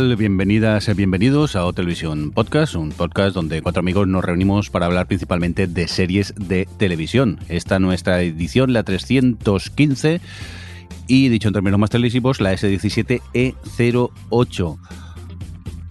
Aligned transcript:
Tal? 0.00 0.16
Bienvenidas 0.16 0.88
y 0.88 0.94
bienvenidos 0.94 1.54
a 1.56 1.66
O 1.66 1.74
Televisión 1.74 2.30
Podcast, 2.30 2.74
un 2.74 2.88
podcast 2.90 3.34
donde 3.34 3.60
cuatro 3.60 3.80
amigos 3.80 4.08
nos 4.08 4.24
reunimos 4.24 4.70
para 4.70 4.86
hablar 4.86 5.06
principalmente 5.06 5.66
de 5.66 5.88
series 5.88 6.32
de 6.36 6.66
televisión. 6.78 7.38
Esta 7.50 7.78
nuestra 7.78 8.22
edición, 8.22 8.72
la 8.72 8.82
315, 8.82 10.22
y 11.06 11.28
dicho 11.28 11.48
en 11.48 11.54
términos 11.54 11.78
más 11.78 11.90
televisivos, 11.90 12.40
la 12.40 12.54
S17E08. 12.54 14.78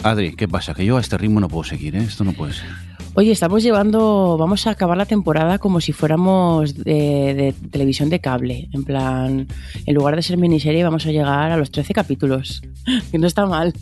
Adri, 0.02 0.36
¿qué 0.36 0.48
pasa? 0.48 0.74
Que 0.74 0.86
yo 0.86 0.98
a 0.98 1.02
este 1.02 1.20
ritmo 1.20 1.40
no 1.40 1.48
puedo 1.48 1.66
seguir, 1.66 1.96
¿eh? 1.96 2.04
Esto 2.04 2.24
no 2.24 2.34
puede 2.34 2.54
ser. 2.54 2.89
Oye, 3.16 3.32
estamos 3.32 3.64
llevando, 3.64 4.38
vamos 4.38 4.66
a 4.66 4.70
acabar 4.72 4.96
la 4.96 5.06
temporada 5.06 5.58
como 5.60 5.82
si 5.82 5.92
fuéramos 5.92 6.74
de, 6.76 7.34
de 7.34 7.54
televisión 7.70 8.10
de 8.10 8.20
cable. 8.22 8.70
En 8.72 8.86
plan, 8.86 9.48
en 9.86 9.96
lugar 9.96 10.16
de 10.16 10.22
ser 10.22 10.38
miniserie, 10.38 10.84
vamos 10.86 11.06
a 11.06 11.12
llegar 11.12 11.52
a 11.52 11.58
los 11.58 11.70
13 11.72 11.94
capítulos. 11.94 12.62
Que 13.12 13.20
no 13.20 13.28
está 13.28 13.46
mal. 13.46 13.74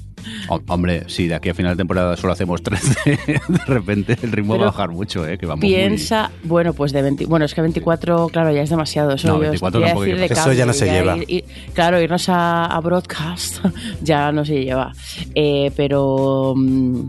Ho- 0.50 0.59
hombre, 0.67 1.03
si 1.08 1.28
de 1.28 1.36
aquí 1.36 1.47
a 1.50 1.53
final 1.53 1.73
de 1.73 1.78
temporada 1.78 2.17
solo 2.17 2.34
hacemos 2.34 2.61
13, 2.64 2.95
de 3.47 3.58
repente 3.67 4.17
el 4.22 4.31
ritmo 4.34 4.53
Pero 4.53 4.64
va 4.66 4.69
a 4.69 4.72
bajar 4.72 4.89
mucho, 4.89 5.25
¿eh? 5.25 5.38
Que 5.38 5.45
vamos 5.45 5.64
muy- 5.64 5.73
Piensa, 5.73 6.31
bueno, 6.44 6.73
pues 6.73 6.91
de 6.91 7.02
20, 7.03 7.25
bueno, 7.25 7.45
es 7.45 7.53
que 7.53 7.62
24, 7.62 8.28
claro, 8.30 8.52
ya 8.52 8.64
es 8.64 8.69
demasiado. 8.69 9.14
Eso, 9.14 9.28
No, 9.30 9.34
yo 9.36 9.39
24 9.41 9.80
quería 9.80 9.88
tampoco 9.94 10.03
decir 10.06 10.19
de 10.19 10.34
Eso 10.34 10.53
ya 10.53 10.66
no 10.66 10.73
se 10.73 10.86
lleva. 10.91 11.17
ir- 11.17 11.25
ir- 11.30 11.44
claro, 11.73 12.02
irnos 12.02 12.28
a, 12.28 12.66
a 12.66 12.80
broadcast 12.81 13.64
ya 14.02 14.31
no 14.31 14.44
se 14.44 14.64
lleva. 14.64 14.91
Eh, 15.36 15.72
pero, 15.78 16.53
mm, 16.58 17.02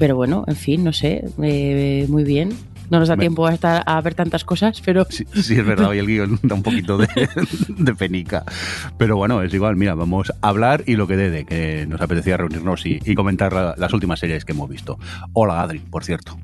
pero 0.00 0.16
bueno, 0.16 0.42
en 0.48 0.56
fin, 0.56 0.82
no 0.82 0.92
sé, 0.92 1.24
eh, 1.42 2.06
muy 2.08 2.24
bien. 2.24 2.48
No 2.90 2.98
nos 2.98 3.06
da 3.06 3.14
Me- 3.14 3.20
tiempo 3.20 3.46
a, 3.46 3.54
estar, 3.54 3.84
a 3.86 4.00
ver 4.00 4.14
tantas 4.16 4.42
cosas, 4.42 4.82
pero 4.84 5.06
Sí, 5.08 5.24
sí, 5.32 5.54
es 5.54 5.64
verdad, 5.64 5.90
hoy 5.90 5.98
el 5.98 6.06
guion 6.08 6.40
da 6.42 6.56
un 6.56 6.64
poquito 6.64 6.98
de, 6.98 7.06
de 7.68 7.94
penica. 7.94 8.42
Pero 8.98 9.16
bueno, 9.16 9.42
es 9.42 9.54
igual, 9.54 9.76
mira, 9.76 9.94
vamos 9.94 10.32
a 10.42 10.48
hablar 10.48 10.82
y 10.86 10.96
lo 10.96 11.06
que 11.06 11.16
dé, 11.16 11.30
de 11.30 11.44
que 11.44 11.86
nos 11.88 12.00
apetecía 12.00 12.36
reunirnos 12.36 12.84
y, 12.86 12.98
y 13.04 13.14
comentar 13.14 13.52
la- 13.52 13.76
las 13.78 13.92
últimas 13.92 14.18
series 14.18 14.44
que 14.44 14.50
hemos 14.50 14.68
visto. 14.68 14.98
Hola, 15.34 15.62
Adri, 15.62 15.78
por 15.78 16.02
cierto. 16.02 16.36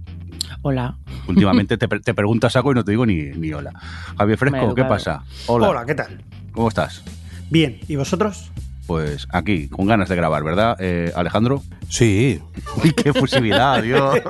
hola. 0.62 0.96
Últimamente 1.26 1.76
te, 1.78 1.88
te 2.00 2.14
preguntas 2.14 2.54
algo 2.54 2.70
y 2.70 2.74
no 2.76 2.84
te 2.84 2.92
digo 2.92 3.04
ni, 3.06 3.22
ni 3.22 3.52
hola. 3.52 3.72
Javier 4.16 4.38
Fresco, 4.38 4.72
¿qué 4.76 4.84
pasa? 4.84 5.24
Hola. 5.46 5.68
Hola, 5.70 5.84
¿qué 5.84 5.96
tal? 5.96 6.20
¿Cómo 6.52 6.68
estás? 6.68 7.02
Bien, 7.50 7.80
¿y 7.88 7.96
vosotros? 7.96 8.52
Pues 8.86 9.26
aquí, 9.32 9.68
con 9.68 9.86
ganas 9.86 10.08
de 10.08 10.14
grabar, 10.14 10.44
¿verdad, 10.44 10.76
eh, 10.78 11.12
Alejandro? 11.16 11.62
Sí, 11.88 12.40
Uy, 12.82 12.92
qué 12.92 13.12
fusividad, 13.12 13.82
Dios. 13.82 14.20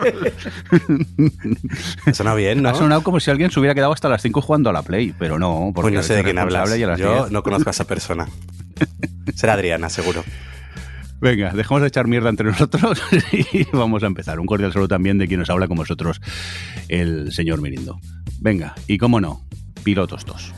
suena 2.12 2.34
bien, 2.34 2.62
¿no? 2.62 2.70
Ha 2.70 2.74
sonado 2.74 3.02
como 3.02 3.20
si 3.20 3.30
alguien 3.30 3.50
se 3.50 3.60
hubiera 3.60 3.74
quedado 3.74 3.92
hasta 3.92 4.08
las 4.08 4.22
5 4.22 4.40
jugando 4.40 4.70
a 4.70 4.72
la 4.72 4.82
Play, 4.82 5.14
pero 5.18 5.38
no, 5.38 5.72
porque 5.74 5.92
Pues 5.92 5.94
no 5.94 6.02
sé 6.02 6.14
de 6.14 6.24
quién 6.24 6.38
hablas. 6.38 6.70
Yo 6.78 6.94
10. 6.96 7.30
no 7.32 7.42
conozco 7.42 7.68
a 7.68 7.72
esa 7.72 7.84
persona. 7.84 8.28
Será 9.34 9.54
Adriana, 9.54 9.88
seguro. 9.90 10.24
Venga, 11.20 11.52
dejamos 11.52 11.80
de 11.82 11.88
echar 11.88 12.06
mierda 12.06 12.28
entre 12.28 12.46
nosotros 12.46 13.02
y 13.32 13.64
vamos 13.72 14.02
a 14.02 14.06
empezar. 14.06 14.38
Un 14.38 14.46
cordial 14.46 14.72
saludo 14.72 14.88
también 14.88 15.18
de 15.18 15.26
quien 15.26 15.40
nos 15.40 15.50
habla 15.50 15.66
con 15.68 15.76
vosotros, 15.76 16.20
el 16.88 17.32
señor 17.32 17.60
Mirindo. 17.60 17.98
Venga, 18.40 18.74
y 18.86 18.98
cómo 18.98 19.20
no, 19.20 19.42
pilotos 19.82 20.24
dos. 20.26 20.52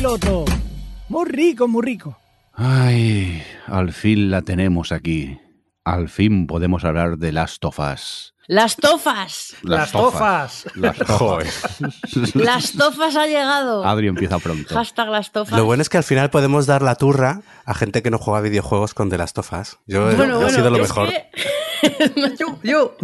Pilotos! 0.00 0.48
Muy 1.10 1.28
rico, 1.28 1.68
muy 1.68 1.82
rico. 1.84 2.16
Ay, 2.54 3.42
al 3.66 3.92
fin 3.92 4.30
la 4.30 4.40
tenemos 4.40 4.92
aquí. 4.92 5.38
Al 5.84 6.08
fin 6.08 6.46
podemos 6.46 6.86
hablar 6.86 7.18
de 7.18 7.32
Last 7.32 7.62
of 7.66 7.78
Us. 7.78 8.34
Las 8.46 8.76
tofas. 8.76 9.56
Las 9.62 9.92
tofas. 9.92 10.64
Las 10.74 10.96
tofas. 10.96 11.78
Las 12.34 12.72
tofas 12.72 13.14
ha 13.14 13.26
llegado. 13.26 13.84
Adri 13.84 14.08
empieza 14.08 14.38
pronto. 14.38 14.74
Hashtag 14.74 15.08
las 15.08 15.32
tofas. 15.32 15.56
Lo 15.58 15.66
bueno 15.66 15.82
es 15.82 15.90
que 15.90 15.98
al 15.98 16.04
final 16.04 16.30
podemos 16.30 16.64
dar 16.66 16.80
la 16.80 16.94
turra 16.96 17.42
a 17.66 17.74
gente 17.74 18.02
que 18.02 18.10
no 18.10 18.16
juega 18.18 18.40
videojuegos 18.40 18.94
con 18.94 19.10
The 19.10 19.18
Last 19.18 19.36
of 19.38 19.52
Us. 19.52 19.78
Yo 19.86 20.06
Bueno, 20.16 20.36
ha 20.36 20.38
bueno, 20.38 20.48
sido 20.50 20.70
lo 20.70 20.78
mejor. 20.78 21.10
que- 21.10 21.26
yo, 22.38 22.58
yo. 22.62 22.96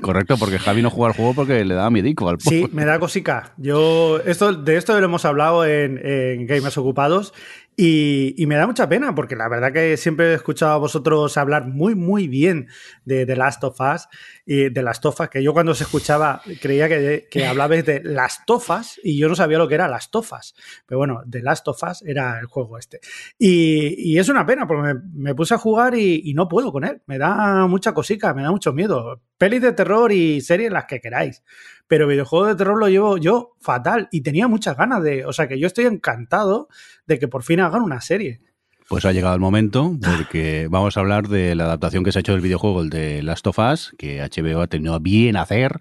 Correcto, 0.00 0.36
porque 0.36 0.58
Javi 0.58 0.82
no 0.82 0.90
juega 0.90 1.12
al 1.12 1.16
juego 1.16 1.34
porque 1.34 1.64
le 1.64 1.74
da 1.74 1.90
miedico 1.90 2.28
al 2.28 2.40
Sí, 2.40 2.66
me 2.72 2.84
da 2.84 2.98
cosica. 2.98 3.52
Yo, 3.56 4.20
esto, 4.24 4.52
de 4.52 4.76
esto 4.76 4.98
lo 4.98 5.04
hemos 5.04 5.24
hablado 5.24 5.64
en, 5.64 6.00
en 6.04 6.46
Gamers 6.46 6.76
Ocupados 6.78 7.32
y, 7.76 8.44
me 8.46 8.56
da 8.56 8.66
mucha 8.66 8.88
pena 8.88 9.14
porque 9.14 9.36
la 9.36 9.48
verdad 9.48 9.72
que 9.72 9.96
siempre 9.96 10.32
he 10.32 10.34
escuchado 10.34 10.72
a 10.72 10.78
vosotros 10.78 11.36
hablar 11.36 11.66
muy, 11.66 11.94
muy 11.94 12.28
bien 12.28 12.68
de 13.04 13.26
The 13.26 13.36
Last 13.36 13.64
of 13.64 13.80
Us 13.80 14.08
y 14.46 14.68
de 14.70 14.82
las 14.82 15.00
tofas, 15.00 15.28
que 15.28 15.42
yo 15.42 15.52
cuando 15.52 15.72
os 15.72 15.80
escuchaba 15.80 16.42
creía 16.60 16.88
que, 16.88 17.26
que 17.30 17.46
hablabais 17.46 17.84
de 17.84 18.02
las 18.04 18.44
tofas 18.46 19.00
y 19.02 19.18
yo 19.18 19.28
no 19.28 19.34
sabía 19.34 19.58
lo 19.58 19.68
que 19.68 19.74
era 19.74 19.88
las 19.88 20.10
tofas. 20.10 20.54
Pero 20.86 20.98
bueno, 20.98 21.22
The 21.28 21.42
Last 21.42 21.66
of 21.68 21.82
Us 21.82 22.02
era 22.02 22.38
el 22.38 22.46
juego 22.46 22.78
este. 22.78 23.00
Y, 23.38 24.12
y 24.12 24.18
es 24.18 24.28
una 24.28 24.46
pena 24.46 24.66
porque 24.66 24.94
me, 24.94 25.00
me 25.12 25.34
puse 25.34 25.54
a 25.54 25.58
jugar 25.58 25.94
y, 25.94 26.22
y 26.24 26.34
no 26.34 26.48
puedo 26.48 26.72
con 26.72 26.84
él. 26.84 27.02
Me 27.06 27.18
da 27.18 27.66
mucha 27.66 27.92
cosica, 27.92 28.34
me 28.34 28.42
da 28.42 28.50
mucho 28.50 28.72
miedo. 28.72 29.22
Pelis 29.38 29.62
de 29.62 29.72
terror 29.72 30.12
y 30.12 30.40
series 30.40 30.70
las 30.70 30.84
que 30.84 31.00
queráis 31.00 31.42
pero 31.86 32.06
videojuego 32.06 32.46
de 32.46 32.54
terror 32.56 32.78
lo 32.78 32.88
llevo 32.88 33.18
yo 33.18 33.52
fatal 33.60 34.08
y 34.10 34.22
tenía 34.22 34.48
muchas 34.48 34.76
ganas 34.76 35.02
de, 35.02 35.24
o 35.24 35.32
sea 35.32 35.48
que 35.48 35.58
yo 35.58 35.66
estoy 35.66 35.86
encantado 35.86 36.68
de 37.06 37.18
que 37.18 37.28
por 37.28 37.42
fin 37.42 37.60
hagan 37.60 37.82
una 37.82 38.00
serie. 38.00 38.40
Pues 38.88 39.06
ha 39.06 39.12
llegado 39.12 39.34
el 39.34 39.40
momento, 39.40 39.96
porque 39.98 40.68
vamos 40.70 40.96
a 40.96 41.00
hablar 41.00 41.28
de 41.28 41.54
la 41.54 41.64
adaptación 41.64 42.04
que 42.04 42.12
se 42.12 42.18
ha 42.18 42.20
hecho 42.20 42.32
del 42.32 42.42
videojuego, 42.42 42.82
el 42.82 42.90
de 42.90 43.22
Last 43.22 43.46
of 43.46 43.58
Us, 43.58 43.94
que 43.96 44.20
HBO 44.20 44.60
ha 44.60 44.66
tenido 44.66 44.92
a 44.92 44.98
bien 44.98 45.36
hacer, 45.36 45.80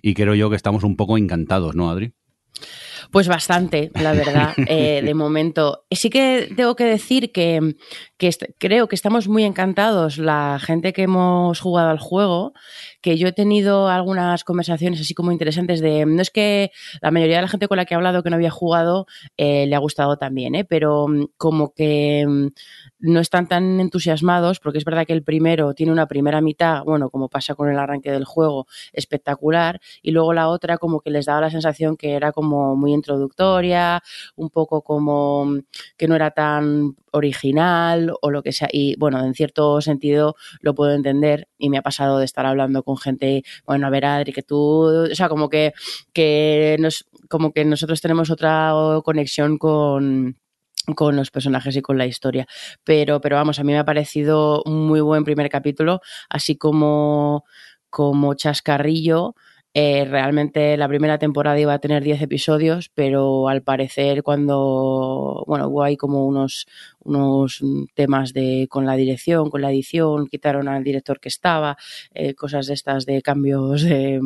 y 0.00 0.14
creo 0.14 0.34
yo 0.34 0.48
que 0.48 0.54
estamos 0.54 0.84
un 0.84 0.96
poco 0.96 1.18
encantados, 1.18 1.74
¿no, 1.74 1.90
Adri? 1.90 2.14
Pues 3.10 3.28
bastante, 3.28 3.90
la 3.94 4.12
verdad, 4.12 4.54
eh, 4.68 5.02
de 5.04 5.14
momento. 5.14 5.86
Sí 5.90 6.10
que 6.10 6.52
tengo 6.56 6.76
que 6.76 6.84
decir 6.84 7.32
que, 7.32 7.76
que 8.18 8.30
creo 8.58 8.88
que 8.88 8.94
estamos 8.94 9.28
muy 9.28 9.44
encantados, 9.44 10.16
la 10.16 10.58
gente 10.60 10.92
que 10.92 11.02
hemos 11.02 11.60
jugado 11.60 11.90
al 11.90 11.98
juego, 11.98 12.54
que 13.02 13.18
yo 13.18 13.28
he 13.28 13.32
tenido 13.32 13.88
algunas 13.88 14.42
conversaciones 14.42 15.00
así 15.00 15.12
como 15.14 15.32
interesantes 15.32 15.80
de, 15.80 16.06
no 16.06 16.22
es 16.22 16.30
que 16.30 16.70
la 17.02 17.10
mayoría 17.10 17.36
de 17.36 17.42
la 17.42 17.48
gente 17.48 17.68
con 17.68 17.76
la 17.76 17.84
que 17.84 17.94
he 17.94 17.96
hablado 17.96 18.22
que 18.22 18.30
no 18.30 18.36
había 18.36 18.50
jugado 18.50 19.06
eh, 19.36 19.66
le 19.66 19.76
ha 19.76 19.78
gustado 19.80 20.16
también, 20.16 20.54
¿eh? 20.54 20.64
pero 20.64 21.08
mm, 21.08 21.26
como 21.36 21.74
que 21.74 22.24
mm, 22.26 22.46
no 23.00 23.20
están 23.20 23.48
tan 23.48 23.80
entusiasmados, 23.80 24.60
porque 24.60 24.78
es 24.78 24.84
verdad 24.84 25.06
que 25.06 25.12
el 25.12 25.22
primero 25.22 25.74
tiene 25.74 25.92
una 25.92 26.06
primera 26.06 26.40
mitad, 26.40 26.84
bueno, 26.84 27.10
como 27.10 27.28
pasa 27.28 27.54
con 27.54 27.68
el 27.70 27.78
arranque 27.78 28.10
del 28.10 28.24
juego, 28.24 28.66
espectacular, 28.92 29.80
y 30.00 30.12
luego 30.12 30.32
la 30.32 30.48
otra 30.48 30.78
como 30.78 31.00
que 31.00 31.10
les 31.10 31.26
daba 31.26 31.42
la 31.42 31.50
sensación 31.50 31.96
que 31.96 32.14
era 32.14 32.32
como 32.32 32.76
muy 32.76 32.92
introductoria, 32.94 34.02
un 34.36 34.48
poco 34.48 34.82
como 34.82 35.44
mm, 35.44 35.58
que 35.98 36.08
no 36.08 36.16
era 36.16 36.30
tan 36.30 36.94
original 37.16 38.12
o 38.20 38.30
lo 38.30 38.42
que 38.42 38.52
sea. 38.52 38.68
Y 38.72 38.96
bueno, 38.98 39.24
en 39.24 39.34
cierto 39.34 39.80
sentido 39.80 40.36
lo 40.60 40.74
puedo 40.74 40.92
entender 40.92 41.48
y 41.58 41.70
me 41.70 41.78
ha 41.78 41.82
pasado 41.82 42.18
de 42.18 42.24
estar 42.24 42.46
hablando 42.46 42.82
con 42.82 42.96
gente, 42.98 43.42
bueno, 43.66 43.86
a 43.86 43.90
ver, 43.90 44.04
Adri, 44.04 44.32
que 44.32 44.42
tú, 44.42 44.58
o 45.10 45.14
sea, 45.14 45.28
como 45.28 45.48
que, 45.48 45.72
que 46.12 46.76
nos, 46.80 47.06
como 47.28 47.52
que 47.52 47.64
nosotros 47.64 48.00
tenemos 48.00 48.30
otra 48.30 48.72
conexión 49.04 49.58
con 49.58 50.36
con 50.94 51.16
los 51.16 51.30
personajes 51.30 51.76
y 51.76 51.82
con 51.82 51.98
la 51.98 52.06
historia. 52.06 52.46
Pero, 52.84 53.20
pero 53.20 53.36
vamos, 53.36 53.58
a 53.58 53.64
mí 53.64 53.72
me 53.72 53.78
ha 53.78 53.84
parecido 53.84 54.62
un 54.64 54.86
muy 54.86 55.00
buen 55.00 55.24
primer 55.24 55.48
capítulo, 55.48 56.00
así 56.28 56.56
como, 56.56 57.44
como 57.90 58.34
chascarrillo. 58.34 59.34
Eh, 59.78 60.06
realmente 60.06 60.74
la 60.78 60.88
primera 60.88 61.18
temporada 61.18 61.60
iba 61.60 61.74
a 61.74 61.78
tener 61.78 62.02
10 62.02 62.22
episodios, 62.22 62.88
pero 62.94 63.46
al 63.50 63.60
parecer 63.62 64.22
cuando, 64.22 65.44
bueno, 65.46 65.68
hubo 65.68 65.82
ahí 65.82 65.98
como 65.98 66.24
unos, 66.26 66.66
unos 67.00 67.60
temas 67.92 68.32
de 68.32 68.68
con 68.70 68.86
la 68.86 68.96
dirección, 68.96 69.50
con 69.50 69.60
la 69.60 69.70
edición, 69.70 70.28
quitaron 70.28 70.68
al 70.68 70.82
director 70.82 71.20
que 71.20 71.28
estaba, 71.28 71.76
eh, 72.14 72.32
cosas 72.32 72.66
de 72.68 72.72
estas 72.72 73.04
de 73.04 73.20
cambios 73.20 73.82
de, 73.82 74.18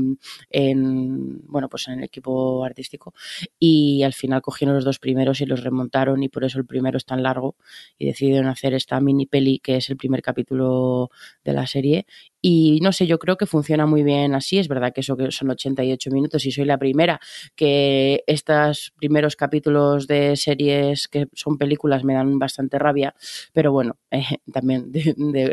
en, 0.50 1.40
bueno, 1.48 1.68
pues 1.68 1.88
en 1.88 1.94
el 1.98 2.04
equipo 2.04 2.64
artístico. 2.64 3.12
Y 3.58 4.04
al 4.04 4.12
final 4.12 4.42
cogieron 4.42 4.76
los 4.76 4.84
dos 4.84 5.00
primeros 5.00 5.40
y 5.40 5.46
los 5.46 5.64
remontaron 5.64 6.22
y 6.22 6.28
por 6.28 6.44
eso 6.44 6.60
el 6.60 6.64
primero 6.66 6.96
es 6.96 7.04
tan 7.06 7.24
largo 7.24 7.56
y 7.98 8.06
decidieron 8.06 8.46
hacer 8.46 8.72
esta 8.74 9.00
mini 9.00 9.26
peli 9.26 9.58
que 9.58 9.78
es 9.78 9.90
el 9.90 9.96
primer 9.96 10.22
capítulo 10.22 11.10
de 11.44 11.52
la 11.54 11.66
serie 11.66 12.06
y 12.42 12.80
no 12.82 12.92
sé, 12.92 13.06
yo 13.06 13.18
creo 13.18 13.36
que 13.36 13.46
funciona 13.46 13.86
muy 13.86 14.02
bien 14.02 14.34
así. 14.34 14.58
Es 14.58 14.68
verdad 14.68 14.92
que 14.94 15.02
eso 15.02 15.16
que 15.16 15.30
son 15.40 15.50
88 15.50 16.10
minutos 16.10 16.44
y 16.46 16.52
soy 16.52 16.64
la 16.64 16.78
primera 16.78 17.20
que 17.56 18.22
estos 18.26 18.92
primeros 18.96 19.36
capítulos 19.36 20.06
de 20.06 20.36
series 20.36 21.08
que 21.08 21.26
son 21.32 21.58
películas 21.58 22.04
me 22.04 22.14
dan 22.14 22.38
bastante 22.38 22.78
rabia. 22.78 23.14
Pero 23.52 23.72
bueno, 23.72 23.96
eh, 24.10 24.38
también 24.52 24.92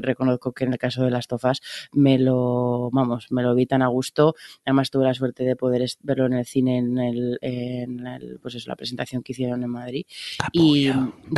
reconozco 0.01 0.51
que 0.51 0.65
en 0.65 0.73
el 0.73 0.79
caso 0.79 1.03
de 1.03 1.11
las 1.11 1.27
tofas 1.27 1.61
me 1.93 2.19
lo, 2.19 2.89
vamos, 2.91 3.27
me 3.31 3.43
lo 3.43 3.55
vi 3.55 3.65
tan 3.65 3.81
a 3.81 3.87
gusto. 3.87 4.35
Además 4.65 4.91
tuve 4.91 5.05
la 5.05 5.13
suerte 5.13 5.43
de 5.43 5.55
poder 5.55 5.87
verlo 6.01 6.25
en 6.25 6.33
el 6.33 6.45
cine 6.45 6.77
en 6.77 6.97
el, 6.97 7.37
en 7.41 8.05
el 8.05 8.39
pues 8.41 8.55
eso, 8.55 8.69
la 8.69 8.75
presentación 8.75 9.23
que 9.23 9.31
hicieron 9.31 9.63
en 9.63 9.69
Madrid. 9.69 10.05
y 10.51 10.91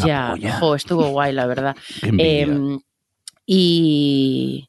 ya, 0.05 0.35
ojo, 0.55 0.75
estuvo 0.75 1.07
guay, 1.09 1.33
la 1.33 1.45
verdad. 1.45 1.75
Em, 2.17 2.79
y 3.45 4.68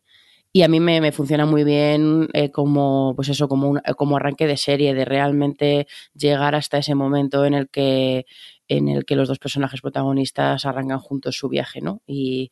y 0.52 0.62
a 0.62 0.68
mí 0.68 0.80
me, 0.80 1.12
funciona 1.12 1.46
muy 1.46 1.64
bien 1.64 2.28
eh, 2.32 2.50
como, 2.50 3.14
pues 3.14 3.28
eso, 3.28 3.48
como, 3.48 3.68
un, 3.68 3.80
como 3.96 4.16
arranque 4.16 4.46
de 4.46 4.56
serie, 4.56 4.94
de 4.94 5.04
realmente 5.04 5.86
llegar 6.14 6.54
hasta 6.54 6.78
ese 6.78 6.94
momento 6.94 7.44
en 7.44 7.54
el 7.54 7.68
que 7.68 8.26
en 8.68 8.88
el 8.88 9.04
que 9.04 9.16
los 9.16 9.28
dos 9.28 9.40
personajes 9.40 9.80
protagonistas 9.80 10.64
arrancan 10.64 11.00
juntos 11.00 11.36
su 11.36 11.48
viaje, 11.48 11.80
¿no? 11.80 12.02
Y, 12.06 12.50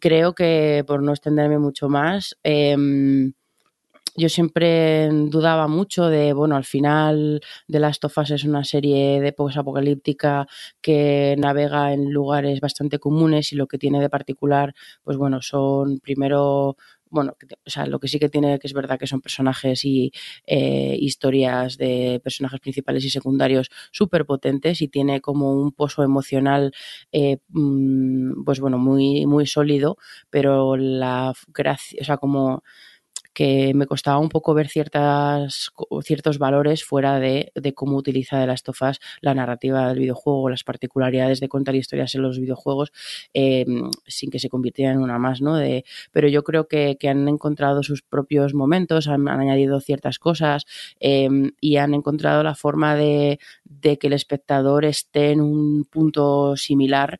creo 0.00 0.32
que, 0.34 0.84
por 0.86 1.02
no 1.02 1.10
extenderme 1.12 1.58
mucho 1.58 1.88
más, 1.88 2.36
em, 2.44 3.32
yo 4.16 4.28
siempre 4.28 5.08
dudaba 5.10 5.68
mucho 5.68 6.06
de, 6.08 6.32
bueno, 6.32 6.56
al 6.56 6.64
final 6.64 7.40
de 7.68 7.80
Last 7.80 8.04
of 8.04 8.18
Us 8.18 8.30
es 8.32 8.44
una 8.44 8.64
serie 8.64 9.20
de 9.20 9.34
apocalíptica 9.56 10.46
que 10.80 11.36
navega 11.38 11.92
en 11.92 12.12
lugares 12.12 12.60
bastante 12.60 12.98
comunes 12.98 13.52
y 13.52 13.56
lo 13.56 13.66
que 13.66 13.78
tiene 13.78 14.00
de 14.00 14.10
particular, 14.10 14.74
pues 15.02 15.16
bueno, 15.16 15.42
son 15.42 16.00
primero 16.00 16.76
bueno, 17.10 17.36
o 17.66 17.70
sea, 17.70 17.86
lo 17.86 17.98
que 18.00 18.08
sí 18.08 18.18
que 18.18 18.28
tiene 18.28 18.58
que 18.58 18.66
es 18.66 18.72
verdad 18.72 18.98
que 18.98 19.06
son 19.06 19.20
personajes 19.20 19.84
y 19.84 20.12
eh, 20.46 20.96
historias 20.98 21.76
de 21.76 22.20
personajes 22.22 22.60
principales 22.60 23.04
y 23.04 23.10
secundarios 23.10 23.70
súper 23.92 24.24
potentes 24.26 24.80
y 24.82 24.88
tiene 24.88 25.20
como 25.20 25.52
un 25.52 25.72
pozo 25.72 26.02
emocional, 26.02 26.72
eh, 27.12 27.38
mm, 27.48 28.44
pues 28.44 28.60
bueno, 28.60 28.78
muy, 28.78 29.26
muy 29.26 29.46
sólido, 29.46 29.96
pero 30.30 30.76
la 30.76 31.34
gracia, 31.48 31.98
o 32.00 32.04
sea, 32.04 32.16
como 32.16 32.62
que 33.32 33.72
me 33.74 33.86
costaba 33.86 34.18
un 34.18 34.28
poco 34.28 34.54
ver 34.54 34.68
ciertas, 34.68 35.70
ciertos 36.02 36.38
valores 36.38 36.84
fuera 36.84 37.18
de, 37.20 37.52
cómo 37.74 37.96
utiliza 37.96 38.38
de 38.38 38.46
las 38.46 38.62
tofas 38.62 39.00
la 39.20 39.34
narrativa 39.34 39.88
del 39.88 39.98
videojuego, 39.98 40.50
las 40.50 40.64
particularidades 40.64 41.40
de 41.40 41.48
contar 41.48 41.74
historias 41.74 42.14
en 42.14 42.22
los 42.22 42.38
videojuegos, 42.38 42.92
eh, 43.34 43.64
sin 44.06 44.30
que 44.30 44.38
se 44.38 44.48
convirtiera 44.48 44.92
en 44.92 45.00
una 45.00 45.18
más, 45.18 45.40
¿no? 45.40 45.56
De, 45.56 45.84
pero 46.12 46.28
yo 46.28 46.42
creo 46.44 46.66
que, 46.66 46.96
han 47.10 47.26
encontrado 47.26 47.82
sus 47.82 48.02
propios 48.02 48.54
momentos, 48.54 49.08
han, 49.08 49.26
añadido 49.28 49.80
ciertas 49.80 50.18
cosas 50.18 50.64
eh, 51.00 51.28
y 51.60 51.76
han 51.76 51.94
encontrado 51.94 52.44
la 52.44 52.54
forma 52.54 52.94
de, 52.94 53.40
de 53.64 53.98
que 53.98 54.08
el 54.08 54.12
espectador 54.12 54.84
esté 54.84 55.30
en 55.30 55.40
un 55.40 55.84
punto 55.84 56.56
similar 56.56 57.18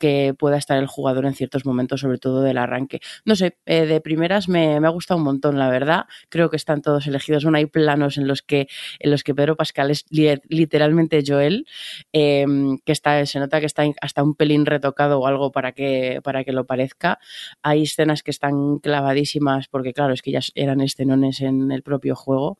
que 0.00 0.34
pueda 0.36 0.56
estar 0.56 0.78
el 0.78 0.86
jugador 0.86 1.26
en 1.26 1.34
ciertos 1.34 1.64
momentos, 1.64 2.00
sobre 2.00 2.18
todo 2.18 2.42
del 2.42 2.58
arranque. 2.58 3.00
No 3.24 3.36
sé, 3.36 3.58
eh, 3.66 3.86
de 3.86 4.00
primeras 4.00 4.48
me, 4.48 4.76
ha 4.76 4.88
gustado 4.88 5.18
un 5.18 5.24
montón, 5.24 5.58
la 5.58 5.68
verdad. 5.68 6.06
Creo 6.30 6.50
que 6.50 6.56
están 6.56 6.82
todos 6.82 7.06
elegidos. 7.06 7.44
No 7.44 7.56
hay 7.56 7.66
planos 7.66 8.16
en 8.16 8.26
los 8.26 8.42
que, 8.42 8.66
en 8.98 9.10
los 9.10 9.22
que 9.22 9.34
Pedro 9.34 9.56
Pascal 9.56 9.90
es 9.90 10.06
literalmente 10.10 11.22
Joel, 11.24 11.66
em, 12.12 12.78
que 12.78 12.92
está, 12.92 13.24
se 13.26 13.38
nota 13.38 13.60
que 13.60 13.66
está 13.66 13.84
hasta 14.00 14.22
un 14.22 14.34
pelín 14.34 14.66
retocado 14.66 15.20
o 15.20 15.26
algo 15.26 15.52
para 15.52 15.72
que, 15.72 16.20
para 16.24 16.44
que 16.44 16.52
lo 16.52 16.64
parezca. 16.64 17.18
Hay 17.62 17.82
escenas 17.82 18.22
que 18.22 18.30
están 18.30 18.78
clavadísimas, 18.78 19.68
porque 19.68 19.92
claro, 19.92 20.14
es 20.14 20.22
que 20.22 20.32
ya 20.32 20.40
eran 20.54 20.80
escenones 20.80 21.40
en 21.42 21.70
el 21.70 21.82
propio 21.82 22.16
juego. 22.16 22.58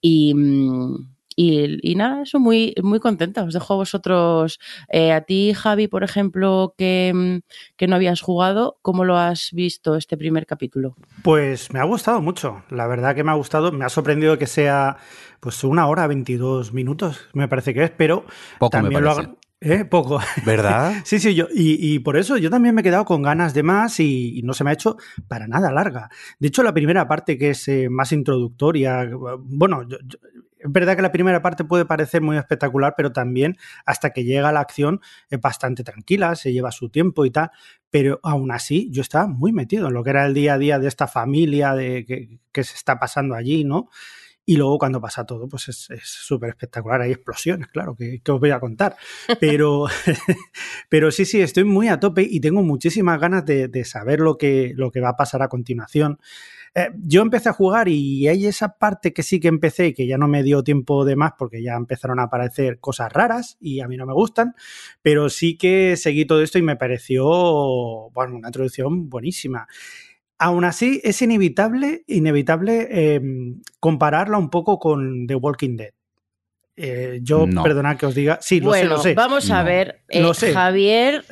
Y. 0.00 0.34
Mm, 0.34 1.21
y, 1.36 1.94
nada, 1.94 2.22
eso 2.22 2.38
muy, 2.38 2.74
muy 2.82 3.00
contenta. 3.00 3.42
Os 3.42 3.54
dejo 3.54 3.74
a 3.74 3.76
vosotros, 3.76 4.58
eh, 4.88 5.12
a 5.12 5.22
ti, 5.22 5.54
Javi, 5.54 5.88
por 5.88 6.04
ejemplo, 6.04 6.74
que, 6.76 7.12
mm, 7.14 7.38
que, 7.76 7.86
no 7.86 7.96
habías 7.96 8.20
jugado, 8.20 8.78
¿cómo 8.82 9.04
lo 9.04 9.16
has 9.16 9.50
visto 9.52 9.96
este 9.96 10.16
primer 10.16 10.46
capítulo? 10.46 10.96
Pues 11.22 11.72
me 11.72 11.80
ha 11.80 11.84
gustado 11.84 12.20
mucho. 12.20 12.62
La 12.70 12.86
verdad 12.86 13.14
que 13.14 13.24
me 13.24 13.30
ha 13.30 13.34
gustado. 13.34 13.72
Me 13.72 13.84
ha 13.84 13.88
sorprendido 13.88 14.38
que 14.38 14.46
sea 14.46 14.96
pues 15.40 15.64
una 15.64 15.88
hora, 15.88 16.06
22 16.06 16.72
minutos, 16.72 17.28
me 17.32 17.48
parece 17.48 17.74
que 17.74 17.82
es, 17.82 17.90
pero 17.90 18.24
también 18.70 19.02
lo. 19.02 19.36
¿Eh? 19.64 19.84
Poco. 19.84 20.20
¿Verdad? 20.44 20.94
sí, 21.04 21.20
sí, 21.20 21.34
yo, 21.34 21.46
y, 21.52 22.00
por 22.00 22.16
eso 22.16 22.36
yo 22.36 22.50
también 22.50 22.74
me 22.74 22.80
he 22.80 22.84
quedado 22.84 23.04
con 23.04 23.22
ganas 23.22 23.54
de 23.54 23.62
más 23.62 24.00
y, 24.00 24.40
no 24.42 24.54
se 24.54 24.64
me 24.64 24.70
ha 24.70 24.74
hecho 24.74 24.96
para 25.28 25.46
nada 25.46 25.70
larga. 25.70 26.10
De 26.40 26.48
hecho, 26.48 26.64
la 26.64 26.74
primera 26.74 27.06
parte 27.06 27.38
que 27.38 27.50
es 27.50 27.68
eh, 27.68 27.88
más 27.88 28.12
introductoria, 28.12 29.08
bueno, 29.38 29.86
es 30.62 30.72
verdad 30.72 30.96
que 30.96 31.02
la 31.02 31.12
primera 31.12 31.42
parte 31.42 31.64
puede 31.64 31.84
parecer 31.84 32.22
muy 32.22 32.36
espectacular, 32.36 32.94
pero 32.96 33.12
también 33.12 33.56
hasta 33.84 34.10
que 34.10 34.24
llega 34.24 34.52
la 34.52 34.60
acción 34.60 35.00
es 35.30 35.40
bastante 35.40 35.84
tranquila, 35.84 36.34
se 36.34 36.52
lleva 36.52 36.70
su 36.70 36.88
tiempo 36.88 37.24
y 37.24 37.30
tal, 37.30 37.50
pero 37.90 38.20
aún 38.22 38.50
así 38.52 38.88
yo 38.90 39.02
estaba 39.02 39.26
muy 39.26 39.52
metido 39.52 39.88
en 39.88 39.94
lo 39.94 40.04
que 40.04 40.10
era 40.10 40.26
el 40.26 40.34
día 40.34 40.54
a 40.54 40.58
día 40.58 40.78
de 40.78 40.88
esta 40.88 41.06
familia 41.06 41.74
de, 41.74 42.04
que, 42.04 42.38
que 42.52 42.64
se 42.64 42.74
está 42.74 42.98
pasando 42.98 43.34
allí, 43.34 43.64
¿no? 43.64 43.88
Y 44.44 44.56
luego 44.56 44.78
cuando 44.78 45.00
pasa 45.00 45.24
todo, 45.24 45.48
pues 45.48 45.68
es 45.68 45.88
súper 46.02 46.50
espectacular. 46.50 47.00
Hay 47.00 47.12
explosiones, 47.12 47.68
claro, 47.68 47.94
que, 47.94 48.20
os 48.28 48.40
voy 48.40 48.50
a 48.50 48.58
contar. 48.58 48.96
Pero, 49.38 49.86
pero 50.88 51.12
sí, 51.12 51.24
sí, 51.24 51.40
estoy 51.40 51.62
muy 51.62 51.88
a 51.88 52.00
tope 52.00 52.26
y 52.28 52.40
tengo 52.40 52.62
muchísimas 52.62 53.20
ganas 53.20 53.46
de, 53.46 53.84
saber 53.84 54.18
lo 54.18 54.38
que, 54.38 54.72
lo 54.74 54.90
que 54.90 55.00
va 55.00 55.10
a 55.10 55.16
pasar 55.16 55.42
a 55.42 55.48
continuación. 55.48 56.18
Eh, 56.74 56.88
yo 57.04 57.20
empecé 57.20 57.50
a 57.50 57.52
jugar 57.52 57.88
y 57.88 58.26
hay 58.28 58.46
esa 58.46 58.78
parte 58.78 59.12
que 59.12 59.22
sí 59.22 59.40
que 59.40 59.48
empecé 59.48 59.88
y 59.88 59.94
que 59.94 60.06
ya 60.06 60.16
no 60.16 60.26
me 60.26 60.42
dio 60.42 60.62
tiempo 60.64 61.04
de 61.04 61.16
más 61.16 61.32
porque 61.38 61.62
ya 61.62 61.74
empezaron 61.74 62.18
a 62.18 62.24
aparecer 62.24 62.80
cosas 62.80 63.12
raras 63.12 63.58
y 63.60 63.80
a 63.80 63.88
mí 63.88 63.98
no 63.98 64.06
me 64.06 64.14
gustan, 64.14 64.54
pero 65.02 65.28
sí 65.28 65.58
que 65.58 65.96
seguí 65.96 66.24
todo 66.24 66.42
esto 66.42 66.58
y 66.58 66.62
me 66.62 66.76
pareció, 66.76 67.24
bueno, 68.10 68.36
una 68.36 68.48
introducción 68.48 69.10
buenísima. 69.10 69.66
Aún 70.38 70.64
así, 70.64 71.00
es 71.04 71.22
inevitable, 71.22 72.04
inevitable 72.08 72.88
eh, 72.90 73.20
compararla 73.78 74.38
un 74.38 74.50
poco 74.50 74.78
con 74.78 75.26
The 75.26 75.36
Walking 75.36 75.76
Dead. 75.76 75.92
Eh, 76.74 77.20
yo, 77.22 77.46
perdonad 77.62 77.98
que 77.98 78.06
os 78.06 78.14
diga. 78.14 78.38
Sí, 78.40 78.60
lo 78.60 78.72
sé, 78.72 78.84
lo 78.84 78.98
sé. 78.98 79.14
Vamos 79.14 79.50
a 79.50 79.62
ver, 79.62 80.00
eh, 80.08 80.22
Javier. 80.22 81.24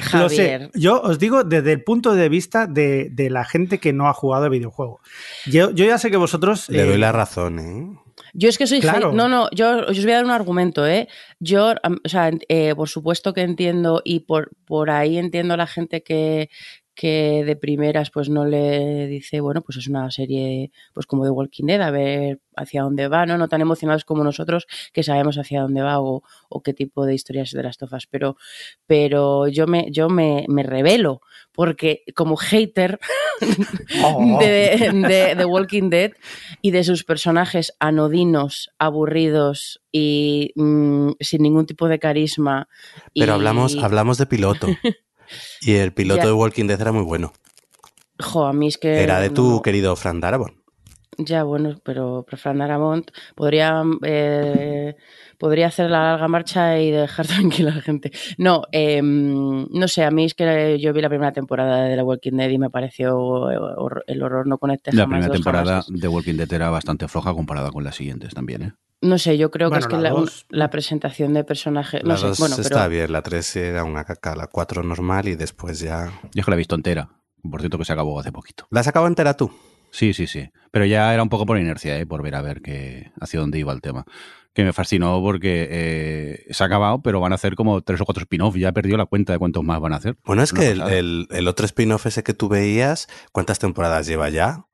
Javier. 0.00 0.20
lo 0.22 0.28
sé. 0.30 0.70
Yo 0.74 1.02
os 1.02 1.18
digo 1.18 1.44
desde 1.44 1.72
el 1.72 1.84
punto 1.84 2.14
de 2.14 2.28
vista 2.30 2.66
de, 2.66 3.12
la 3.30 3.44
gente 3.44 3.78
que 3.78 3.92
no 3.92 4.08
ha 4.08 4.14
jugado 4.14 4.46
el 4.46 4.50
videojuego. 4.50 5.00
Yo, 5.46 5.70
yo 5.70 5.84
ya 5.84 5.98
sé 5.98 6.10
que 6.10 6.16
vosotros. 6.16 6.68
Le 6.70 6.84
doy 6.84 6.96
la 6.96 7.12
razón, 7.12 7.58
¿eh? 7.58 7.98
Yo 8.32 8.48
es 8.48 8.56
que 8.56 8.66
soy 8.66 8.80
claro. 8.80 9.12
No, 9.12 9.28
no, 9.28 9.48
yo, 9.52 9.86
os 9.86 10.02
voy 10.02 10.12
a 10.12 10.16
dar 10.16 10.24
un 10.24 10.30
argumento, 10.30 10.86
¿eh? 10.86 11.08
Yo, 11.40 11.74
o 12.04 12.08
sea, 12.08 12.30
por 12.74 12.88
supuesto 12.88 13.34
que 13.34 13.42
entiendo 13.42 14.00
y 14.04 14.20
por, 14.20 14.50
por 14.64 14.90
ahí 14.90 15.18
entiendo 15.18 15.54
a 15.54 15.56
la 15.58 15.66
gente 15.66 16.02
que, 16.02 16.48
que 16.98 17.44
de 17.46 17.54
primeras 17.54 18.10
pues 18.10 18.28
no 18.28 18.44
le 18.44 19.06
dice, 19.06 19.38
bueno, 19.38 19.62
pues 19.62 19.78
es 19.78 19.86
una 19.86 20.10
serie 20.10 20.72
pues 20.92 21.06
como 21.06 21.24
de 21.24 21.30
Walking 21.30 21.66
Dead, 21.66 21.80
a 21.80 21.92
ver 21.92 22.40
hacia 22.56 22.82
dónde 22.82 23.06
va, 23.06 23.24
¿no? 23.24 23.38
No 23.38 23.46
tan 23.46 23.60
emocionados 23.60 24.04
como 24.04 24.24
nosotros 24.24 24.66
que 24.92 25.04
sabemos 25.04 25.38
hacia 25.38 25.62
dónde 25.62 25.80
va 25.80 26.00
o, 26.00 26.24
qué 26.64 26.74
tipo 26.74 27.06
de 27.06 27.14
historias 27.14 27.52
de 27.52 27.62
las 27.62 27.78
tofas. 27.78 28.08
Pero, 28.10 28.36
pero 28.88 29.46
yo 29.46 29.68
me, 29.68 29.86
yo 29.92 30.08
me, 30.08 30.44
me 30.48 30.64
revelo, 30.64 31.20
porque 31.52 32.02
como 32.16 32.36
hater 32.36 32.98
oh. 34.04 34.40
de, 34.40 35.36
de, 35.36 35.44
Walking 35.44 35.90
Dead 35.90 36.10
y 36.62 36.72
de 36.72 36.82
sus 36.82 37.04
personajes 37.04 37.74
anodinos, 37.78 38.72
aburridos 38.76 39.80
y 39.92 40.50
mm, 40.56 41.10
sin 41.20 41.42
ningún 41.44 41.66
tipo 41.66 41.86
de 41.86 42.00
carisma. 42.00 42.68
Pero 43.14 43.34
hablamos, 43.34 43.76
hablamos 43.76 44.18
de 44.18 44.26
piloto. 44.26 44.66
Y 45.60 45.74
el 45.74 45.92
piloto 45.92 46.26
de 46.26 46.32
Walking 46.32 46.66
Dead 46.66 46.80
era 46.80 46.92
muy 46.92 47.04
bueno. 47.04 47.32
Jo, 48.20 48.46
a 48.46 48.52
mí 48.52 48.68
es 48.68 48.78
que. 48.78 49.02
Era 49.02 49.20
de 49.20 49.30
tu 49.30 49.62
querido 49.62 49.94
Fran 49.96 50.20
Darabont. 50.20 50.58
Ya, 51.20 51.42
bueno, 51.42 51.80
pero, 51.82 52.24
Fran 52.36 52.58
Darabont 52.58 53.10
podría, 53.34 53.82
eh, 54.04 54.94
podría 55.36 55.66
hacer 55.66 55.90
la 55.90 56.04
larga 56.04 56.28
marcha 56.28 56.78
y 56.78 56.92
dejar 56.92 57.26
tranquila 57.26 57.72
a 57.72 57.74
la 57.74 57.82
gente. 57.82 58.12
No, 58.38 58.62
em, 58.70 59.66
no 59.68 59.88
sé, 59.88 60.04
a 60.04 60.12
mí 60.12 60.24
es 60.24 60.34
que 60.34 60.78
yo 60.78 60.92
vi 60.92 61.00
la 61.00 61.08
primera 61.08 61.32
temporada 61.32 61.82
de 61.84 61.96
The 61.96 62.02
Walking 62.02 62.36
Dead 62.36 62.50
y 62.50 62.58
me 62.58 62.70
pareció 62.70 63.50
el 63.50 64.22
horror 64.22 64.46
no 64.46 64.58
conecte 64.58 64.92
La 64.92 65.06
primera 65.06 65.28
temporada 65.28 65.82
de 65.88 66.08
Walking 66.08 66.34
Dead 66.34 66.52
era 66.52 66.70
bastante 66.70 67.08
floja 67.08 67.34
comparada 67.34 67.72
con 67.72 67.82
las 67.82 67.96
siguientes 67.96 68.32
también, 68.32 68.62
¿eh? 68.62 68.72
No 69.00 69.18
sé, 69.18 69.38
yo 69.38 69.50
creo 69.50 69.68
Bueno, 69.68 69.80
que 69.86 69.94
es 69.94 69.96
que 69.98 70.02
la 70.02 70.10
la, 70.14 70.20
dos- 70.20 70.46
la 70.48 70.70
presentación 70.70 71.32
de 71.34 71.44
personajes. 71.44 72.02
La 72.02 72.14
No 72.14 72.18
sé, 72.18 72.26
2 72.28 72.38
bueno, 72.40 72.56
está 72.56 72.68
pero. 72.80 72.88
bien, 72.88 73.12
la 73.12 73.22
3 73.22 73.56
era 73.56 73.84
una 73.84 74.04
caca, 74.04 74.34
la 74.34 74.48
4 74.48 74.82
normal 74.82 75.28
y 75.28 75.36
después 75.36 75.78
ya... 75.78 76.10
Yo 76.34 76.40
es 76.40 76.44
que 76.44 76.50
la 76.50 76.56
he 76.56 76.58
visto 76.58 76.74
entera. 76.74 77.08
Por 77.48 77.60
cierto, 77.60 77.78
que 77.78 77.84
se 77.84 77.92
acabó 77.92 78.18
hace 78.18 78.32
poquito. 78.32 78.66
¿La 78.70 78.80
has 78.80 78.88
acabado 78.88 79.06
entera 79.08 79.34
tú? 79.34 79.52
Sí, 79.92 80.12
sí, 80.12 80.26
sí. 80.26 80.50
Pero 80.72 80.84
ya 80.84 81.14
era 81.14 81.22
un 81.22 81.28
poco 81.28 81.46
por 81.46 81.58
inercia, 81.58 81.96
¿eh? 81.98 82.04
por 82.06 82.22
ver 82.22 82.34
a 82.34 82.42
ver 82.42 82.60
qué, 82.60 83.12
hacia 83.20 83.38
dónde 83.40 83.58
iba 83.60 83.72
el 83.72 83.80
tema. 83.80 84.04
Que 84.52 84.64
me 84.64 84.72
fascinó 84.72 85.20
porque 85.22 85.68
eh, 85.70 86.46
se 86.52 86.62
ha 86.64 86.66
acabado, 86.66 87.00
pero 87.00 87.20
van 87.20 87.30
a 87.32 87.36
hacer 87.36 87.54
como 87.54 87.80
tres 87.82 88.00
o 88.00 88.04
cuatro 88.04 88.22
spin-off. 88.22 88.56
Ya 88.56 88.68
he 88.70 88.72
perdido 88.72 88.96
la 88.98 89.06
cuenta 89.06 89.32
de 89.32 89.38
cuántos 89.38 89.62
más 89.62 89.80
van 89.80 89.92
a 89.92 89.96
hacer. 89.96 90.16
Bueno, 90.24 90.42
es 90.42 90.52
Una 90.52 90.60
que 90.60 90.70
el, 90.72 90.78
pasada. 90.80 90.98
el- 90.98 91.28
el 91.30 91.46
otro 91.48 91.64
spin-off 91.64 92.04
ese 92.06 92.24
que 92.24 92.34
tú 92.34 92.48
veías, 92.48 93.06
¿cuántas 93.32 93.60
temporadas 93.60 94.06
lleva 94.06 94.28
ya? 94.28 94.64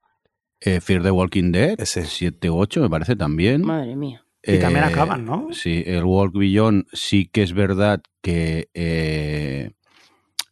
Eh, 0.66 0.80
Fear 0.80 1.02
the 1.02 1.10
Walking 1.10 1.52
Dead, 1.52 1.78
Ese. 1.78 2.04
7 2.06 2.50
u 2.50 2.58
8 2.58 2.80
me 2.80 2.88
parece 2.90 3.16
también. 3.16 3.62
Madre 3.62 3.96
mía. 3.96 4.24
Y 4.42 4.58
también 4.58 4.84
Eh, 4.84 4.88
acaban, 4.88 5.24
¿no? 5.24 5.48
Sí, 5.52 5.82
el 5.86 6.04
Walk 6.04 6.32
Beyond 6.34 6.86
sí 6.92 7.28
que 7.30 7.42
es 7.42 7.52
verdad 7.52 8.02
que 8.22 8.68
eh, 8.74 9.72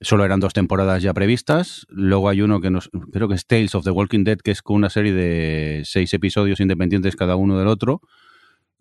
solo 0.00 0.24
eran 0.24 0.40
dos 0.40 0.52
temporadas 0.52 1.02
ya 1.02 1.12
previstas. 1.14 1.86
Luego 1.88 2.28
hay 2.28 2.40
uno 2.42 2.60
que 2.60 2.70
nos, 2.70 2.90
creo 3.12 3.28
que 3.28 3.34
es 3.34 3.46
Tales 3.46 3.74
of 3.74 3.84
the 3.84 3.90
Walking 3.90 4.24
Dead, 4.24 4.38
que 4.38 4.50
es 4.50 4.62
con 4.62 4.76
una 4.76 4.90
serie 4.90 5.12
de 5.12 5.82
seis 5.84 6.12
episodios 6.14 6.60
independientes 6.60 7.16
cada 7.16 7.36
uno 7.36 7.58
del 7.58 7.68
otro. 7.68 8.00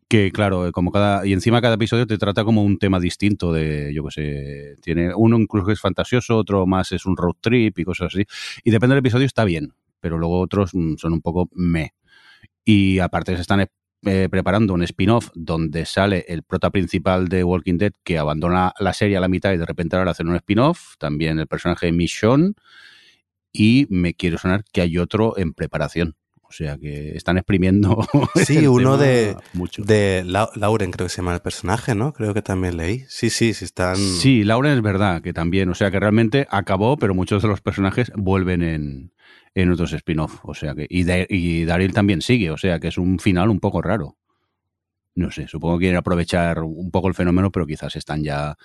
Que 0.10 0.32
claro, 0.34 0.70
como 0.74 0.92
cada. 0.92 1.26
Y 1.26 1.32
encima 1.32 1.62
cada 1.62 1.76
episodio 1.76 2.06
te 2.06 2.18
trata 2.18 2.44
como 2.44 2.64
un 2.64 2.78
tema 2.78 3.00
distinto 3.00 3.54
de, 3.54 3.94
yo 3.94 4.04
qué 4.06 4.12
sé. 4.12 4.76
Tiene 4.82 5.14
uno 5.16 5.38
incluso 5.38 5.68
que 5.68 5.74
es 5.74 5.80
fantasioso, 5.80 6.36
otro 6.38 6.66
más 6.68 6.92
es 6.92 7.06
un 7.06 7.16
road 7.16 7.36
trip 7.40 7.80
y 7.80 7.86
cosas 7.86 8.14
así. 8.14 8.26
Y 8.66 8.72
depende 8.72 8.96
del 8.96 9.00
episodio, 9.00 9.26
está 9.26 9.46
bien. 9.46 9.74
Pero 10.02 10.18
luego 10.18 10.40
otros 10.40 10.72
mm, 10.74 10.96
son 10.98 11.14
un 11.14 11.22
poco 11.22 11.50
me. 11.54 11.94
Y 12.66 13.00
aparte 13.00 13.36
se 13.36 13.42
están 13.42 13.68
eh, 14.06 14.28
preparando 14.30 14.74
un 14.74 14.84
spin-off 14.84 15.30
donde 15.36 15.86
sale 15.86 16.26
el 16.28 16.44
prota 16.44 16.72
principal 16.72 17.28
de 17.28 17.44
Walking 17.44 17.78
Dead 17.78 17.94
que 18.04 18.18
abandona 18.18 18.74
la 18.80 18.94
serie 18.94 19.18
a 19.18 19.22
la 19.22 19.28
mitad 19.28 19.54
y 19.54 19.58
de 19.58 19.66
repente 19.66 19.96
ahora 19.96 20.12
hacen 20.12 20.28
un 20.28 20.36
spin-off. 20.36 20.96
También 20.98 21.40
el 21.40 21.48
personaje 21.48 21.88
de 21.88 21.92
Michonne. 21.94 22.54
Y 23.54 23.88
me 23.90 24.14
quiero 24.14 24.38
sonar 24.38 24.64
que 24.72 24.82
hay 24.82 24.98
otro 24.98 25.38
en 25.38 25.54
preparación. 25.54 26.16
O 26.52 26.54
sea 26.54 26.78
que 26.78 27.16
están 27.16 27.38
exprimiendo. 27.38 28.06
Sí, 28.46 28.68
uno 28.68 28.98
de, 28.98 29.38
mucho. 29.54 29.84
de 29.84 30.24
Lau- 30.26 30.52
Lauren, 30.56 30.92
creo 30.92 31.06
que 31.08 31.10
se 31.10 31.22
llama 31.22 31.34
el 31.34 31.40
personaje, 31.40 31.96
¿no? 31.96 32.12
Creo 32.12 32.34
que 32.34 32.42
también 32.42 32.76
leí. 32.76 33.06
Sí, 33.08 33.30
sí, 33.30 33.54
sí 33.54 33.64
están... 33.64 33.96
Sí, 33.96 34.44
Lauren 34.44 34.74
es 34.74 34.82
verdad 34.82 35.22
que 35.22 35.32
también. 35.32 35.70
O 35.70 35.76
sea 35.76 35.90
que 35.92 36.00
realmente 36.02 36.46
acabó, 36.50 36.98
pero 36.98 37.16
muchos 37.16 37.42
de 37.42 37.48
los 37.48 37.62
personajes 37.62 38.12
vuelven 38.18 38.64
en, 38.64 39.14
en 39.56 39.72
otros 39.72 39.94
spin-off. 39.94 40.40
O 40.44 40.54
sea 40.54 40.76
que. 40.76 40.86
Y, 40.90 41.06
y 41.30 41.64
Daryl 41.64 41.94
también 41.94 42.22
sigue. 42.22 42.52
O 42.52 42.58
sea 42.58 42.82
que 42.82 42.90
es 42.90 42.98
un 42.98 43.18
final 43.20 43.50
un 43.50 43.62
poco 43.62 43.82
raro. 43.82 44.18
No 45.16 45.32
sé, 45.32 45.48
supongo 45.48 45.78
que 45.78 45.84
quieren 45.84 45.98
aprovechar 46.00 46.60
un 46.64 46.92
poco 46.92 47.08
el 47.08 47.14
fenómeno, 47.14 47.50
pero 47.50 47.66
quizás 47.66 47.96
están 47.96 48.24
ya, 48.26 48.58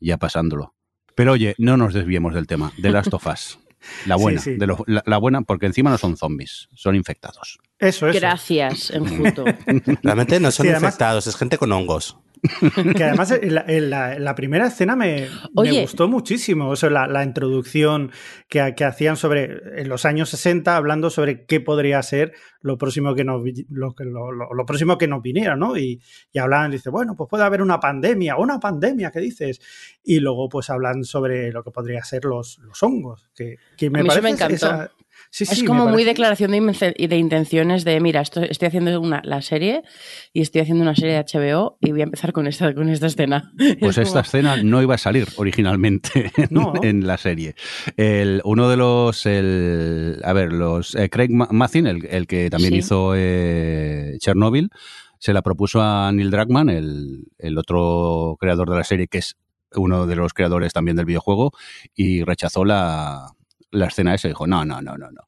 ya 0.00 0.16
pasándolo. 0.16 0.74
Pero 1.14 1.32
oye, 1.32 1.54
no 1.58 1.76
nos 1.76 1.94
desviemos 1.94 2.34
del 2.34 2.48
tema. 2.48 2.72
De 2.78 2.90
Last 2.90 3.14
of 3.14 3.26
Us. 3.28 3.60
La 4.06 4.16
buena. 4.16 4.40
sí. 4.40 4.56
de 4.56 4.66
lo- 4.66 4.84
la, 4.86 5.02
la 5.06 5.18
buena, 5.18 5.42
porque 5.42 5.66
encima 5.66 5.90
no 5.90 5.98
son 5.98 6.16
zombies, 6.16 6.68
son 6.74 6.94
infectados. 6.96 7.58
Eso, 7.78 8.08
eso. 8.08 8.18
Gracias, 8.18 8.90
Enjuto. 8.90 9.44
Realmente 10.02 10.40
no 10.40 10.50
son 10.50 10.64
Sí, 10.64 10.70
además- 10.70 10.88
infectados, 10.94 11.26
es 11.26 11.36
gente 11.36 11.58
con 11.58 11.70
hongos. 11.72 12.16
Que 12.96 13.04
además 13.04 13.30
en 13.32 13.54
la, 13.54 13.64
en 13.66 13.90
la- 13.90 14.14
en 14.16 14.24
la 14.24 14.34
primera 14.34 14.66
escena 14.66 14.96
me, 14.96 15.26
me 15.54 15.80
gustó 15.82 16.08
muchísimo. 16.08 16.68
O 16.70 16.76
sea, 16.76 16.90
la, 16.90 17.06
la 17.06 17.24
introducción 17.24 18.10
que, 18.48 18.74
que 18.76 18.84
hacían 18.84 19.16
sobre 19.16 19.80
en 19.80 19.88
los 19.88 20.04
años 20.04 20.28
60, 20.30 20.76
hablando 20.76 21.10
sobre 21.10 21.46
qué 21.46 21.60
podría 21.60 22.02
ser 22.02 22.32
lo 22.60 22.76
próximo 22.76 23.14
que 23.14 23.24
nos, 23.24 23.42
lo, 23.70 23.94
lo, 23.98 24.32
lo- 24.32 24.52
lo 24.54 24.66
próximo 24.66 24.98
que 24.98 25.06
nos 25.08 25.22
viniera, 25.22 25.56
¿no? 25.56 25.76
Y, 25.76 26.00
y 26.32 26.38
hablan, 26.38 26.70
dice, 26.70 26.90
bueno, 26.90 27.14
pues 27.16 27.28
puede 27.28 27.44
haber 27.44 27.62
una 27.62 27.78
pandemia, 27.80 28.36
una 28.36 28.58
pandemia, 28.58 29.10
¿qué 29.10 29.20
dices? 29.20 29.60
Y 30.02 30.20
luego, 30.20 30.48
pues 30.48 30.68
hablan 30.70 31.04
sobre 31.04 31.52
lo 31.52 31.62
que 31.62 31.70
podría 31.70 32.02
ser 32.02 32.24
los, 32.24 32.58
los 32.58 32.82
hongos. 32.82 33.30
Que, 33.34 33.56
que 33.76 33.90
me 33.90 34.00
A 34.00 34.02
mí 34.02 34.08
eso 34.08 34.22
me 34.22 34.22
parece 34.34 34.44
encantó. 34.44 34.54
esa- 34.66 34.90
Sí, 35.30 35.44
es 35.44 35.50
sí, 35.50 35.64
como 35.66 35.86
muy 35.86 36.04
declaración 36.04 36.50
de, 36.52 37.16
intenciones 37.18 37.84
de, 37.84 38.00
mira, 38.00 38.22
esto, 38.22 38.40
estoy 38.40 38.68
haciendo 38.68 38.98
una, 39.00 39.20
la 39.24 39.42
serie 39.42 39.82
y 40.32 40.40
estoy 40.40 40.62
haciendo 40.62 40.82
una 40.82 40.94
serie 40.94 41.14
de 41.14 41.20
HBO 41.24 41.76
y 41.80 41.90
voy 41.92 42.00
a 42.00 42.04
empezar 42.04 42.32
con 42.32 42.46
esta, 42.46 42.74
con 42.74 42.88
esta 42.88 43.06
escena. 43.06 43.52
Pues 43.80 43.98
Es 43.98 44.08
esta 44.08 44.10
como- 44.12 44.20
escena 44.22 44.62
no 44.62 44.80
iba 44.82 44.94
a 44.94 44.98
salir 44.98 45.28
originalmente 45.36 46.32
en, 46.36 46.48
No. 46.50 46.72
en 46.82 47.06
la 47.06 47.18
serie. 47.18 47.54
El, 47.96 48.40
uno 48.44 48.68
de 48.70 48.76
los, 48.78 49.26
el, 49.26 50.20
a 50.24 50.32
ver, 50.32 50.52
los 50.52 50.94
eh, 50.94 51.10
Craig 51.10 51.30
Ma- 51.30 51.48
Mazin, 51.50 51.86
el, 51.86 52.06
el 52.06 52.26
que 52.26 52.48
también 52.50 52.72
Sí. 52.72 52.78
hizo 52.78 53.12
eh, 53.16 54.16
Chernobyl, 54.20 54.70
se 55.18 55.32
la 55.32 55.42
propuso 55.42 55.82
a 55.82 56.10
Neil 56.12 56.30
Druckmann, 56.30 56.70
el, 56.70 57.24
el 57.38 57.58
otro 57.58 58.36
creador 58.40 58.70
de 58.70 58.76
la 58.76 58.84
serie, 58.84 59.08
que 59.08 59.18
es 59.18 59.36
uno 59.74 60.06
de 60.06 60.16
los 60.16 60.32
creadores 60.32 60.72
también 60.72 60.96
del 60.96 61.06
videojuego, 61.06 61.52
y 61.94 62.22
rechazó 62.22 62.64
la, 62.64 63.32
la 63.70 63.86
escena 63.86 64.14
esa. 64.14 64.28
Dijo, 64.28 64.46
no, 64.46 64.64
no, 64.64 64.80
no, 64.82 64.96
no, 64.96 65.10
no. 65.10 65.22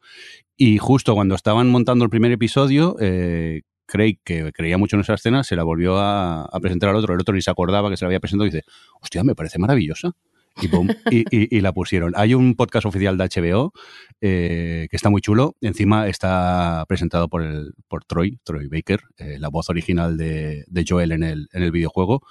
Y 0.56 0.78
justo 0.78 1.14
cuando 1.14 1.34
estaban 1.34 1.68
montando 1.70 2.04
el 2.04 2.10
primer 2.10 2.32
episodio, 2.32 2.96
eh, 3.00 3.62
Craig, 3.86 4.18
que 4.24 4.52
creía 4.52 4.78
mucho 4.78 4.96
en 4.96 5.00
esa 5.00 5.14
escena, 5.14 5.42
se 5.42 5.56
la 5.56 5.62
volvió 5.62 5.98
a, 5.98 6.44
a 6.44 6.60
presentar 6.60 6.90
al 6.90 6.96
otro. 6.96 7.14
El 7.14 7.20
otro 7.20 7.34
ni 7.34 7.42
se 7.42 7.50
acordaba 7.50 7.90
que 7.90 7.96
se 7.96 8.04
la 8.04 8.08
había 8.08 8.20
presentado 8.20 8.46
y 8.46 8.50
dice, 8.50 8.64
hostia, 9.00 9.24
me 9.24 9.34
parece 9.34 9.58
maravillosa. 9.58 10.12
Y, 10.60 10.68
pum, 10.68 10.88
y, 11.10 11.60
la 11.60 11.72
pusieron. 11.72 12.12
Hay 12.16 12.34
un 12.34 12.54
podcast 12.54 12.86
oficial 12.86 13.16
de 13.16 13.24
HBO 13.24 13.72
eh, 14.20 14.88
que 14.90 14.96
está 14.96 15.08
muy 15.08 15.20
chulo. 15.20 15.56
Encima 15.60 16.08
está 16.08 16.84
presentado 16.88 17.28
por, 17.28 17.42
el, 17.42 17.74
por 17.88 18.04
Troy, 18.04 18.38
Troy 18.44 18.68
Baker, 18.68 19.00
eh, 19.16 19.38
la 19.38 19.48
voz 19.48 19.70
original 19.70 20.16
de, 20.16 20.64
Joel 20.86 21.12
en 21.12 21.22
el, 21.22 21.48
en 21.52 21.62
el 21.62 21.70
videojuego. 21.70 22.22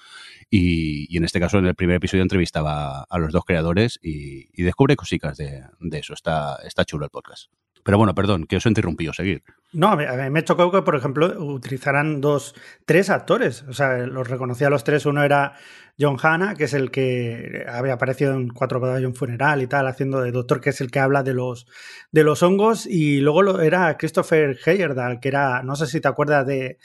Y, 0.50 1.16
en 1.18 1.24
este 1.24 1.40
caso, 1.40 1.58
en 1.58 1.66
el 1.66 1.76
primer 1.76 1.96
episodio, 1.98 2.24
entrevistaba 2.24 3.04
a 3.04 3.18
los 3.20 3.32
dos 3.32 3.46
creadores 3.46 4.00
y, 4.02 4.50
y 4.54 4.64
descubre 4.64 4.96
cositas 4.96 5.38
de, 5.38 5.64
de 5.80 6.00
eso. 6.00 6.14
Está, 6.14 6.58
está 6.66 6.86
chulo 6.86 7.06
el 7.06 7.12
podcast. 7.12 7.50
Pero 7.84 7.98
bueno, 7.98 8.14
perdón, 8.14 8.46
que 8.46 8.58
os 8.58 8.66
he 8.66 8.70
interrumpido. 8.70 9.14
Seguir. 9.14 9.44
No, 9.74 9.90
a 9.90 9.96
mí, 9.96 10.04
a 10.04 10.14
mí 10.14 10.30
me 10.30 10.44
chocó 10.44 10.72
que, 10.72 10.82
por 10.82 10.96
ejemplo, 10.96 11.28
utilizaran 11.44 12.22
dos, 12.22 12.56
tres 12.86 13.10
actores. 13.10 13.64
O 13.70 13.74
sea, 13.74 13.98
los 14.06 14.28
reconocía 14.28 14.68
a 14.68 14.70
los 14.70 14.84
tres. 14.84 15.06
Uno 15.06 15.24
era 15.24 15.54
John 16.00 16.18
Hanna, 16.22 16.56
que 16.56 16.66
es 16.66 16.74
el 16.74 16.92
que 16.92 17.66
había 17.68 17.94
aparecido 17.94 18.34
en 18.34 18.50
Cuatro 18.50 18.80
un 18.82 19.16
funeral 19.16 19.62
y 19.62 19.68
tal, 19.68 19.88
haciendo 19.88 20.22
de 20.22 20.32
doctor, 20.32 20.60
que 20.62 20.72
es 20.72 20.82
el 20.82 20.92
que 20.92 21.00
habla 21.00 21.24
de 21.24 21.34
los, 21.34 21.68
de 22.12 22.24
los 22.24 22.42
hongos. 22.44 22.86
Y 22.86 23.22
luego 23.22 23.42
lo, 23.44 23.62
era 23.62 23.96
Christopher 23.98 24.58
Heyerdahl, 24.66 25.20
que 25.20 25.30
era, 25.30 25.62
no 25.64 25.76
sé 25.76 25.88
si 25.88 26.02
te 26.02 26.08
acuerdas 26.08 26.46
de 26.46 26.78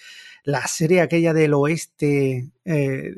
la 0.44 0.66
serie 0.66 1.00
aquella 1.00 1.32
del 1.32 1.54
oeste, 1.54 2.50
eh, 2.64 3.14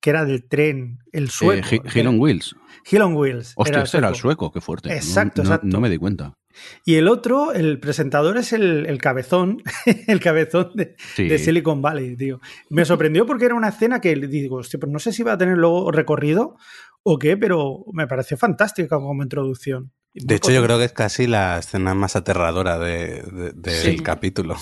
que 0.00 0.10
era 0.10 0.24
del 0.24 0.44
tren, 0.44 0.98
el 1.12 1.30
sueco. 1.30 1.66
Eh, 1.74 1.80
Hi- 1.92 2.00
Hill 2.00 2.06
on 2.06 2.18
Wheels. 2.20 2.56
Hill 2.90 3.02
on 3.02 3.14
Wheels. 3.14 3.52
Hostia, 3.56 3.78
el 3.78 3.84
este 3.84 3.98
era 3.98 4.08
el 4.08 4.14
sueco, 4.14 4.50
qué 4.50 4.60
fuerte. 4.60 4.88
No- 4.88 4.94
Exacto, 4.94 5.42
no, 5.42 5.48
exacto. 5.48 5.66
No 5.66 5.80
me 5.80 5.88
di 5.90 5.98
cuenta. 5.98 6.34
Y 6.84 6.94
el 6.96 7.08
otro, 7.08 7.52
el 7.52 7.78
presentador 7.80 8.36
es 8.36 8.52
el, 8.52 8.86
el 8.86 8.98
cabezón, 8.98 9.62
el 10.06 10.20
cabezón 10.20 10.70
de, 10.74 10.96
Sí. 11.14 11.28
de 11.28 11.38
Silicon 11.38 11.82
Valley, 11.82 12.16
tío. 12.16 12.40
Me 12.70 12.84
sorprendió 12.84 13.26
porque 13.26 13.44
era 13.46 13.54
una 13.54 13.68
escena 13.68 14.00
que 14.00 14.14
digo, 14.14 14.56
hostia, 14.56 14.78
pues 14.80 14.90
no 14.92 14.98
sé 14.98 15.12
si 15.12 15.22
va 15.22 15.32
a 15.32 15.38
tener 15.38 15.56
luego 15.58 15.90
recorrido 15.90 16.56
o 17.02 17.18
qué, 17.18 17.36
pero 17.36 17.84
me 17.92 18.06
pareció 18.06 18.36
fantástica 18.36 18.96
como 18.96 19.22
introducción. 19.22 19.92
De 20.14 20.36
hecho, 20.36 20.52
yo 20.52 20.62
creo 20.62 20.78
que 20.78 20.84
es 20.84 20.92
casi 20.92 21.26
la 21.26 21.58
escena 21.58 21.92
más 21.94 22.14
aterradora 22.16 22.78
de, 22.78 23.22
de- 23.22 23.52
del 23.52 23.74
Sí. 23.74 23.96
capítulo. 23.98 24.56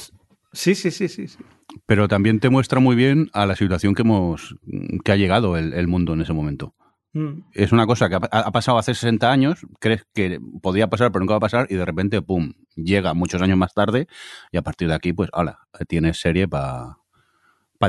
Sí, 0.52 0.74
sí, 0.74 0.90
sí, 0.90 1.08
sí. 1.08 1.28
sí. 1.28 1.38
Pero 1.86 2.08
también 2.08 2.40
te 2.40 2.48
muestra 2.50 2.80
muy 2.80 2.96
bien 2.96 3.30
a 3.32 3.46
la 3.46 3.56
situación 3.56 3.94
que 3.94 4.02
hemos 4.02 4.56
que 5.04 5.12
ha 5.12 5.16
llegado 5.16 5.56
el, 5.56 5.72
el 5.72 5.88
mundo 5.88 6.12
en 6.14 6.20
ese 6.22 6.32
momento. 6.32 6.74
Mm. 7.14 7.40
Es 7.52 7.72
una 7.72 7.86
cosa 7.86 8.08
que 8.08 8.14
ha, 8.16 8.18
ha 8.38 8.50
pasado 8.52 8.78
hace 8.78 8.94
60 8.94 9.30
años, 9.30 9.66
crees 9.80 10.06
que 10.14 10.40
podía 10.62 10.88
pasar, 10.88 11.12
pero 11.12 11.20
nunca 11.20 11.34
va 11.34 11.38
a 11.38 11.40
pasar, 11.40 11.66
y 11.70 11.74
de 11.74 11.84
repente, 11.84 12.22
pum, 12.22 12.52
llega 12.76 13.12
muchos 13.14 13.42
años 13.42 13.58
más 13.58 13.74
tarde, 13.74 14.06
y 14.50 14.56
a 14.56 14.62
partir 14.62 14.88
de 14.88 14.94
aquí, 14.94 15.12
pues, 15.12 15.28
ala, 15.32 15.58
tienes 15.88 16.18
serie 16.20 16.48
para 16.48 16.96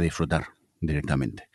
disfrutar 0.01 0.45
directamente. 0.81 1.47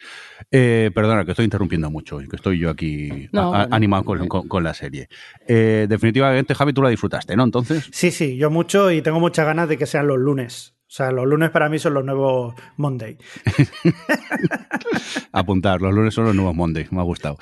Eh, 0.51 0.91
perdona, 0.95 1.25
que 1.27 1.33
estoy 1.33 1.45
interrumpiendo 1.45 1.91
mucho, 1.91 2.17
que 2.19 2.37
estoy 2.37 2.59
yo 2.59 2.71
aquí 2.71 3.29
No, 3.33 3.43
a- 3.43 3.45
a- 3.45 3.49
bueno. 3.65 3.77
animado 3.77 4.05
con, 4.05 4.27
con- 4.29 4.49
con 4.49 4.65
la 4.65 4.73
serie. 4.73 5.09
Eh, 5.47 5.85
definitivamente, 5.87 6.55
Javi, 6.55 6.73
tú 6.73 6.81
la 6.83 6.89
disfrutaste, 6.89 7.37
¿no? 7.37 7.45
Entonces, 7.45 7.91
Sí, 7.93 8.11
sí, 8.11 8.39
yo 8.39 8.49
mucho 8.51 8.91
y 8.91 9.03
tengo 9.03 9.21
muchas 9.21 9.45
ganas 9.45 9.69
de 9.69 9.77
que 9.77 9.85
sean 9.85 10.07
los 10.07 10.17
lunes. 10.19 10.75
O 10.89 10.91
sea, 10.91 11.11
los 11.11 11.27
lunes 11.27 11.51
para 11.51 11.69
mí 11.69 11.79
son 11.79 11.93
los 11.93 12.05
nuevos 12.05 12.55
Monday. 12.79 13.19
apuntar, 15.33 15.83
los 15.83 15.93
lunes 15.93 16.15
son 16.15 16.25
los 16.25 16.35
nuevos 16.35 16.55
Mondays, 16.55 16.91
me 16.93 17.01
ha 17.01 17.05
gustado. 17.05 17.37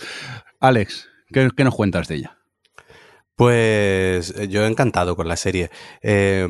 Alex, 0.58 1.08
¿qué, 1.28 1.48
qué 1.56 1.62
nos 1.62 1.76
cuentas 1.76 2.08
de 2.08 2.16
ella? 2.16 2.38
Pues 3.36 4.34
eh, 4.36 4.48
yo 4.48 4.66
encantado 4.66 5.14
con 5.14 5.28
la 5.28 5.36
serie. 5.36 5.70
Eh, 6.02 6.48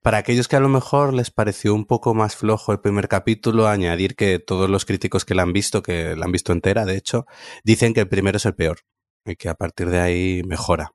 para 0.00 0.18
aquellos 0.18 0.46
que 0.46 0.54
a 0.54 0.60
lo 0.60 0.68
mejor 0.68 1.12
les 1.12 1.32
pareció 1.32 1.74
un 1.74 1.86
poco 1.86 2.14
más 2.14 2.36
flojo 2.36 2.70
el 2.70 2.78
primer 2.78 3.08
capítulo, 3.08 3.66
añadir 3.66 4.14
que 4.14 4.38
todos 4.38 4.70
los 4.70 4.84
críticos 4.84 5.24
que 5.24 5.34
la 5.34 5.42
han 5.42 5.52
visto, 5.52 5.82
que 5.82 6.14
la 6.14 6.24
han 6.24 6.32
visto 6.32 6.52
entera, 6.52 6.84
de 6.84 6.96
hecho, 6.96 7.26
dicen 7.64 7.94
que 7.94 8.00
el 8.00 8.08
primero 8.08 8.36
es 8.36 8.46
el 8.46 8.54
peor 8.54 8.78
y 9.24 9.34
que 9.34 9.48
a 9.48 9.54
partir 9.54 9.90
de 9.90 9.98
ahí 9.98 10.42
mejora. 10.46 10.92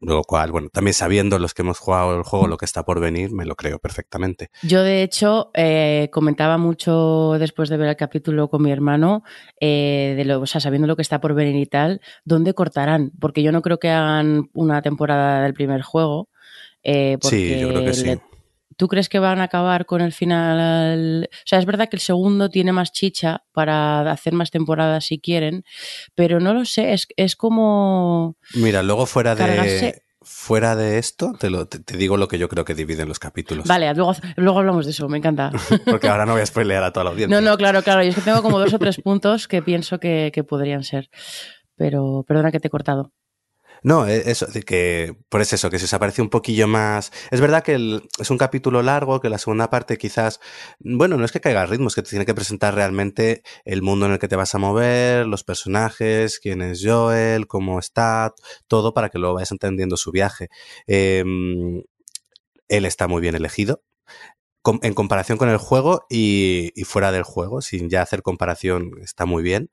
Lo 0.00 0.22
cual, 0.22 0.52
bueno, 0.52 0.68
también 0.68 0.92
sabiendo 0.92 1.38
los 1.38 1.54
que 1.54 1.62
hemos 1.62 1.78
jugado 1.78 2.14
el 2.16 2.24
juego 2.24 2.46
lo 2.46 2.58
que 2.58 2.66
está 2.66 2.84
por 2.84 3.00
venir, 3.00 3.32
me 3.32 3.46
lo 3.46 3.56
creo 3.56 3.78
perfectamente. 3.78 4.50
Yo, 4.62 4.82
de 4.82 5.02
hecho, 5.02 5.50
eh, 5.54 6.10
comentaba 6.12 6.58
mucho 6.58 7.36
después 7.38 7.70
de 7.70 7.78
ver 7.78 7.88
el 7.88 7.96
capítulo 7.96 8.48
con 8.50 8.62
mi 8.62 8.70
hermano, 8.70 9.22
eh, 9.60 10.14
de 10.16 10.24
lo, 10.26 10.40
o 10.42 10.46
sea, 10.46 10.60
sabiendo 10.60 10.86
lo 10.86 10.96
que 10.96 11.02
está 11.02 11.20
por 11.20 11.32
venir 11.34 11.56
y 11.56 11.66
tal, 11.66 12.00
¿dónde 12.24 12.52
cortarán? 12.52 13.12
Porque 13.18 13.42
yo 13.42 13.50
no 13.52 13.62
creo 13.62 13.78
que 13.78 13.88
hagan 13.90 14.50
una 14.52 14.82
temporada 14.82 15.42
del 15.42 15.54
primer 15.54 15.80
juego. 15.82 16.28
Eh, 16.82 17.16
sí, 17.22 17.58
yo 17.58 17.68
creo 17.68 17.84
que 17.84 17.94
sí. 17.94 18.06
le- 18.08 18.20
¿Tú 18.76 18.88
crees 18.88 19.08
que 19.08 19.18
van 19.18 19.40
a 19.40 19.44
acabar 19.44 19.86
con 19.86 20.00
el 20.00 20.12
final? 20.12 21.28
O 21.32 21.46
sea, 21.46 21.58
es 21.58 21.66
verdad 21.66 21.88
que 21.88 21.96
el 21.96 22.02
segundo 22.02 22.48
tiene 22.48 22.72
más 22.72 22.92
chicha 22.92 23.44
para 23.52 24.10
hacer 24.10 24.32
más 24.32 24.50
temporadas 24.50 25.06
si 25.06 25.18
quieren, 25.18 25.64
pero 26.14 26.40
no 26.40 26.54
lo 26.54 26.64
sé, 26.64 26.92
es, 26.92 27.06
es 27.16 27.36
como... 27.36 28.36
Mira, 28.54 28.82
luego 28.82 29.06
fuera 29.06 29.34
de, 29.34 30.02
fuera 30.24 30.74
de 30.74 30.98
esto, 30.98 31.32
te, 31.38 31.50
lo, 31.50 31.66
te, 31.66 31.78
te 31.78 31.96
digo 31.96 32.16
lo 32.16 32.28
que 32.28 32.38
yo 32.38 32.48
creo 32.48 32.64
que 32.64 32.74
dividen 32.74 33.08
los 33.08 33.18
capítulos. 33.18 33.66
Vale, 33.66 33.92
luego, 33.94 34.14
luego 34.36 34.58
hablamos 34.58 34.86
de 34.86 34.92
eso, 34.92 35.08
me 35.08 35.18
encanta. 35.18 35.50
Porque 35.84 36.08
ahora 36.08 36.26
no 36.26 36.32
voy 36.32 36.42
a 36.42 36.46
spoilear 36.46 36.82
a 36.82 36.92
toda 36.92 37.04
la 37.04 37.10
audiencia. 37.10 37.40
No, 37.40 37.46
no, 37.46 37.56
claro, 37.56 37.82
claro. 37.82 38.02
Y 38.02 38.08
es 38.08 38.14
que 38.14 38.22
tengo 38.22 38.42
como 38.42 38.58
dos 38.58 38.72
o 38.72 38.78
tres 38.78 39.00
puntos 39.02 39.48
que 39.48 39.62
pienso 39.62 40.00
que, 40.00 40.30
que 40.32 40.44
podrían 40.44 40.82
ser. 40.82 41.10
Pero 41.76 42.24
perdona 42.26 42.50
que 42.50 42.60
te 42.60 42.68
he 42.68 42.70
cortado. 42.70 43.12
No, 43.90 44.06
e- 44.08 44.30
eso, 44.30 44.46
que, 44.66 45.14
por 45.28 45.42
eso, 45.42 45.68
que 45.70 45.78
se 45.78 45.84
os 45.84 45.92
aparece 45.94 46.22
un 46.22 46.30
poquillo 46.30 46.66
más. 46.66 47.12
Es 47.30 47.40
verdad 47.40 47.62
que 47.62 47.74
el- 47.74 48.08
es 48.18 48.30
un 48.30 48.38
capítulo 48.38 48.82
largo, 48.82 49.20
que 49.20 49.28
la 49.28 49.36
segunda 49.38 49.68
parte 49.70 49.98
quizás, 49.98 50.40
bueno, 50.80 51.16
no 51.18 51.24
es 51.26 51.32
que 51.32 51.40
caiga 51.42 51.62
el 51.62 51.68
ritmo, 51.68 51.88
es 51.88 51.94
que 51.94 52.02
te 52.02 52.08
tiene 52.10 52.24
que 52.26 52.34
presentar 52.34 52.74
realmente 52.74 53.42
el 53.66 53.82
mundo 53.82 54.06
en 54.06 54.12
el 54.12 54.18
que 54.18 54.28
te 54.28 54.36
vas 54.36 54.54
a 54.54 54.58
mover, 54.58 55.26
los 55.26 55.44
personajes, 55.44 56.38
quién 56.40 56.62
es 56.62 56.80
Joel, 56.82 57.46
cómo 57.46 57.78
está, 57.78 58.32
todo 58.68 58.94
para 58.94 59.10
que 59.10 59.18
luego 59.18 59.34
vayas 59.34 59.52
entendiendo 59.52 59.96
su 59.98 60.10
viaje. 60.12 60.48
Em, 60.86 61.82
él 62.68 62.84
está 62.86 63.08
muy 63.08 63.22
bien 63.22 63.34
elegido. 63.36 63.82
Com- 64.64 64.80
En 64.82 64.94
comparación 64.94 65.38
con 65.38 65.48
el 65.50 65.58
juego 65.58 66.06
y, 66.10 66.72
y 66.74 66.84
fuera 66.84 67.12
del 67.12 67.22
juego, 67.22 67.60
sin 67.62 67.90
ya 67.90 68.02
hacer 68.02 68.22
comparación, 68.22 68.92
está 69.02 69.26
muy 69.26 69.42
bien. 69.44 69.70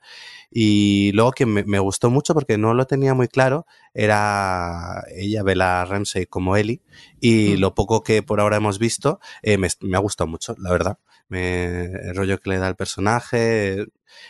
Y 0.51 1.11
luego 1.13 1.31
que 1.31 1.45
me, 1.45 1.63
me 1.63 1.79
gustó 1.79 2.09
mucho 2.11 2.33
porque 2.35 2.57
no 2.57 2.73
lo 2.75 2.85
tenía 2.87 3.13
muy 3.15 3.27
claro 3.29 3.65
era 3.93 5.03
ella, 5.15 5.43
Bella 5.43 5.85
Ramsey, 5.85 6.25
como 6.27 6.57
Ellie. 6.57 6.81
Y 7.21 7.55
Mm. 7.57 7.59
lo 7.61 7.75
poco 7.75 8.03
que 8.03 8.23
por 8.23 8.39
ahora 8.41 8.57
hemos 8.57 8.79
visto 8.79 9.19
eh, 9.43 9.57
me, 9.57 9.69
me 9.81 9.97
ha 9.97 9.99
gustado 10.01 10.27
mucho, 10.27 10.55
la 10.59 10.71
verdad. 10.71 10.99
Me, 11.29 11.85
el 11.85 12.15
rollo 12.15 12.39
que 12.39 12.49
le 12.51 12.57
da 12.59 12.67
el 12.67 12.75
personaje. 12.75 13.85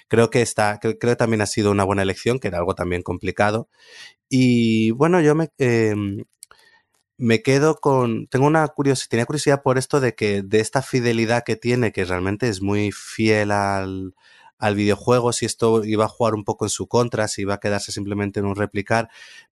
Creo 0.08 0.30
que 0.30 0.41
está, 0.44 0.80
creo, 0.80 0.98
que 1.00 1.15
también 1.15 1.41
ha 1.41 1.48
sido 1.48 1.72
una 1.72 1.84
buena 1.84 2.03
elección, 2.03 2.39
que 2.39 2.50
era 2.50 2.60
algo 2.60 2.75
también 2.75 3.01
complicado. 3.03 3.68
Y 4.30 4.91
bueno, 4.91 5.22
yo 5.22 5.36
me, 5.36 5.50
eh, 5.60 5.96
me 7.21 7.43
quedo 7.43 7.75
con. 7.75 8.27
Tengo 8.27 8.47
una 8.47 8.67
curiosidad, 8.67 9.09
tenía 9.09 9.25
curiosidad 9.25 9.61
por 9.61 9.77
esto 9.77 9.99
de 9.99 10.15
que, 10.15 10.41
de 10.41 10.59
esta 10.59 10.81
fidelidad 10.81 11.43
que 11.43 11.55
tiene, 11.55 11.91
que 11.91 12.03
realmente 12.03 12.49
es 12.49 12.61
muy 12.61 12.91
fiel 12.91 13.51
al, 13.51 14.15
al 14.57 14.75
videojuego, 14.75 15.31
si 15.31 15.45
esto 15.45 15.83
iba 15.85 16.05
a 16.05 16.09
jugar 16.09 16.33
un 16.33 16.43
poco 16.43 16.65
en 16.65 16.69
su 16.69 16.87
contra, 16.87 17.27
si 17.27 17.43
iba 17.43 17.55
a 17.55 17.59
quedarse 17.59 17.91
simplemente 17.91 18.39
en 18.39 18.47
un 18.47 18.55
replicar, 18.55 19.09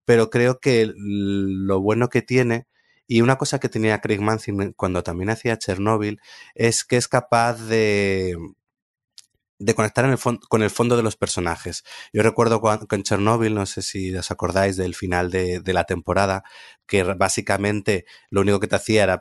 pero 0.05 0.29
creo 0.29 0.59
que 0.59 0.93
lo 0.95 1.81
bueno 1.81 2.09
que 2.09 2.21
tiene, 2.21 2.67
y 3.05 3.21
una 3.21 3.37
cosa 3.37 3.59
que 3.59 3.69
tenía 3.69 4.01
Craig 4.01 4.21
Manson 4.21 4.73
cuando 4.73 5.03
también 5.03 5.29
hacía 5.29 5.57
Chernobyl, 5.57 6.21
es 6.55 6.83
que 6.85 6.97
es 6.97 7.07
capaz 7.09 7.55
de, 7.67 8.37
de 9.59 9.73
conectar 9.73 10.17
con 10.49 10.63
el 10.63 10.69
fondo 10.69 10.97
de 10.97 11.03
los 11.03 11.15
personajes. 11.15 11.83
Yo 12.13 12.21
recuerdo 12.23 12.61
en 12.91 13.03
Chernobyl, 13.03 13.55
no 13.55 13.65
sé 13.65 13.81
si 13.81 14.15
os 14.15 14.29
acordáis 14.31 14.77
del 14.77 14.95
final 14.95 15.31
de, 15.31 15.59
de 15.59 15.73
la 15.73 15.85
temporada, 15.85 16.43
que 16.85 17.03
básicamente 17.03 18.05
lo 18.29 18.41
único 18.41 18.59
que 18.59 18.67
te 18.67 18.75
hacía 18.75 19.03
era 19.03 19.19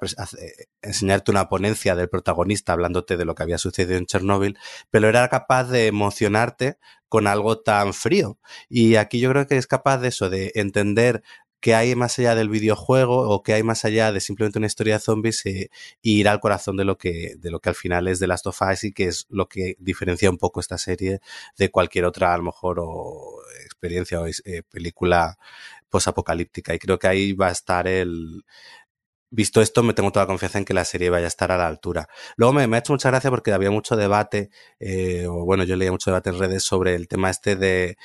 enseñarte 0.82 1.30
una 1.30 1.48
ponencia 1.48 1.94
del 1.96 2.08
protagonista 2.08 2.72
hablándote 2.72 3.16
de 3.16 3.24
lo 3.24 3.34
que 3.34 3.42
había 3.42 3.58
sucedido 3.58 3.98
en 3.98 4.06
Chernobyl, 4.06 4.58
pero 4.90 5.08
era 5.08 5.28
capaz 5.28 5.64
de 5.64 5.86
emocionarte 5.86 6.78
con 7.08 7.26
algo 7.26 7.60
tan 7.60 7.94
frío. 7.94 8.38
Y 8.68 8.96
aquí 8.96 9.20
yo 9.20 9.30
creo 9.30 9.46
que 9.46 9.56
es 9.56 9.66
capaz 9.66 9.98
de 9.98 10.08
eso, 10.08 10.28
de 10.28 10.52
entender 10.54 11.22
qué 11.60 11.74
hay 11.74 11.94
más 11.94 12.18
allá 12.18 12.34
del 12.34 12.48
videojuego 12.48 13.28
o 13.28 13.42
qué 13.42 13.54
hay 13.54 13.62
más 13.62 13.84
allá 13.84 14.12
de 14.12 14.20
simplemente 14.20 14.58
una 14.58 14.66
historia 14.66 14.94
de 14.94 15.00
zombies 15.00 15.44
y 15.46 15.68
ir 16.02 16.28
al 16.28 16.40
corazón 16.40 16.76
de 16.76 16.84
lo 16.84 16.98
que 16.98 17.34
de 17.38 17.50
lo 17.50 17.60
que 17.60 17.68
al 17.70 17.74
final 17.74 18.08
es 18.08 18.20
de 18.20 18.26
Last 18.26 18.46
of 18.46 18.60
Us 18.62 18.84
y 18.84 18.92
que 18.92 19.06
es 19.06 19.26
lo 19.28 19.48
que 19.48 19.76
diferencia 19.78 20.30
un 20.30 20.38
poco 20.38 20.60
esta 20.60 20.78
serie 20.78 21.20
de 21.58 21.70
cualquier 21.70 22.04
otra 22.04 22.34
a 22.34 22.38
lo 22.38 22.44
mejor 22.44 22.78
o 22.80 23.40
experiencia 23.64 24.20
o 24.20 24.26
eh, 24.26 24.62
película 24.70 25.38
posapocalíptica. 25.88 26.74
Y 26.74 26.78
creo 26.78 26.98
que 26.98 27.08
ahí 27.08 27.32
va 27.32 27.48
a 27.48 27.52
estar 27.52 27.86
el 27.88 28.44
visto 29.30 29.60
esto 29.60 29.82
me 29.82 29.92
tengo 29.92 30.12
toda 30.12 30.24
la 30.24 30.28
confianza 30.28 30.58
en 30.58 30.64
que 30.64 30.72
la 30.74 30.84
serie 30.84 31.10
vaya 31.10 31.26
a 31.26 31.28
estar 31.28 31.50
a 31.52 31.58
la 31.58 31.66
altura. 31.66 32.08
Luego 32.36 32.52
me, 32.52 32.66
me 32.66 32.76
ha 32.76 32.80
hecho 32.80 32.92
mucha 32.92 33.10
gracia 33.10 33.30
porque 33.30 33.52
había 33.52 33.70
mucho 33.70 33.96
debate 33.96 34.50
eh, 34.78 35.26
o 35.28 35.44
bueno 35.44 35.64
yo 35.64 35.76
leía 35.76 35.90
mucho 35.90 36.10
debate 36.10 36.30
en 36.30 36.38
redes 36.38 36.62
sobre 36.62 36.94
el 36.94 37.08
tema 37.08 37.30
este 37.30 37.56
de 37.56 37.96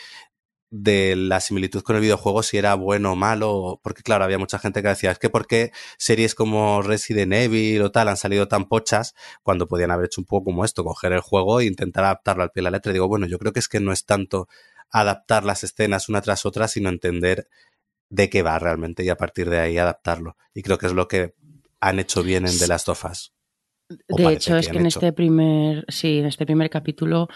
de 0.71 1.17
la 1.17 1.41
similitud 1.41 1.83
con 1.83 1.97
el 1.97 2.01
videojuego, 2.01 2.43
si 2.43 2.57
era 2.57 2.75
bueno 2.75 3.11
o 3.11 3.15
malo, 3.15 3.79
porque 3.83 4.03
claro, 4.03 4.23
había 4.23 4.39
mucha 4.39 4.57
gente 4.57 4.81
que 4.81 4.87
decía, 4.87 5.11
es 5.11 5.19
que 5.19 5.29
por 5.29 5.45
qué 5.45 5.71
series 5.97 6.33
como 6.33 6.81
Resident 6.81 7.33
Evil 7.33 7.81
o 7.81 7.91
tal 7.91 8.07
han 8.07 8.15
salido 8.15 8.47
tan 8.47 8.69
pochas 8.69 9.13
cuando 9.43 9.67
podían 9.67 9.91
haber 9.91 10.05
hecho 10.05 10.21
un 10.21 10.25
poco 10.25 10.45
como 10.45 10.63
esto, 10.63 10.85
coger 10.85 11.11
el 11.11 11.19
juego 11.19 11.59
e 11.59 11.65
intentar 11.65 12.05
adaptarlo 12.05 12.43
al 12.43 12.51
pie 12.51 12.61
de 12.61 12.63
la 12.63 12.71
letra. 12.71 12.91
Y 12.91 12.93
digo, 12.93 13.09
bueno, 13.09 13.27
yo 13.27 13.37
creo 13.37 13.51
que 13.51 13.59
es 13.59 13.67
que 13.67 13.81
no 13.81 13.91
es 13.91 14.05
tanto 14.05 14.47
adaptar 14.89 15.43
las 15.43 15.63
escenas 15.65 16.07
una 16.07 16.21
tras 16.21 16.45
otra, 16.45 16.69
sino 16.69 16.87
entender 16.89 17.49
de 18.09 18.29
qué 18.29 18.41
va 18.41 18.57
realmente 18.57 19.03
y 19.03 19.09
a 19.09 19.17
partir 19.17 19.49
de 19.49 19.59
ahí 19.59 19.77
adaptarlo. 19.77 20.37
Y 20.53 20.63
creo 20.63 20.77
que 20.77 20.87
es 20.87 20.93
lo 20.93 21.07
que 21.09 21.35
han 21.81 21.99
hecho 21.99 22.23
bien 22.23 22.47
en 22.47 22.57
The 22.57 22.67
Last 22.67 22.87
of 22.87 23.03
Us. 23.05 23.33
De 24.07 24.33
hecho, 24.33 24.57
es 24.57 24.69
que 24.69 24.77
en 24.77 24.85
hecho. 24.85 24.99
este 24.99 25.13
primer, 25.13 25.85
sí, 25.87 26.19
en 26.19 26.25
este 26.25 26.45
primer 26.45 26.69
capítulo, 26.69 27.27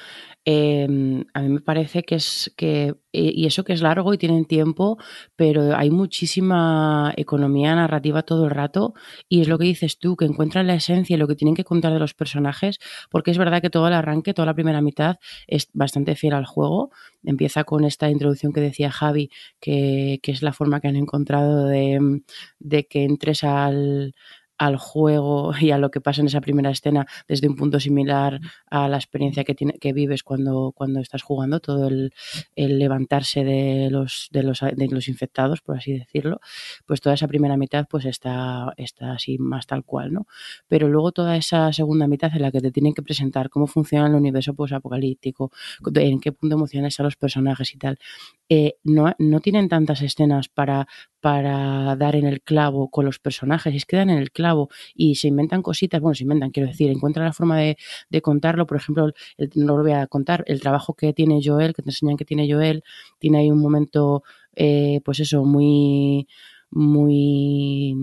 eh, 0.46 0.86
a 1.34 1.42
mí 1.42 1.50
me 1.50 1.62
parece 1.62 2.04
que 2.04 2.16
es 2.16 2.54
que, 2.56 2.94
y 3.12 3.46
eso 3.48 3.64
que 3.64 3.74
es 3.74 3.82
largo 3.82 4.14
y 4.14 4.18
tienen 4.18 4.46
tiempo, 4.46 4.98
pero 5.36 5.76
hay 5.76 5.90
muchísima 5.90 7.14
economía 7.18 7.74
narrativa 7.76 8.24
todo 8.24 8.46
el 8.46 8.52
rato, 8.52 8.94
y 9.28 9.42
es 9.42 9.48
lo 9.48 9.58
que 9.58 9.66
dices 9.66 9.98
tú, 9.98 10.16
que 10.16 10.26
encuentran 10.26 10.68
la 10.68 10.76
esencia 10.76 11.16
y 11.16 11.18
lo 11.18 11.28
que 11.28 11.36
tienen 11.36 11.56
que 11.56 11.64
contar 11.64 11.94
de 11.94 12.00
los 12.00 12.14
personajes, 12.14 12.80
porque 13.10 13.32
es 13.32 13.38
verdad 13.38 13.62
que 13.62 13.70
todo 13.70 13.88
el 13.88 13.94
arranque, 13.94 14.34
toda 14.34 14.46
la 14.46 14.54
primera 14.54 14.82
mitad, 14.82 15.18
es 15.48 15.70
bastante 15.74 16.16
fiel 16.16 16.34
al 16.34 16.46
juego. 16.46 16.92
Empieza 17.24 17.64
con 17.64 17.84
esta 17.84 18.10
introducción 18.10 18.54
que 18.54 18.62
decía 18.62 18.92
Javi, 18.92 19.32
que, 19.60 20.20
que 20.22 20.32
es 20.32 20.42
la 20.44 20.54
forma 20.54 20.80
que 20.80 20.88
han 20.90 20.96
encontrado 20.96 21.66
de, 21.66 22.22
de 22.60 22.86
que 22.88 23.04
entres 23.04 23.44
al 23.44 24.14
al 24.58 24.78
juego 24.78 25.54
y 25.60 25.72
a 25.72 25.78
lo 25.78 25.92
que 25.92 26.02
pasa 26.02 26.22
en 26.22 26.28
esa 26.28 26.42
primera 26.42 26.70
escena 26.70 27.06
desde 27.28 27.48
un 27.48 27.56
punto 27.56 27.80
similar 27.80 28.40
a 28.70 28.88
la 28.88 28.98
experiencia 28.98 29.44
que, 29.44 29.56
tiene, 29.56 29.74
que 29.74 29.94
vives 29.94 30.24
cuando, 30.24 30.72
cuando 30.76 31.00
estás 31.00 31.24
jugando, 31.24 31.60
todo 31.60 31.88
el, 31.88 32.14
el 32.56 32.80
levantarse 32.80 33.44
de 33.44 33.90
los, 33.92 34.30
de, 34.32 34.44
los, 34.44 34.60
de 34.60 34.88
los 34.90 35.08
infectados, 35.08 35.62
por 35.62 35.78
así 35.78 35.94
decirlo, 35.94 36.40
pues 36.86 37.02
toda 37.02 37.16
esa 37.16 37.28
primera 37.28 37.58
mitad 37.58 37.86
pues 37.90 38.06
está, 38.06 38.74
está 38.78 39.14
así 39.14 39.38
más 39.38 39.68
tal 39.68 39.84
cual, 39.84 40.14
¿no? 40.14 40.28
Pero 40.68 40.88
luego 40.88 41.12
toda 41.12 41.38
esa 41.38 41.72
segunda 41.74 42.08
mitad 42.08 42.32
en 42.34 42.42
la 42.42 42.52
que 42.52 42.62
te 42.62 42.72
tienen 42.72 42.94
que 42.94 43.02
presentar 43.02 43.50
cómo 43.50 43.68
funciona 43.68 44.08
el 44.08 44.16
universo 44.16 44.54
posapocalíptico, 44.54 45.52
en 45.96 46.20
qué 46.20 46.32
punto 46.32 46.56
emocionales 46.56 46.94
están 46.94 47.06
los 47.06 47.16
personajes 47.16 47.74
y 47.74 47.78
tal, 47.78 48.00
eh, 48.50 48.76
no, 48.84 49.14
no 49.18 49.40
tienen 49.40 49.70
tantas 49.70 50.02
escenas 50.02 50.48
para 50.50 50.88
para 51.26 51.96
dar 51.96 52.16
en 52.16 52.28
el 52.28 52.40
clavo 52.44 52.92
con 52.92 53.04
los 53.04 53.18
personajes, 53.18 53.74
y 53.74 53.78
es 53.78 53.86
que 53.88 53.96
dan 53.98 54.12
en 54.12 54.20
el 54.20 54.30
clavo 54.32 54.70
y 54.94 55.16
se 55.16 55.28
inventan 55.28 55.64
cositas, 55.64 56.00
bueno, 56.00 56.14
se 56.14 56.22
inventan, 56.22 56.52
quiero 56.52 56.70
decir, 56.70 56.92
encuentran 56.92 57.26
la 57.26 57.34
forma 57.34 57.58
de, 57.58 57.78
de 58.12 58.22
contarlo, 58.22 58.68
por 58.68 58.78
ejemplo, 58.78 59.12
no 59.56 59.76
lo 59.76 59.82
voy 59.82 59.94
a 59.94 60.06
contar, 60.06 60.44
el 60.46 60.62
trabajo 60.62 60.94
que 60.94 61.14
tiene 61.14 61.42
Joel, 61.44 61.74
que 61.74 61.82
te 61.82 61.90
enseñan 61.90 62.16
que 62.16 62.26
tiene 62.26 62.48
Joel, 62.48 62.84
tiene 63.18 63.40
ahí 63.40 63.50
un 63.50 63.60
momento, 63.60 64.22
eh, 64.56 65.02
pues 65.04 65.20
eso, 65.20 65.44
muy 65.46 66.28
muy 66.76 67.96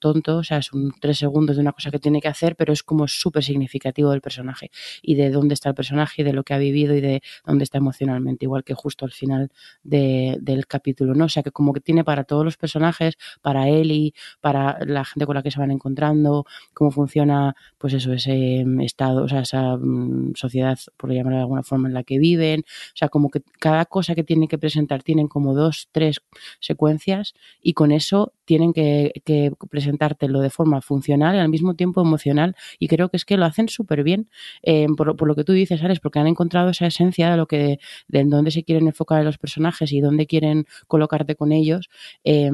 tonto, 0.00 0.38
o 0.38 0.44
sea, 0.44 0.62
son 0.62 0.92
tres 1.00 1.18
segundos 1.18 1.56
de 1.56 1.62
una 1.62 1.72
cosa 1.72 1.90
que 1.90 1.98
tiene 1.98 2.20
que 2.20 2.28
hacer, 2.28 2.54
pero 2.54 2.72
es 2.72 2.84
como 2.84 3.08
súper 3.08 3.42
significativo 3.42 4.10
del 4.10 4.20
personaje 4.20 4.70
y 5.02 5.16
de 5.16 5.30
dónde 5.30 5.54
está 5.54 5.70
el 5.70 5.74
personaje 5.74 6.22
y 6.22 6.24
de 6.24 6.32
lo 6.32 6.44
que 6.44 6.54
ha 6.54 6.58
vivido 6.58 6.94
y 6.94 7.00
de 7.00 7.22
dónde 7.44 7.64
está 7.64 7.78
emocionalmente, 7.78 8.44
igual 8.44 8.62
que 8.62 8.74
justo 8.74 9.04
al 9.04 9.10
final 9.10 9.50
de, 9.82 10.38
del 10.40 10.68
capítulo, 10.68 11.14
¿no? 11.14 11.24
O 11.24 11.28
sea, 11.28 11.42
que 11.42 11.50
como 11.50 11.72
que 11.72 11.80
tiene 11.80 12.04
para 12.04 12.22
todos 12.22 12.44
los 12.44 12.56
personajes, 12.56 13.16
para 13.42 13.68
Ellie, 13.68 14.14
para 14.40 14.78
la 14.86 15.04
gente 15.04 15.26
con 15.26 15.34
la 15.34 15.42
que 15.42 15.50
se 15.50 15.58
van 15.58 15.72
encontrando, 15.72 16.46
cómo 16.72 16.92
funciona, 16.92 17.56
pues 17.78 17.94
eso, 17.94 18.12
ese 18.12 18.64
estado, 18.82 19.24
o 19.24 19.28
sea, 19.28 19.40
esa 19.40 19.74
um, 19.74 20.32
sociedad, 20.34 20.78
por 20.96 21.12
llamarlo 21.12 21.38
de 21.38 21.42
alguna 21.42 21.64
forma, 21.64 21.88
en 21.88 21.94
la 21.94 22.04
que 22.04 22.20
viven, 22.20 22.60
o 22.60 22.96
sea, 22.96 23.08
como 23.08 23.28
que 23.30 23.42
cada 23.58 23.86
cosa 23.86 24.14
que 24.14 24.22
tienen 24.22 24.48
que 24.48 24.58
presentar 24.58 25.02
tienen 25.02 25.26
como 25.26 25.52
dos, 25.52 25.88
tres 25.90 26.20
secuencias 26.60 27.34
y 27.60 27.72
con 27.72 27.90
eso 27.90 28.03
tienen 28.44 28.72
que, 28.72 29.12
que, 29.24 29.52
presentártelo 29.70 30.40
de 30.40 30.50
forma 30.50 30.80
funcional 30.80 31.36
y 31.36 31.38
al 31.38 31.48
mismo 31.48 31.74
tiempo 31.74 32.00
emocional 32.00 32.54
y 32.78 32.88
creo 32.88 33.08
que 33.08 33.16
es 33.16 33.24
que 33.24 33.36
lo 33.36 33.44
hacen 33.44 33.68
súper 33.68 34.02
bien 34.02 34.28
eh, 34.62 34.86
por, 34.96 35.26
lo 35.26 35.34
que 35.34 35.44
tú 35.44 35.52
dices, 35.52 35.82
Alex, 35.82 36.00
porque 36.00 36.18
han 36.18 36.26
encontrado 36.26 36.70
esa 36.70 36.86
esencia 36.86 37.30
de 37.30 37.36
lo 37.36 37.46
que 37.46 37.78
de 38.08 38.24
dónde 38.24 38.50
se 38.50 38.64
quieren 38.64 38.86
enfocar 38.86 39.24
los 39.24 39.38
personajes 39.38 39.92
y 39.92 40.00
dónde 40.00 40.26
quieren 40.26 40.66
colocarte 40.86 41.36
con 41.36 41.52
ellos 41.52 41.88
eh, 42.24 42.50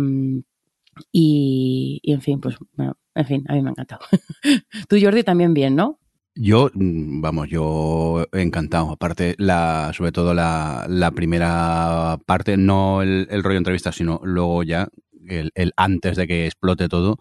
Y, 1.13 2.01
en 2.05 2.21
fin, 2.21 2.41
pues, 2.41 2.57
bueno, 2.77 2.97
en 3.15 3.27
fin, 3.27 3.45
a 3.49 3.55
mí 3.55 3.63
me 3.63 3.71
ha 3.71 3.73
encantado. 3.73 4.03
Tú, 4.89 4.97
Jordi, 5.01 5.23
también 5.23 5.55
bien, 5.55 5.75
¿no? 5.77 5.99
Yo, 6.35 6.71
mm, 6.73 7.21
vamos, 7.21 7.49
yo 7.49 8.27
encantado. 8.33 8.91
Aparte, 8.93 9.35
la, 9.39 9.93
sobre 9.95 10.13
todo 10.13 10.33
la, 10.35 11.13
primera 11.15 12.19
parte, 12.27 12.57
no 12.57 13.03
el, 13.03 13.43
rollo 13.43 13.59
entrevista, 13.59 13.93
sino 13.93 14.21
luego 14.25 14.63
ya 14.63 14.89
el, 15.29 15.53
el 15.55 15.73
antes 15.77 16.17
de 16.17 16.27
que 16.27 16.47
explote 16.47 16.89
todo, 16.89 17.19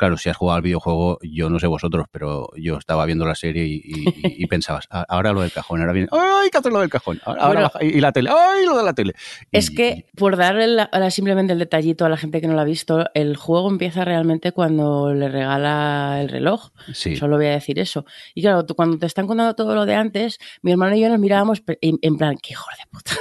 claro, 0.00 0.16
si 0.16 0.30
has 0.30 0.36
jugado 0.36 0.56
al 0.56 0.62
videojuego, 0.62 1.18
yo 1.22 1.50
no 1.50 1.58
sé 1.60 1.66
vosotros, 1.66 2.06
pero 2.10 2.48
yo 2.56 2.78
estaba 2.78 3.04
viendo 3.06 3.26
la 3.26 3.34
serie 3.34 3.66
y, 3.66 3.82
y, 3.84 4.04
y 4.42 4.46
pensabas, 4.48 4.86
"Ah, 4.90 5.04
ahora 5.08 5.32
lo 5.32 5.42
del 5.42 5.52
cajón, 5.52 5.80
ahora 5.80 5.92
viene, 5.92 6.08
¡ay, 6.10 6.44
hay 6.44 6.50
que 6.50 6.58
hacer 6.58 6.72
lo 6.72 6.80
del 6.80 6.88
cajón! 6.88 7.20
Ahora, 7.24 7.42
ahora 7.42 7.60
Bueno. 7.60 7.70
baja- 7.74 7.84
y 7.84 8.00
la 8.00 8.12
tele, 8.12 8.30
¡ay, 8.32 8.64
lo 8.64 8.76
de 8.78 8.82
la 8.82 8.94
tele! 8.94 9.12
Es 9.52 9.70
Y- 9.70 9.74
que, 9.74 10.06
por 10.16 10.36
la- 10.38 11.10
simplemente 11.10 11.52
el 11.52 11.58
detallito 11.58 12.04
a 12.06 12.08
la 12.08 12.16
gente 12.16 12.40
que 12.40 12.46
no 12.46 12.54
lo 12.54 12.60
ha 12.60 12.64
visto, 12.64 13.04
el 13.14 13.36
juego 13.36 13.68
empieza 13.70 14.04
realmente 14.04 14.52
cuando 14.52 15.12
le 15.12 15.28
regala 15.28 16.18
el 16.22 16.28
reloj. 16.30 16.70
Sí. 16.94 17.16
Solo 17.16 17.36
voy 17.36 17.46
a 17.46 17.50
decir 17.50 17.78
eso. 17.78 18.06
Y 18.34 18.40
claro, 18.42 18.64
tú, 18.64 18.74
cuando 18.74 18.98
te 18.98 19.04
están 19.06 19.26
contando 19.26 19.54
todo 19.54 19.74
lo 19.74 19.84
de 19.84 19.94
antes, 19.94 20.38
mi 20.62 20.72
hermano 20.72 20.96
y 20.96 21.00
yo 21.00 21.08
nos 21.10 21.18
mirábamos 21.18 21.62
en, 21.82 21.98
en 22.00 22.16
plan, 22.16 22.36
qué 22.42 22.54
hijo 22.54 22.64
de 22.78 22.86
puta. 22.90 23.12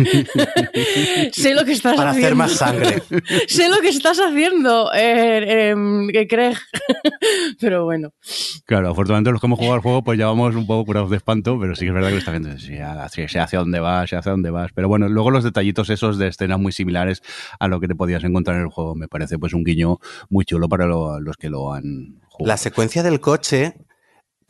sé 1.32 1.54
lo 1.54 1.64
que 1.64 1.72
estás 1.72 1.96
Para 1.96 2.10
haciendo. 2.10 2.26
hacer 2.26 2.34
más 2.36 2.52
sangre. 2.52 3.02
sé 3.46 3.68
lo 3.68 3.78
que 3.80 3.88
estás 3.88 4.18
haciendo, 4.18 4.90
eh, 4.94 5.74
que 6.08 6.26
Craig. 6.26 6.56
Pero 7.60 7.84
bueno. 7.84 8.12
Claro, 8.66 8.90
afortunadamente 8.90 9.30
los 9.32 9.40
que 9.40 9.46
hemos 9.46 9.58
jugado 9.58 9.74
al 9.76 9.80
juego, 9.82 10.02
pues 10.04 10.18
ya 10.18 10.26
vamos 10.26 10.54
un 10.54 10.66
poco 10.66 10.84
curados 10.86 11.10
de 11.10 11.16
espanto, 11.16 11.58
pero 11.60 11.74
sí 11.74 11.82
que 11.82 11.88
es 11.88 11.94
verdad 11.94 12.08
que 12.08 12.14
lo 12.14 12.18
está 12.18 12.30
viendo. 12.30 12.58
Sí, 12.58 12.78
hacia 12.78 13.58
dónde 13.58 13.80
vas, 13.80 14.10
sé 14.10 14.16
hacia 14.16 14.32
dónde 14.32 14.50
vas. 14.50 14.70
Pero 14.74 14.88
bueno, 14.88 15.08
luego 15.08 15.30
los 15.30 15.44
detallitos 15.44 15.90
esos 15.90 16.18
de 16.18 16.28
escenas 16.28 16.58
muy 16.58 16.72
similares 16.72 17.22
a 17.58 17.68
lo 17.68 17.80
que 17.80 17.88
te 17.88 17.94
podías 17.94 18.24
encontrar 18.24 18.56
en 18.56 18.62
el 18.62 18.68
juego, 18.68 18.94
me 18.94 19.08
parece 19.08 19.38
pues 19.38 19.52
un 19.54 19.64
guiño 19.64 19.98
muy 20.28 20.44
chulo 20.44 20.68
para 20.68 20.86
lo- 20.86 21.20
los 21.20 21.36
que 21.36 21.50
lo 21.50 21.72
han 21.74 22.20
jugado. 22.28 22.48
La 22.48 22.56
secuencia 22.56 23.02
del 23.02 23.20
coche, 23.20 23.74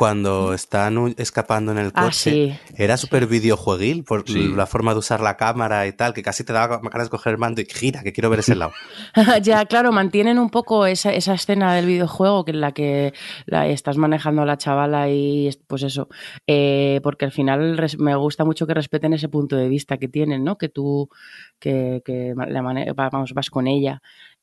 cuando 0.01 0.55
están 0.55 1.15
escapando 1.19 1.73
en 1.73 1.77
el 1.79 1.93
coche, 1.93 2.07
Ah, 2.07 2.11
sí. 2.15 2.55
era 2.75 2.97
súper 2.97 3.27
videojueguil 3.27 4.03
por 4.03 4.27
Sí. 4.27 4.51
la 4.57 4.65
forma 4.65 4.95
de 4.95 4.99
usar 4.99 5.21
la 5.21 5.37
cámara 5.37 5.87
y 5.87 5.93
tal, 5.93 6.15
que 6.15 6.23
casi 6.23 6.43
te 6.43 6.55
daba 6.55 6.79
ganas 6.79 7.09
de 7.09 7.11
coger 7.11 7.33
el 7.35 7.39
mando 7.39 7.61
y 7.61 7.67
gira, 7.67 8.03
que 8.03 8.11
quiero 8.15 8.31
ver 8.31 8.39
ese 8.39 8.55
lado. 8.55 8.73
ya, 9.43 9.67
claro, 9.67 9.93
mantienen 9.93 10.39
un 10.39 10.49
poco 10.49 10.87
esa, 10.87 11.13
esa 11.13 11.35
escena 11.35 11.75
del 11.75 11.85
videojuego 11.85 12.47
que 12.47 12.53
en 12.53 12.63
la 12.63 12.73
que 12.73 13.13
la, 13.45 13.67
estás 13.69 13.99
manejando 13.99 14.41
a 14.41 14.47
la 14.47 14.57
chavala 14.57 15.11
y 15.11 15.49
es- 15.49 15.59
pues 15.67 15.83
eso, 15.83 16.09
eh, 16.47 17.01
porque 17.03 17.27
al 17.27 17.33
final 17.33 17.77
res- 17.77 17.99
me 17.99 18.15
gusta 18.17 18.47
mucho 18.47 18.67
que 18.67 18.73
respeten 18.73 19.13
ese 19.13 19.29
punto 19.29 19.55
de 19.57 19.69
vista 19.69 19.99
que 19.99 20.09
tienen, 20.09 20.45
¿no? 20.45 20.57
Que 20.57 20.71
tú, 20.71 21.11
que, 21.59 22.01
que 22.07 22.33
la 22.35 22.95
vamos, 22.95 23.35
vas 23.35 23.51
con 23.51 23.67
ella. 23.67 24.01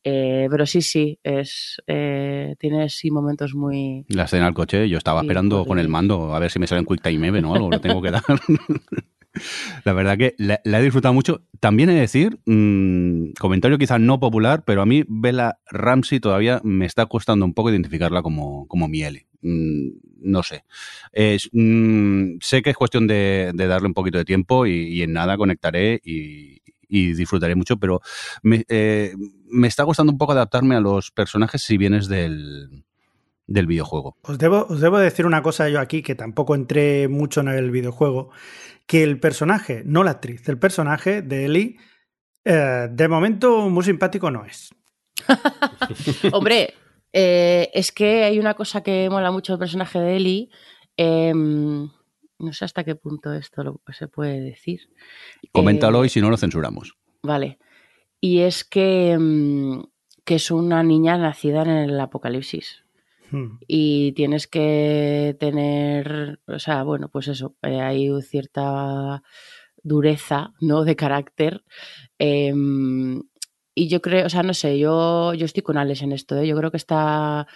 Eh, 0.10 0.48
pero 0.50 0.65
sí, 0.65 0.82
sí, 0.82 1.20
es 1.22 1.82
eh, 1.86 2.56
tiene 2.60 2.88
sí 2.88 3.12
momentos 3.12 3.54
muy... 3.54 4.06
La 4.08 4.24
escena 4.24 4.46
del 4.46 4.54
coche, 4.54 4.88
yo 4.88 4.98
estaba 4.98 5.20
Sí, 5.20 5.26
esperando 5.26 5.65
con 5.65 5.80
el 5.80 5.89
mando 5.89 6.34
a 6.34 6.39
ver 6.39 6.50
si 6.50 6.60
me 6.60 6.67
sale 6.67 6.80
un 6.80 6.88
Quick 6.88 7.02
Time 7.02 7.28
Event 7.28 7.46
o 7.46 7.54
algo, 7.54 7.70
lo 7.70 7.82
tengo 7.82 8.02
que 8.02 8.12
dar. 8.12 8.24
La 9.84 9.91
verdad 9.91 10.17
que 10.17 10.34
la, 10.38 10.62
la 10.63 10.80
he 10.80 10.84
disfrutado 10.84 11.13
mucho. 11.13 11.43
También 11.60 11.89
he 11.89 11.93
de 11.93 12.00
decir, 12.00 12.39
mm, 12.46 13.34
comentario 13.38 13.78
quizás 13.78 14.00
no 14.00 14.17
popular, 14.17 14.63
pero 14.65 14.82
a 14.82 14.86
mí 14.86 15.04
Bella 15.10 15.60
Ramsey 15.70 16.22
todavía 16.22 16.62
me 16.63 16.86
está 16.86 17.06
costando 17.08 17.43
un 17.43 17.54
poco 17.54 17.70
identificarla 17.70 18.22
como, 18.22 18.65
como 18.70 18.88
mi. 18.88 19.04
Mm, 19.41 19.89
no 20.22 20.41
sé. 20.41 20.63
Es, 21.12 21.50
mm, 21.52 22.38
sé 22.39 22.62
que 22.62 22.70
es 22.70 22.78
cuestión 22.78 23.08
de, 23.08 23.52
de 23.54 23.67
darle 23.67 23.89
un 23.89 23.93
poquito 23.93 24.17
de 24.17 24.26
tiempo 24.26 24.65
y, 24.65 24.72
y 24.88 25.02
en 25.02 25.12
nada 25.12 25.36
conectaré 25.36 26.00
y, 26.04 26.62
y 26.88 27.13
disfrutaré 27.13 27.56
mucho, 27.56 27.78
pero 27.78 28.02
me, 28.41 28.63
eh, 28.70 29.13
me 29.50 29.68
está 29.68 29.86
costando 29.86 30.12
un 30.12 30.18
poco 30.18 30.34
adaptarme 30.34 30.76
a 30.76 30.80
los 30.82 31.12
personajes 31.12 31.62
si 31.62 31.78
vienes 31.78 32.08
del, 32.08 32.84
del 33.48 33.68
videojuego. 33.68 34.18
Os 34.24 34.38
debo, 34.38 34.66
os 34.70 34.80
debo 34.82 34.98
decir 35.00 35.26
una 35.26 35.42
cosa 35.42 35.70
yo 35.70 35.80
aquí, 35.80 36.02
que 36.02 36.16
tampoco 36.16 36.56
entré 36.56 37.08
mucho 37.08 37.42
en 37.42 37.48
el 37.50 37.72
videojuego, 37.72 38.30
que 38.86 39.04
el 39.04 39.20
personaje, 39.20 39.84
no 39.86 40.04
la 40.04 40.12
actriz, 40.12 40.48
el 40.50 40.58
personaje 40.60 41.22
de 41.22 41.46
Ellie, 41.46 41.78
eh, 42.46 42.88
de 42.92 43.08
momento 43.08 43.70
muy 43.70 43.84
simpático 43.84 44.32
no 44.32 44.46
es. 44.46 44.74
Hombre, 46.32 46.74
eh, 47.14 47.70
es 47.74 47.92
que 47.92 48.24
hay 48.24 48.40
una 48.40 48.54
cosa 48.54 48.82
que 48.82 49.10
mola 49.10 49.32
mucho 49.32 49.54
del 49.54 49.60
personaje 49.60 50.00
de 50.00 50.16
Ellie. 50.16 50.50
em, 50.98 51.90
no 52.40 52.54
sé 52.54 52.66
hasta 52.66 52.84
qué 52.84 52.96
punto 52.96 53.34
esto 53.34 53.64
lo- 53.64 53.82
se 53.92 54.08
puede 54.08 54.40
decir. 54.40 54.82
Coméntalo 55.52 56.04
Eh, 56.04 56.08
y 56.08 56.10
si 56.10 56.22
no 56.22 56.30
lo 56.30 56.38
censuramos. 56.38 56.96
Vale. 57.24 57.58
Y 58.19 58.39
es 58.39 58.63
que, 58.63 59.17
mm, 59.17 59.84
que 60.25 60.36
es 60.36 60.51
una 60.51 60.84
niña 60.84 61.17
nacida 61.17 61.62
en 61.62 61.69
el 61.69 61.99
apocalipsis. 61.99 62.84
Hmm. 63.32 63.60
Y 63.67 64.13
tienes 64.13 64.47
que 64.47 65.36
tener, 65.39 66.39
o 66.47 66.60
sea, 66.60 66.84
bueno, 66.84 67.10
pues 67.10 67.27
eso, 67.27 67.56
eh, 67.62 67.82
hay 67.82 68.10
cierta 68.21 69.21
dureza, 69.84 70.53
¿no? 70.62 70.84
De 70.84 70.95
carácter. 70.95 71.63
Em, 72.19 73.23
y 73.75 73.88
yo 73.89 74.01
creo, 74.01 74.25
o 74.25 74.30
sea, 74.30 74.43
no 74.43 74.53
sé, 74.53 74.80
yo, 74.80 75.34
yo 75.34 75.45
estoy 75.45 75.63
con 75.63 75.77
Alex 75.77 76.01
en 76.01 76.12
esto, 76.12 76.38
¿eh? 76.38 76.47
Yo 76.47 76.58
creo 76.58 76.71
que 76.71 76.77
está 76.77 77.47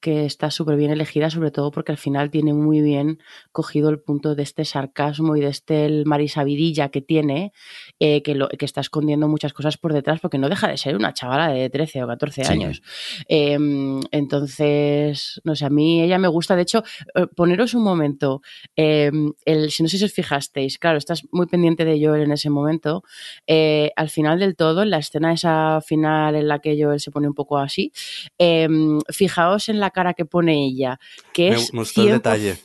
que 0.00 0.24
está 0.24 0.50
súper 0.50 0.76
bien 0.76 0.90
elegida, 0.90 1.30
sobre 1.30 1.50
todo 1.50 1.70
porque 1.70 1.92
al 1.92 1.98
final 1.98 2.30
tiene 2.30 2.52
muy 2.54 2.80
bien 2.80 3.18
cogido 3.52 3.90
el 3.90 4.00
punto 4.00 4.34
de 4.34 4.42
este 4.42 4.64
sarcasmo 4.64 5.36
y 5.36 5.40
de 5.40 5.48
este 5.48 5.84
el 5.86 6.06
marisabidilla 6.06 6.88
que 6.88 7.02
tiene, 7.02 7.52
eh, 7.98 8.22
que, 8.22 8.34
lo, 8.34 8.48
que 8.48 8.64
está 8.64 8.80
escondiendo 8.80 9.28
muchas 9.28 9.52
cosas 9.52 9.76
por 9.76 9.92
detrás, 9.92 10.20
porque 10.20 10.38
no 10.38 10.48
deja 10.48 10.68
de 10.68 10.76
ser 10.76 10.96
una 10.96 11.12
chavala 11.12 11.48
de 11.48 11.68
13 11.70 12.02
o 12.02 12.06
14 12.06 12.44
Sí. 12.44 12.52
años. 12.52 12.82
Eh, 13.28 13.58
entonces, 14.10 15.40
no 15.44 15.54
sé, 15.56 15.64
a 15.66 15.70
mí 15.70 16.02
ella 16.02 16.18
me 16.18 16.28
gusta. 16.28 16.56
De 16.56 16.62
hecho, 16.62 16.82
eh, 17.14 17.26
poneros 17.34 17.74
un 17.74 17.82
momento, 17.82 18.40
eh, 18.76 19.10
el, 19.44 19.70
si 19.70 19.82
no 19.82 19.88
sé 19.88 19.98
si 19.98 20.04
os 20.04 20.12
fijasteis, 20.12 20.78
claro, 20.78 20.98
estás 20.98 21.22
muy 21.32 21.46
pendiente 21.46 21.84
de 21.84 22.04
Joel 22.04 22.22
en 22.22 22.32
ese 22.32 22.48
momento. 22.50 23.02
eh, 23.46 23.92
al 23.96 24.08
final 24.08 24.38
del 24.38 24.56
todo, 24.56 24.82
en 24.82 24.90
la 24.90 24.98
escena 24.98 25.32
esa 25.32 25.80
final 25.84 26.34
en 26.36 26.48
la 26.48 26.58
que 26.60 26.80
Joel 26.82 27.00
se 27.00 27.10
pone 27.10 27.26
un 27.28 27.34
poco 27.34 27.58
así, 27.58 27.92
eh, 28.38 28.68
fijaos 29.10 29.68
en 29.68 29.80
la 29.80 29.89
cara 29.90 30.14
que 30.14 30.24
pone 30.24 30.64
ella, 30.66 30.98
que 31.32 31.50
Me 31.50 31.56
es 31.56 31.70
gustó 31.72 32.02
el 32.02 32.08
100%, 32.08 32.12
detalle. 32.12 32.56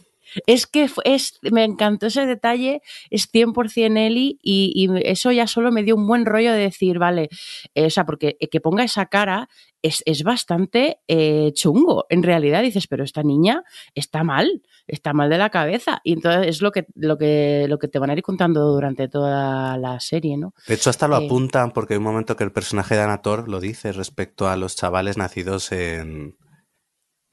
es 0.47 0.67
que 0.67 0.89
es, 1.05 1.39
me 1.43 1.63
encantó 1.63 2.07
ese 2.07 2.25
detalle, 2.25 2.81
es 3.09 3.31
100% 3.31 3.97
Eli 3.97 4.39
y, 4.41 4.71
y 4.75 4.89
eso 5.09 5.31
ya 5.31 5.47
solo 5.47 5.71
me 5.71 5.83
dio 5.83 5.95
un 5.95 6.07
buen 6.07 6.25
rollo 6.25 6.51
de 6.51 6.59
decir, 6.59 6.99
vale, 6.99 7.29
eh, 7.73 7.85
o 7.85 7.89
sea, 7.89 8.05
porque 8.05 8.35
que 8.51 8.59
ponga 8.61 8.83
esa 8.83 9.05
cara 9.05 9.47
es, 9.81 10.01
es 10.07 10.23
bastante 10.23 10.97
eh, 11.07 11.51
chungo. 11.53 12.05
En 12.09 12.23
realidad 12.23 12.63
dices, 12.63 12.87
pero 12.87 13.03
esta 13.03 13.21
niña 13.21 13.61
está 13.93 14.23
mal, 14.23 14.63
está 14.87 15.13
mal 15.13 15.29
de 15.29 15.37
la 15.37 15.51
cabeza. 15.51 16.01
Y 16.03 16.13
entonces 16.13 16.47
es 16.47 16.61
lo 16.63 16.71
que, 16.71 16.87
lo 16.95 17.19
que, 17.19 17.67
lo 17.69 17.77
que 17.77 17.87
te 17.87 17.99
van 17.99 18.09
a 18.09 18.13
ir 18.13 18.23
contando 18.23 18.61
durante 18.73 19.07
toda 19.07 19.77
la 19.77 19.99
serie, 19.99 20.37
¿no? 20.37 20.55
De 20.67 20.73
hecho, 20.73 20.89
hasta 20.89 21.07
lo 21.07 21.21
Eh. 21.21 21.25
apuntan 21.27 21.69
porque 21.71 21.93
hay 21.93 21.99
un 21.99 22.03
momento 22.03 22.35
que 22.35 22.43
el 22.43 22.51
personaje 22.51 22.95
de 22.95 23.01
Anator 23.01 23.47
lo 23.47 23.59
dice 23.59 23.91
respecto 23.91 24.47
a 24.49 24.57
los 24.57 24.75
chavales 24.75 25.17
nacidos 25.17 25.71
en, 25.71 26.35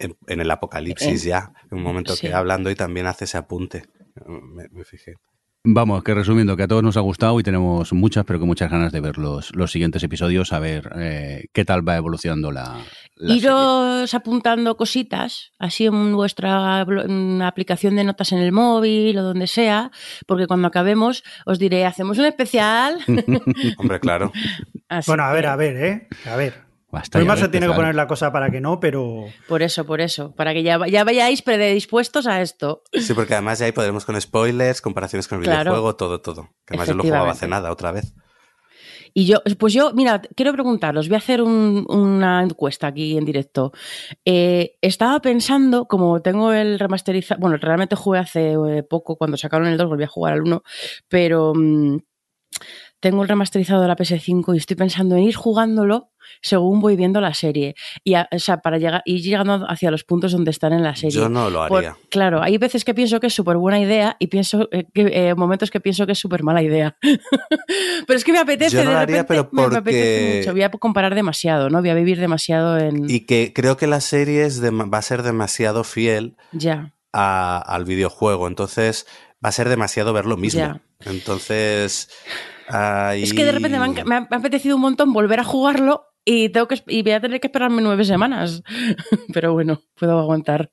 en, 0.03 0.17
en 0.27 0.41
el 0.41 0.51
apocalipsis 0.51 1.25
ya. 1.25 1.53
En 1.71 1.79
un 1.79 1.85
momento 1.85 2.15
sí. 2.15 2.27
que 2.27 2.35
hablando 2.35 2.71
y 2.71 2.75
también 2.75 3.07
hace 3.07 3.25
ese 3.25 3.38
apunte. 3.38 3.85
Me, 4.27 4.69
me 4.71 4.85
fijé. 4.85 5.15
Vamos, 5.65 6.03
que 6.03 6.12
resumiendo, 6.12 6.57
que 6.57 6.65
a 6.65 6.69
todos 6.69 6.83
nos 6.83 6.97
ha 6.97 7.01
gustado 7.01 7.38
y 7.38 7.45
tenemos 7.45 7.93
muchas, 7.93 8.25
pero 8.25 8.41
que 8.41 8.45
muchas 8.45 8.69
ganas 8.69 8.91
de 8.91 9.01
ver 9.01 9.17
los, 9.17 9.55
los 9.55 9.71
siguientes 9.71 10.03
episodios, 10.03 10.53
a 10.53 10.59
ver 10.59 10.91
eh, 10.97 11.45
qué 11.53 11.65
tal 11.65 11.88
va 11.88 11.97
evolucionando 11.97 12.51
la, 12.51 12.81
la 13.15 13.29
serie. 13.29 13.37
Iros 13.37 14.12
apuntando 14.12 14.77
cositas, 14.77 15.53
así 15.61 15.87
en 15.87 16.17
vuestra 16.17 16.85
en 17.07 17.43
aplicación 17.43 17.95
de 17.95 18.03
notas 18.03 18.33
en 18.33 18.38
el 18.38 18.51
móvil 18.51 19.17
o 19.19 19.23
donde 19.23 19.47
sea, 19.47 19.93
porque 20.27 20.49
cuando 20.49 20.67
acabemos 20.67 21.23
os 21.47 21.61
diré, 21.61 21.87
hacemos 21.87 22.19
un 22.19 22.25
especial. 22.25 22.99
Hombre, 23.79 24.01
claro. 24.01 24.33
Bueno, 25.07 25.23
a 25.23 25.33
ver, 25.33 25.47
a 25.47 25.55
ver, 25.55 25.77
¿eh? 25.77 26.09
A 26.27 26.35
ver. 26.35 26.71
Basta 26.92 27.18
más 27.24 27.38
de 27.40 27.46
se 27.46 27.50
tiene 27.50 27.66
que 27.66 27.72
poner 27.72 27.94
la 27.94 28.07
cosa 28.07 28.31
para 28.31 28.50
que 28.50 28.61
no, 28.61 28.78
pero 28.78 29.24
Por 29.48 29.62
eso, 29.62 29.85
por 29.87 30.00
eso, 30.02 30.35
para 30.37 30.52
que 30.52 30.62
ya, 30.62 30.78
ya 30.87 31.02
vayáis 31.05 31.40
predispuestos 31.42 32.26
a 32.26 32.42
esto. 32.42 32.83
Sí, 32.92 33.14
porque 33.14 33.33
además 33.33 33.59
ya 33.59 33.66
ahí 33.66 33.72
podremos 33.72 34.05
con 34.05 34.20
spoilers, 34.20 34.81
comparaciones 34.83 35.26
con 35.26 35.38
el 35.38 35.44
Claro. 35.44 35.70
videojuego, 35.72 35.96
todo, 35.96 36.20
todo. 36.20 36.42
Que 36.66 36.74
además 36.74 36.88
yo 36.88 36.94
lo 36.94 37.02
jugaba 37.02 37.31
hace 37.33 37.48
nada, 37.48 37.72
otra 37.72 37.92
vez. 37.92 38.14
Y 39.14 39.26
yo, 39.26 39.42
pues 39.59 39.72
yo, 39.74 39.92
mira, 39.92 40.22
quiero 40.37 40.52
preguntaros, 40.52 41.09
voy 41.09 41.16
a 41.16 41.18
hacer 41.18 41.42
un- 41.42 41.85
una 41.88 42.42
encuesta 42.42 42.87
aquí 42.87 43.16
en 43.18 43.24
directo. 43.26 43.72
Eh, 44.24 44.76
estaba 44.81 45.20
pensando, 45.20 45.87
como 45.87 46.20
tengo 46.22 46.52
el 46.52 46.78
remasterizado, 46.78 47.40
bueno, 47.40 47.57
realmente 47.59 47.94
jugué 47.96 48.20
hace 48.20 48.52
eh, 48.52 48.83
poco, 48.83 49.16
cuando 49.16 49.37
sacaron 49.37 49.66
el 49.68 49.76
2 49.76 49.88
volví 49.88 50.05
a 50.05 50.09
jugar 50.09 50.33
al 50.35 50.42
1, 50.42 50.62
pero 51.09 51.52
mm, 51.55 51.98
tengo 53.03 53.23
el 53.23 53.29
remasterizado 53.29 53.83
de 53.83 53.88
la 53.88 53.97
PS5 53.97 54.55
y 54.55 54.59
estoy 54.59 54.77
pensando 54.77 55.17
en 55.17 55.25
ir 55.25 55.35
jugándolo 55.35 56.09
según 56.41 56.81
voy 56.81 56.95
viendo 56.97 57.21
la 57.21 57.35
serie. 57.35 57.75
Y 58.05 58.15
a- 58.15 58.29
o 58.33 58.38
sea, 58.38 58.59
para 58.59 58.79
llegar, 58.79 59.03
ir 59.05 59.21
llegando 59.21 59.67
hacia 59.69 59.91
los 59.91 60.05
puntos 60.05 60.31
donde 60.33 60.53
están 60.53 60.73
en 60.73 60.83
la 60.85 60.95
serie. 60.95 61.11
Yo 61.19 61.29
no 61.29 61.51
lo 61.51 61.67
Por- 61.67 61.79
haría. 61.79 61.97
claro, 62.11 62.41
hay 62.41 62.57
veces 62.59 62.85
que 62.85 62.95
pienso 62.95 63.19
que 63.21 63.27
es 63.27 63.35
súper 63.35 63.57
buena 63.57 63.81
idea 63.81 64.17
y 64.21 64.29
pienso 64.29 64.69
eh, 64.71 64.87
que, 64.95 65.11
eh, 65.31 65.35
momentos 65.35 65.71
que 65.71 65.81
pienso 65.81 66.07
que 66.07 66.12
es 66.12 66.19
súper 66.21 66.45
mala 66.45 66.62
idea. 66.62 66.97
pero 68.07 68.17
es 68.17 68.25
que 68.25 68.33
me 68.33 68.38
apetece, 68.38 68.77
Yo 68.77 68.85
no 68.85 68.91
de 68.91 68.95
lo 68.95 69.01
haría, 69.01 69.17
repente, 69.23 69.29
pero 69.29 69.49
me- 69.53 69.69
me, 69.69 69.77
apetece 69.79 69.83
porque- 69.83 70.38
mucho. 70.38 70.53
Voy 70.53 70.62
a 70.62 70.71
comparar 70.71 71.15
demasiado, 71.15 71.71
¿no? 71.71 71.81
Voy 71.81 71.91
a 71.91 71.95
vivir 71.95 72.21
demasiado 72.21 72.79
en... 72.79 73.11
Y 73.11 73.21
que 73.27 73.53
creo 73.53 73.77
que 73.77 73.87
la 73.88 74.01
serie 74.01 74.45
es 74.45 74.62
dema- 74.62 74.91
va 74.93 74.99
a 74.99 75.03
ser 75.03 75.23
demasiado 75.23 75.83
fiel 75.85 76.37
Ya, 76.53 76.95
a- 77.12 77.59
al 77.59 77.85
videojuego, 77.85 78.47
entonces 78.47 79.07
va 79.45 79.49
a 79.49 79.53
ser 79.53 79.69
demasiado 79.69 80.12
ver 80.12 80.25
lo 80.27 80.37
mismo. 80.37 80.61
Ya. 80.61 80.81
Entonces, 81.05 82.09
ahí- 82.68 83.22
es 83.22 83.33
que 83.35 83.44
de 83.44 83.53
repente 83.53 83.79
me, 83.79 83.85
han- 83.85 83.94
me 84.07 84.14
ha, 84.16 84.20
me 84.22 84.27
ha 84.31 84.37
apetecido 84.37 84.77
un 84.77 84.83
montón 84.83 85.12
volver 85.12 85.40
a 85.40 85.44
jugarlo 85.44 86.07
y, 86.25 86.51
tengo 86.51 86.68
que, 86.68 86.83
y 86.87 87.03
voy 87.03 87.12
a 87.12 87.20
tener 87.20 87.40
que 87.40 87.48
esperarme 87.48 87.83
nueve 87.83 88.05
semanas. 88.05 88.62
pero 89.33 89.53
bueno, 89.53 89.81
puedo 89.96 90.18
aguantar. 90.18 90.70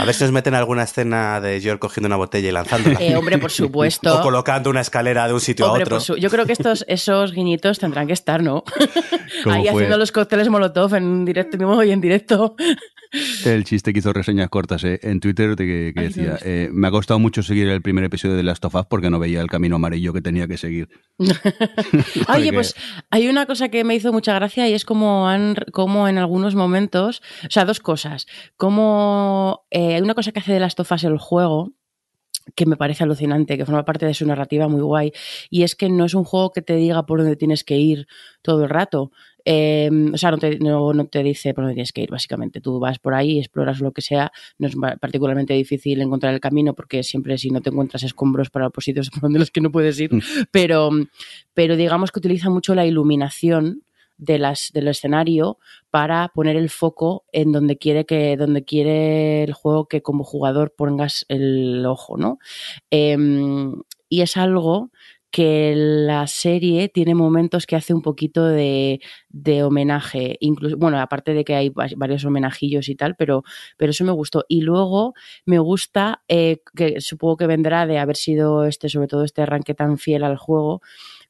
a 0.00 0.04
ver 0.04 0.14
si 0.14 0.24
os 0.24 0.32
meten 0.32 0.54
alguna 0.54 0.82
escena 0.82 1.40
de 1.40 1.60
Joel 1.62 1.78
cogiendo 1.78 2.08
una 2.08 2.16
botella 2.16 2.48
y 2.48 2.52
lanzándola. 2.52 3.00
Eh, 3.00 3.14
hombre, 3.16 3.38
por 3.38 3.50
supuesto. 3.52 4.18
o 4.18 4.22
colocando 4.22 4.68
una 4.68 4.80
escalera 4.80 5.26
de 5.28 5.32
un 5.34 5.40
sitio 5.40 5.66
Hombre, 5.66 5.82
a 5.82 5.84
otro. 5.84 5.96
por 5.96 6.02
su- 6.02 6.16
yo 6.16 6.28
creo 6.28 6.44
que 6.44 6.52
estos, 6.52 6.84
esos 6.88 7.32
guiñitos 7.32 7.78
tendrán 7.78 8.06
que 8.08 8.12
estar, 8.14 8.42
¿no? 8.42 8.64
¿Cómo 9.44 9.54
Ahí 9.54 9.62
fue? 9.62 9.70
haciendo 9.70 9.96
los 9.96 10.10
cócteles 10.12 10.48
Molotov 10.48 10.94
en 10.96 11.24
directo 11.24 11.56
mismo 11.56 11.82
y 11.84 11.92
en 11.92 12.00
directo. 12.00 12.56
El 13.44 13.64
chiste 13.64 13.92
que 13.92 14.00
hizo 14.00 14.12
reseñas 14.12 14.48
cortas 14.48 14.84
eh, 14.84 15.00
en 15.02 15.20
Twitter 15.20 15.56
de 15.56 15.64
que, 15.66 15.92
que 15.94 16.00
Ay, 16.00 16.06
decía, 16.08 16.38
eh, 16.44 16.68
me 16.72 16.88
ha 16.88 16.90
costado 16.90 17.18
mucho 17.18 17.42
seguir 17.42 17.68
el 17.68 17.82
primer 17.82 18.04
episodio 18.04 18.36
de 18.36 18.42
Last 18.42 18.64
of 18.64 18.74
Us 18.74 18.86
porque 18.86 19.10
no 19.10 19.18
veía 19.18 19.40
el 19.40 19.48
camino 19.48 19.76
amarillo 19.76 20.12
que 20.12 20.20
tenía 20.20 20.46
que 20.46 20.56
seguir. 20.56 20.88
Oye, 22.34 22.52
pues 22.52 22.74
hay 23.10 23.28
una 23.28 23.46
cosa 23.46 23.68
que 23.68 23.84
me 23.84 23.94
hizo 23.94 24.12
mucha 24.12 24.34
gracia 24.34 24.68
y 24.68 24.74
es 24.74 24.84
como, 24.84 25.28
han, 25.28 25.56
como 25.72 26.08
en 26.08 26.18
algunos 26.18 26.54
momentos, 26.54 27.22
o 27.44 27.50
sea, 27.50 27.64
dos 27.64 27.80
cosas. 27.80 28.26
Como 28.56 29.64
eh, 29.70 29.94
hay 29.94 30.02
una 30.02 30.14
cosa 30.14 30.32
que 30.32 30.40
hace 30.40 30.52
de 30.52 30.60
las 30.60 30.74
tofas 30.74 31.04
el 31.04 31.18
juego 31.18 31.72
que 32.54 32.66
me 32.66 32.76
parece 32.76 33.04
alucinante, 33.04 33.56
que 33.56 33.64
forma 33.64 33.84
parte 33.84 34.06
de 34.06 34.14
su 34.14 34.26
narrativa 34.26 34.68
muy 34.68 34.82
guay, 34.82 35.12
y 35.50 35.62
es 35.62 35.74
que 35.74 35.88
no 35.88 36.04
es 36.04 36.14
un 36.14 36.24
juego 36.24 36.52
que 36.52 36.62
te 36.62 36.76
diga 36.76 37.06
por 37.06 37.20
dónde 37.20 37.36
tienes 37.36 37.64
que 37.64 37.76
ir 37.78 38.06
todo 38.42 38.64
el 38.64 38.70
rato. 38.70 39.10
Eh, 39.46 39.90
o 40.12 40.16
sea, 40.16 40.30
no 40.30 40.38
te, 40.38 40.58
no, 40.58 40.94
no 40.94 41.06
te 41.06 41.22
dice 41.22 41.52
por 41.52 41.64
dónde 41.64 41.74
tienes 41.74 41.92
que 41.92 42.02
ir, 42.02 42.10
básicamente. 42.10 42.60
Tú 42.60 42.78
vas 42.80 42.98
por 42.98 43.14
ahí, 43.14 43.38
exploras 43.38 43.80
lo 43.80 43.92
que 43.92 44.00
sea. 44.00 44.32
No 44.58 44.68
es 44.68 44.74
particularmente 45.00 45.52
difícil 45.54 46.00
encontrar 46.00 46.32
el 46.32 46.40
camino 46.40 46.74
porque 46.74 47.02
siempre 47.02 47.36
si 47.36 47.50
no 47.50 47.60
te 47.60 47.70
encuentras 47.70 48.02
escombros 48.02 48.50
para 48.50 48.70
los 48.74 48.84
sitios 48.84 49.10
por 49.10 49.20
donde 49.22 49.38
los 49.38 49.50
que 49.50 49.60
no 49.60 49.70
puedes 49.70 50.00
ir. 50.00 50.10
Pero, 50.50 50.90
pero 51.52 51.76
digamos 51.76 52.10
que 52.10 52.20
utiliza 52.20 52.48
mucho 52.50 52.74
la 52.74 52.86
iluminación 52.86 53.82
de 54.16 54.38
las, 54.38 54.70
del 54.72 54.88
escenario 54.88 55.58
para 55.90 56.28
poner 56.34 56.56
el 56.56 56.70
foco 56.70 57.24
en 57.32 57.52
donde 57.52 57.76
quiere 57.78 58.06
que 58.06 58.36
donde 58.36 58.64
quiere 58.64 59.44
el 59.44 59.52
juego 59.52 59.86
que 59.88 60.02
como 60.02 60.24
jugador 60.24 60.72
pongas 60.76 61.24
el 61.28 61.84
ojo, 61.86 62.16
¿no? 62.16 62.38
Em, 62.90 63.74
y 64.08 64.20
es 64.22 64.36
algo 64.36 64.90
que 65.30 65.74
la 65.76 66.28
serie 66.28 66.88
tiene 66.88 67.16
momentos 67.16 67.66
que 67.66 67.74
hace 67.74 67.92
un 67.92 68.02
poquito 68.02 68.44
de, 68.46 69.00
de 69.30 69.64
homenaje, 69.64 70.36
incluso, 70.38 70.76
bueno, 70.76 71.00
aparte 71.00 71.34
de 71.34 71.44
que 71.44 71.56
hay 71.56 71.70
va- 71.70 71.88
varios 71.96 72.24
homenajillos 72.24 72.88
y 72.88 72.94
tal, 72.94 73.16
pero, 73.16 73.42
pero 73.76 73.90
eso 73.90 74.04
me 74.04 74.12
gustó. 74.12 74.44
Y 74.48 74.60
luego 74.60 75.12
me 75.44 75.58
gusta, 75.58 76.22
eh, 76.28 76.58
que 76.76 77.00
supongo 77.00 77.36
que 77.36 77.48
vendrá 77.48 77.84
de 77.88 77.98
haber 77.98 78.14
sido 78.16 78.64
este, 78.64 78.88
sobre 78.88 79.08
todo 79.08 79.24
este 79.24 79.42
arranque 79.42 79.74
tan 79.74 79.98
fiel 79.98 80.22
al 80.22 80.36
juego, 80.36 80.82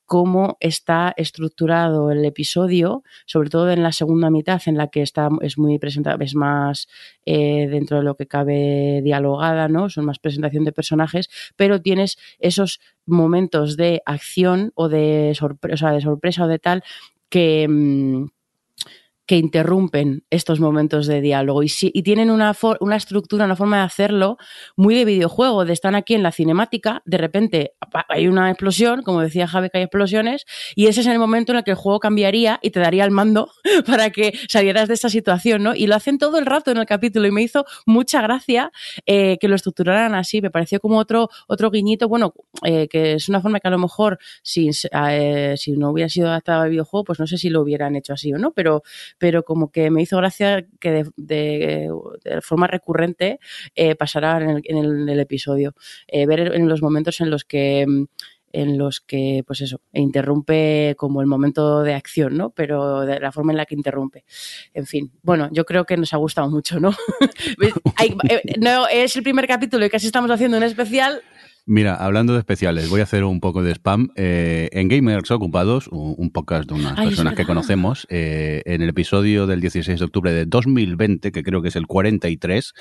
cómo 0.06 0.56
está 0.60 1.12
estructurado 1.16 2.10
el 2.10 2.24
episodio, 2.24 3.02
sobre 3.26 3.50
todo 3.50 3.70
en 3.70 3.82
la 3.82 3.92
segunda 3.92 4.30
mitad, 4.30 4.60
en 4.66 4.76
la 4.76 4.88
que 4.88 5.02
está, 5.02 5.28
es 5.40 5.58
muy 5.58 5.78
presentado, 5.78 6.18
es 6.20 6.34
más 6.34 6.88
eh, 7.26 7.66
dentro 7.70 7.98
de 7.98 8.04
lo 8.04 8.16
que 8.16 8.26
cabe 8.26 9.00
dialogada, 9.02 9.68
¿no? 9.68 9.88
Son 9.90 10.04
más 10.04 10.18
presentación 10.18 10.64
de 10.64 10.72
personajes, 10.72 11.28
pero 11.56 11.80
tienes 11.80 12.16
esos 12.38 12.80
momentos 13.06 13.76
de 13.76 14.02
acción 14.06 14.72
o 14.74 14.88
de, 14.88 15.32
sorpre- 15.34 15.72
o 15.72 15.94
de 15.94 16.00
sorpresa 16.00 16.44
o 16.44 16.48
de 16.48 16.58
tal 16.58 16.82
que, 17.28 17.66
mm, 17.68 18.26
que 19.26 19.36
interrumpen 19.36 20.24
estos 20.30 20.60
momentos 20.60 21.06
de 21.06 21.20
diálogo 21.20 21.62
y, 21.62 21.68
tienen 22.02 22.30
una, 22.30 22.54
una 22.80 22.96
estructura, 22.96 23.46
una 23.46 23.56
forma 23.56 23.78
de 23.78 23.84
hacerlo 23.84 24.36
muy 24.76 24.94
de 24.94 25.04
videojuego, 25.04 25.64
de 25.64 25.72
están 25.72 25.94
aquí 25.94 26.14
en 26.14 26.22
la 26.22 26.32
cinemática, 26.32 27.02
de 27.04 27.18
repente 27.18 27.72
hay 28.08 28.28
una 28.28 28.50
explosión, 28.50 29.02
como 29.02 29.20
decía 29.20 29.46
Javi 29.46 29.70
que 29.70 29.78
hay 29.78 29.84
explosiones, 29.84 30.44
y 30.74 30.86
ese 30.86 31.00
es 31.00 31.06
el 31.06 31.18
momento 31.18 31.52
en 31.52 31.58
el 31.58 31.64
que 31.64 31.70
el 31.70 31.76
juego 31.76 32.00
cambiaría 32.00 32.58
y 32.62 32.70
te 32.70 32.80
daría 32.80 33.04
el 33.04 33.10
mando 33.10 33.50
para 33.86 34.10
que 34.10 34.38
salieras 34.48 34.88
de 34.88 34.94
esa 34.94 35.08
situación, 35.08 35.62
¿no? 35.62 35.74
Y 35.74 35.86
lo 35.86 35.94
hacen 35.94 36.18
todo 36.18 36.38
el 36.38 36.46
rato 36.46 36.70
en 36.70 36.78
el 36.78 36.86
capítulo 36.86 37.26
y 37.26 37.30
me 37.30 37.42
hizo 37.42 37.64
mucha 37.86 38.20
gracia 38.20 38.70
eh, 39.06 39.38
que 39.40 39.48
lo 39.48 39.54
estructuraran 39.54 40.14
así, 40.14 40.42
me 40.42 40.50
pareció 40.50 40.80
como 40.80 40.98
otro, 40.98 41.28
otro 41.48 41.70
guiñito, 41.70 42.08
bueno, 42.08 42.34
eh, 42.64 42.88
que 42.88 43.14
es 43.14 43.28
una 43.28 43.40
forma 43.40 43.60
que 43.60 43.68
a 43.68 43.70
lo 43.70 43.78
mejor 43.78 44.18
si, 44.42 44.70
eh, 44.92 45.54
si 45.56 45.72
no 45.72 45.90
hubiera 45.90 46.08
sido 46.08 46.28
adaptado 46.28 46.62
al 46.62 46.70
videojuego, 46.70 47.04
pues 47.04 47.20
no 47.20 47.26
sé 47.26 47.38
si 47.38 47.48
lo 47.48 47.62
hubieran 47.62 47.96
hecho 47.96 48.12
así 48.12 48.32
o 48.32 48.38
no, 48.38 48.52
pero 48.52 48.82
pero 49.18 49.44
como 49.44 49.70
que 49.70 49.90
me 49.90 50.02
hizo 50.02 50.16
gracia 50.16 50.66
que 50.80 50.90
de, 50.90 51.10
de- 51.16 51.90
forma 52.42 52.66
recurrente 52.66 53.38
eh, 53.74 53.94
pasara 53.94 54.40
en 54.62 55.08
el, 55.08 55.20
episodio. 55.20 55.74
Eh, 56.08 56.26
ver 56.26 56.54
en 56.54 56.68
los 56.68 56.82
momentos 56.82 57.20
en 57.20 57.30
los 57.30 57.44
que 57.44 57.86
mm, 57.86 58.04
en 58.54 58.78
los 58.78 59.00
que, 59.00 59.42
pues 59.44 59.60
eso, 59.60 59.80
interrumpe 59.92 60.94
como 60.96 61.20
el 61.20 61.26
momento 61.26 61.82
de 61.82 61.94
acción, 61.94 62.36
¿no? 62.36 62.50
Pero 62.50 63.00
de 63.00 63.18
la 63.18 63.32
forma 63.32 63.52
en 63.52 63.56
la 63.56 63.66
que 63.66 63.74
interrumpe. 63.74 64.24
En 64.72 64.86
fin, 64.86 65.10
bueno, 65.22 65.48
yo 65.50 65.64
creo 65.64 65.84
que 65.84 65.96
nos 65.96 66.14
ha 66.14 66.18
gustado 66.18 66.48
mucho, 66.48 66.80
¿no? 66.80 66.94
Eh, 68.28 68.40
no 68.58 68.86
es 68.88 69.16
el 69.16 69.22
primer 69.22 69.46
capítulo 69.46 69.84
y 69.84 69.90
casi 69.90 70.06
estamos 70.06 70.30
haciendo 70.30 70.56
un 70.56 70.62
especial. 70.62 71.22
Mira, 71.66 71.94
hablando 71.94 72.34
de 72.34 72.40
especiales, 72.40 72.90
voy 72.90 73.00
a 73.00 73.04
hacer 73.04 73.24
un 73.24 73.40
poco 73.40 73.62
de 73.62 73.72
spam. 73.72 74.10
Eh, 74.16 74.68
en 74.72 74.88
Gamers 74.88 75.30
Ocupados, 75.30 75.88
un, 75.88 76.14
un 76.18 76.30
podcast 76.30 76.68
de 76.68 76.74
unas 76.74 76.98
Ay, 76.98 77.06
personas 77.06 77.34
que 77.34 77.46
conocemos, 77.46 78.06
eh, 78.10 78.60
en 78.66 78.82
el 78.82 78.90
episodio 78.90 79.46
del 79.46 79.62
16 79.62 79.98
de 79.98 80.04
octubre 80.04 80.30
de 80.30 80.44
2020, 80.44 81.32
que 81.32 81.42
creo 81.42 81.62
que 81.62 81.68
es 81.68 81.76
el 81.76 81.86
43, 81.86 82.74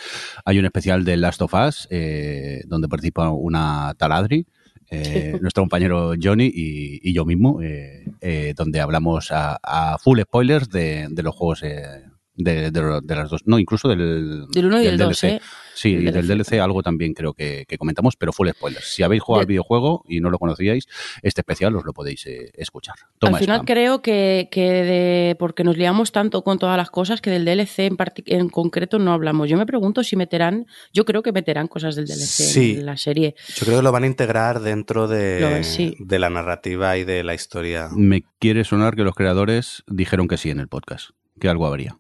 hay 0.44 0.60
un 0.60 0.66
especial 0.66 1.06
de 1.06 1.16
Last 1.16 1.42
of 1.42 1.54
Us, 1.54 1.88
eh, 1.92 2.64
donde 2.68 2.90
participa 2.90 3.30
una 3.30 3.94
taladri. 3.98 4.48
eh, 4.92 5.38
nuestro 5.42 5.64
compañero 5.64 6.14
Johnny 6.22 6.52
y, 6.54 7.00
y 7.10 7.14
yo 7.14 7.24
mismo, 7.24 7.62
eh, 7.62 8.04
eh, 8.20 8.54
donde 8.56 8.82
hablamos 8.82 9.32
a, 9.32 9.60
a 9.64 9.98
full 9.98 10.20
spoilers 10.22 10.70
de, 10.70 11.08
de 11.10 11.24
los 11.24 11.34
juegos 11.34 11.64
eh, 11.64 12.04
de, 12.36 12.72
de- 12.72 13.00
de 13.04 13.16
las 13.16 13.30
dos, 13.30 13.42
no, 13.46 13.60
incluso 13.60 13.88
del, 13.90 14.46
Del 14.52 14.66
uno 14.66 14.82
y 14.82 14.86
del 14.86 14.98
DLC. 14.98 15.24
¿eh? 15.26 15.42
Sí, 15.76 15.90
y 15.90 16.04
del 16.12 16.28
DLC. 16.28 16.54
Algo 16.60 16.84
también 16.84 17.14
creo 17.14 17.34
que, 17.34 17.66
que 17.68 17.78
comentamos, 17.78 18.16
pero 18.16 18.32
full 18.32 18.48
spoilers. 18.50 18.94
Si 18.94 19.02
habéis 19.04 19.22
jugado 19.24 19.40
De- 19.40 19.44
al 19.44 19.48
videojuego 19.48 20.04
y 20.08 20.20
no 20.20 20.30
lo 20.30 20.38
conocíais, 20.40 20.86
este 21.24 21.42
especial 21.42 21.76
os 21.76 21.84
lo 21.84 21.94
podéis 21.94 22.26
eh, 22.28 22.52
escuchar. 22.56 22.96
Toma 23.20 23.38
Al 23.38 23.44
final 23.44 23.58
spam. 23.58 23.66
creo 23.66 24.02
que, 24.02 24.50
que 24.52 24.62
de, 24.72 25.36
porque 25.40 25.64
nos 25.64 25.78
liamos 25.78 26.12
tanto 26.12 26.44
con 26.44 26.60
todas 26.60 26.78
las 26.78 26.90
cosas 26.92 27.22
que 27.22 27.30
del 27.32 27.46
DLC 27.46 27.80
en, 27.80 27.98
en 28.26 28.50
concreto 28.50 29.00
no 29.00 29.14
hablamos. 29.14 29.50
Yo 29.50 29.58
me 29.58 29.66
pregunto 29.66 30.04
si 30.04 30.16
meterán, 30.16 30.66
yo 30.94 31.06
creo 31.06 31.24
que 31.24 31.32
meterán 31.32 31.68
cosas 31.68 31.96
del 31.96 32.06
DLC 32.06 32.20
Sí. 32.44 32.76
en 32.80 32.86
la 32.86 32.98
serie. 32.98 33.36
Yo 33.56 33.66
creo 33.66 33.78
que 33.78 33.84
lo 33.84 33.92
van 33.92 34.04
a 34.04 34.08
integrar 34.08 34.60
dentro 34.60 35.08
de, 35.08 35.60
es, 35.60 35.68
sí. 35.68 35.96
de 36.00 36.20
la 36.20 36.30
narrativa 36.30 36.98
y 36.98 37.04
de 37.04 37.24
la 37.24 37.34
historia. 37.34 37.90
Me 37.96 38.24
quiere 38.40 38.64
sonar 38.64 38.96
que 38.96 39.04
los 39.04 39.16
creadores 39.16 39.84
dijeron 39.88 40.28
que 40.28 40.38
sí 40.38 40.50
en 40.52 40.60
el 40.60 40.68
podcast, 40.68 41.10
que 41.40 41.50
algo 41.50 41.66
habría. 41.66 41.98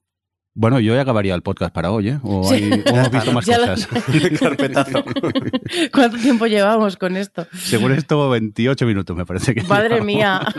Bueno, 0.55 0.79
yo 0.79 0.93
ya 0.93 1.01
acabaría 1.01 1.33
el 1.33 1.41
podcast 1.41 1.73
para 1.73 1.91
hoy, 1.91 2.09
¿eh? 2.09 2.19
O, 2.21 2.43
Sí. 2.47 2.55
hay- 2.55 2.83
o 2.85 2.95
hemos 2.95 3.11
visto 3.11 3.31
más 3.31 3.45
cosas. 3.45 3.87
Carpetazo. 4.39 5.03
¿Cuánto 5.93 6.17
tiempo 6.17 6.45
llevamos 6.45 6.95
con 6.97 7.17
esto? 7.17 7.47
Según 7.53 7.91
esto, 7.93 8.29
28 8.29 8.85
minutos 8.85 9.15
me 9.17 9.25
parece 9.25 9.55
que 9.55 9.63
Madre 9.63 9.99
llevamos. 9.99 10.05
mía. 10.05 10.41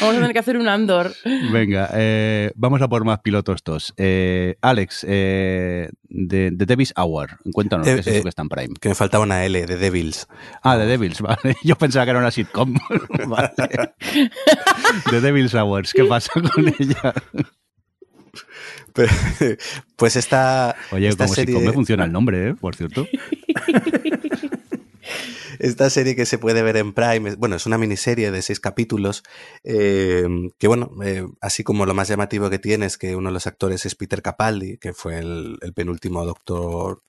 Vamos 0.00 0.14
a 0.14 0.18
tener 0.20 0.32
que 0.32 0.38
hacer 0.38 0.56
un 0.56 0.68
Andor. 0.68 1.10
Venga, 1.52 1.90
eh, 1.94 2.52
vamos 2.54 2.80
a 2.80 2.86
por 2.86 3.04
más 3.04 3.18
pilotos 3.22 3.56
estos. 3.56 3.92
Eh, 3.96 4.54
Alex, 4.62 5.04
eh, 5.08 5.88
de, 6.04 6.50
de 6.52 6.66
Davis 6.66 6.94
Hour, 6.96 7.38
cuéntanos, 7.52 7.84
Eh, 7.88 7.94
¿qué 7.94 8.00
es 8.02 8.06
eso 8.06 8.18
eh, 8.18 8.22
que 8.22 8.28
está 8.28 8.42
en 8.42 8.48
Prime? 8.50 8.74
Que 8.80 8.90
me 8.90 8.94
faltaba 8.94 9.24
una 9.24 9.44
L 9.44 9.66
de 9.66 9.76
Devils. 9.76 10.28
Ah, 10.62 10.76
The 10.78 10.86
Devils, 10.86 11.20
vale. 11.22 11.56
Yo 11.64 11.74
pensaba 11.74 12.04
que 12.04 12.10
era 12.12 12.20
una 12.20 12.30
sitcom. 12.30 12.72
vale. 13.26 13.50
The 15.10 15.20
Devils 15.20 15.54
Hours, 15.56 15.92
¿qué 15.92 16.04
pasa 16.04 16.30
con 16.40 16.68
ella? 16.68 17.12
Pero- 18.94 19.12
Pues 19.96 20.16
esta, 20.16 20.74
Oye, 20.92 21.08
esta 21.08 21.24
como 21.24 21.34
serie, 21.34 21.72
funciona 21.72 22.04
el 22.04 22.12
nombre, 22.12 22.48
¿eh? 22.50 22.54
Por 22.54 22.74
cierto. 22.76 23.06
esta 25.58 25.88
serie 25.90 26.16
que 26.16 26.26
se 26.26 26.38
puede 26.38 26.62
ver 26.62 26.76
en 26.76 26.92
Prime, 26.92 27.30
es- 27.30 27.36
bueno, 27.36 27.56
es 27.56 27.66
una 27.66 27.78
miniserie 27.78 28.30
de 28.30 28.42
seis 28.42 28.60
capítulos, 28.60 29.22
eh, 29.62 30.26
que 30.58 30.68
bueno, 30.68 30.90
eh, 31.04 31.24
así 31.40 31.62
como 31.62 31.86
lo 31.86 31.94
más 31.94 32.08
llamativo 32.08 32.50
que 32.50 32.58
tiene 32.58 32.86
es 32.86 32.98
que 32.98 33.14
uno 33.16 33.28
de 33.30 33.34
los 33.34 33.46
actores 33.46 33.84
es 33.86 33.94
Peter 33.94 34.22
Capaldi, 34.22 34.78
que 34.78 34.92
fue 34.92 35.18
el, 35.18 35.58
el 35.60 35.72
penúltimo 35.72 36.24
Doctor 36.24 37.02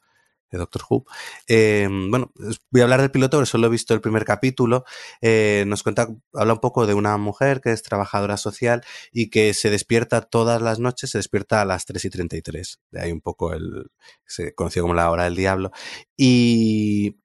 Doctor 0.58 0.84
Who. 0.90 1.06
Eh, 1.48 1.88
bueno, 1.90 2.32
voy 2.72 2.82
a 2.82 2.84
hablar 2.84 3.02
del 3.02 3.12
piloto, 3.12 3.38
porque 3.38 3.50
solo 3.50 3.68
he 3.68 3.70
visto 3.70 3.94
el 3.94 4.02
primer 4.02 4.26
capítulo. 4.26 4.86
Eh, 5.22 5.64
nos 5.68 5.84
cuenta, 5.84 6.08
habla 6.34 6.54
un 6.54 6.60
poco 6.60 6.88
de 6.88 6.94
una 6.94 7.18
mujer 7.18 7.62
que 7.62 7.72
es 7.72 7.84
trabajadora 7.84 8.38
social 8.38 8.84
y 9.12 9.30
que 9.30 9.54
se 9.54 9.70
despierta 9.70 10.22
todas 10.22 10.62
las 10.62 10.80
noches, 10.80 11.12
se 11.12 11.18
despierta 11.18 11.62
a 11.62 11.66
las 11.66 11.86
3 11.86 12.06
y 12.06 12.10
33. 12.10 12.80
De 12.92 13.02
ahí 13.02 13.12
un 13.12 13.22
poco 13.22 13.54
el, 13.54 13.88
se 14.26 14.54
conoció 14.54 14.82
como 14.84 14.94
la 14.94 15.10
hora 15.12 15.26
del 15.26 15.36
diablo. 15.36 15.72
Y 16.18 17.18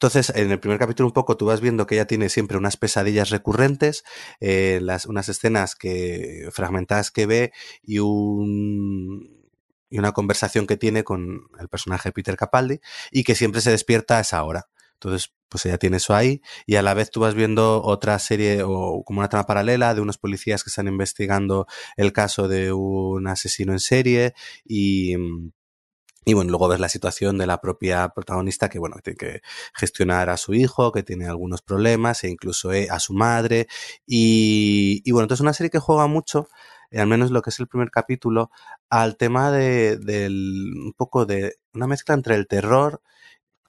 entonces, 0.00 0.32
en 0.34 0.50
el 0.50 0.58
primer 0.58 0.78
capítulo 0.78 1.08
un 1.08 1.12
poco 1.12 1.36
tú 1.36 1.44
vas 1.44 1.60
viendo 1.60 1.86
que 1.86 1.96
ella 1.96 2.06
tiene 2.06 2.30
siempre 2.30 2.56
unas 2.56 2.78
pesadillas 2.78 3.28
recurrentes, 3.28 4.02
eh, 4.40 4.80
unas 5.06 5.28
escenas 5.28 5.74
que 5.74 6.48
fragmentadas 6.52 7.10
que 7.10 7.26
ve 7.26 7.52
y 7.82 7.98
un 7.98 9.39
y 9.90 9.98
una 9.98 10.12
conversación 10.12 10.66
que 10.66 10.76
tiene 10.76 11.04
con 11.04 11.48
el 11.58 11.68
personaje 11.68 12.12
Peter 12.12 12.36
Capaldi 12.36 12.80
y 13.10 13.24
que 13.24 13.34
siempre 13.34 13.60
se 13.60 13.70
despierta 13.70 14.18
a 14.18 14.20
esa 14.20 14.42
hora. 14.44 14.68
Entonces, 14.94 15.32
pues 15.48 15.66
ella 15.66 15.78
tiene 15.78 15.96
eso 15.96 16.14
ahí 16.14 16.42
y 16.66 16.76
a 16.76 16.82
la 16.82 16.94
vez 16.94 17.10
tú 17.10 17.20
vas 17.20 17.34
viendo 17.34 17.82
otra 17.82 18.18
serie 18.18 18.62
o 18.62 19.02
como 19.04 19.20
una 19.20 19.28
trama 19.28 19.46
paralela 19.46 19.94
de 19.94 20.00
unos 20.00 20.18
policías 20.18 20.62
que 20.62 20.68
están 20.68 20.88
investigando 20.88 21.66
el 21.96 22.12
caso 22.12 22.48
de 22.48 22.72
un 22.72 23.26
asesino 23.26 23.72
en 23.72 23.80
serie 23.80 24.34
y, 24.64 25.16
y 26.24 26.34
bueno, 26.34 26.50
luego 26.50 26.68
ves 26.68 26.80
la 26.80 26.88
situación 26.90 27.38
de 27.38 27.46
la 27.46 27.60
propia 27.60 28.10
protagonista 28.10 28.68
que, 28.68 28.78
bueno, 28.78 28.96
tiene 29.02 29.16
que 29.16 29.40
gestionar 29.74 30.28
a 30.28 30.36
su 30.36 30.52
hijo, 30.52 30.92
que 30.92 31.02
tiene 31.02 31.26
algunos 31.26 31.62
problemas, 31.62 32.22
e 32.24 32.28
incluso 32.28 32.72
eh, 32.72 32.88
a 32.90 33.00
su 33.00 33.14
madre. 33.14 33.68
Y, 34.06 35.02
y 35.04 35.12
bueno, 35.12 35.24
entonces 35.24 35.40
es 35.40 35.44
una 35.44 35.54
serie 35.54 35.70
que 35.70 35.78
juega 35.78 36.06
mucho 36.06 36.48
al 36.98 37.06
menos 37.06 37.30
lo 37.30 37.42
que 37.42 37.50
es 37.50 37.60
el 37.60 37.68
primer 37.68 37.90
capítulo, 37.90 38.50
al 38.88 39.16
tema 39.16 39.50
de, 39.50 39.96
del, 39.96 40.72
un 40.76 40.92
poco 40.96 41.26
de 41.26 41.56
una 41.74 41.86
mezcla 41.86 42.14
entre 42.14 42.34
el 42.34 42.46
terror 42.46 43.00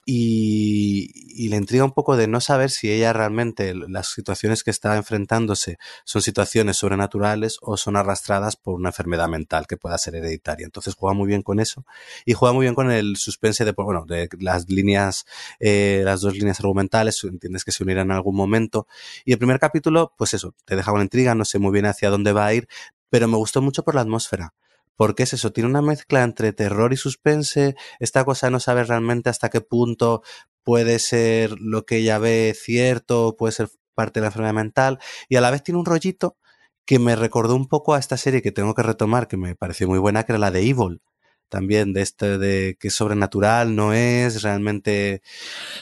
y, 0.04 1.10
y 1.44 1.48
le 1.48 1.56
intriga 1.56 1.84
un 1.84 1.92
poco 1.92 2.16
de 2.16 2.26
no 2.26 2.40
saber 2.40 2.70
si 2.70 2.90
ella 2.90 3.12
realmente, 3.12 3.74
las 3.74 4.08
situaciones 4.08 4.64
que 4.64 4.70
está 4.70 4.96
enfrentándose 4.96 5.78
son 6.04 6.22
situaciones 6.22 6.76
sobrenaturales 6.76 7.58
o 7.60 7.76
son 7.76 7.96
arrastradas 7.96 8.56
por 8.56 8.74
una 8.74 8.88
enfermedad 8.88 9.28
mental 9.28 9.66
que 9.66 9.76
pueda 9.76 9.96
ser 9.98 10.16
hereditaria. 10.16 10.64
Entonces 10.64 10.94
juega 10.94 11.14
muy 11.14 11.28
bien 11.28 11.42
con 11.42 11.60
eso 11.60 11.84
y 12.24 12.32
juega 12.32 12.52
muy 12.52 12.64
bien 12.64 12.74
con 12.74 12.90
el 12.90 13.16
suspense 13.16 13.64
de, 13.64 13.72
bueno, 13.72 14.04
de 14.06 14.28
las 14.40 14.68
líneas, 14.68 15.24
eh, 15.60 16.02
las 16.04 16.20
dos 16.20 16.34
líneas 16.34 16.58
argumentales, 16.60 17.22
entiendes 17.24 17.64
que 17.64 17.72
se 17.72 17.84
unirán 17.84 18.08
en 18.08 18.16
algún 18.16 18.36
momento. 18.36 18.86
Y 19.24 19.32
el 19.32 19.38
primer 19.38 19.58
capítulo, 19.60 20.12
pues 20.18 20.34
eso, 20.34 20.54
te 20.64 20.76
deja 20.76 20.92
una 20.92 21.04
intriga, 21.04 21.34
no 21.34 21.44
sé 21.44 21.58
muy 21.58 21.72
bien 21.72 21.86
hacia 21.86 22.10
dónde 22.10 22.32
va 22.32 22.46
a 22.46 22.54
ir, 22.54 22.68
pero 23.12 23.28
me 23.28 23.36
gustó 23.36 23.60
mucho 23.60 23.84
por 23.84 23.94
la 23.94 24.00
atmósfera. 24.00 24.54
Porque 24.96 25.24
es 25.24 25.34
eso, 25.34 25.52
tiene 25.52 25.68
una 25.68 25.82
mezcla 25.82 26.22
entre 26.22 26.54
terror 26.54 26.94
y 26.94 26.96
suspense, 26.96 27.76
esta 28.00 28.24
cosa 28.24 28.48
no 28.48 28.58
sabe 28.58 28.84
realmente 28.84 29.28
hasta 29.28 29.50
qué 29.50 29.60
punto 29.60 30.22
puede 30.62 30.98
ser 30.98 31.60
lo 31.60 31.84
que 31.84 31.98
ella 31.98 32.16
ve 32.16 32.56
cierto, 32.58 33.36
puede 33.36 33.52
ser 33.52 33.68
parte 33.94 34.20
de 34.20 34.22
la 34.22 34.28
enfermedad 34.28 34.54
mental, 34.54 34.98
y 35.28 35.36
a 35.36 35.42
la 35.42 35.50
vez 35.50 35.62
tiene 35.62 35.78
un 35.78 35.84
rollito 35.84 36.38
que 36.86 36.98
me 36.98 37.14
recordó 37.14 37.54
un 37.54 37.68
poco 37.68 37.92
a 37.92 37.98
esta 37.98 38.16
serie 38.16 38.40
que 38.40 38.50
tengo 38.50 38.74
que 38.74 38.82
retomar, 38.82 39.28
que 39.28 39.36
me 39.36 39.54
pareció 39.56 39.88
muy 39.88 39.98
buena, 39.98 40.24
que 40.24 40.32
era 40.32 40.38
la 40.38 40.50
de 40.50 40.66
Evil. 40.66 41.02
También 41.50 41.92
de 41.92 42.00
este 42.00 42.38
de 42.38 42.78
que 42.80 42.88
es 42.88 42.94
sobrenatural, 42.94 43.76
no 43.76 43.92
es 43.92 44.40
realmente. 44.40 45.20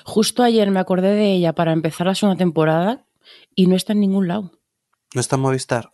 Justo 0.05 0.43
ayer 0.43 0.69
me 0.73 0.81
acordé 0.81 1.15
de 1.15 1.31
ella 1.31 1.53
para 1.53 1.73
empezar 1.73 2.09
la 2.09 2.17
segunda 2.17 2.39
temporada 2.39 3.07
y 3.55 3.69
no 3.69 3.77
está 3.77 3.93
en 3.93 4.01
ningún 4.01 4.27
lado. 4.27 4.51
No 5.15 5.21
está 5.21 5.37
en 5.37 5.43
Movistar. 5.43 5.91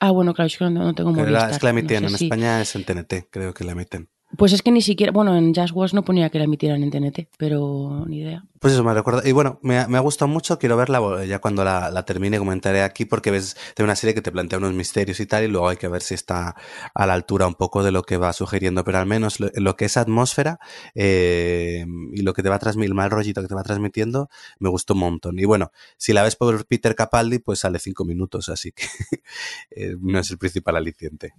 Ah, 0.00 0.10
bueno, 0.12 0.32
claro, 0.34 0.48
que 0.56 0.64
no, 0.64 0.70
no 0.70 0.94
tengo 0.94 1.12
Pero 1.12 1.26
Movistar. 1.26 1.48
la- 1.48 1.54
es 1.54 1.58
que 1.58 1.66
la 1.66 1.72
no 1.72 1.78
emiten, 1.78 1.98
sé 2.00 2.04
en 2.12 2.18
si- 2.18 2.24
España 2.26 2.60
es 2.60 2.74
en 2.76 2.84
TNT, 2.84 3.28
creo 3.30 3.52
que 3.54 3.64
la 3.64 3.72
emiten. 3.72 4.08
Pues 4.36 4.52
es 4.52 4.60
que 4.60 4.70
ni 4.70 4.82
siquiera, 4.82 5.10
bueno, 5.10 5.34
en 5.36 5.54
Just 5.54 5.72
Watch 5.74 5.94
no 5.94 6.04
ponía 6.04 6.28
que 6.28 6.36
la 6.36 6.44
emitieran 6.44 6.82
en 6.82 6.90
TNT, 6.90 7.28
pero 7.38 8.04
ni 8.06 8.18
idea. 8.18 8.44
Pues 8.58 8.74
eso 8.74 8.84
me 8.84 8.92
recuerda. 8.92 9.26
Y 9.26 9.32
bueno, 9.32 9.58
me 9.62 9.78
ha, 9.78 9.88
me 9.88 9.96
ha 9.96 10.00
gustado 10.00 10.28
mucho, 10.28 10.58
quiero 10.58 10.76
verla 10.76 11.24
ya 11.24 11.38
cuando 11.38 11.64
la, 11.64 11.90
la 11.90 12.04
termine, 12.04 12.38
comentaré 12.38 12.82
aquí, 12.82 13.06
porque 13.06 13.30
ves 13.30 13.56
de 13.74 13.84
una 13.84 13.96
serie 13.96 14.14
que 14.14 14.20
te 14.20 14.30
plantea 14.30 14.58
unos 14.58 14.74
misterios 14.74 15.18
y 15.20 15.26
tal, 15.26 15.44
y 15.44 15.48
luego 15.48 15.68
hay 15.68 15.78
que 15.78 15.88
ver 15.88 16.02
si 16.02 16.12
está 16.12 16.54
a 16.94 17.06
la 17.06 17.14
altura 17.14 17.46
un 17.46 17.54
poco 17.54 17.82
de 17.82 17.90
lo 17.90 18.02
que 18.02 18.18
va 18.18 18.34
sugiriendo, 18.34 18.84
pero 18.84 18.98
al 18.98 19.06
menos 19.06 19.40
lo, 19.40 19.48
lo 19.54 19.76
que 19.76 19.86
es 19.86 19.96
atmósfera 19.96 20.58
eh, 20.94 21.86
y 22.12 22.20
lo 22.20 22.34
que 22.34 22.42
te 22.42 22.50
va 22.50 22.56
a 22.56 22.58
transmitir, 22.58 22.90
el 22.90 22.94
mal 22.94 23.10
rollito 23.10 23.40
que 23.40 23.48
te 23.48 23.54
va 23.54 23.62
transmitiendo, 23.62 24.28
me 24.58 24.68
gustó 24.68 24.92
un 24.92 25.00
montón. 25.00 25.38
Y 25.38 25.46
bueno, 25.46 25.72
si 25.96 26.12
la 26.12 26.22
ves 26.22 26.36
por 26.36 26.66
Peter 26.66 26.94
Capaldi, 26.94 27.38
pues 27.38 27.60
sale 27.60 27.78
cinco 27.78 28.04
minutos, 28.04 28.50
así 28.50 28.72
que 28.72 28.84
eh, 29.70 29.96
no 29.98 30.18
es 30.18 30.30
el 30.30 30.36
principal 30.36 30.76
aliciente. 30.76 31.32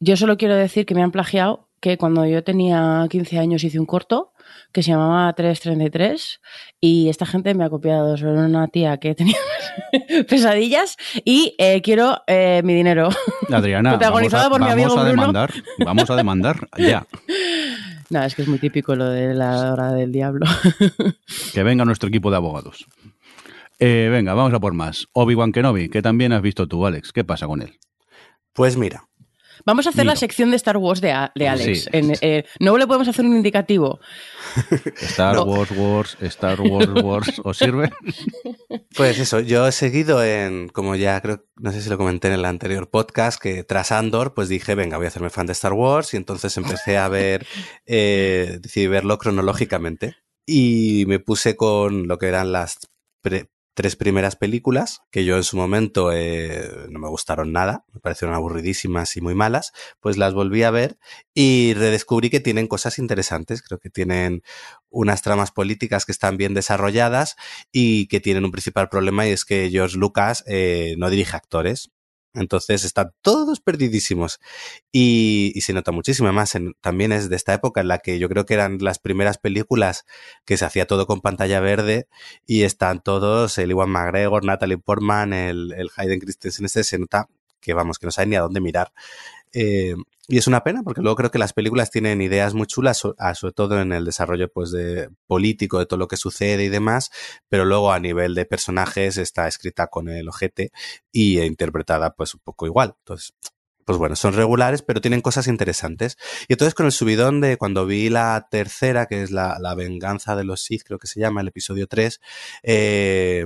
Yo 0.00 0.16
solo 0.16 0.38
quiero 0.38 0.56
decir 0.56 0.86
que 0.86 0.94
me 0.94 1.02
han 1.02 1.12
plagiado 1.12 1.68
que 1.82 1.98
cuando 1.98 2.24
yo 2.24 2.44
tenía 2.44 3.04
15 3.10 3.40
años 3.40 3.64
hice 3.64 3.80
un 3.80 3.86
corto 3.86 4.32
que 4.70 4.84
se 4.84 4.92
llamaba 4.92 5.32
333 5.32 6.40
y 6.80 7.08
esta 7.08 7.26
gente 7.26 7.54
me 7.54 7.64
ha 7.64 7.70
copiado 7.70 8.16
sobre 8.16 8.38
una 8.38 8.68
tía 8.68 8.98
que 8.98 9.16
tenía 9.16 9.36
pesadillas 10.28 10.96
y 11.24 11.56
eh, 11.58 11.82
quiero 11.82 12.22
eh, 12.28 12.62
mi 12.64 12.72
dinero. 12.72 13.08
Adriana, 13.52 13.98
Protagonizada 13.98 14.48
vamos 14.48 14.60
a, 14.60 14.60
por 14.60 14.60
mi 14.60 14.66
vamos 14.68 14.72
amigo 14.72 15.00
a 15.00 15.02
Bruno. 15.02 15.20
demandar, 15.22 15.50
vamos 15.84 16.10
a 16.10 16.16
demandar 16.16 16.68
ya. 16.78 17.06
No, 18.10 18.22
es 18.22 18.34
que 18.34 18.42
es 18.42 18.48
muy 18.48 18.58
típico 18.58 18.94
lo 18.94 19.08
de 19.08 19.32
la 19.32 19.72
hora 19.72 19.90
del 19.92 20.12
diablo. 20.12 20.44
Que 21.54 21.62
venga 21.62 21.86
nuestro 21.86 22.10
equipo 22.10 22.30
de 22.30 22.36
abogados. 22.36 22.84
Eh, 23.78 24.10
venga, 24.12 24.34
vamos 24.34 24.52
a 24.52 24.60
por 24.60 24.74
más. 24.74 25.06
Obi-Wan 25.12 25.50
Kenobi, 25.50 25.88
que 25.88 26.02
también 26.02 26.34
has 26.34 26.42
visto 26.42 26.68
tú, 26.68 26.84
Alex. 26.84 27.10
¿Qué 27.10 27.24
pasa 27.24 27.46
con 27.46 27.62
él? 27.62 27.78
Pues 28.52 28.76
mira, 28.76 29.08
Vamos 29.64 29.86
a 29.86 29.90
hacer 29.90 30.06
la 30.06 30.16
sección 30.16 30.50
de 30.50 30.56
Star 30.56 30.76
Wars 30.76 31.00
de, 31.00 31.12
A- 31.12 31.32
de 31.34 31.48
Alex. 31.48 31.84
Sí. 31.84 31.88
En, 31.92 32.12
eh, 32.20 32.44
no 32.60 32.76
le 32.78 32.86
podemos 32.86 33.08
hacer 33.08 33.24
un 33.24 33.36
indicativo. 33.36 34.00
Star 35.02 35.34
No. 35.36 35.44
Wars 35.44 35.70
Wars, 35.70 36.16
Star 36.20 36.60
Wars 36.60 36.88
Wars, 37.02 37.40
¿os 37.44 37.56
sirve? 37.58 37.90
Pues 38.96 39.18
eso, 39.18 39.40
yo 39.40 39.66
he 39.66 39.72
seguido 39.72 40.22
en, 40.24 40.68
como 40.68 40.96
ya 40.96 41.20
creo, 41.20 41.44
no 41.56 41.72
sé 41.72 41.80
si 41.82 41.88
lo 41.90 41.98
comenté 41.98 42.28
en 42.28 42.34
el 42.34 42.44
anterior 42.44 42.90
podcast, 42.90 43.40
que 43.40 43.64
tras 43.64 43.92
Andor, 43.92 44.34
pues 44.34 44.48
dije, 44.48 44.74
venga, 44.74 44.96
voy 44.96 45.06
a 45.06 45.08
hacerme 45.08 45.30
fan 45.30 45.46
de 45.46 45.52
Star 45.52 45.72
Wars 45.72 46.12
y 46.14 46.16
entonces 46.16 46.56
empecé 46.56 46.98
a 46.98 47.08
ver, 47.08 47.46
eh, 47.86 48.58
decidí 48.60 48.86
verlo 48.86 49.18
cronológicamente 49.18 50.16
y 50.46 51.04
me 51.06 51.18
puse 51.20 51.56
con 51.56 52.08
lo 52.08 52.18
que 52.18 52.26
eran 52.26 52.52
las 52.52 52.78
pre- 53.22 53.48
tres 53.74 53.96
primeras 53.96 54.36
películas, 54.36 55.02
que 55.10 55.24
yo 55.24 55.36
en 55.36 55.44
su 55.44 55.56
momento 55.56 56.12
eh, 56.12 56.70
no 56.90 56.98
me 56.98 57.08
gustaron 57.08 57.52
nada, 57.52 57.84
me 57.92 58.00
parecieron 58.00 58.34
aburridísimas 58.34 59.16
y 59.16 59.20
muy 59.20 59.34
malas, 59.34 59.72
pues 60.00 60.18
las 60.18 60.34
volví 60.34 60.62
a 60.62 60.70
ver 60.70 60.98
y 61.34 61.74
redescubrí 61.74 62.28
que 62.28 62.40
tienen 62.40 62.66
cosas 62.66 62.98
interesantes, 62.98 63.62
creo 63.62 63.78
que 63.78 63.90
tienen 63.90 64.42
unas 64.90 65.22
tramas 65.22 65.50
políticas 65.50 66.04
que 66.04 66.12
están 66.12 66.36
bien 66.36 66.54
desarrolladas 66.54 67.36
y 67.72 68.08
que 68.08 68.20
tienen 68.20 68.44
un 68.44 68.52
principal 68.52 68.88
problema 68.88 69.26
y 69.26 69.30
es 69.30 69.44
que 69.44 69.70
George 69.70 69.96
Lucas 69.96 70.44
eh, 70.46 70.94
no 70.98 71.08
dirige 71.08 71.36
actores. 71.36 71.90
Entonces 72.34 72.84
están 72.84 73.12
todos 73.20 73.60
perdidísimos 73.60 74.40
y, 74.90 75.52
se 75.62 75.72
nota 75.72 75.92
muchísimo. 75.92 76.28
En- 76.30 76.74
también 76.80 77.12
es 77.12 77.28
de 77.28 77.36
esta 77.36 77.54
época 77.54 77.80
en 77.80 77.88
la 77.88 77.98
que 77.98 78.18
yo 78.18 78.28
creo 78.28 78.46
que 78.46 78.54
eran 78.54 78.78
las 78.80 78.98
primeras 78.98 79.38
películas 79.38 80.04
que 80.44 80.56
se 80.56 80.64
hacía 80.64 80.86
todo 80.86 81.06
con 81.06 81.20
pantalla 81.20 81.60
verde 81.60 82.08
y 82.46 82.62
están 82.62 83.02
todos, 83.02 83.58
el 83.58 83.70
Iwan 83.70 83.90
McGregor, 83.90 84.44
Natalie 84.44 84.78
Portman, 84.78 85.32
el, 85.32 85.72
el 85.76 85.90
Hayden 85.96 86.20
Christensen, 86.20 86.66
este 86.66 86.84
se 86.84 86.98
nota 86.98 87.28
que 87.60 87.74
vamos, 87.74 87.98
que 87.98 88.06
no 88.06 88.12
saben 88.12 88.30
ni 88.30 88.36
a 88.36 88.40
dónde 88.40 88.60
mirar. 88.60 88.92
Eh, 89.52 89.94
y 90.28 90.38
es 90.38 90.46
una 90.46 90.62
pena 90.62 90.82
porque 90.82 91.02
luego 91.02 91.16
creo 91.16 91.30
que 91.30 91.38
las 91.38 91.52
películas 91.52 91.90
tienen 91.90 92.22
ideas 92.22 92.54
muy 92.54 92.66
chulas, 92.66 93.02
ah, 93.18 93.34
sobre 93.34 93.52
todo 93.52 93.80
en 93.80 93.92
el 93.92 94.04
desarrollo 94.04 94.50
pues 94.50 94.70
de 94.70 95.10
político, 95.26 95.78
de 95.78 95.86
todo 95.86 95.98
lo 95.98 96.08
que 96.08 96.16
sucede 96.16 96.64
y 96.64 96.68
demás, 96.68 97.10
pero 97.48 97.64
luego 97.64 97.92
a 97.92 97.98
nivel 97.98 98.34
de 98.34 98.46
personajes 98.46 99.16
está 99.18 99.48
escrita 99.48 99.88
con 99.88 100.08
el 100.08 100.28
ojete 100.28 100.70
y 101.10 101.38
eh, 101.38 101.46
interpretada 101.46 102.14
pues 102.14 102.34
un 102.34 102.40
poco 102.42 102.66
igual. 102.66 102.94
Entonces, 103.00 103.34
pues 103.84 103.98
bueno, 103.98 104.16
son 104.16 104.34
regulares, 104.34 104.82
pero 104.82 105.00
tienen 105.00 105.20
cosas 105.20 105.48
interesantes. 105.48 106.16
Y 106.48 106.54
entonces 106.54 106.74
con 106.74 106.86
el 106.86 106.92
subidón 106.92 107.40
de 107.40 107.56
cuando 107.56 107.84
vi 107.86 108.08
la 108.08 108.46
tercera, 108.50 109.06
que 109.06 109.22
es 109.22 109.30
la, 109.30 109.58
la 109.60 109.74
venganza 109.74 110.36
de 110.36 110.44
los 110.44 110.62
Sith, 110.62 110.82
creo 110.84 110.98
que 110.98 111.08
se 111.08 111.20
llama, 111.20 111.40
el 111.40 111.48
episodio 111.48 111.86
3, 111.86 112.20
eh, 112.62 113.44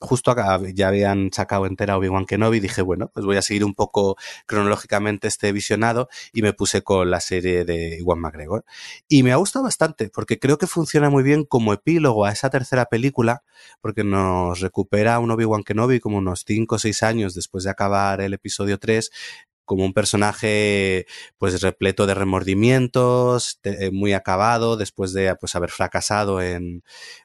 justo 0.00 0.30
acá 0.30 0.60
ya 0.74 0.88
habían 0.88 1.30
sacado 1.32 1.66
entera 1.66 1.96
Obi-Wan 1.96 2.26
Kenobi, 2.26 2.60
dije, 2.60 2.82
bueno, 2.82 3.10
pues 3.12 3.24
voy 3.26 3.36
a 3.36 3.42
seguir 3.42 3.64
un 3.64 3.74
poco 3.74 4.16
cronológicamente 4.46 5.28
este 5.28 5.52
visionado 5.52 6.08
y 6.32 6.42
me 6.42 6.52
puse 6.52 6.82
con 6.82 7.10
la 7.10 7.20
serie 7.20 7.64
de 7.64 7.98
Iwan 7.98 8.20
McGregor. 8.20 8.64
Y 9.08 9.22
me 9.22 9.32
ha 9.32 9.36
gustado 9.36 9.64
bastante, 9.64 10.10
porque 10.10 10.38
creo 10.38 10.58
que 10.58 10.66
funciona 10.66 11.10
muy 11.10 11.22
bien 11.22 11.44
como 11.44 11.72
epílogo 11.72 12.24
a 12.24 12.32
esa 12.32 12.50
tercera 12.50 12.86
película, 12.86 13.42
porque 13.80 14.04
nos 14.04 14.60
recupera 14.60 15.18
un 15.18 15.30
Obi-Wan 15.30 15.64
Kenobi 15.64 16.00
como 16.00 16.18
unos 16.18 16.44
5 16.46 16.74
o 16.74 16.78
6 16.78 17.02
años 17.02 17.34
después 17.34 17.64
de 17.64 17.70
acabar 17.70 18.20
el 18.20 18.34
episodio 18.34 18.78
3, 18.78 19.10
como 19.64 19.84
un 19.84 19.92
personaje 19.92 21.06
pues 21.38 21.60
repleto 21.62 22.06
de 22.06 22.14
remordimientos, 22.14 23.60
eh, 23.62 23.90
muy 23.90 24.12
acabado, 24.12 24.76
después 24.76 25.12
de 25.12 25.34
pues 25.36 25.54
haber 25.54 25.70
fracasado 25.70 26.40
en 26.42 26.82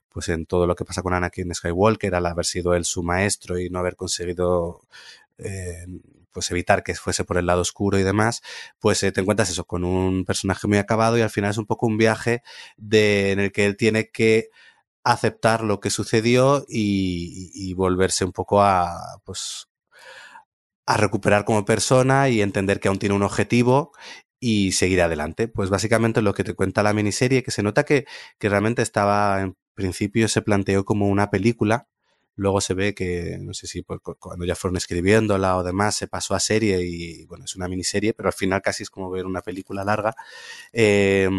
pues 0.10 0.30
en 0.30 0.46
todo 0.46 0.68
lo 0.68 0.76
que 0.76 0.86
pasa 0.86 1.02
con 1.02 1.14
Anakin 1.14 1.54
Skywalker, 1.54 2.16
al 2.16 2.26
haber 2.26 2.46
sido 2.46 2.74
él 2.74 2.86
su 2.86 3.04
maestro 3.04 3.60
y 3.60 3.70
no 3.70 3.80
haber 3.80 3.96
conseguido 3.96 4.82
eh, 5.38 5.86
pues 6.32 6.52
evitar 6.52 6.84
que 6.84 6.96
fuese 6.96 7.24
por 7.24 7.38
el 7.38 7.46
lado 7.46 7.62
oscuro 7.62 7.98
y 8.00 8.04
demás, 8.04 8.42
pues 8.80 9.00
te 9.00 9.20
encuentras 9.20 9.50
eso 9.50 9.66
con 9.66 9.84
un 9.84 10.26
personaje 10.26 10.68
muy 10.68 10.78
acabado 10.78 11.18
y 11.18 11.22
al 11.22 11.30
final 11.30 11.52
es 11.52 11.58
un 11.58 11.66
poco 11.66 11.88
un 11.88 11.98
viaje 11.98 12.42
en 12.78 13.40
el 13.40 13.52
que 13.52 13.66
él 13.66 13.78
tiene 13.78 14.10
que 14.10 14.50
aceptar 15.04 15.64
lo 15.64 15.80
que 15.80 15.90
sucedió 15.90 16.66
y, 16.68 17.52
y 17.54 17.74
volverse 17.74 18.26
un 18.26 18.32
poco 18.34 18.62
a, 18.62 19.22
pues, 19.24 19.68
a 20.86 20.98
recuperar 20.98 21.46
como 21.46 21.66
persona 21.66 22.30
y 22.30 22.42
entender 22.42 22.80
que 22.80 22.88
aún 22.88 23.00
tiene 23.00 23.16
un 23.16 23.24
objetivo 23.24 23.92
y 24.40 24.72
seguir 24.72 25.02
adelante. 25.02 25.48
Pues 25.48 25.70
básicamente 25.70 26.22
lo 26.22 26.34
que 26.34 26.44
te 26.44 26.56
cuenta 26.56 26.84
la 26.84 26.94
miniserie, 26.94 27.44
que 27.44 27.52
se 27.52 27.64
nota 27.64 27.84
que, 27.84 28.06
que 28.40 28.50
realmente 28.50 28.82
estaba, 28.82 29.42
en 29.42 29.56
principio 29.80 30.28
se 30.28 30.42
planteó 30.42 30.84
como 30.84 31.08
una 31.08 31.30
película, 31.30 31.88
luego 32.36 32.60
se 32.60 32.74
ve 32.74 32.94
que, 32.94 33.38
no 33.40 33.54
sé 33.54 33.68
si 33.68 33.84
cuando 34.20 34.46
ya 34.46 34.56
fueron 34.56 34.76
escribiéndola 34.76 35.56
o 35.58 35.64
demás, 35.64 35.96
se 35.96 36.08
pasó 36.08 36.36
a 36.36 36.40
serie 36.42 36.82
y 36.84 37.26
bueno, 37.28 37.46
es 37.46 37.56
una 37.56 37.70
miniserie, 37.70 38.14
pero 38.14 38.28
al 38.28 38.34
final 38.34 38.62
casi 38.62 38.84
es 38.84 38.90
como 38.90 39.10
ver 39.10 39.26
una 39.26 39.42
película 39.42 39.86
larga. 39.86 40.14
Eh, 40.74 41.30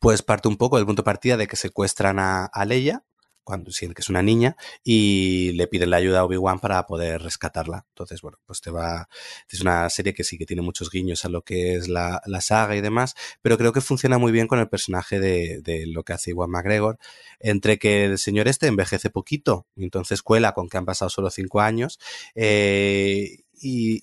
pues 0.00 0.22
parte 0.22 0.48
un 0.48 0.56
poco 0.56 0.76
del 0.76 0.86
punto 0.86 1.02
de 1.02 1.04
partida 1.04 1.36
de 1.36 1.46
que 1.48 1.56
secuestran 1.56 2.18
a, 2.18 2.46
a 2.46 2.64
Leia, 2.64 3.04
cuando 3.48 3.70
sienten 3.72 3.94
que 3.94 4.02
es 4.02 4.10
una 4.10 4.22
niña, 4.22 4.56
y 4.84 5.52
le 5.52 5.66
piden 5.68 5.88
la 5.88 5.96
ayuda 5.96 6.20
a 6.20 6.24
Obi-Wan 6.24 6.60
para 6.60 6.84
poder 6.86 7.22
rescatarla. 7.22 7.86
Entonces, 7.88 8.20
bueno, 8.20 8.36
pues 8.44 8.60
te 8.60 8.70
va. 8.70 9.08
Es 9.48 9.62
una 9.62 9.88
serie 9.88 10.12
que 10.12 10.22
sí 10.22 10.36
que 10.36 10.44
tiene 10.44 10.60
muchos 10.60 10.90
guiños 10.90 11.24
a 11.24 11.30
lo 11.30 11.40
que 11.40 11.74
es 11.74 11.88
la, 11.88 12.20
la 12.26 12.42
saga 12.42 12.76
y 12.76 12.82
demás, 12.82 13.14
pero 13.40 13.56
creo 13.56 13.72
que 13.72 13.80
funciona 13.80 14.18
muy 14.18 14.32
bien 14.32 14.48
con 14.48 14.58
el 14.58 14.68
personaje 14.68 15.18
de, 15.18 15.62
de 15.62 15.86
lo 15.86 16.02
que 16.04 16.12
hace 16.12 16.32
Iwan 16.32 16.50
McGregor, 16.50 16.98
entre 17.40 17.78
que 17.78 18.04
el 18.04 18.18
señor 18.18 18.48
este 18.48 18.66
envejece 18.66 19.08
poquito, 19.08 19.66
entonces 19.76 20.20
cuela 20.20 20.52
con 20.52 20.68
que 20.68 20.76
han 20.76 20.84
pasado 20.84 21.08
solo 21.08 21.30
cinco 21.30 21.62
años, 21.62 21.98
eh, 22.34 23.44
y, 23.54 24.02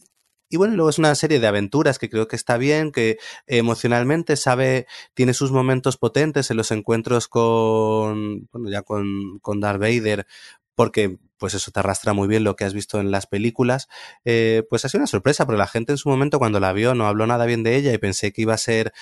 y 0.50 0.58
bueno, 0.58 0.76
luego 0.76 0.90
es 0.90 1.00
una 1.00 1.16
serie 1.16 1.40
de 1.40 1.48
aventuras 1.48 2.00
que 2.00 2.10
creo 2.10 2.28
que 2.28 2.36
está 2.36 2.58
bien, 2.58 2.92
que 2.92 3.18
emocionalmente 3.48 4.36
sabe, 4.36 4.88
tiene 5.14 5.34
sus 5.34 5.52
momentos 5.52 5.98
potentes 5.98 6.52
en 6.52 6.58
los 6.58 6.72
encuentros 6.72 7.28
con, 7.28 8.48
bueno, 8.52 8.70
ya 8.70 8.82
con, 8.84 9.40
con 9.40 9.60
Darth 9.60 9.80
Vader, 9.80 10.28
porque 10.76 11.18
pues 11.38 11.54
eso 11.54 11.72
te 11.72 11.80
arrastra 11.80 12.14
muy 12.14 12.28
bien 12.28 12.44
lo 12.44 12.56
que 12.56 12.64
has 12.64 12.74
visto 12.74 13.00
en 13.00 13.12
las 13.12 13.28
películas, 13.28 13.88
eh, 14.24 14.64
pues 14.70 14.86
ha 14.86 14.90
sido 14.90 15.00
una 15.02 15.08
sorpresa, 15.08 15.46
porque 15.46 15.58
la 15.58 15.68
gente 15.68 15.92
en 15.92 15.98
su 15.98 16.10
momento 16.10 16.40
cuando 16.40 16.60
la 16.60 16.74
vio 16.74 16.96
no 16.96 17.08
habló 17.08 17.28
nada 17.28 17.46
bien 17.46 17.64
de 17.64 17.76
ella 17.76 17.94
y 17.94 17.98
pensé 17.98 18.32
que 18.32 18.42
iba 18.44 18.54
a 18.54 18.58
ser 18.58 18.94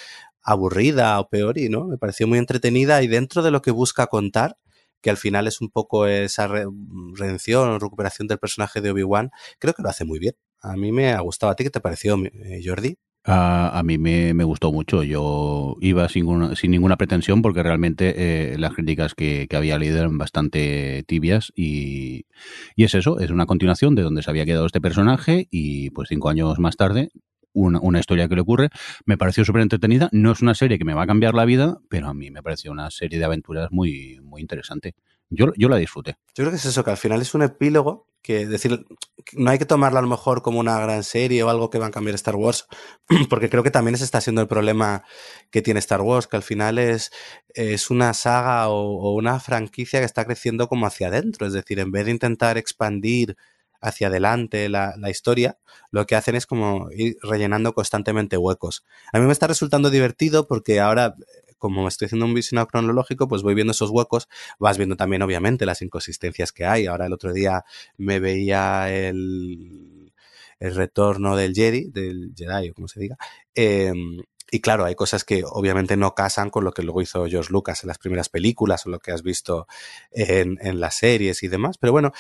aburrida 0.42 1.20
o 1.20 1.30
peor 1.30 1.58
y 1.58 1.70
no, 1.70 1.86
me 1.86 1.98
pareció 1.98 2.28
muy 2.28 2.38
entretenida 2.38 3.02
y 3.02 3.08
dentro 3.08 3.44
de 3.44 3.52
lo 3.52 3.62
que 3.62 3.72
busca 3.72 4.08
contar, 4.08 4.58
que 5.02 5.10
al 5.10 5.18
final 5.18 5.48
es 5.48 5.62
un 5.62 5.70
poco 5.70 6.08
esa 6.08 6.48
redención 6.48 7.70
o 7.70 7.80
recuperación 7.80 8.28
del 8.28 8.40
personaje 8.40 8.82
de 8.82 8.92
Obi-Wan, 8.92 9.32
creo 9.60 9.74
que 9.74 9.84
lo 9.84 9.90
hace 9.90 10.06
muy 10.06 10.20
bien. 10.20 10.36
A 10.64 10.78
mí 10.78 10.92
me 10.92 11.12
ha 11.12 11.20
gustado. 11.20 11.52
¿A 11.52 11.56
ti 11.56 11.64
qué 11.64 11.70
te 11.70 11.82
pareció, 11.82 12.18
eh, 12.26 12.62
Jordi? 12.64 12.96
A, 13.26 13.78
a 13.78 13.84
mí 13.84 13.98
me, 13.98 14.34
me, 14.34 14.44
gustó 14.44 14.72
mucho. 14.72 15.04
Yo 15.04 15.76
iba 15.82 16.08
sin, 16.10 16.56
sin 16.56 16.72
ninguna 16.72 16.98
pretensión 16.98 17.42
porque 17.42 17.64
realmente 17.64 18.14
eh, 18.54 18.58
las 18.58 18.74
críticas 18.74 19.14
que, 19.14 19.48
que, 19.50 19.56
había 19.56 19.78
leído 19.78 20.00
eran 20.00 20.18
bastante 20.18 21.04
tibias 21.06 21.52
y, 21.56 22.26
y, 22.76 22.84
es 22.84 22.96
eso, 22.96 23.20
es 23.20 23.30
una 23.30 23.46
continuación 23.46 23.96
de 23.96 24.02
donde 24.02 24.24
se 24.24 24.30
había 24.30 24.46
quedado 24.46 24.66
este 24.66 24.82
personaje 24.82 25.48
y 25.52 25.90
pues 25.92 26.10
cinco 26.10 26.30
años 26.30 26.60
más 26.60 26.76
tarde 26.76 27.12
una, 27.54 27.80
una 27.80 28.00
historia 28.00 28.28
que 28.28 28.36
le 28.36 28.42
ocurre. 28.42 28.70
Me 29.06 29.18
pareció 29.18 29.46
súper 29.46 29.62
entretenida. 29.62 30.10
No 30.12 30.32
es 30.32 30.42
una 30.42 30.56
serie 30.56 30.78
que 30.78 30.86
me 30.86 30.94
va 30.94 31.04
a 31.04 31.08
cambiar 31.08 31.34
la 31.34 31.46
vida, 31.46 31.78
pero 31.90 32.10
a 32.10 32.14
mí 32.14 32.32
me 32.32 32.44
pareció 32.44 32.72
una 32.72 32.90
serie 32.92 33.20
de 33.20 33.26
aventuras 33.26 33.72
muy, 33.72 34.20
muy 34.22 34.42
interesante. 34.42 34.96
Yo, 35.34 35.48
yo 35.58 35.70
la 35.70 35.78
disfruté. 35.78 36.18
Yo 36.36 36.44
creo 36.44 36.52
que 36.52 36.58
es 36.58 36.66
eso, 36.66 36.84
que 36.84 36.92
al 36.92 36.98
final 36.98 37.22
es 37.22 37.34
un 37.34 37.42
epílogo 37.42 38.08
que 38.22 38.48
decir, 38.48 38.86
no 39.34 39.52
hay 39.52 39.58
que 39.58 39.66
tomarla 39.66 40.00
a 40.00 40.02
lo 40.02 40.08
mejor 40.08 40.42
como 40.42 40.60
una 40.60 40.80
gran 40.80 41.04
serie 41.04 41.44
o 41.44 41.50
algo 41.50 41.70
que 41.70 41.78
va 41.78 41.88
a 41.88 41.92
cambiar 41.92 42.16
Star 42.16 42.36
Wars, 42.36 42.68
porque 43.30 43.50
creo 43.50 43.64
que 43.64 43.72
también 43.72 43.96
ese 43.96 44.06
está 44.06 44.22
siendo 44.22 44.42
el 44.42 44.48
problema 44.48 45.04
que 45.52 45.62
tiene 45.62 45.80
Star 45.80 46.02
Wars, 46.02 46.28
que 46.28 46.38
al 46.38 46.44
final 46.44 46.80
es, 46.80 47.12
es 47.50 47.90
una 47.90 48.14
saga 48.14 48.70
o, 48.70 49.14
una 49.14 49.40
franquicia 49.40 50.00
que 50.00 50.06
está 50.06 50.24
creciendo 50.26 50.68
como 50.70 50.86
hacia 50.86 51.08
adentro, 51.08 51.46
es 51.46 51.54
decir, 51.54 51.80
en 51.80 51.92
vez 51.92 52.06
de 52.06 52.12
intentar 52.12 52.58
expandir 52.58 53.36
hacia 53.82 54.08
adelante 54.08 54.70
la, 54.70 54.96
la, 54.98 55.10
historia, 55.10 55.58
lo 55.92 56.06
que 56.06 56.16
hacen 56.16 56.36
es 56.36 56.46
como 56.46 56.90
ir 56.92 57.18
rellenando 57.22 57.74
constantemente 57.74 58.38
huecos. 58.38 58.86
A 59.12 59.20
mí 59.20 59.26
me 59.26 59.34
está 59.34 59.48
resultando 59.48 59.90
divertido 59.90 60.48
porque 60.48 60.80
ahora 60.80 61.16
como 61.72 61.88
estoy 61.88 62.08
haciendo 62.08 62.26
un 62.26 62.34
visionado 62.34 62.68
cronológico, 62.68 63.28
pues 63.28 63.42
voy 63.42 63.56
viendo 63.56 63.72
esos 63.72 63.90
huecos, 63.90 64.28
vas 64.60 64.78
viendo 64.78 64.98
también 64.98 65.22
obviamente 65.22 65.66
las 65.66 65.82
inconsistencias 65.82 66.52
que 66.52 66.66
hay. 66.66 66.88
Ahora 66.88 67.06
el 67.06 67.14
otro 67.14 67.32
día 67.32 67.64
me 67.98 68.20
veía 68.20 68.94
el, 68.94 70.14
el 70.60 70.76
retorno 70.76 71.38
del 71.38 71.54
Jedi, 71.54 71.90
del 71.90 72.34
Jedi 72.36 72.70
o 72.70 72.74
como 72.74 72.88
se 72.88 73.00
diga, 73.00 73.18
eh, 73.56 73.94
y 74.52 74.60
claro, 74.60 74.86
hay 74.86 74.94
cosas 74.96 75.24
que 75.24 75.44
obviamente 75.46 75.96
no 75.98 76.14
casan 76.14 76.50
con 76.50 76.66
lo 76.66 76.74
que 76.74 76.84
luego 76.84 77.02
hizo 77.02 77.26
George 77.26 77.52
Lucas 77.52 77.84
en 77.84 77.88
las 77.88 77.98
primeras 77.98 78.30
películas 78.30 78.86
o 78.86 78.90
lo 78.90 79.00
que 79.00 79.12
has 79.12 79.24
visto 79.24 79.68
en, 80.12 80.60
en 80.62 80.80
las 80.80 80.96
series 80.96 81.42
y 81.44 81.48
demás. 81.48 81.78
Pero 81.80 81.92
bueno, 81.94 82.12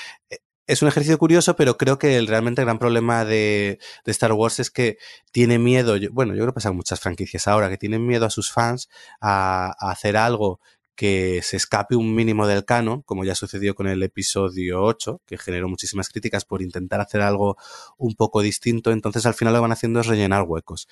es 0.67 0.81
un 0.81 0.87
ejercicio 0.87 1.17
curioso, 1.17 1.55
pero 1.55 1.77
creo 1.77 1.97
que 1.99 2.17
el 2.17 2.27
realmente 2.27 2.63
gran 2.63 2.79
problema 2.79 3.25
de, 3.25 3.79
Star 4.05 4.33
Wars 4.33 4.59
es 4.59 4.71
que 4.71 4.97
tiene 5.31 5.59
miedo, 5.59 5.95
bueno, 6.11 6.33
yo 6.33 6.39
creo 6.39 6.53
que 6.53 6.55
pasa 6.55 6.71
muchas 6.71 6.99
franquicias 6.99 7.47
ahora, 7.47 7.69
que 7.69 7.77
tienen 7.77 8.05
miedo 8.05 8.25
a 8.25 8.29
sus 8.29 8.51
fans 8.51 8.89
a, 9.19 9.73
hacer 9.79 10.15
algo 10.17 10.59
que 10.95 11.41
se 11.41 11.57
escape 11.57 11.95
un 11.95 12.13
mínimo 12.15 12.47
del 12.47 12.65
canon, 12.65 13.01
como 13.01 13.25
ya 13.25 13.35
sucedió 13.35 13.75
con 13.75 13.87
el 13.87 14.03
episodio 14.03 14.83
8, 14.83 15.21
que 15.25 15.37
generó 15.37 15.67
muchísimas 15.67 16.09
críticas 16.09 16.45
por 16.45 16.61
intentar 16.61 17.01
hacer 17.01 17.21
algo 17.21 17.57
un 17.97 18.15
poco 18.15 18.41
distinto, 18.41 18.91
entonces 18.91 19.25
al 19.25 19.33
final 19.33 19.53
lo 19.55 19.61
van 19.61 19.71
haciendo 19.71 19.99
es 20.01 20.07
rellenar 20.07 20.43
huecos. 20.43 20.87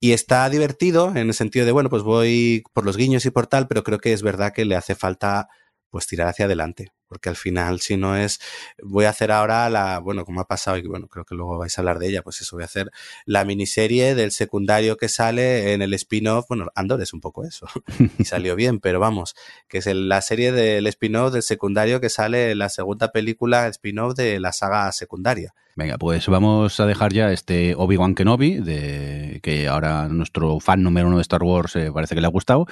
Y 0.00 0.12
está 0.12 0.48
divertido 0.48 1.10
en 1.10 1.18
el 1.18 1.34
sentido 1.34 1.66
de, 1.66 1.72
bueno, 1.72 1.90
pues 1.90 2.02
voy 2.02 2.64
por 2.72 2.84
los 2.84 2.96
guiños 2.96 3.26
y 3.26 3.30
por 3.30 3.48
tal, 3.48 3.68
pero 3.68 3.82
creo 3.82 3.98
que 3.98 4.12
es 4.12 4.22
verdad 4.22 4.52
que 4.52 4.64
le 4.64 4.76
hace 4.76 4.94
falta 4.94 5.48
pues 5.90 6.06
tirar 6.06 6.28
hacia 6.28 6.44
adelante, 6.46 6.92
porque 7.08 7.28
al 7.28 7.36
final 7.36 7.80
si 7.80 7.96
no 7.96 8.16
es, 8.16 8.40
voy 8.82 9.06
a 9.06 9.10
hacer 9.10 9.32
ahora 9.32 9.68
la, 9.70 9.98
bueno, 9.98 10.24
como 10.24 10.40
ha 10.40 10.46
pasado 10.46 10.76
y 10.76 10.86
bueno, 10.86 11.08
creo 11.08 11.24
que 11.24 11.34
luego 11.34 11.58
vais 11.58 11.76
a 11.76 11.80
hablar 11.80 11.98
de 11.98 12.08
ella, 12.08 12.22
pues 12.22 12.40
eso, 12.40 12.56
voy 12.56 12.62
a 12.62 12.66
hacer 12.66 12.90
la 13.24 13.44
miniserie 13.44 14.14
del 14.14 14.30
secundario 14.30 14.96
que 14.96 15.08
sale 15.08 15.72
en 15.72 15.82
el 15.82 15.94
spin-off, 15.94 16.46
bueno, 16.48 16.68
Andor 16.74 17.00
es 17.02 17.12
un 17.12 17.20
poco 17.20 17.44
eso, 17.44 17.66
y 18.18 18.24
salió 18.24 18.54
bien, 18.54 18.80
pero 18.80 19.00
vamos, 19.00 19.34
que 19.68 19.78
es 19.78 19.86
el, 19.86 20.08
la 20.08 20.20
serie 20.20 20.52
del 20.52 20.86
spin-off 20.86 21.32
del 21.32 21.42
secundario 21.42 22.00
que 22.00 22.10
sale 22.10 22.52
en 22.52 22.58
la 22.58 22.68
segunda 22.68 23.10
película 23.12 23.66
spin-off 23.68 24.14
de 24.14 24.40
la 24.40 24.52
saga 24.52 24.90
secundaria. 24.92 25.54
Venga, 25.78 25.96
pues 25.96 26.26
vamos 26.26 26.80
a 26.80 26.86
dejar 26.86 27.12
ya 27.12 27.30
este 27.30 27.76
Obi-Wan 27.76 28.16
Kenobi, 28.16 28.56
de, 28.56 29.38
que 29.44 29.68
ahora 29.68 30.08
nuestro 30.08 30.58
fan 30.58 30.82
número 30.82 31.06
uno 31.06 31.18
de 31.18 31.22
Star 31.22 31.44
Wars 31.44 31.76
eh, 31.76 31.92
parece 31.94 32.16
que 32.16 32.20
le 32.20 32.26
ha 32.26 32.30
gustado, 32.30 32.66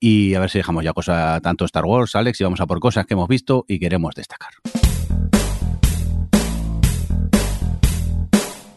y 0.00 0.34
a 0.34 0.40
ver 0.40 0.50
si 0.50 0.58
dejamos 0.58 0.82
ya 0.82 0.92
cosa 0.92 1.38
tanto 1.40 1.64
Star 1.66 1.84
Wars, 1.84 2.16
Alex, 2.16 2.40
y 2.40 2.42
vamos 2.42 2.60
a 2.60 2.66
por 2.66 2.80
cosas 2.80 3.06
que 3.06 3.14
hemos 3.14 3.28
visto 3.28 3.64
y 3.68 3.78
queremos 3.78 4.12
destacar. 4.16 4.50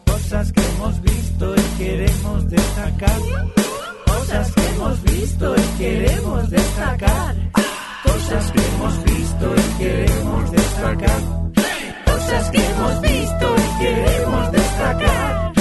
Cosas 0.06 0.52
que 0.52 0.60
hemos 0.60 1.02
visto 1.02 1.54
y 1.56 1.78
queremos 1.78 2.50
destacar. 2.50 3.20
Cosas 4.06 4.52
que 4.52 4.66
hemos 4.76 5.02
visto 5.02 5.56
y 5.56 5.78
queremos 5.78 6.50
destacar. 6.50 7.34
Cosas 8.04 8.52
que 8.52 8.60
hemos 8.60 9.04
visto 9.04 9.54
y 9.56 9.82
queremos 9.82 10.52
destacar. 10.52 11.61
Cosas 12.32 12.50
que 12.50 12.64
hemos 12.64 13.00
visto 13.02 13.56
y 13.58 13.84
queremos 13.84 14.52
destacar. 14.52 15.52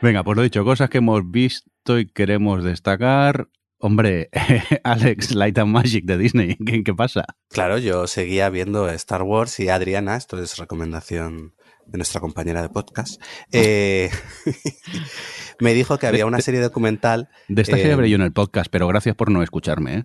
Venga, 0.00 0.22
pues 0.22 0.36
lo 0.36 0.42
dicho, 0.44 0.64
cosas 0.64 0.88
que 0.88 0.98
hemos 0.98 1.28
visto 1.28 1.98
y 1.98 2.06
queremos 2.06 2.62
destacar. 2.62 3.48
Hombre, 3.78 4.30
Alex, 4.84 5.34
Light 5.34 5.58
and 5.58 5.72
Magic 5.72 6.04
de 6.04 6.18
Disney, 6.18 6.56
¿qué, 6.64 6.84
¿qué, 6.84 6.94
pasa? 6.94 7.24
Claro, 7.48 7.78
yo 7.78 8.06
seguía 8.06 8.48
viendo 8.48 8.88
Star 8.90 9.24
Wars 9.24 9.58
y 9.58 9.70
Adriana, 9.70 10.14
esto 10.14 10.40
es 10.40 10.56
recomendación 10.56 11.56
de 11.84 11.98
nuestra 11.98 12.20
compañera 12.20 12.62
de 12.62 12.68
podcast, 12.68 13.20
eh, 13.50 14.08
me 15.58 15.74
dijo 15.74 15.98
que 15.98 16.06
había 16.06 16.26
una 16.26 16.40
serie 16.40 16.60
documental. 16.60 17.28
De 17.48 17.62
esta 17.62 17.76
eh, 17.76 18.08
yo 18.08 18.14
en 18.14 18.22
el 18.22 18.32
podcast, 18.32 18.70
pero 18.70 18.86
gracias 18.86 19.16
por 19.16 19.32
no 19.32 19.42
escucharme, 19.42 19.94
¿eh? 19.96 20.04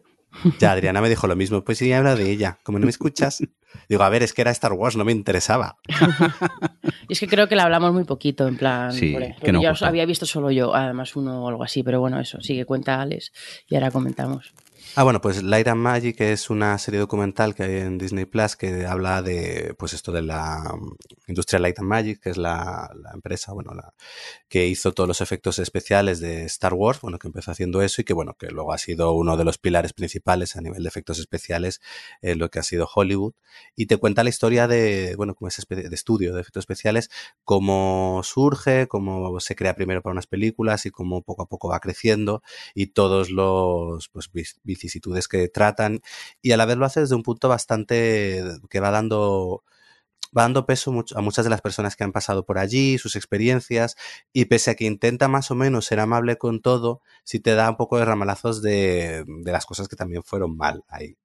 Ya, 0.60 0.72
Adriana 0.72 1.02
me 1.02 1.10
dijo 1.10 1.28
lo 1.28 1.36
mismo. 1.36 1.64
Pues 1.64 1.78
sí, 1.78 1.92
habla 1.92 2.16
de 2.16 2.30
ella. 2.32 2.58
Como 2.64 2.80
no 2.80 2.86
me 2.86 2.90
escuchas, 2.90 3.44
digo, 3.90 4.04
a 4.04 4.10
ver, 4.10 4.24
es 4.24 4.34
que 4.34 4.42
era 4.42 4.52
Star 4.52 4.74
Wars, 4.74 4.96
no 4.96 5.06
me 5.06 5.12
interesaba. 5.12 5.78
y 7.08 7.14
es 7.14 7.20
que 7.20 7.28
creo 7.28 7.48
que 7.48 7.56
la 7.56 7.64
hablamos 7.64 7.94
muy 7.94 8.04
poquito, 8.04 8.48
en 8.48 8.58
plan. 8.58 8.94
Sí, 8.94 9.16
que 9.42 9.52
no 9.52 9.62
ya 9.62 9.74
había 9.82 10.06
visto 10.06 10.26
solo 10.26 10.52
yo, 10.52 10.76
además 10.76 11.16
uno 11.16 11.44
o 11.44 11.50
algo 11.50 11.64
así, 11.64 11.84
pero 11.84 12.00
bueno, 12.00 12.20
eso, 12.20 12.42
sí 12.42 12.56
que 12.56 12.66
cuenta 12.66 13.02
Alex 13.02 13.32
y 13.68 13.76
ahora 13.76 13.92
comentamos. 13.92 14.54
Ah, 14.94 15.04
bueno, 15.04 15.20
pues 15.20 15.44
Light 15.44 15.68
and 15.68 15.82
Magic 15.82 16.22
es 16.22 16.50
una 16.50 16.78
serie 16.78 17.00
documental 17.00 17.54
que 17.54 17.64
hay 17.64 17.76
en 17.78 17.98
Disney 17.98 18.26
Plus 18.26 18.56
que 18.56 18.86
habla 18.86 19.22
de, 19.22 19.74
pues 19.78 19.94
esto 19.94 20.12
de 20.12 20.22
la 20.22 20.72
um, 20.74 20.96
industria 21.28 21.60
Light 21.60 21.80
and 21.80 21.88
Magic, 21.88 22.22
que 22.22 22.30
es 22.30 22.38
la, 22.38 22.90
empresa, 23.14 23.52
bueno, 23.52 23.74
la, 23.74 23.94
que 24.48 24.68
hizo 24.68 24.94
todos 24.94 25.08
los 25.08 25.20
efectos 25.20 25.60
especiales 25.60 26.20
de 26.20 26.46
Star 26.46 26.74
Wars, 26.74 27.02
bueno, 27.02 27.20
que 27.20 27.28
empezó 27.28 27.52
haciendo 27.52 27.82
eso 27.82 28.02
y 28.02 28.06
que, 28.06 28.14
bueno, 28.14 28.36
que 28.40 28.48
luego 28.48 28.72
ha 28.72 28.78
sido 28.78 29.12
uno 29.14 29.36
de 29.36 29.44
los 29.44 29.58
pilares 29.58 29.92
principales 29.92 30.56
a 30.56 30.62
nivel 30.62 30.84
de 30.84 30.88
efectos 30.88 31.20
especiales 31.20 31.82
en 32.22 32.40
lo 32.40 32.50
que 32.50 32.60
ha 32.60 32.64
sido 32.64 32.88
Hollywood. 32.94 33.34
Y 33.76 33.88
te 33.88 33.98
cuenta 33.98 34.24
la 34.24 34.30
historia 34.30 34.68
de, 34.68 35.16
bueno, 35.18 35.36
como 35.36 35.48
ese 35.48 35.64
de 35.70 35.96
estudio 35.96 36.34
de 36.34 36.42
efectos 36.42 36.62
especiales, 36.62 37.10
cómo 37.44 38.22
surge, 38.24 38.88
cómo 38.88 39.40
se 39.40 39.56
crea 39.56 39.76
primero 39.76 40.02
para 40.02 40.14
unas 40.14 40.28
películas 40.28 40.86
y 40.86 40.92
cómo 40.92 41.22
poco 41.22 41.44
a 41.44 41.48
poco 41.48 41.70
va 41.70 41.80
creciendo 41.80 42.42
y 42.74 42.88
todos 42.88 43.30
los 43.30 44.10
pues, 44.10 44.30
vicisitudes 44.76 45.28
que 45.28 45.48
tratan 45.50 46.02
y 46.42 46.52
a 46.52 46.58
la 46.58 46.66
vez 46.66 46.78
lo 46.78 46.86
hace 46.86 47.02
desde 47.02 47.16
un 47.16 47.24
punto 47.24 47.50
bastante 47.50 48.44
que 48.70 48.80
va 48.80 48.92
dando 48.92 49.64
va 50.38 50.44
dando 50.44 50.66
peso 50.66 50.94
a 51.16 51.22
muchas 51.22 51.46
de 51.46 51.50
las 51.50 51.62
personas 51.62 51.96
que 51.96 52.04
han 52.04 52.12
pasado 52.12 52.46
por 52.46 52.58
allí, 52.58 52.98
sus 52.98 53.16
experiencias, 53.16 53.96
y 54.34 54.46
pese 54.46 54.72
a 54.72 54.76
que 54.76 54.86
intenta 54.86 55.28
más 55.28 55.52
o 55.52 55.56
menos 55.56 55.86
ser 55.86 56.00
amable 56.00 56.38
con 56.38 56.62
todo, 56.62 57.02
sí 57.24 57.40
te 57.40 57.56
da 57.56 57.70
un 57.70 57.78
poco 57.78 57.98
de 57.98 58.06
ramalazos 58.06 58.62
de, 58.62 59.24
de 59.26 59.52
las 59.52 59.66
cosas 59.66 59.88
que 59.88 59.96
también 59.96 60.24
fueron 60.24 60.58
mal 60.58 60.84
ahí. 60.90 61.16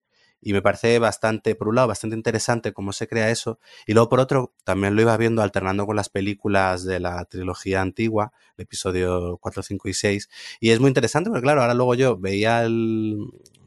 Y 0.41 0.53
me 0.53 0.63
parece 0.63 0.99
bastante, 0.99 1.55
por 1.55 1.69
un 1.69 1.77
lado, 1.77 1.89
bastante 1.89 2.17
interesante 2.17 2.73
cómo 2.73 2.93
se 2.93 3.09
crea 3.09 3.31
eso, 3.31 3.59
y 3.87 3.93
luego 3.93 4.09
por 4.09 4.21
otro, 4.21 4.55
también 4.65 4.97
lo 4.97 5.03
iba 5.03 5.17
viendo 5.17 5.43
alternando 5.43 5.87
con 5.87 5.97
las 5.97 6.09
películas 6.09 6.85
de 6.85 7.01
la 7.01 7.25
trilogía 7.27 7.81
antigua, 7.81 8.33
el 8.57 8.63
episodio 8.65 9.39
4, 9.41 9.63
5 9.63 9.89
y 9.89 9.95
6, 9.95 10.29
y 10.61 10.71
es 10.71 10.81
muy 10.81 10.89
interesante 10.89 11.31
porque 11.31 11.43
claro, 11.43 11.63
ahora 11.63 11.75
luego 11.75 11.95
yo 11.95 12.17
veía 12.19 12.65
el, 12.65 13.19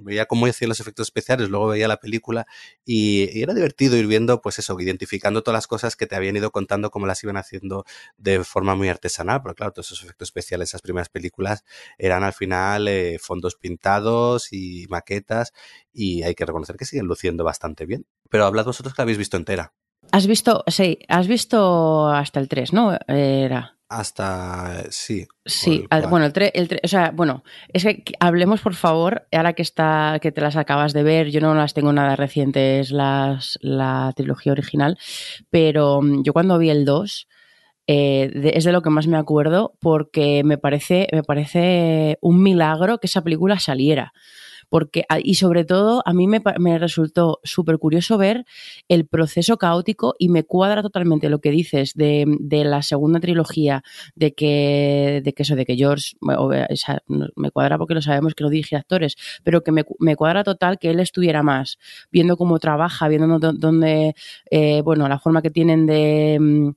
veía 0.03 0.25
cómo 0.25 0.45
hacían 0.45 0.69
los 0.69 0.79
efectos 0.79 1.07
especiales, 1.07 1.49
luego 1.49 1.67
veía 1.67 1.87
la 1.87 1.97
película 1.97 2.45
y, 2.85 3.29
y 3.37 3.41
era 3.41 3.53
divertido 3.53 3.97
ir 3.97 4.07
viendo, 4.07 4.41
pues 4.41 4.59
eso, 4.59 4.79
identificando 4.79 5.43
todas 5.43 5.57
las 5.57 5.67
cosas 5.67 5.95
que 5.95 6.07
te 6.07 6.15
habían 6.15 6.35
ido 6.35 6.51
contando, 6.51 6.91
cómo 6.91 7.07
las 7.07 7.23
iban 7.23 7.37
haciendo 7.37 7.85
de 8.17 8.43
forma 8.43 8.75
muy 8.75 8.89
artesanal, 8.89 9.41
porque 9.41 9.57
claro, 9.57 9.73
todos 9.73 9.87
esos 9.87 10.03
efectos 10.03 10.27
especiales, 10.27 10.69
esas 10.69 10.81
primeras 10.81 11.09
películas, 11.09 11.63
eran 11.97 12.23
al 12.23 12.33
final 12.33 12.87
eh, 12.87 13.17
fondos 13.19 13.55
pintados 13.55 14.51
y 14.51 14.87
maquetas, 14.89 15.53
y 15.91 16.23
hay 16.23 16.35
que 16.35 16.45
reconocer 16.45 16.62
que 16.77 16.85
siguen 16.85 17.05
luciendo 17.07 17.43
bastante 17.43 17.85
bien. 17.85 18.05
Pero 18.29 18.45
hablad 18.45 18.65
vosotros 18.65 18.93
que 18.93 19.01
la 19.01 19.03
habéis 19.03 19.17
visto 19.17 19.37
entera. 19.37 19.73
Has 20.11 20.27
visto, 20.27 20.63
sí, 20.67 20.99
has 21.07 21.27
visto 21.27 22.07
hasta 22.09 22.39
el 22.39 22.47
3, 22.47 22.73
¿no? 22.73 22.97
Era. 23.07 23.77
Hasta, 23.89 24.83
sí. 24.91 25.27
Sí, 25.45 25.85
el 25.91 26.07
bueno, 26.07 26.25
el 26.25 26.33
3, 26.33 26.51
el 26.55 26.67
tre- 26.67 26.79
o 26.83 26.87
sea, 26.87 27.11
bueno, 27.11 27.43
es 27.71 27.83
que 27.83 28.03
hablemos 28.19 28.61
por 28.61 28.73
favor, 28.75 29.27
ahora 29.31 29.53
que 29.53 29.61
está, 29.61 30.17
que 30.21 30.31
te 30.31 30.41
las 30.41 30.55
acabas 30.55 30.93
de 30.93 31.03
ver, 31.03 31.29
yo 31.31 31.41
no 31.41 31.53
las 31.53 31.73
tengo 31.73 31.91
nada 31.93 32.15
recientes 32.15 32.91
las, 32.91 33.59
la 33.61 34.11
trilogía 34.15 34.51
original, 34.53 34.97
pero 35.49 36.01
mm, 36.01 36.23
yo 36.23 36.33
cuando 36.33 36.57
vi 36.57 36.69
el 36.69 36.85
2, 36.85 37.27
eh, 37.87 38.31
de- 38.33 38.53
es 38.55 38.63
de 38.63 38.71
lo 38.71 38.81
que 38.81 38.89
más 38.89 39.07
me 39.07 39.17
acuerdo 39.17 39.75
porque 39.79 40.43
me 40.43 40.57
parece, 40.57 41.07
me 41.11 41.21
parece 41.23 42.17
un 42.21 42.41
milagro 42.41 42.97
que 42.99 43.07
esa 43.07 43.21
película 43.21 43.59
saliera. 43.59 44.13
Porque, 44.73 45.03
a- 45.07 45.19
y 45.19 45.35
sobre 45.35 45.65
todo, 45.65 46.01
a 46.05 46.13
mí 46.13 46.25
me, 46.27 46.41
me 46.59 46.79
resultó 46.79 47.39
súper 47.43 47.77
curioso 47.77 48.17
ver 48.17 48.43
el 48.87 49.05
proceso 49.05 49.57
caótico 49.57 50.15
y 50.17 50.29
me 50.29 50.43
cuadra 50.43 50.81
totalmente 50.81 51.29
lo 51.29 51.39
que 51.41 51.51
dices 51.51 51.93
de, 51.93 52.25
de 52.39 52.63
la 52.65 52.81
segunda 52.81 53.19
trilogía, 53.19 53.83
de 54.15 54.33
que, 54.33 55.21
de 55.23 55.33
que 55.33 55.43
eso, 55.43 55.55
de 55.55 55.65
que 55.67 55.75
George, 55.75 56.15
me 57.35 57.51
cuadra 57.51 57.77
porque 57.77 57.93
lo 57.93 58.01
sabemos 58.01 58.33
que 58.35 58.43
lo 58.43 58.49
dirige 58.49 58.75
actores, 58.75 59.15
pero 59.43 59.61
que 59.63 59.71
me, 59.71 59.83
me 59.99 60.15
cuadra 60.15 60.43
total 60.43 60.79
que 60.79 60.89
él 60.89 60.99
estuviera 60.99 61.43
más, 61.43 61.77
viendo 62.11 62.37
cómo 62.37 62.59
trabaja, 62.59 63.07
viendo 63.07 63.39
dó- 63.39 63.53
dónde, 63.53 64.15
eh, 64.49 64.81
bueno, 64.83 65.07
la 65.07 65.19
forma 65.19 65.41
que 65.41 65.49
tienen 65.51 65.85
de... 65.85 66.73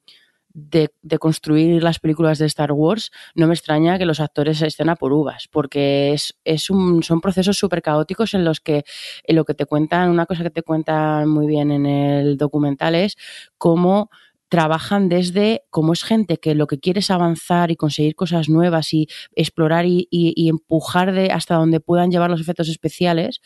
de, 0.59 0.89
de 1.03 1.19
construir 1.19 1.83
las 1.83 1.99
películas 1.99 2.39
de 2.39 2.47
Star 2.47 2.73
Wars, 2.73 3.11
no 3.35 3.47
me 3.47 3.53
extraña 3.55 3.99
que 3.99 4.07
los 4.07 4.21
actores 4.21 4.63
estén 4.63 4.89
a 4.89 4.97
por 4.97 5.13
uvas, 5.13 5.49
porque 5.51 6.13
es, 6.15 6.35
es 6.45 6.71
un, 6.71 7.03
son 7.03 7.21
procesos 7.21 7.59
súper 7.59 7.83
caóticos 7.83 8.33
en 8.33 8.45
los 8.45 8.61
que 8.61 8.85
en 9.25 9.37
lo 9.37 9.45
que 9.45 9.53
te 9.55 9.67
cuentan, 9.67 10.09
una 10.11 10.25
cosa 10.27 10.43
que 10.45 10.51
te 10.51 10.63
cuentan 10.63 11.29
muy 11.29 11.47
bien 11.47 11.71
en 11.71 11.85
el 11.85 12.39
documental 12.39 12.95
es 12.95 13.17
cómo 13.59 14.09
trabajan 14.49 15.09
desde 15.09 15.65
cómo 15.71 15.93
es 15.93 16.05
gente 16.05 16.39
que 16.39 16.55
lo 16.55 16.67
que 16.69 16.79
quiere 16.79 17.01
es 17.01 17.11
avanzar 17.11 17.71
y 17.73 17.77
conseguir 17.77 18.15
cosas 18.15 18.49
nuevas 18.49 18.95
y 18.95 19.09
explorar 19.35 19.87
y, 19.87 20.07
y- 20.11 20.33
y 20.37 20.49
empujar 20.49 21.13
de 21.13 21.33
hasta 21.33 21.57
donde 21.57 21.81
puedan 21.81 22.11
llevar 22.13 22.31
los 22.31 22.41
efectos 22.41 22.69
especiales, 22.69 23.41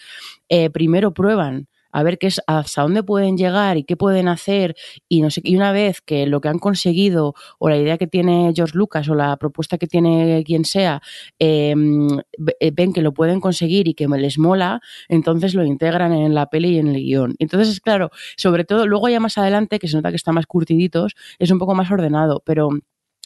eh, 0.49 0.71
primero 0.71 1.15
prueban 1.15 1.69
a 1.93 2.03
ver 2.03 2.19
qué 2.19 2.29
es 2.29 2.41
hasta 2.47 2.83
dónde 2.83 3.03
pueden 3.03 3.37
llegar 3.37 3.77
y 3.77 3.85
qué 3.85 3.97
pueden 3.97 4.29
hacer 4.29 4.77
y 5.09 5.23
no 5.23 5.31
sé 5.31 5.41
y 5.45 5.57
una 5.57 5.73
vez 5.73 6.01
que 6.01 6.27
lo 6.27 6.41
que 6.41 6.49
han 6.49 6.59
conseguido 6.59 7.35
o 7.59 7.69
la 7.69 7.77
idea 7.77 7.99
que 7.99 8.07
tiene 8.07 8.53
George 8.55 8.77
Lucas 8.77 9.09
o 9.09 9.15
la 9.15 9.37
propuesta 9.37 9.79
que 9.79 9.87
tiene 9.87 10.43
quien 10.47 10.65
sea 10.65 11.01
eh, 11.39 11.75
ve- 12.39 12.57
ven 12.73 12.93
que 12.93 13.03
lo 13.03 13.13
pueden 13.13 13.41
conseguir 13.41 13.89
y 13.89 13.95
que 13.95 14.07
les 14.09 14.39
mola 14.39 14.81
entonces 15.09 15.55
lo 15.55 15.65
integran 15.65 16.13
en 16.13 16.35
la 16.35 16.47
peli 16.47 16.71
y 16.77 16.79
en 16.79 16.89
el 16.89 16.97
guion. 17.03 17.35
Entonces 17.39 17.81
claro 17.81 18.11
sobre 18.37 18.65
todo 18.65 18.87
luego 18.87 19.09
ya 19.09 19.21
más 19.21 19.39
adelante 19.39 19.79
que 19.79 19.89
se 19.89 19.97
nota 19.97 20.11
que 20.11 20.17
está 20.17 20.33
más 20.33 20.47
curtiditos 20.47 21.15
es 21.39 21.51
un 21.51 21.59
poco 21.59 21.75
más 21.75 21.91
ordenado 21.91 22.43
pero 22.45 22.71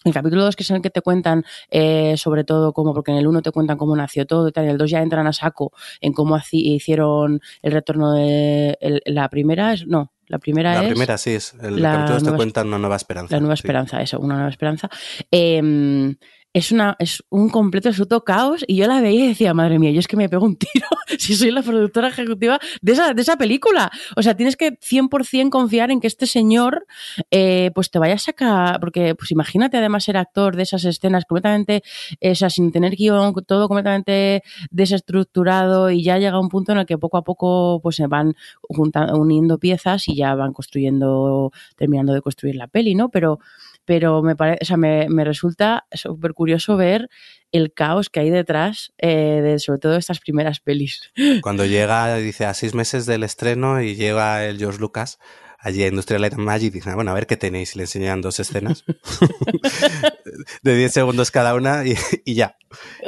el 0.05 0.13
capítulo 0.13 0.45
2, 0.45 0.55
que 0.57 0.63
es 0.63 0.71
el 0.71 0.83
que 0.83 0.91
te 0.91 1.01
cuentan 1.03 1.45
eh, 1.71 2.15
sobre 2.17 2.45
todo 2.45 2.73
cómo, 2.73 2.93
porque 2.95 3.11
en 3.11 3.19
el 3.19 3.27
1 3.27 3.43
te 3.43 3.51
cuentan 3.51 3.77
cómo 3.79 3.97
nació 3.97 4.27
todo 4.27 4.49
y 4.49 4.53
tal, 4.53 4.65
en 4.65 4.71
el 4.71 4.79
2 4.79 4.91
ya 4.91 5.03
entran 5.03 5.27
a 5.27 5.33
saco 5.33 5.73
en 6.01 6.13
cómo 6.13 6.39
hicieron 6.53 7.41
el 7.63 7.73
retorno 7.73 8.13
de 8.13 8.77
el- 8.81 9.03
la 9.07 9.29
primera, 9.29 9.73
es 9.73 9.87
no, 9.87 10.13
la 10.27 10.39
primera 10.39 10.75
La 10.75 10.83
es 10.83 10.89
primera 10.89 11.19
sí 11.19 11.31
es. 11.31 11.55
El 11.63 11.83
la 11.83 11.93
capítulo 11.93 12.19
te 12.19 12.23
nueva- 12.25 12.37
cuenta 12.37 12.63
una 12.63 12.79
nueva 12.79 12.97
esperanza. 12.97 13.35
la 13.37 13.41
nueva 13.41 13.57
sí. 13.57 13.61
esperanza, 13.61 14.01
eso, 14.03 14.19
una 14.21 14.35
nueva 14.35 14.51
esperanza. 14.51 14.89
Eh, 15.31 16.15
es, 16.55 16.73
una, 16.73 16.97
es 16.99 17.23
un 17.29 17.51
completo 17.51 17.91
absoluto 17.91 18.25
caos 18.25 18.65
y 18.67 18.77
yo 18.77 18.87
la 18.87 19.01
veía 19.03 19.27
y 19.27 19.29
decía, 19.29 19.53
madre 19.53 19.79
mía, 19.79 19.91
yo 19.91 20.01
es 20.01 20.09
que 20.09 20.17
me 20.17 20.29
pego 20.29 20.45
un 20.47 20.57
tiro 20.57 20.87
si 21.19 21.35
soy 21.35 21.51
la 21.51 21.63
productora 21.63 22.09
ejecutiva 22.09 22.59
de 22.81 22.93
esa, 22.93 23.13
de 23.13 23.21
esa 23.21 23.37
película. 23.37 23.91
O 24.17 24.23
sea, 24.23 24.35
tienes 24.37 24.57
que 24.57 24.79
100% 24.81 25.51
confiar 25.51 25.91
en 25.91 26.01
que 26.01 26.07
este 26.07 26.27
señor 26.27 26.87
eh, 27.31 27.71
pues 27.75 27.91
te 27.91 27.99
vaya 27.99 28.15
a 28.15 28.19
sacar, 28.19 28.81
porque 28.81 29.15
pues 29.15 29.31
imagínate 29.33 29.77
además 29.77 30.05
ser 30.05 30.17
actor 30.17 30.57
de 30.57 30.63
esas 30.63 30.85
escenas 30.85 31.25
completamente, 31.27 31.83
eh, 32.21 32.31
o 32.31 32.35
sea, 32.35 32.49
sin 32.51 32.73
tener 32.73 32.97
guion, 32.97 33.35
todo 33.47 33.69
completamente 33.69 34.43
desestructurado 34.71 35.91
y 35.91 36.03
ya 36.03 36.19
llega 36.19 36.39
un 36.41 36.49
punto 36.49 36.73
en 36.73 36.79
el 36.79 36.87
que 36.87 36.99
poco 36.99 37.17
a 37.19 37.25
poco 37.25 37.81
pues 37.83 37.97
se 37.97 38.07
van 38.07 38.35
junta- 38.63 39.15
uniendo 39.15 39.59
piezas 39.59 40.09
y 40.09 40.15
ya 40.17 40.35
van 40.35 40.53
construyendo, 40.53 41.53
terminando 41.77 42.13
de 42.15 42.23
construir 42.23 42.57
la 42.57 42.69
peli, 42.69 42.95
¿no? 42.95 43.09
Pero 43.09 43.39
pero 43.85 44.23
me 44.23 44.37
parece, 44.37 44.59
o 44.63 44.65
sea, 44.65 44.77
me, 44.77 45.09
me 45.09 45.25
resulta 45.25 45.87
súper 45.93 46.33
curioso 46.33 46.77
ver 46.77 47.09
el 47.53 47.73
caos 47.73 48.11
que 48.11 48.21
hay 48.21 48.31
detrás 48.31 48.93
eh, 48.99 49.41
de 49.43 49.59
sobre 49.59 49.79
todo 49.79 49.97
estas 49.97 50.21
primeras 50.21 50.61
pelis. 50.61 51.13
Cuando 51.43 51.65
llega, 51.67 52.17
dice, 52.17 52.47
a 52.47 52.55
seis 52.55 52.75
meses 52.75 53.07
del 53.07 53.23
estreno 53.23 53.81
y 53.81 53.95
llega 53.95 54.45
el 54.45 54.59
George 54.59 54.81
Lucas 54.81 55.19
allí 55.59 55.83
a 55.83 55.89
Industrial 55.89 56.21
Light 56.21 56.35
and 56.35 56.43
Magic 56.43 56.69
y 56.69 56.79
dice, 56.79 56.91
"Ah, 56.91 56.95
bueno, 56.95 57.11
a 57.11 57.15
ver 57.15 57.27
qué 57.27 57.37
tenéis. 57.37 57.75
Y 57.75 57.79
le 57.79 57.85
enseñan 57.85 58.21
dos 58.21 58.39
escenas 58.39 58.85
de 60.63 60.77
10 60.77 60.93
segundos 60.93 61.31
cada 61.31 61.55
una 61.55 61.87
y, 61.87 61.97
y 62.25 62.35
ya. 62.35 62.57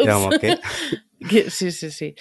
Como, 0.05 0.31
¿qué? 0.31 0.59
Sí, 1.51 1.70
sí, 1.72 1.91
sí. 1.91 2.14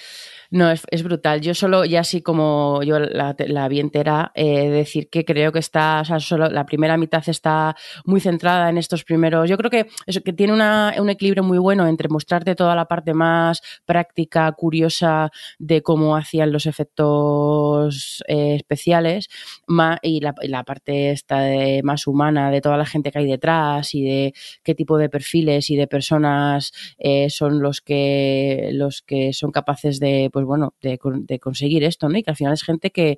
No, 0.56 0.72
es, 0.72 0.84
es 0.89 1.03
brutal. 1.03 1.41
Yo 1.41 1.53
solo, 1.53 1.84
ya 1.84 1.99
así 1.99 2.22
como 2.22 2.82
yo 2.82 2.97
la, 2.97 3.36
vi 3.68 3.82
entera, 3.82 4.32
eh, 4.36 4.70
decir 4.70 5.10
que 5.10 5.26
creo 5.26 5.51
que 5.51 5.60
está, 5.60 5.99
o 5.99 6.06
sea, 6.06 6.22
solo 6.22 6.47
la 6.49 6.66
primera 6.66 6.95
mitad 6.95 7.22
está 7.28 7.76
muy 8.06 8.22
centrada 8.22 8.70
en 8.70 8.78
estos 8.78 9.03
primeros. 9.03 9.49
Yo 9.49 9.58
creo 9.58 9.70
que 9.70 9.88
eso, 10.06 10.22
que 10.22 10.32
tiene 10.32 10.53
una- 10.53 10.93
un 10.97 11.10
equilibrio 11.10 11.43
muy 11.43 11.58
bueno 11.58 11.86
entre 11.88 12.08
mostrarte 12.08 12.56
toda 12.56 12.74
la 12.74 12.86
parte 12.86 13.14
más 13.14 13.62
práctica, 13.86 14.49
curiosa 14.53 15.30
de 15.60 15.82
cómo 15.82 16.16
hacían 16.16 16.53
los 16.53 16.68
efectos 16.68 18.24
eh, 18.30 18.56
especiales 18.56 19.28
ma- 19.68 19.99
y, 20.01 20.22
la, 20.22 20.34
la 20.43 20.64
parte 20.64 21.12
esta 21.12 21.41
de, 21.41 21.82
más 21.84 22.08
humana 22.08 22.49
de 22.51 22.62
toda 22.62 22.78
la 22.78 22.86
gente 22.86 23.12
que 23.12 23.20
hay 23.20 23.28
detrás 23.28 23.93
y 23.93 24.03
de 24.06 24.34
qué 24.64 24.74
tipo 24.76 24.97
de 24.97 25.10
perfiles 25.10 25.70
y 25.70 25.76
de 25.76 25.88
personas 25.88 26.72
eh, 26.97 27.30
son 27.30 27.62
los 27.62 27.82
que 27.82 28.70
los 28.74 29.01
que 29.01 29.34
son 29.34 29.51
capaces 29.51 29.99
de 29.99 30.30
pues 30.32 30.45
bueno 30.46 30.74
de, 30.82 31.00
de 31.04 31.39
conseguir 31.39 31.84
esto 31.84 32.10
no 32.10 32.18
y 32.18 32.24
que 32.24 32.32
al 32.32 32.38
final 32.38 32.54
es 32.54 32.64
gente 32.64 32.91
que 32.91 33.18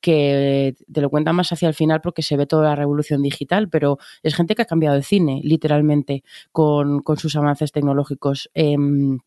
que 0.00 0.74
te 0.92 1.00
lo 1.00 1.10
cuenta 1.10 1.32
más 1.32 1.52
hacia 1.52 1.68
el 1.68 1.74
final 1.74 2.00
porque 2.00 2.22
se 2.22 2.36
ve 2.36 2.46
toda 2.46 2.64
la 2.70 2.76
revolución 2.76 3.22
digital, 3.22 3.68
pero 3.68 3.98
es 4.22 4.34
gente 4.34 4.54
que 4.54 4.62
ha 4.62 4.66
cambiado 4.66 4.96
el 4.96 5.04
cine, 5.04 5.40
literalmente, 5.42 6.22
con, 6.52 7.00
con 7.02 7.16
sus 7.18 7.34
avances 7.36 7.72
tecnológicos. 7.72 8.48
Em, 8.54 9.18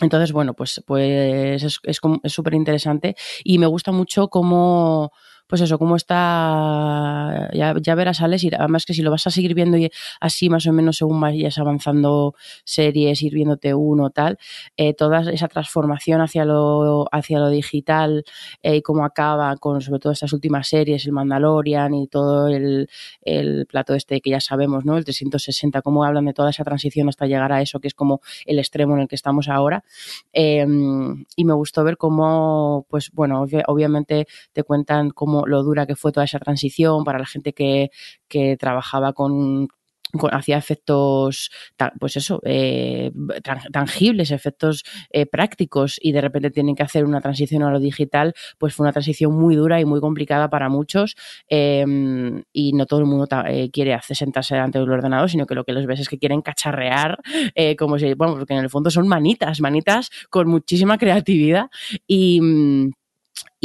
entonces, 0.00 0.32
bueno, 0.32 0.54
pues, 0.54 0.82
pues 0.86 1.62
es 1.62 1.78
es 1.84 2.00
como- 2.00 2.20
es 2.22 2.32
súper 2.32 2.54
interesante 2.54 3.16
y 3.44 3.58
me 3.58 3.66
gusta 3.66 3.92
mucho 3.92 4.28
cómo, 4.28 5.12
pues 5.46 5.60
eso, 5.60 5.78
cómo 5.78 5.96
está, 5.96 7.50
ya, 7.52 7.94
verás, 7.94 8.20
Alex, 8.22 8.44
y 8.44 8.50
además 8.54 8.86
que 8.86 8.94
si 8.94 9.02
lo 9.02 9.10
vas 9.10 9.26
a 9.26 9.30
seguir 9.30 9.54
viendo 9.54 9.76
así 10.20 10.48
más 10.48 10.66
o 10.66 10.72
menos 10.72 10.96
según 10.96 11.20
vayas 11.20 11.58
avanzando 11.58 12.34
series, 12.64 13.22
ir 13.22 13.34
viéndote 13.34 13.74
uno, 13.74 14.10
tal, 14.10 14.38
eh, 14.76 14.94
toda 14.94 15.30
esa 15.30 15.48
transformación 15.48 16.20
hacia 16.20 16.44
lo, 16.44 17.06
hacia 17.12 17.38
lo 17.38 17.50
digital 17.50 18.24
eh, 18.62 18.76
y 18.76 18.82
cómo 18.82 19.04
acaba 19.04 19.54
con 19.56 19.80
sobre 19.80 20.00
todo 20.00 20.12
estas 20.12 20.32
últimas 20.32 20.68
series, 20.68 21.06
el 21.06 21.12
Mandalorian 21.12 21.94
y 21.94 22.06
todo 22.08 22.48
el, 22.48 22.88
el 23.22 23.66
plato 23.66 23.94
este 23.94 24.20
que 24.20 24.30
ya 24.30 24.40
sabemos, 24.40 24.84
¿no? 24.84 24.96
El 24.96 25.04
360, 25.04 25.82
cómo 25.82 26.04
hablan 26.04 26.24
de 26.24 26.32
toda 26.32 26.50
esa 26.50 26.64
transición 26.64 27.08
hasta 27.08 27.26
llegar 27.26 27.52
a 27.52 27.60
eso, 27.60 27.80
que 27.80 27.88
es 27.88 27.94
como 27.94 28.20
el 28.46 28.58
extremo 28.58 28.94
en 28.94 29.02
el 29.02 29.08
que 29.08 29.16
estamos 29.16 29.48
ahora. 29.48 29.84
Eh, 30.32 30.66
y 31.36 31.44
me 31.44 31.54
gustó 31.54 31.84
ver 31.84 31.96
cómo, 31.96 32.86
pues 32.88 33.10
bueno, 33.12 33.44
obviamente 33.66 34.26
te 34.52 34.62
cuentan 34.62 35.10
cómo 35.10 35.33
lo 35.46 35.62
dura 35.62 35.86
que 35.86 35.96
fue 35.96 36.12
toda 36.12 36.24
esa 36.24 36.38
transición 36.38 37.04
para 37.04 37.18
la 37.18 37.26
gente 37.26 37.52
que, 37.52 37.90
que 38.28 38.56
trabajaba 38.56 39.12
con 39.12 39.68
hacía 40.30 40.56
efectos, 40.56 41.50
pues 41.98 42.16
eso, 42.16 42.40
eh, 42.44 43.10
tangibles, 43.72 44.30
efectos 44.30 44.84
eh, 45.10 45.26
prácticos 45.26 45.98
y 46.00 46.12
de 46.12 46.20
repente 46.20 46.50
tienen 46.50 46.74
que 46.74 46.82
hacer 46.82 47.04
una 47.04 47.20
transición 47.20 47.62
a 47.62 47.70
lo 47.70 47.80
digital, 47.80 48.34
pues 48.58 48.74
fue 48.74 48.84
una 48.84 48.92
transición 48.92 49.32
muy 49.34 49.56
dura 49.56 49.80
y 49.80 49.84
muy 49.84 50.00
complicada 50.00 50.48
para 50.48 50.68
muchos 50.68 51.16
em, 51.48 52.42
y 52.52 52.72
no 52.72 52.86
todo 52.86 53.00
el 53.00 53.06
mundo 53.06 53.26
eh, 53.46 53.70
quiere 53.70 53.94
hacer 53.94 54.16
sentarse 54.16 54.54
delante 54.54 54.78
del 54.78 54.90
ordenador, 54.90 55.30
sino 55.30 55.46
que 55.46 55.54
lo 55.54 55.64
que 55.64 55.72
les 55.72 55.86
ves 55.86 56.00
es 56.00 56.08
que 56.08 56.18
quieren 56.18 56.42
cacharrear, 56.42 57.18
como 57.78 57.98
si, 57.98 58.14
bueno, 58.14 58.34
porque 58.34 58.54
en 58.54 58.60
el 58.60 58.70
fondo 58.70 58.90
son 58.90 59.08
manitas, 59.08 59.60
manitas 59.60 60.10
con 60.30 60.48
muchísima 60.48 60.98
creatividad 60.98 61.70
y 62.06 62.40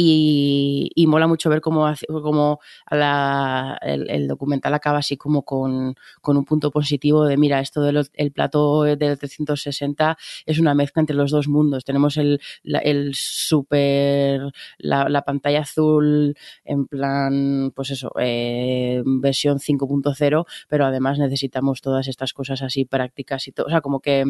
y, 0.02 1.06
mola 1.06 1.26
mucho 1.26 1.50
ver 1.50 1.60
cómo, 1.60 1.92
cómo 2.08 2.60
el, 2.90 4.28
documental 4.28 4.72
acaba 4.72 4.98
así 4.98 5.18
como 5.18 5.42
con, 5.42 5.94
un 6.24 6.44
punto 6.46 6.70
positivo 6.70 7.26
de, 7.26 7.36
mira, 7.36 7.60
esto 7.60 7.82
del 7.82 8.08
el 8.14 8.32
plato 8.32 8.84
del 8.84 9.18
360 9.18 10.16
es 10.46 10.58
una 10.58 10.74
mezcla 10.74 11.00
entre 11.00 11.16
los 11.16 11.30
dos 11.30 11.48
mundos. 11.48 11.84
Tenemos 11.84 12.16
el, 12.16 12.40
el 12.64 13.12
super, 13.14 14.52
la, 14.78 15.22
pantalla 15.22 15.60
azul 15.60 16.34
en 16.64 16.86
plan, 16.86 17.70
pues 17.74 17.90
eso, 17.90 18.10
eh, 18.18 19.02
versión 19.04 19.58
5.0, 19.58 20.46
pero 20.68 20.86
además 20.86 21.18
necesitamos 21.18 21.82
todas 21.82 22.08
estas 22.08 22.32
cosas 22.32 22.62
así 22.62 22.86
prácticas 22.86 23.46
y 23.48 23.52
todo. 23.52 23.66
O 23.66 23.70
sea, 23.70 23.82
como 23.82 24.00
que 24.00 24.24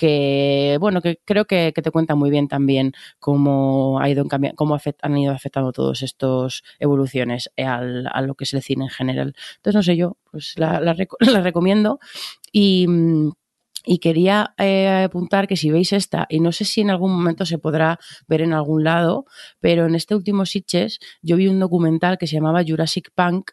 que 0.00 0.78
bueno, 0.80 1.02
que 1.02 1.20
creo 1.26 1.44
que, 1.44 1.72
te 1.72 1.90
cuenta 1.90 2.14
muy 2.14 2.30
bien 2.30 2.48
también 2.48 2.92
cómo 3.18 4.00
ha 4.00 4.08
ido 4.08 4.24
cómo 4.56 4.74
han 5.02 5.16
ido 5.16 5.32
afectando 5.32 5.72
todas 5.72 6.02
estas 6.02 6.62
evoluciones 6.78 7.50
a 7.56 8.22
lo 8.22 8.34
que 8.34 8.44
es 8.44 8.54
el 8.54 8.62
cine 8.62 8.84
en 8.84 8.90
general. 8.90 9.34
Entonces, 9.56 9.74
no 9.74 9.82
sé, 9.82 9.96
yo 9.96 10.16
pues 10.30 10.54
la, 10.56 10.80
la, 11.20 11.40
recomiendo 11.40 11.98
y 12.52 12.86
y 13.84 13.98
quería 13.98 14.54
eh, 14.58 15.04
apuntar 15.06 15.48
que 15.48 15.56
si 15.56 15.70
veis 15.70 15.92
esta, 15.92 16.26
y 16.28 16.40
no 16.40 16.52
sé 16.52 16.64
si 16.64 16.82
en 16.82 16.90
algún 16.90 17.12
momento 17.12 17.46
se 17.46 17.58
podrá 17.58 17.98
ver 18.28 18.42
en 18.42 18.52
algún 18.52 18.84
lado, 18.84 19.24
pero 19.58 19.86
en 19.86 19.94
este 19.94 20.14
último 20.14 20.44
Sitches 20.44 20.98
yo 21.22 21.36
vi 21.36 21.48
un 21.48 21.60
documental 21.60 22.18
que 22.18 22.26
se 22.26 22.36
llamaba 22.36 22.62
Jurassic 22.66 23.10
Punk, 23.14 23.52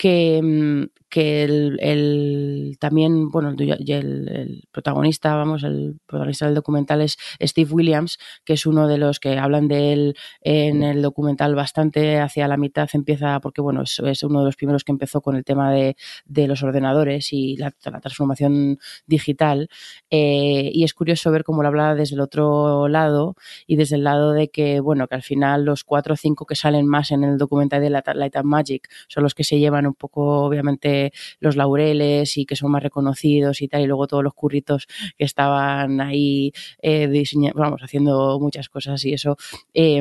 que, 0.00 0.40
mm, 0.42 0.84
el, 1.12 2.76
también, 2.80 3.28
bueno, 3.28 3.50
el, 3.50 3.70
el, 3.90 4.62
protagonista, 4.72 5.34
vamos, 5.34 5.62
el 5.62 6.00
protagonista 6.06 6.46
del 6.46 6.54
documental 6.54 7.02
es 7.02 7.18
Steve 7.42 7.70
Williams, 7.70 8.18
que 8.44 8.54
es 8.54 8.64
uno 8.64 8.88
de 8.88 8.96
los 8.96 9.20
que 9.20 9.36
hablan 9.36 9.68
de 9.68 9.92
él 9.92 10.16
en 10.40 10.82
el 10.82 11.02
documental 11.02 11.54
bastante 11.54 12.18
hacia 12.18 12.48
la 12.48 12.56
mitad 12.56 12.88
empieza, 12.94 13.40
porque 13.40 13.60
bueno, 13.60 13.82
es, 13.82 13.98
es 13.98 14.22
uno 14.22 14.38
de 14.40 14.46
los 14.46 14.56
primeros 14.56 14.84
que 14.84 14.92
empezó 14.92 15.20
con 15.20 15.36
el 15.36 15.44
tema 15.44 15.70
de, 15.70 15.96
de 16.24 16.46
los 16.46 16.62
ordenadores 16.62 17.32
y 17.32 17.56
la, 17.56 17.70
transformación 17.72 18.78
digital. 19.06 19.68
Eh, 20.10 20.70
y 20.72 20.84
es 20.84 20.94
curioso 20.94 21.30
ver 21.30 21.44
cómo 21.44 21.60
lo 21.62 21.68
hablaba 21.68 21.94
desde 21.94 22.14
el 22.14 22.20
otro 22.22 22.88
lado 22.88 23.34
y 23.66 23.76
desde 23.76 23.96
el 23.96 24.04
lado 24.04 24.32
de 24.32 24.48
que, 24.48 24.80
bueno, 24.80 25.08
que 25.08 25.16
al 25.16 25.22
final 25.22 25.64
los 25.66 25.84
cuatro 25.84 26.14
o 26.14 26.16
cinco 26.16 26.46
que 26.46 26.54
salen 26.54 26.86
más 26.86 27.10
en 27.10 27.24
el 27.24 27.36
documental 27.36 27.82
de 27.82 27.90
Light 27.90 28.36
and 28.36 28.46
Magic 28.46 28.88
son 29.08 29.24
los 29.24 29.34
que 29.34 29.44
se 29.44 29.58
llevan 29.58 29.89
un 29.90 29.94
poco, 29.94 30.44
obviamente, 30.44 31.12
los 31.40 31.56
laureles 31.56 32.36
y 32.36 32.46
que 32.46 32.56
son 32.56 32.70
más 32.72 32.82
reconocidos 32.82 33.62
y 33.62 33.68
tal, 33.68 33.82
y 33.82 33.86
luego 33.86 34.06
todos 34.06 34.24
los 34.24 34.34
curritos 34.34 34.86
que 35.16 35.24
estaban 35.24 36.00
ahí 36.00 36.52
eh, 36.82 37.08
vamos, 37.54 37.82
haciendo 37.82 38.38
muchas 38.40 38.68
cosas 38.68 39.04
y 39.04 39.12
eso. 39.14 39.36
Eh, 39.74 40.00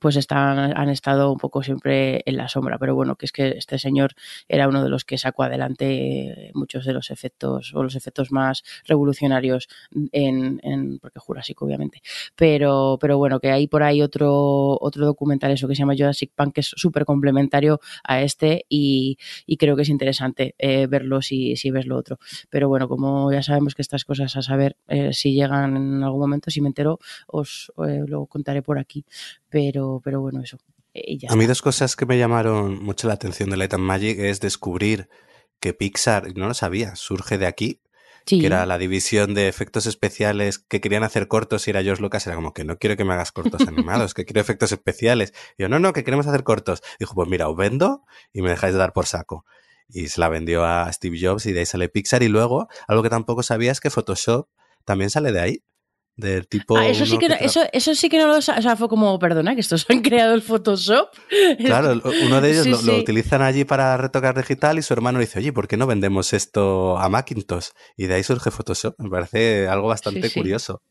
pues 0.00 0.16
están, 0.16 0.76
han 0.76 0.88
estado 0.88 1.32
un 1.32 1.38
poco 1.38 1.62
siempre 1.62 2.22
en 2.26 2.36
la 2.36 2.48
sombra. 2.48 2.78
Pero 2.78 2.94
bueno, 2.94 3.16
que 3.16 3.26
es 3.26 3.32
que 3.32 3.50
este 3.50 3.78
señor 3.78 4.14
era 4.48 4.68
uno 4.68 4.82
de 4.82 4.88
los 4.88 5.04
que 5.04 5.18
sacó 5.18 5.44
adelante 5.44 6.50
muchos 6.54 6.84
de 6.84 6.92
los 6.92 7.10
efectos, 7.10 7.72
o 7.74 7.82
los 7.82 7.94
efectos 7.94 8.32
más 8.32 8.62
revolucionarios 8.86 9.68
en, 10.12 10.60
en 10.62 10.98
porque 10.98 11.20
Jurásico, 11.20 11.64
obviamente. 11.64 12.02
Pero, 12.36 12.98
pero 13.00 13.18
bueno, 13.18 13.40
que 13.40 13.50
hay 13.50 13.66
por 13.66 13.82
ahí 13.82 14.02
otro, 14.02 14.78
otro 14.80 15.06
documental, 15.06 15.50
eso 15.52 15.68
que 15.68 15.74
se 15.74 15.80
llama 15.80 15.94
Jurassic 15.96 16.32
Punk, 16.34 16.54
que 16.54 16.60
es 16.60 16.72
súper 16.76 17.04
complementario 17.04 17.80
a 18.04 18.22
este 18.22 18.64
y, 18.68 19.18
y, 19.46 19.56
creo 19.56 19.76
que 19.76 19.82
es 19.82 19.88
interesante 19.88 20.54
eh, 20.58 20.86
verlo 20.86 21.22
si, 21.22 21.56
si 21.56 21.70
ves 21.70 21.86
lo 21.86 21.96
otro. 21.96 22.18
Pero 22.50 22.68
bueno, 22.68 22.88
como 22.88 23.32
ya 23.32 23.42
sabemos 23.42 23.74
que 23.74 23.82
estas 23.82 24.04
cosas 24.04 24.36
a 24.36 24.42
saber 24.42 24.76
eh, 24.88 25.12
si 25.12 25.32
llegan 25.34 25.76
en 25.76 26.02
algún 26.02 26.20
momento, 26.20 26.50
si 26.50 26.60
me 26.60 26.68
entero, 26.68 26.98
os 27.26 27.72
eh, 27.86 28.02
lo 28.06 28.26
contaré 28.26 28.62
por 28.62 28.78
aquí 28.78 29.04
pero, 29.54 29.83
pero 30.02 30.20
bueno, 30.20 30.40
eso. 30.42 30.58
Eh, 30.94 31.18
a 31.28 31.36
mí 31.36 31.46
dos 31.46 31.62
cosas 31.62 31.96
que 31.96 32.06
me 32.06 32.18
llamaron 32.18 32.82
mucho 32.82 33.08
la 33.08 33.14
atención 33.14 33.50
de 33.50 33.56
Light 33.56 33.74
and 33.74 33.84
Magic 33.84 34.18
es 34.18 34.40
descubrir 34.40 35.08
que 35.60 35.74
Pixar, 35.74 36.36
no 36.36 36.46
lo 36.46 36.54
sabía, 36.54 36.94
surge 36.96 37.38
de 37.38 37.46
aquí, 37.46 37.80
que 38.26 38.46
era 38.46 38.64
la 38.64 38.78
división 38.78 39.34
de 39.34 39.48
efectos 39.48 39.86
especiales 39.86 40.58
que 40.58 40.80
querían 40.80 41.02
hacer 41.02 41.28
cortos 41.28 41.66
y 41.66 41.70
era 41.70 41.82
George 41.82 42.02
Lucas, 42.02 42.26
era 42.26 42.36
como 42.36 42.54
que 42.54 42.64
no 42.64 42.78
quiero 42.78 42.96
que 42.96 43.04
me 43.04 43.12
hagas 43.12 43.32
cortos 43.32 43.60
animados, 43.68 44.14
que 44.14 44.24
quiero 44.24 44.40
efectos 44.40 44.72
especiales. 44.72 45.34
Y 45.58 45.62
yo, 45.62 45.68
no, 45.68 45.78
no, 45.78 45.92
que 45.92 46.04
queremos 46.04 46.26
hacer 46.26 46.42
cortos. 46.42 46.82
Dijo, 46.98 47.14
pues 47.14 47.28
mira, 47.28 47.48
os 47.48 47.56
vendo 47.56 48.04
y 48.32 48.42
me 48.42 48.50
dejáis 48.50 48.72
de 48.72 48.78
dar 48.78 48.92
por 48.92 49.06
saco. 49.06 49.44
Y 49.88 50.08
se 50.08 50.20
la 50.20 50.28
vendió 50.28 50.64
a 50.64 50.90
Steve 50.92 51.18
Jobs 51.20 51.44
y 51.46 51.52
de 51.52 51.60
ahí 51.60 51.66
sale 51.66 51.88
Pixar. 51.88 52.22
Y 52.22 52.28
luego, 52.28 52.68
algo 52.88 53.02
que 53.02 53.10
tampoco 53.10 53.42
sabía 53.42 53.72
es 53.72 53.80
que 53.80 53.90
Photoshop 53.90 54.48
también 54.84 55.10
sale 55.10 55.30
de 55.30 55.40
ahí 55.40 55.62
del 56.16 56.46
tipo. 56.46 56.76
Ah, 56.76 56.86
eso, 56.86 57.06
sí 57.06 57.18
que, 57.18 57.28
no, 57.28 57.34
eso, 57.34 57.62
eso, 57.72 57.94
sí 57.94 58.08
que 58.08 58.18
no 58.18 58.28
lo. 58.28 58.36
O 58.36 58.42
sea, 58.42 58.76
fue 58.76 58.88
como, 58.88 59.18
perdona, 59.18 59.54
que 59.54 59.60
estos 59.60 59.86
han 59.88 60.00
creado 60.02 60.34
el 60.34 60.42
Photoshop. 60.42 61.08
Claro, 61.58 62.00
uno 62.24 62.40
de 62.40 62.50
ellos 62.52 62.84
lo, 62.84 62.96
utilizan 62.96 63.42
allí 63.42 63.64
para 63.64 63.96
retocar 63.96 64.36
digital 64.36 64.78
y 64.78 64.82
su 64.82 64.92
hermano 64.92 65.18
dice, 65.18 65.38
oye, 65.38 65.52
¿por 65.52 65.68
qué 65.68 65.76
no 65.76 65.86
vendemos 65.86 66.32
esto 66.32 66.98
a 66.98 67.08
Macintosh? 67.08 67.68
Y 67.96 68.06
de 68.06 68.14
ahí 68.14 68.22
surge 68.22 68.50
Photoshop. 68.50 68.94
Me 68.98 69.10
parece 69.10 69.68
algo 69.68 69.88
bastante 69.88 70.30
curioso. 70.30 70.82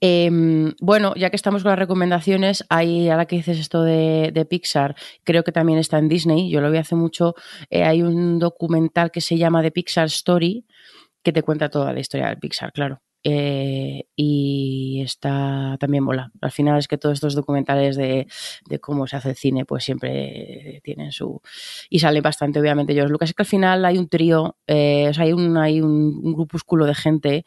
Em, 0.00 0.72
bueno, 0.80 1.14
ya 1.16 1.30
que 1.30 1.36
estamos 1.36 1.62
con 1.62 1.70
las 1.70 1.78
recomendaciones, 1.78 2.64
hay, 2.70 3.08
ahora 3.08 3.26
que 3.26 3.36
dices 3.36 3.58
esto 3.58 3.82
de, 3.82 4.30
de, 4.32 4.44
Pixar, 4.46 4.96
creo 5.22 5.44
que 5.44 5.52
también 5.52 5.78
está 5.78 5.98
en 5.98 6.08
Disney, 6.08 6.50
yo 6.50 6.60
lo 6.60 6.70
vi 6.70 6.78
hace 6.78 6.94
mucho, 6.94 7.34
eh, 7.68 7.84
hay 7.84 8.02
un 8.02 8.38
documental 8.38 9.10
que 9.10 9.20
se 9.20 9.36
llama 9.36 9.62
The 9.62 9.70
Pixar 9.70 10.06
Story, 10.06 10.64
que 11.22 11.32
te 11.32 11.42
cuenta 11.42 11.68
toda 11.68 11.92
la 11.92 12.00
historia 12.00 12.28
del 12.28 12.38
Pixar, 12.38 12.72
claro. 12.72 13.02
Eh, 13.22 14.06
y 14.16 15.02
está 15.04 15.76
también 15.78 16.04
mola. 16.04 16.32
Al 16.40 16.50
final 16.50 16.78
es 16.78 16.88
que 16.88 16.98
todos 16.98 17.14
estos 17.14 17.34
documentales 17.34 17.96
de, 17.96 18.26
cómo 18.80 19.06
se 19.06 19.16
hace 19.16 19.30
el 19.30 19.36
cine, 19.36 19.64
pues 19.64 19.84
siempre 19.84 20.80
tienen 20.84 21.12
su. 21.12 21.40
Y 21.90 21.98
sale 21.98 22.20
bastante, 22.20 22.60
obviamente, 22.60 22.94
George 22.94 23.12
Lucas. 23.12 23.30
Es 23.30 23.34
que 23.34 23.42
al 23.42 23.46
final 23.46 23.84
hay 23.84 23.98
un 23.98 24.08
trío, 24.08 24.56
eh, 24.66 25.08
o 25.10 25.14
sea, 25.14 25.24
hay 25.24 25.32
un, 25.32 25.56
hay 25.56 25.80
un, 25.80 26.32
grupúsculo 26.32 26.86
de 26.86 26.94
gente 26.94 27.44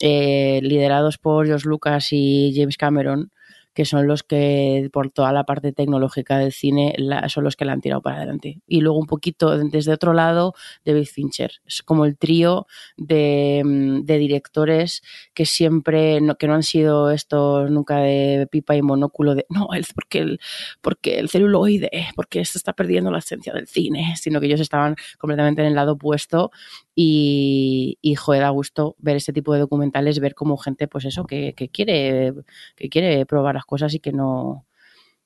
eh, 0.00 0.60
liderados 0.62 1.18
por 1.18 1.46
George 1.46 1.68
Lucas 1.68 2.08
y 2.10 2.52
James 2.54 2.76
Cameron 2.76 3.32
que 3.76 3.84
son 3.84 4.06
los 4.06 4.22
que, 4.22 4.88
por 4.90 5.10
toda 5.10 5.34
la 5.34 5.44
parte 5.44 5.70
tecnológica 5.70 6.38
del 6.38 6.52
cine, 6.52 6.96
son 7.28 7.44
los 7.44 7.56
que 7.56 7.66
la 7.66 7.72
han 7.74 7.82
tirado 7.82 8.00
para 8.00 8.16
adelante. 8.16 8.62
Y 8.66 8.80
luego 8.80 8.98
un 8.98 9.06
poquito 9.06 9.58
desde 9.58 9.92
otro 9.92 10.14
lado, 10.14 10.54
David 10.86 11.04
Fincher. 11.04 11.52
Es 11.66 11.82
como 11.82 12.06
el 12.06 12.16
trío 12.16 12.66
de, 12.96 13.60
mm, 13.62 14.06
directores 14.06 15.02
que 15.34 15.44
siempre, 15.44 16.22
no, 16.22 16.36
que 16.36 16.48
no 16.48 16.54
han 16.54 16.62
sido 16.62 17.10
estos 17.10 17.70
nunca 17.70 17.98
de 17.98 18.48
pipa 18.50 18.74
y 18.74 18.80
monóculo 18.80 19.34
de, 19.34 19.44
no, 19.50 19.68
el, 19.74 19.84
porque, 19.94 20.20
el, 20.20 20.40
porque 20.80 21.18
el 21.18 21.28
celuloide, 21.28 21.90
porque 22.16 22.40
esto 22.40 22.56
está 22.56 22.72
perdiendo 22.72 23.10
la 23.10 23.18
esencia 23.18 23.52
del 23.52 23.66
cine, 23.66 24.14
sino 24.16 24.40
que 24.40 24.46
ellos 24.46 24.60
estaban 24.60 24.96
completamente 25.18 25.60
en 25.60 25.68
el 25.68 25.74
lado 25.74 25.92
opuesto 25.92 26.50
y, 26.94 27.98
y 28.00 28.14
joder, 28.14 28.40
da 28.40 28.48
gusto 28.48 28.96
ver 28.98 29.16
este 29.16 29.34
tipo 29.34 29.52
de 29.52 29.60
documentales, 29.60 30.18
ver 30.18 30.34
como 30.34 30.56
gente, 30.56 30.88
pues 30.88 31.04
eso, 31.04 31.24
que, 31.24 31.52
que 31.52 31.68
quiere, 31.68 32.32
que 32.74 32.88
quiere 32.88 33.26
probar 33.26 33.56
las 33.56 33.65
cosas 33.66 33.92
y 33.94 34.00
que 34.00 34.12
no, 34.12 34.66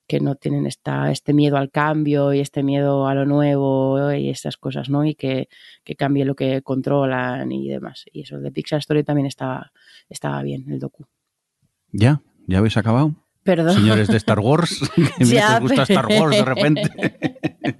que 0.07 0.19
no 0.19 0.35
tienen 0.35 0.65
esta, 0.65 1.09
este 1.09 1.33
miedo 1.33 1.55
al 1.55 1.71
cambio 1.71 2.33
y 2.33 2.41
este 2.41 2.63
miedo 2.63 3.07
a 3.07 3.15
lo 3.15 3.25
nuevo 3.25 4.11
y 4.11 4.29
estas 4.29 4.57
cosas, 4.57 4.89
¿no? 4.89 5.05
Y 5.05 5.15
que, 5.15 5.47
que 5.85 5.95
cambie 5.95 6.25
lo 6.25 6.35
que 6.35 6.61
controlan 6.61 7.49
y 7.53 7.69
demás. 7.69 8.03
Y 8.11 8.23
eso 8.23 8.39
de 8.39 8.51
Pixar 8.51 8.79
Story 8.79 9.05
también 9.05 9.27
estaba, 9.27 9.71
estaba 10.09 10.41
bien, 10.43 10.69
el 10.69 10.79
docu. 10.79 11.05
¿Ya? 11.93 12.21
¿Ya 12.47 12.57
habéis 12.57 12.75
acabado? 12.75 13.15
Perdón. 13.43 13.73
señores 13.73 14.07
de 14.07 14.17
Star 14.17 14.39
Wars, 14.39 14.81
que 15.17 15.25
Ya, 15.25 15.55
os 15.55 15.61
gusta 15.61 15.83
Star 15.83 16.07
Wars 16.07 16.35
de 16.35 16.45
repente. 16.45 16.91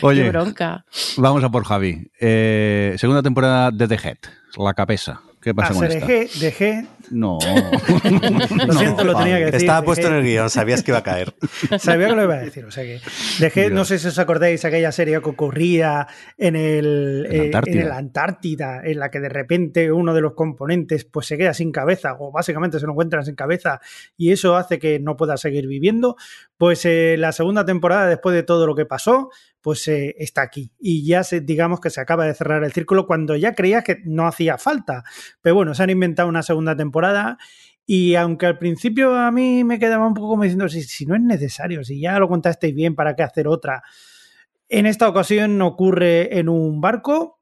Qué 0.00 0.28
bronca. 0.30 0.84
vamos 1.16 1.44
a 1.44 1.50
por 1.50 1.64
Javi. 1.64 2.10
Eh, 2.18 2.94
segunda 2.96 3.22
temporada 3.22 3.70
de 3.70 3.86
The 3.86 3.94
Head, 3.96 4.18
La 4.56 4.74
Cabeza. 4.74 5.20
¿Qué 5.50 5.54
pasa 5.54 5.74
con 5.74 5.90
se 5.90 5.98
esta? 5.98 6.06
dejé, 6.06 6.38
dejé. 6.40 6.86
No. 7.10 7.38
Lo 8.66 8.72
siento, 8.74 9.02
lo 9.02 9.16
tenía 9.16 9.38
que 9.38 9.44
decir. 9.46 9.60
Estaba 9.62 9.80
dejé- 9.80 9.84
puesto 9.86 10.08
en 10.08 10.14
el 10.14 10.22
guion, 10.24 10.50
sabías 10.50 10.82
que 10.82 10.90
iba 10.90 10.98
a 10.98 11.02
caer. 11.02 11.34
Sabía 11.78 12.08
que 12.08 12.14
lo 12.16 12.24
iba 12.24 12.34
a 12.34 12.38
decir, 12.40 12.66
o 12.66 12.70
sea 12.70 12.84
que 12.84 13.00
dejé, 13.38 13.70
no 13.70 13.86
sé 13.86 13.98
si 13.98 14.08
os 14.08 14.18
acordáis, 14.18 14.62
aquella 14.66 14.92
serie 14.92 15.20
que 15.22 15.28
ocurría 15.30 16.06
en 16.36 16.54
el, 16.56 17.26
En 17.30 17.34
eh, 17.34 17.44
Antártida. 17.46 17.74
en 17.80 17.86
el 17.86 17.92
Antártida, 17.92 18.80
en 18.84 18.98
la 18.98 19.10
que 19.10 19.20
de 19.20 19.28
repente 19.30 19.90
uno 19.90 20.12
de 20.12 20.20
los 20.20 20.34
componentes 20.34 21.06
pues 21.06 21.26
se 21.26 21.38
queda 21.38 21.54
sin 21.54 21.72
cabeza 21.72 22.14
o 22.18 22.30
básicamente 22.30 22.78
se 22.78 22.84
lo 22.86 22.92
encuentran 22.92 23.24
sin 23.24 23.34
cabeza 23.34 23.80
y 24.18 24.32
eso 24.32 24.56
hace 24.56 24.78
que 24.78 25.00
no 25.00 25.16
pueda 25.16 25.38
seguir 25.38 25.66
viviendo. 25.66 26.16
Pues 26.58 26.84
eh, 26.84 27.16
la 27.18 27.32
segunda 27.32 27.64
temporada, 27.64 28.06
después 28.06 28.34
de 28.34 28.42
todo 28.42 28.66
lo 28.66 28.74
que 28.74 28.84
pasó, 28.84 29.30
pues 29.60 29.86
eh, 29.88 30.14
está 30.18 30.42
aquí 30.42 30.72
y 30.78 31.06
ya 31.06 31.24
se, 31.24 31.40
digamos 31.40 31.80
que 31.80 31.90
se 31.90 32.00
acaba 32.00 32.26
de 32.26 32.34
cerrar 32.34 32.64
el 32.64 32.72
círculo 32.72 33.06
cuando 33.06 33.36
ya 33.36 33.54
creías 33.54 33.84
que 33.84 33.98
no 34.04 34.26
hacía 34.26 34.58
falta. 34.58 35.04
Pero 35.42 35.56
bueno, 35.56 35.74
se 35.74 35.82
han 35.82 35.90
inventado 35.90 36.28
una 36.28 36.42
segunda 36.42 36.76
temporada 36.76 37.38
y 37.86 38.14
aunque 38.14 38.46
al 38.46 38.58
principio 38.58 39.16
a 39.16 39.30
mí 39.30 39.64
me 39.64 39.78
quedaba 39.78 40.06
un 40.06 40.14
poco 40.14 40.28
como 40.28 40.42
diciendo, 40.42 40.68
si, 40.68 40.82
si 40.82 41.06
no 41.06 41.14
es 41.14 41.22
necesario, 41.22 41.84
si 41.84 42.00
ya 42.00 42.18
lo 42.18 42.28
contasteis 42.28 42.74
bien, 42.74 42.94
¿para 42.94 43.16
qué 43.16 43.22
hacer 43.22 43.48
otra? 43.48 43.82
En 44.68 44.84
esta 44.86 45.08
ocasión 45.08 45.60
ocurre 45.62 46.38
en 46.38 46.48
un 46.48 46.80
barco 46.80 47.40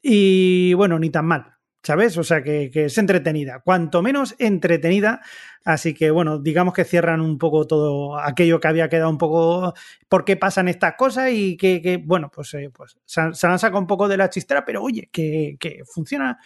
y 0.00 0.74
bueno, 0.74 0.98
ni 0.98 1.10
tan 1.10 1.26
mal, 1.26 1.51
¿sabes? 1.82 2.16
O 2.18 2.24
sea 2.24 2.42
que, 2.42 2.70
que 2.70 2.84
es 2.86 2.98
entretenida, 2.98 3.60
cuanto 3.60 4.02
menos 4.02 4.34
entretenida. 4.38 5.20
Así 5.64 5.94
que 5.94 6.10
bueno, 6.10 6.38
digamos 6.38 6.74
que 6.74 6.84
cierran 6.84 7.20
un 7.20 7.38
poco 7.38 7.66
todo 7.66 8.18
aquello 8.18 8.58
que 8.60 8.68
había 8.68 8.88
quedado 8.88 9.10
un 9.10 9.18
poco 9.18 9.74
por 10.08 10.24
qué 10.24 10.36
pasan 10.36 10.68
estas 10.68 10.94
cosas 10.96 11.30
y 11.32 11.56
que, 11.56 11.80
que, 11.80 11.96
bueno, 11.98 12.30
pues, 12.34 12.52
eh, 12.54 12.70
pues 12.72 12.96
se, 13.04 13.32
se 13.32 13.46
han 13.46 13.58
sacado 13.58 13.80
un 13.80 13.86
poco 13.86 14.08
de 14.08 14.16
la 14.16 14.28
chistera, 14.30 14.64
pero 14.64 14.82
oye, 14.82 15.08
que, 15.12 15.56
que 15.60 15.82
funciona. 15.86 16.38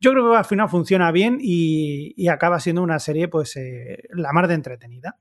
Yo 0.00 0.12
creo 0.12 0.30
que 0.30 0.36
al 0.36 0.44
final 0.44 0.68
funciona 0.68 1.10
bien 1.12 1.38
y, 1.40 2.14
y 2.16 2.28
acaba 2.28 2.60
siendo 2.60 2.82
una 2.82 2.98
serie, 3.00 3.28
pues, 3.28 3.56
eh, 3.56 4.02
la 4.10 4.32
más 4.32 4.46
de 4.48 4.54
entretenida. 4.54 5.16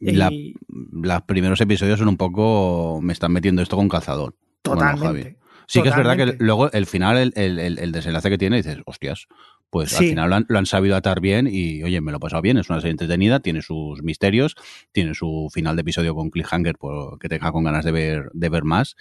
La- 0.00 0.30
Y 0.32 0.54
los 0.68 1.22
primeros 1.22 1.60
episodios 1.60 1.98
son 1.98 2.08
un 2.08 2.16
poco. 2.16 3.00
Me 3.02 3.12
están 3.12 3.32
metiendo 3.32 3.62
esto 3.62 3.76
con. 3.76 3.88
Bueno, 3.88 4.00
Javi. 4.02 4.20
totalmente. 4.62 5.36
Sí 5.68 5.82
que 5.82 5.88
es 5.90 5.94
verdad 5.96 6.16
que 6.16 6.36
luego 6.44 6.72
el 6.72 6.86
final, 6.86 7.16
el, 7.18 7.32
el- 7.36 7.78
el- 7.78 7.92
desenlace 7.92 8.30
que 8.30 8.38
tiene, 8.38 8.56
dices, 8.56 8.78
hostias, 8.86 9.26
pues 9.70 9.92
al 9.92 10.06
final 10.10 10.30
lo 10.30 10.36
han, 10.36 10.46
lo 10.48 10.58
han 10.58 10.66
sabido 10.66 10.96
atar 10.96 11.20
bien 11.20 11.46
y, 11.50 11.82
oye, 11.82 12.00
me 12.00 12.10
lo 12.10 12.16
he 12.16 12.20
pasado 12.20 12.40
bien, 12.42 12.56
es 12.56 12.70
una 12.70 12.80
serie 12.80 12.92
entretenida, 12.92 13.40
tiene 13.40 13.60
sus 13.62 14.02
misterios, 14.02 14.56
tiene 14.92 15.14
su 15.14 15.48
final 15.52 15.76
de 15.76 15.82
episodio 15.82 16.14
con 16.14 16.30
cliffhanger 16.30 16.76
por- 16.78 17.18
que 17.18 17.28
te 17.28 17.34
deja 17.36 17.52
con 17.52 17.64
ganas 17.64 17.84
de 17.84 17.92
ver, 17.92 18.30
de 18.32 18.48
ver 18.48 18.64
más. 18.64 18.96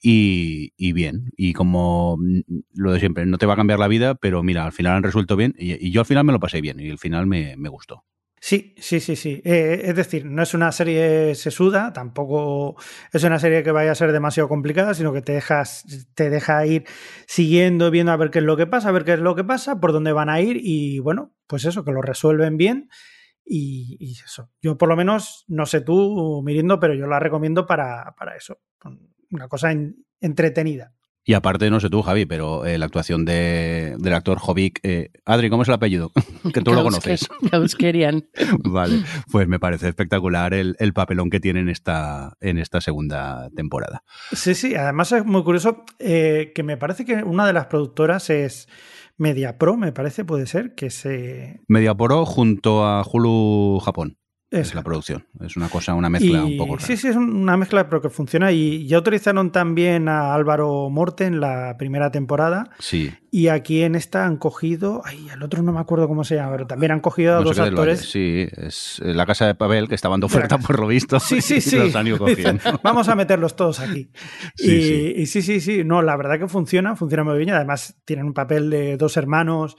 Y, 0.00 0.72
y 0.76 0.92
bien, 0.92 1.30
y 1.36 1.52
como 1.54 2.18
lo 2.74 2.92
de 2.92 3.00
siempre, 3.00 3.26
no 3.26 3.38
te 3.38 3.46
va 3.46 3.54
a 3.54 3.56
cambiar 3.56 3.78
la 3.80 3.88
vida, 3.88 4.14
pero 4.14 4.42
mira, 4.42 4.64
al 4.66 4.72
final 4.72 4.92
han 4.96 5.02
resuelto 5.02 5.36
bien 5.36 5.54
y, 5.58 5.72
y 5.84 5.90
yo 5.90 6.00
al 6.02 6.06
final 6.06 6.24
me 6.24 6.32
lo 6.32 6.38
pasé 6.40 6.60
bien 6.60 6.78
y 6.78 6.88
el 6.88 6.98
final 6.98 7.26
me, 7.26 7.56
me 7.56 7.68
gustó. 7.68 8.04
Sí, 8.46 8.76
sí, 8.78 9.00
sí, 9.00 9.16
sí. 9.16 9.42
Eh, 9.44 9.80
es 9.86 9.96
decir, 9.96 10.24
no 10.24 10.40
es 10.40 10.54
una 10.54 10.70
serie 10.70 11.34
sesuda, 11.34 11.92
tampoco 11.92 12.76
es 13.12 13.24
una 13.24 13.40
serie 13.40 13.64
que 13.64 13.72
vaya 13.72 13.90
a 13.90 13.96
ser 13.96 14.12
demasiado 14.12 14.48
complicada, 14.48 14.94
sino 14.94 15.12
que 15.12 15.20
te 15.20 15.32
dejas, 15.32 15.84
te 16.14 16.30
deja 16.30 16.64
ir 16.64 16.84
siguiendo, 17.26 17.90
viendo 17.90 18.12
a 18.12 18.16
ver 18.16 18.30
qué 18.30 18.38
es 18.38 18.44
lo 18.44 18.56
que 18.56 18.68
pasa, 18.68 18.90
a 18.90 18.92
ver 18.92 19.02
qué 19.02 19.14
es 19.14 19.18
lo 19.18 19.34
que 19.34 19.42
pasa, 19.42 19.80
por 19.80 19.90
dónde 19.92 20.12
van 20.12 20.28
a 20.28 20.40
ir, 20.40 20.60
y 20.62 21.00
bueno, 21.00 21.34
pues 21.48 21.64
eso, 21.64 21.84
que 21.84 21.90
lo 21.90 22.02
resuelven 22.02 22.56
bien. 22.56 22.88
Y, 23.44 24.12
eso. 24.24 24.52
Yo 24.62 24.78
por 24.78 24.88
lo 24.90 24.94
menos, 24.96 25.44
no 25.48 25.66
sé 25.66 25.80
tú, 25.80 26.40
Mirindo, 26.44 26.78
pero 26.78 26.94
yo 26.94 27.08
la 27.08 27.18
recomiendo 27.18 27.66
para, 27.66 28.14
para 28.16 28.36
eso. 28.36 28.60
Una 29.32 29.48
cosa 29.48 29.72
en- 29.72 30.06
entretenida. 30.20 30.94
Y 31.28 31.34
aparte, 31.34 31.70
no 31.70 31.80
sé 31.80 31.90
tú, 31.90 32.02
Javi, 32.02 32.24
pero 32.24 32.64
eh, 32.64 32.78
la 32.78 32.86
actuación 32.86 33.24
de, 33.24 33.96
del 33.98 34.14
actor 34.14 34.38
Jovic. 34.38 34.78
eh, 34.84 35.10
Adri, 35.24 35.50
¿cómo 35.50 35.62
es 35.64 35.68
el 35.68 35.74
apellido? 35.74 36.12
que 36.54 36.60
tú 36.60 36.72
lo 36.72 36.84
conoces. 36.84 37.28
Gauskerian. 37.50 38.28
Vale, 38.64 39.02
pues 39.32 39.48
me 39.48 39.58
parece 39.58 39.88
espectacular 39.88 40.54
el, 40.54 40.76
el 40.78 40.92
papelón 40.92 41.28
que 41.28 41.40
tiene 41.40 41.58
en 41.58 41.68
esta, 41.68 42.36
en 42.40 42.58
esta 42.58 42.80
segunda 42.80 43.50
temporada. 43.56 44.04
Sí, 44.30 44.54
sí, 44.54 44.76
además 44.76 45.10
es 45.10 45.24
muy 45.24 45.42
curioso 45.42 45.84
eh, 45.98 46.52
que 46.54 46.62
me 46.62 46.76
parece 46.76 47.04
que 47.04 47.16
una 47.24 47.44
de 47.44 47.54
las 47.54 47.66
productoras 47.66 48.30
es 48.30 48.68
MediaPro, 49.16 49.76
me 49.76 49.90
parece, 49.90 50.24
puede 50.24 50.46
ser, 50.46 50.76
que 50.76 50.90
se... 50.90 51.60
Mediaporo 51.66 52.24
junto 52.24 52.84
a 52.84 53.02
Hulu 53.02 53.80
Japón. 53.80 54.16
Es 54.48 54.74
la 54.76 54.82
producción. 54.84 55.26
Es 55.44 55.56
una 55.56 55.68
cosa, 55.68 55.94
una 55.94 56.08
mezcla 56.08 56.38
Y- 56.38 56.52
un 56.52 56.56
poco 56.56 56.76
rara. 56.76 56.86
Sí, 56.86 56.96
sí, 56.96 57.08
es 57.08 57.16
una 57.16 57.56
mezcla, 57.56 57.88
pero 57.88 58.00
que 58.00 58.10
funciona. 58.10 58.52
Y 58.52 58.86
ya 58.86 58.98
autorizaron 58.98 59.50
también 59.50 60.08
a 60.08 60.34
Álvaro 60.34 60.88
Morte 60.88 61.24
en 61.24 61.40
la 61.40 61.74
primera 61.78 62.12
temporada. 62.12 62.70
Sí. 62.78 63.12
Y 63.32 63.48
aquí 63.48 63.82
en 63.82 63.96
esta 63.96 64.24
han 64.24 64.36
cogido. 64.36 65.02
Ay, 65.04 65.28
el 65.34 65.42
otro 65.42 65.62
no 65.62 65.72
me 65.72 65.80
acuerdo 65.80 66.06
cómo 66.06 66.22
se 66.22 66.36
llama, 66.36 66.52
pero 66.52 66.66
también 66.68 66.92
han 66.92 67.00
cogido 67.00 67.34
a 67.36 67.38
No 67.40 67.44
dos 67.44 67.58
actores. 67.58 68.08
Sí, 68.08 68.46
es 68.56 69.02
eh, 69.04 69.12
la 69.14 69.26
casa 69.26 69.46
de 69.46 69.56
Pavel 69.56 69.88
que 69.88 69.96
estaban 69.96 70.20
de 70.20 70.26
oferta 70.26 70.58
por 70.58 70.78
lo 70.78 70.86
visto. 70.86 71.18
Sí, 71.18 71.40
sí, 71.40 71.60
sí. 71.60 71.76
los 71.76 71.96
han 71.96 72.06
ido 72.06 72.18
cogiendo. 72.18 72.62
Vamos 72.84 73.08
a 73.08 73.16
meterlos 73.16 73.56
todos 73.56 73.80
aquí. 73.80 74.10
Sí, 74.54 74.70
y, 74.72 74.82
sí. 74.82 75.12
y 75.16 75.26
sí, 75.26 75.42
sí, 75.42 75.60
sí. 75.60 75.84
No, 75.84 76.02
la 76.02 76.16
verdad 76.16 76.38
que 76.38 76.46
funciona, 76.48 76.94
funciona 76.94 77.24
muy 77.24 77.36
bien. 77.36 77.50
Además, 77.50 77.96
tienen 78.04 78.26
un 78.26 78.32
papel 78.32 78.70
de 78.70 78.96
dos 78.96 79.16
hermanos 79.16 79.76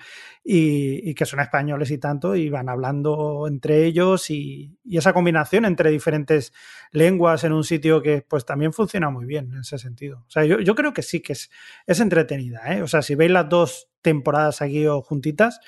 y, 0.49 1.09
y 1.09 1.13
que 1.13 1.25
son 1.25 1.41
españoles 1.41 1.91
y 1.91 1.97
tanto, 1.97 2.33
y 2.33 2.49
van 2.49 2.69
hablando 2.69 3.47
entre 3.49 3.83
ellos 3.83 4.29
y, 4.29 4.77
y 4.85 4.97
esa 4.97 5.11
combinación 5.11 5.65
entre 5.65 5.91
diferentes 5.91 6.53
lenguas 6.93 7.43
en 7.43 7.51
un 7.51 7.65
sitio 7.65 8.01
que 8.01 8.21
pues 8.21 8.45
también 8.45 8.71
funciona 8.71 9.09
muy 9.09 9.25
bien 9.25 9.51
en 9.51 9.59
ese 9.59 9.77
sentido. 9.77 10.19
O 10.25 10.29
sea, 10.29 10.45
yo, 10.45 10.61
yo 10.61 10.73
creo 10.73 10.93
que 10.93 11.01
sí 11.01 11.19
que 11.19 11.33
es, 11.33 11.51
es 11.85 11.99
entretenida. 11.99 12.61
¿eh? 12.73 12.81
O 12.81 12.87
sea, 12.87 13.01
si 13.01 13.15
veis 13.15 13.29
las 13.29 13.49
dos 13.49 13.89
temporadas 14.01 14.61
aquí 14.61 14.87
o 14.87 15.01
juntitas, 15.01 15.59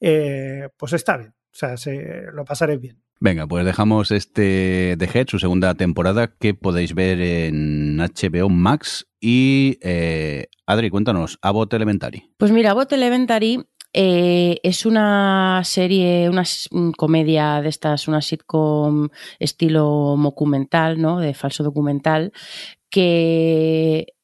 eh, 0.00 0.68
pues 0.76 0.92
está 0.92 1.16
bien. 1.16 1.30
O 1.30 1.58
sea, 1.58 1.78
se, 1.78 2.24
lo 2.34 2.44
pasaréis 2.44 2.82
bien. 2.82 3.00
Venga, 3.18 3.46
pues 3.46 3.64
dejamos 3.64 4.10
este 4.10 4.96
The 4.98 5.08
Head, 5.14 5.28
su 5.28 5.38
segunda 5.38 5.72
temporada, 5.74 6.34
que 6.38 6.52
podéis 6.52 6.94
ver 6.94 7.22
en 7.22 7.96
HBO 7.96 8.50
Max. 8.50 9.08
Y 9.18 9.78
eh, 9.80 10.48
Adri, 10.66 10.90
cuéntanos, 10.90 11.38
Abbott 11.40 11.72
Elementary. 11.72 12.30
Pues 12.36 12.52
mira, 12.52 12.74
Bot 12.74 12.92
Elementary 12.92 13.64
eh, 13.98 14.60
es 14.62 14.84
una 14.84 15.62
serie, 15.64 16.28
una 16.28 16.42
mm, 16.70 16.90
comedia 16.92 17.62
de 17.62 17.70
estas, 17.70 18.08
una 18.08 18.20
sitcom 18.20 19.08
estilo 19.38 20.16
documental, 20.18 21.00
¿no? 21.00 21.18
De 21.18 21.32
falso 21.34 21.64
documental, 21.64 22.32
que 22.90 24.16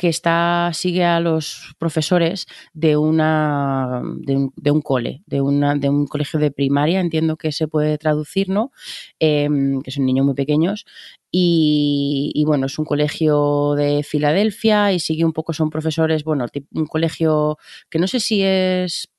que 0.00 0.08
está 0.08 0.70
sigue 0.72 1.04
a 1.04 1.20
los 1.20 1.74
profesores 1.78 2.46
de 2.72 2.96
una 2.96 4.02
de 4.16 4.70
un, 4.70 4.80
cole, 4.80 5.22
de 5.26 5.42
una 5.42 5.74
de 5.76 5.90
un 5.90 6.06
colegio 6.06 6.40
de 6.40 6.50
primaria, 6.50 7.00
entiendo 7.00 7.36
que 7.36 7.52
se 7.52 7.68
puede 7.68 7.98
traducir, 7.98 8.48
¿no? 8.48 8.72
Em, 9.18 9.82
que 9.82 9.90
son 9.90 10.06
niños 10.06 10.24
muy 10.24 10.34
pequeños 10.34 10.86
y, 11.30 12.32
y, 12.34 12.44
bueno, 12.46 12.66
es 12.66 12.78
un 12.78 12.86
colegio 12.86 13.74
de 13.76 14.02
Filadelfia 14.02 14.92
y 14.92 15.00
sigue 15.00 15.24
un 15.26 15.34
poco, 15.34 15.52
son 15.52 15.68
profesores, 15.70 16.24
bueno, 16.24 16.46
un 16.72 16.86
colegio 16.86 17.58
que 17.90 17.98
no 17.98 18.06
sé 18.06 18.20
si 18.20 18.42
es, 18.42 19.10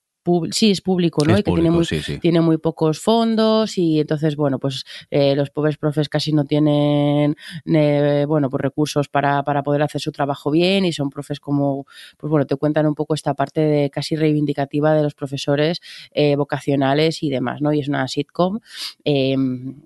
sí, 0.52 0.72
es 0.72 0.82
público, 0.82 1.26
¿no? 1.26 1.34
Es 1.34 1.40
y 1.40 1.44
que 1.44 1.52
tiene 1.52 1.72
muy, 1.72 1.86
sí, 1.86 2.02
sí. 2.02 2.20
tiene 2.20 2.42
muy 2.42 2.58
pocos 2.58 3.00
fondos 3.00 3.78
y 3.78 4.00
entonces, 4.00 4.36
bueno, 4.36 4.60
pues 4.60 4.84
eh, 5.10 5.36
los 5.36 5.50
pobres 5.50 5.78
profes 5.78 6.10
casi 6.10 6.34
no 6.34 6.46
tienen, 6.46 7.36
eh, 7.66 8.26
bueno, 8.28 8.50
pues 8.50 8.62
recursos 8.62 9.08
para, 9.10 9.44
para 9.44 9.64
poder 9.64 9.82
hacer 9.82 10.02
su 10.02 10.12
trabajo 10.12 10.52
bien 10.52 10.86
y 10.86 10.94
son 10.94 11.10
profes 11.10 11.40
como, 11.40 11.86
pues 12.18 12.30
bueno, 12.30 12.46
te 12.46 12.56
cuentan 12.56 12.86
un 12.86 12.96
poco 12.96 13.14
esta 13.14 13.34
parte 13.34 13.62
de 13.62 13.90
casi 13.90 14.16
reivindicativa 14.16 14.94
de 14.94 15.04
los 15.04 15.14
profesores 15.14 15.82
eh, 16.12 16.36
vocacionales 16.36 17.24
y 17.24 17.30
demás, 17.30 17.62
¿no? 17.62 17.74
Y 17.74 17.80
es 17.80 17.88
una 17.88 18.08
sitcom 18.08 18.60
eh, 19.04 19.36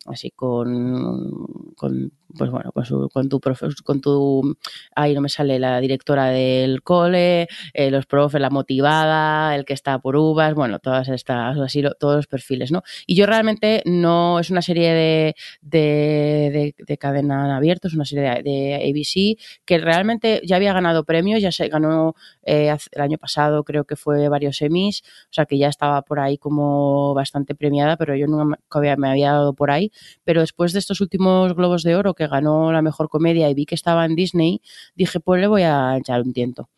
así 0.06 0.32
con, 0.32 1.48
con 1.76 2.12
pues 2.38 2.50
bueno, 2.52 2.72
con, 2.72 2.86
su- 2.86 3.10
con 3.10 3.30
tu 3.30 3.40
profe, 3.40 3.68
con 3.84 4.02
tu, 4.02 4.56
ahí 4.96 5.14
no 5.14 5.22
me 5.22 5.30
sale 5.30 5.60
la 5.60 5.80
directora 5.80 6.26
del 6.30 6.82
cole, 6.84 7.48
eh, 7.74 7.92
los 7.92 8.06
profes, 8.06 8.42
la 8.42 8.50
motivada, 8.50 9.56
el 9.56 9.66
que 9.66 9.74
está 9.74 10.00
por 10.00 10.16
uvas, 10.16 10.54
bueno, 10.54 10.80
todas 10.80 11.08
estas, 11.10 11.58
así, 11.60 11.84
todos 12.00 12.16
los 12.18 12.28
perfiles, 12.28 12.72
¿no? 12.72 12.84
Y 13.06 13.16
yo 13.16 13.26
realmente 13.26 13.82
no, 13.86 14.40
es 14.40 14.50
una 14.50 14.62
serie 14.62 14.94
de, 14.94 15.36
de, 15.62 16.50
de, 16.52 16.76
de 16.86 16.98
cadena 16.98 17.46
en 17.46 17.52
abierto, 17.52 17.88
es 17.88 17.94
una 17.94 18.06
serie 18.06 18.42
de, 18.44 18.76
ABC 18.76 19.38
que 19.66 19.78
realmente 19.78 20.42
ya 20.46 20.56
había 20.58 20.74
ganado 20.74 21.04
premios, 21.04 21.42
ya 21.42 21.52
se 21.52 21.68
ganó 21.68 22.16
eh, 22.44 22.76
el 22.92 23.02
año 23.02 23.18
pasado, 23.18 23.64
creo 23.64 23.86
que 23.86 23.96
fue 23.96 24.28
varios 24.30 24.62
Emmys, 24.62 25.04
o 25.26 25.34
sea 25.34 25.46
que 25.46 25.58
ya 25.58 25.68
estaba 25.70 26.02
por 26.02 26.20
ahí 26.20 26.38
como 26.38 27.14
bastante 27.14 27.56
premiada, 27.56 27.98
pero 27.98 28.16
yo 28.16 28.28
nunca 28.28 28.58
me 28.98 29.10
había 29.10 29.32
dado 29.32 29.54
por 29.54 29.72
ahí. 29.72 29.92
Pero 30.24 30.42
después 30.42 30.74
de 30.74 30.80
estos 30.80 31.02
últimos 31.02 31.54
Globos 31.56 31.84
de 31.84 31.96
Oro 31.96 32.14
que 32.16 32.28
ganó 32.28 32.72
la 32.72 32.82
mejor 32.82 33.10
comedia 33.10 33.50
y 33.50 33.54
vi 33.54 33.66
que 33.66 33.76
estaba 33.76 34.06
en 34.06 34.16
Disney, 34.16 34.62
dije, 34.96 35.20
pues 35.20 35.42
le 35.42 35.48
voy 35.48 35.64
a 35.64 35.98
echar 35.98 36.22
un 36.22 36.34
tiento. 36.34 36.70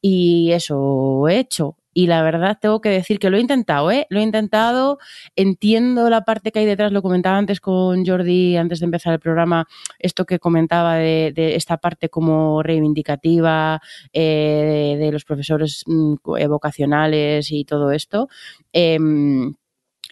Y 0.00 0.52
eso 0.52 1.28
he 1.28 1.38
hecho. 1.38 1.76
y 1.94 2.06
la 2.06 2.22
verdad 2.22 2.58
tengo 2.60 2.80
que 2.80 2.90
decir 2.90 3.18
que 3.18 3.28
lo 3.28 3.38
he 3.38 3.40
intentado, 3.40 3.90
¿eh? 3.90 4.06
Lo 4.08 4.20
he 4.20 4.22
intentado, 4.22 4.98
entiendo 5.34 6.08
la 6.10 6.20
parte 6.20 6.52
que 6.52 6.60
hay 6.60 6.66
detrás, 6.66 6.92
lo 6.92 7.02
comentaba 7.02 7.38
antes 7.38 7.60
con 7.60 8.06
Jordi, 8.06 8.56
antes 8.56 8.78
de 8.78 8.84
empezar 8.84 9.14
el 9.14 9.18
programa, 9.18 9.66
esto 9.98 10.24
que 10.24 10.38
comentaba 10.38 10.94
de, 10.96 11.32
esta 11.56 11.78
parte 11.78 12.08
como 12.08 12.62
reivindicativa 12.62 13.80
eh, 14.12 14.96
de, 14.96 15.10
los 15.10 15.24
profesores 15.24 15.82
mm, 15.86 16.14
vocacionales 16.48 17.50
y 17.50 17.64
todo 17.64 17.90
esto. 17.90 18.28
Eh, 18.72 18.98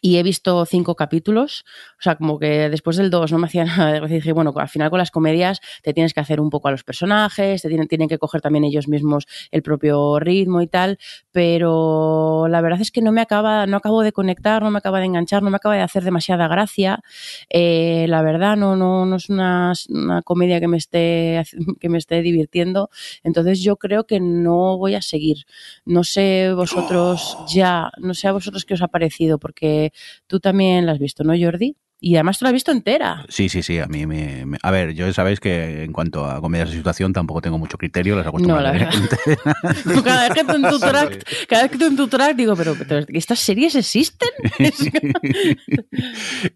y 0.02 0.16
he 0.18 0.22
visto 0.22 0.64
cinco 0.66 0.94
capítulos, 0.94 1.64
o 1.98 2.02
sea, 2.02 2.16
como 2.16 2.38
que 2.38 2.68
después 2.68 2.96
del 2.96 3.10
dos 3.10 3.32
no 3.32 3.38
me 3.38 3.46
hacía 3.46 3.64
nada 3.64 3.92
de 3.92 3.98
gracia. 4.00 4.16
Dije, 4.16 4.32
bueno, 4.32 4.52
al 4.54 4.68
final 4.68 4.90
con 4.90 4.98
las 4.98 5.10
comedias 5.10 5.60
te 5.82 5.92
tienes 5.94 6.14
que 6.14 6.20
hacer 6.20 6.40
un 6.40 6.50
poco 6.50 6.68
a 6.68 6.70
los 6.70 6.84
personajes, 6.84 7.62
te 7.62 7.68
tienen, 7.68 7.88
tienen 7.88 8.08
que 8.08 8.18
coger 8.18 8.40
también 8.40 8.64
ellos 8.64 8.88
mismos 8.88 9.26
el 9.50 9.62
propio 9.62 10.18
ritmo 10.18 10.60
y 10.60 10.66
tal, 10.66 10.98
pero 11.32 12.46
la 12.48 12.60
verdad 12.60 12.80
es 12.80 12.90
que 12.90 13.02
no 13.02 13.12
me 13.12 13.20
acaba, 13.20 13.66
no 13.66 13.76
acabo 13.78 14.02
de 14.02 14.12
conectar, 14.12 14.62
no 14.62 14.70
me 14.70 14.78
acaba 14.78 15.00
de 15.00 15.06
enganchar, 15.06 15.42
no 15.42 15.50
me 15.50 15.56
acaba 15.56 15.76
de 15.76 15.82
hacer 15.82 16.04
demasiada 16.04 16.48
gracia. 16.48 17.00
Eh, 17.48 18.06
la 18.08 18.22
verdad, 18.22 18.56
no, 18.56 18.76
no, 18.76 19.06
no 19.06 19.16
es 19.16 19.28
una, 19.28 19.72
una, 19.88 20.22
comedia 20.22 20.60
que 20.60 20.68
me 20.68 20.76
esté, 20.76 21.42
que 21.80 21.88
me 21.88 21.98
esté 21.98 22.22
divirtiendo. 22.22 22.90
Entonces 23.22 23.62
yo 23.62 23.76
creo 23.76 24.06
que 24.06 24.20
no 24.20 24.76
voy 24.78 24.94
a 24.94 25.02
seguir. 25.02 25.46
No 25.84 26.04
sé 26.04 26.52
vosotros 26.54 27.36
ya, 27.48 27.90
no 27.98 28.14
sé 28.14 28.28
a 28.28 28.32
vosotros 28.32 28.64
qué 28.64 28.74
os 28.74 28.82
ha 28.82 28.88
parecido, 28.88 29.38
porque 29.38 29.85
tú 30.26 30.40
también 30.40 30.86
la 30.86 30.92
has 30.92 30.98
visto, 30.98 31.24
¿no, 31.24 31.34
Jordi? 31.38 31.76
Y 31.98 32.16
además 32.16 32.38
tú 32.38 32.44
la 32.44 32.50
has 32.50 32.54
visto 32.54 32.72
entera. 32.72 33.24
Sí, 33.28 33.48
sí, 33.48 33.62
sí. 33.62 33.78
A 33.78 33.86
mí 33.86 34.06
me, 34.06 34.44
me, 34.44 34.58
A 34.62 34.70
ver, 34.70 34.92
yo 34.92 35.10
sabéis 35.14 35.40
que 35.40 35.82
en 35.82 35.92
cuanto 35.92 36.26
a 36.26 36.42
comedias 36.42 36.68
de 36.68 36.76
situación 36.76 37.14
tampoco 37.14 37.40
tengo 37.40 37.56
mucho 37.56 37.78
criterio, 37.78 38.16
las 38.16 38.26
no, 38.26 38.60
la 38.60 38.72
verdad. 38.72 38.92
cada, 40.04 40.28
vez 40.28 40.34
que 40.34 40.40
en 40.40 40.62
tu 40.62 40.78
track, 40.78 41.46
cada 41.48 41.62
vez 41.62 41.70
que 41.70 41.78
tú 41.78 41.86
en 41.86 41.96
tu 41.96 42.06
track 42.06 42.36
digo, 42.36 42.54
pero, 42.54 42.76
pero 42.76 43.06
¿estas 43.08 43.38
series 43.38 43.74
existen? 43.76 44.28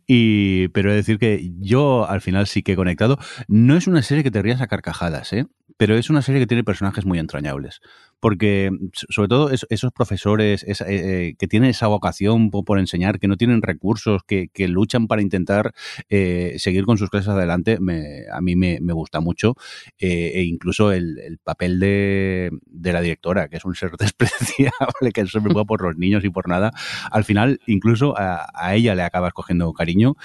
y, 0.06 0.68
pero 0.68 0.90
he 0.90 0.92
de 0.92 0.96
decir 0.98 1.18
que 1.18 1.50
yo 1.58 2.06
al 2.08 2.20
final 2.20 2.46
sí 2.46 2.62
que 2.62 2.72
he 2.72 2.76
conectado. 2.76 3.18
No 3.48 3.78
es 3.78 3.86
una 3.86 4.02
serie 4.02 4.22
que 4.22 4.30
te 4.30 4.42
rías 4.42 4.60
a 4.60 4.66
carcajadas, 4.66 5.32
¿eh? 5.32 5.46
pero 5.80 5.96
es 5.96 6.10
una 6.10 6.20
serie 6.20 6.42
que 6.42 6.46
tiene 6.46 6.62
personajes 6.62 7.06
muy 7.06 7.18
entrañables. 7.18 7.80
Porque, 8.20 8.70
sobre 8.92 9.28
todo, 9.28 9.50
es, 9.50 9.66
esos 9.70 9.92
profesores 9.92 10.62
es, 10.64 10.82
eh, 10.86 11.34
que 11.38 11.48
tienen 11.48 11.70
esa 11.70 11.86
vocación 11.86 12.50
por, 12.50 12.78
enseñar, 12.78 13.18
que 13.18 13.28
no 13.28 13.36
tienen 13.36 13.62
recursos, 13.62 14.22
que, 14.26 14.48
que 14.48 14.68
luchan 14.68 15.06
para 15.06 15.22
intentar 15.22 15.72
eh, 16.08 16.54
seguir 16.58 16.84
con 16.84 16.98
sus 16.98 17.10
clases 17.10 17.30
adelante, 17.30 17.78
me, 17.80 18.24
a 18.32 18.40
mí 18.40 18.56
me, 18.56 18.78
me 18.80 18.92
gusta 18.92 19.20
mucho. 19.20 19.54
Eh, 19.98 20.32
e 20.34 20.42
incluso 20.42 20.92
el, 20.92 21.18
el 21.18 21.38
papel 21.38 21.80
de, 21.80 22.50
de, 22.66 22.92
la 22.92 23.00
directora, 23.00 23.48
que 23.48 23.56
es 23.56 23.64
un 23.64 23.74
ser 23.74 23.92
despreciable, 23.98 25.12
que 25.12 25.26
se 25.26 25.40
preocupa 25.40 25.64
por 25.64 25.82
los 25.82 25.96
niños 25.96 26.24
y 26.24 26.30
por 26.30 26.48
nada, 26.48 26.72
al 27.10 27.24
final, 27.24 27.60
incluso 27.66 28.16
a, 28.18 28.46
a 28.54 28.74
ella 28.74 28.94
le 28.94 29.02
acabas 29.02 29.32
cogiendo 29.32 29.72
cariño 29.72 30.16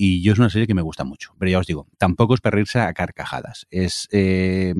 y 0.00 0.22
yo 0.22 0.32
es 0.32 0.38
una 0.38 0.48
serie 0.48 0.68
que 0.68 0.74
me 0.74 0.82
gusta 0.82 1.02
mucho. 1.02 1.34
Pero 1.40 1.50
ya 1.50 1.58
os 1.58 1.66
digo, 1.66 1.88
tampoco 1.98 2.32
es 2.32 2.40
perrirse 2.40 2.78
a 2.78 2.94
carcajadas. 2.94 3.66
Es 3.68 4.06
eh, 4.12 4.72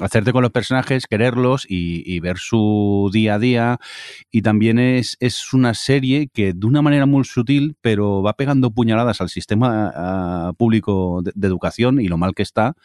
hacerte 0.00 0.30
con 0.30 0.42
los 0.42 0.52
personajes, 0.52 1.06
quererlos 1.08 1.66
y, 1.68 2.20
ver 2.20 2.38
su 2.38 3.10
día 3.12 3.34
a 3.34 3.38
día. 3.40 3.80
Y 4.30 4.42
también 4.42 4.78
es, 4.78 5.16
es 5.18 5.52
una 5.52 5.74
serie 5.74 6.28
que 6.32 6.52
de 6.52 6.66
una 6.66 6.82
manera 6.82 7.04
muy 7.04 7.24
sutil, 7.24 7.74
pero 7.80 8.22
va 8.22 8.34
pegando 8.34 8.70
puñaladas 8.70 9.20
al 9.20 9.28
sistema 9.28 10.50
uh, 10.50 10.54
público 10.54 11.20
de, 11.24 11.46
educación 11.48 12.00
y 12.00 12.06
lo 12.06 12.16
mal 12.16 12.32
que 12.32 12.44
está. 12.44 12.76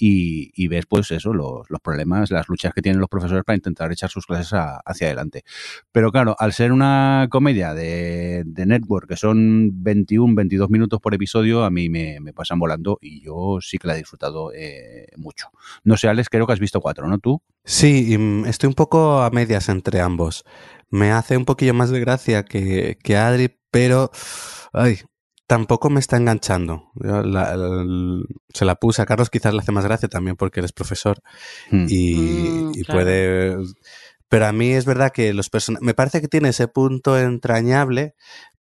Y, 0.00 0.68
ves, 0.68 0.86
pues 0.86 1.10
eso, 1.10 1.32
los, 1.32 1.68
los, 1.68 1.80
problemas, 1.80 2.30
las 2.30 2.48
luchas 2.48 2.72
que 2.72 2.80
tienen 2.80 3.00
los 3.00 3.08
profesores 3.08 3.42
para 3.42 3.56
intentar 3.56 3.90
echar 3.90 4.08
sus 4.08 4.24
clases 4.24 4.52
a, 4.52 4.76
hacia 4.84 5.08
adelante. 5.08 5.42
Pero 5.90 6.12
claro, 6.12 6.36
al 6.38 6.52
ser 6.52 6.70
una 6.70 7.26
comedia 7.28 7.74
de, 7.74 8.44
de 8.46 8.66
network 8.66 9.08
que 9.08 9.16
son 9.16 9.82
21, 9.82 10.36
22 10.36 10.70
minutos 10.70 11.00
por 11.00 11.07
episodio, 11.14 11.64
a 11.64 11.70
mí 11.70 11.88
me, 11.88 12.20
me 12.20 12.32
pasan 12.32 12.58
volando 12.58 12.98
y 13.00 13.22
yo 13.22 13.58
sí 13.60 13.78
que 13.78 13.88
la 13.88 13.94
he 13.94 13.98
disfrutado 13.98 14.52
eh, 14.54 15.06
mucho. 15.16 15.48
No 15.84 15.96
sé, 15.96 16.08
Alex, 16.08 16.28
creo 16.28 16.46
que 16.46 16.52
has 16.52 16.60
visto 16.60 16.80
cuatro, 16.80 17.08
¿no 17.08 17.18
tú? 17.18 17.42
Sí, 17.64 18.16
estoy 18.46 18.68
un 18.68 18.74
poco 18.74 19.22
a 19.22 19.30
medias 19.30 19.68
entre 19.68 20.00
ambos. 20.00 20.44
Me 20.90 21.12
hace 21.12 21.36
un 21.36 21.44
poquillo 21.44 21.74
más 21.74 21.90
de 21.90 22.00
gracia 22.00 22.44
que, 22.44 22.98
que 23.02 23.16
Adri, 23.16 23.54
pero 23.70 24.10
ay, 24.72 25.00
tampoco 25.46 25.90
me 25.90 26.00
está 26.00 26.16
enganchando. 26.16 26.90
La, 26.94 27.22
la, 27.22 27.56
se 28.50 28.64
la 28.64 28.74
puse 28.76 29.02
a 29.02 29.06
Carlos, 29.06 29.30
quizás 29.30 29.52
le 29.54 29.60
hace 29.60 29.72
más 29.72 29.84
gracia 29.84 30.08
también 30.08 30.36
porque 30.36 30.60
él 30.60 30.66
es 30.66 30.72
profesor 30.72 31.20
mm. 31.70 31.86
y, 31.88 32.14
mm, 32.14 32.72
y 32.74 32.84
claro. 32.84 33.00
puede... 33.00 33.56
Pero 34.28 34.46
a 34.46 34.52
mí 34.52 34.72
es 34.72 34.84
verdad 34.84 35.10
que 35.10 35.32
los 35.32 35.48
personajes... 35.48 35.84
Me 35.84 35.94
parece 35.94 36.20
que 36.20 36.28
tiene 36.28 36.50
ese 36.50 36.68
punto 36.68 37.18
entrañable, 37.18 38.14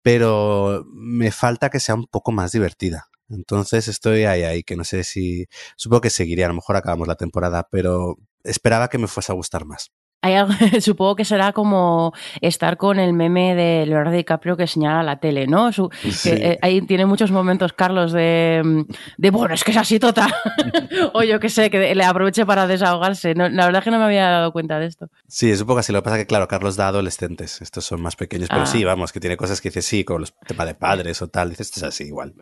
pero 0.02 0.86
me 0.94 1.32
falta 1.32 1.70
que 1.70 1.80
sea 1.80 1.96
un 1.96 2.08
poco 2.08 2.32
más 2.32 2.52
divertida. 2.52 3.08
Entonces 3.30 3.88
estoy 3.88 4.26
ahí, 4.26 4.44
ahí, 4.44 4.64
que 4.64 4.76
no 4.76 4.84
sé 4.84 5.04
si... 5.04 5.48
Supongo 5.78 6.02
que 6.02 6.10
seguiría, 6.10 6.46
a 6.46 6.50
lo 6.50 6.56
mejor 6.56 6.76
acabamos 6.76 7.08
la 7.08 7.16
temporada, 7.16 7.68
pero 7.72 8.18
esperaba 8.44 8.90
que 8.90 8.98
me 8.98 9.08
fuese 9.08 9.32
a 9.32 9.36
gustar 9.36 9.66
más. 9.66 9.92
Hay 10.24 10.36
algo, 10.36 10.54
supongo 10.82 11.16
que 11.16 11.26
será 11.26 11.52
como 11.52 12.14
estar 12.42 12.78
con 12.78 13.00
el 13.00 13.14
meme 13.14 13.56
de 13.56 13.86
Leonardo 13.88 14.12
DiCaprio 14.12 14.56
que 14.56 14.68
señala 14.68 15.02
la 15.02 15.20
tele, 15.20 15.48
¿no? 15.48 15.72
Su, 15.72 15.90
sí. 16.12 16.30
que, 16.30 16.36
eh, 16.36 16.60
ahí 16.62 16.82
tiene 16.82 17.08
muchos 17.08 17.32
momentos, 17.32 17.74
Carlos, 17.74 18.12
de, 18.12 18.86
de 19.18 19.32
bueno, 19.32 19.56
es 19.56 19.64
que 19.64 19.72
es 19.72 19.78
así 19.78 20.00
total. 20.00 20.32
o 21.14 21.24
yo 21.24 21.40
qué 21.40 21.50
sé, 21.50 21.70
que 21.72 21.96
le 21.96 22.04
aproveche 22.04 22.46
para 22.46 22.68
desahogarse. 22.68 23.34
No, 23.34 23.50
la 23.50 23.66
verdad 23.66 23.80
es 23.80 23.84
que 23.86 23.92
no 23.92 23.98
me 23.98 24.06
había 24.06 24.30
dado 24.30 24.52
cuenta 24.52 24.80
de 24.80 24.86
esto. 24.86 25.08
Sí, 25.28 25.50
es 25.50 25.62
un 25.62 25.68
poco 25.68 25.80
así. 25.80 25.92
Lo 25.92 26.00
que 26.00 26.04
pasa 26.04 26.18
es 26.18 26.24
que, 26.24 26.28
claro, 26.28 26.48
Carlos 26.48 26.76
da 26.76 26.90
adolescentes. 26.90 27.62
Estos 27.62 27.86
son 27.86 28.02
más 28.02 28.16
pequeños, 28.16 28.50
pero 28.50 28.62
ah. 28.62 28.68
sí, 28.68 28.84
vamos, 28.84 29.12
que 29.12 29.20
tiene 29.20 29.38
cosas 29.38 29.60
que 29.60 29.70
dice 29.70 29.82
sí, 29.82 30.04
con 30.04 30.22
los 30.22 30.34
temas 30.48 30.68
de 30.68 30.76
padres 30.76 31.22
o 31.22 31.30
tal. 31.30 31.50
Dices, 31.50 31.68
esto 31.68 31.80
es 31.80 31.84
así 31.84 32.04
igual. 32.06 32.36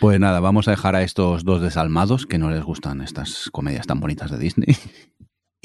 Pues 0.00 0.20
nada, 0.20 0.40
vamos 0.40 0.68
a 0.68 0.70
dejar 0.70 0.94
a 0.94 1.02
estos 1.02 1.44
dos 1.44 1.60
desalmados 1.60 2.26
que 2.26 2.38
no 2.38 2.50
les 2.50 2.62
gustan 2.62 3.00
estas 3.00 3.50
comedias 3.50 3.86
tan 3.86 3.98
bonitas 3.98 4.30
de 4.30 4.38
Disney. 4.38 4.76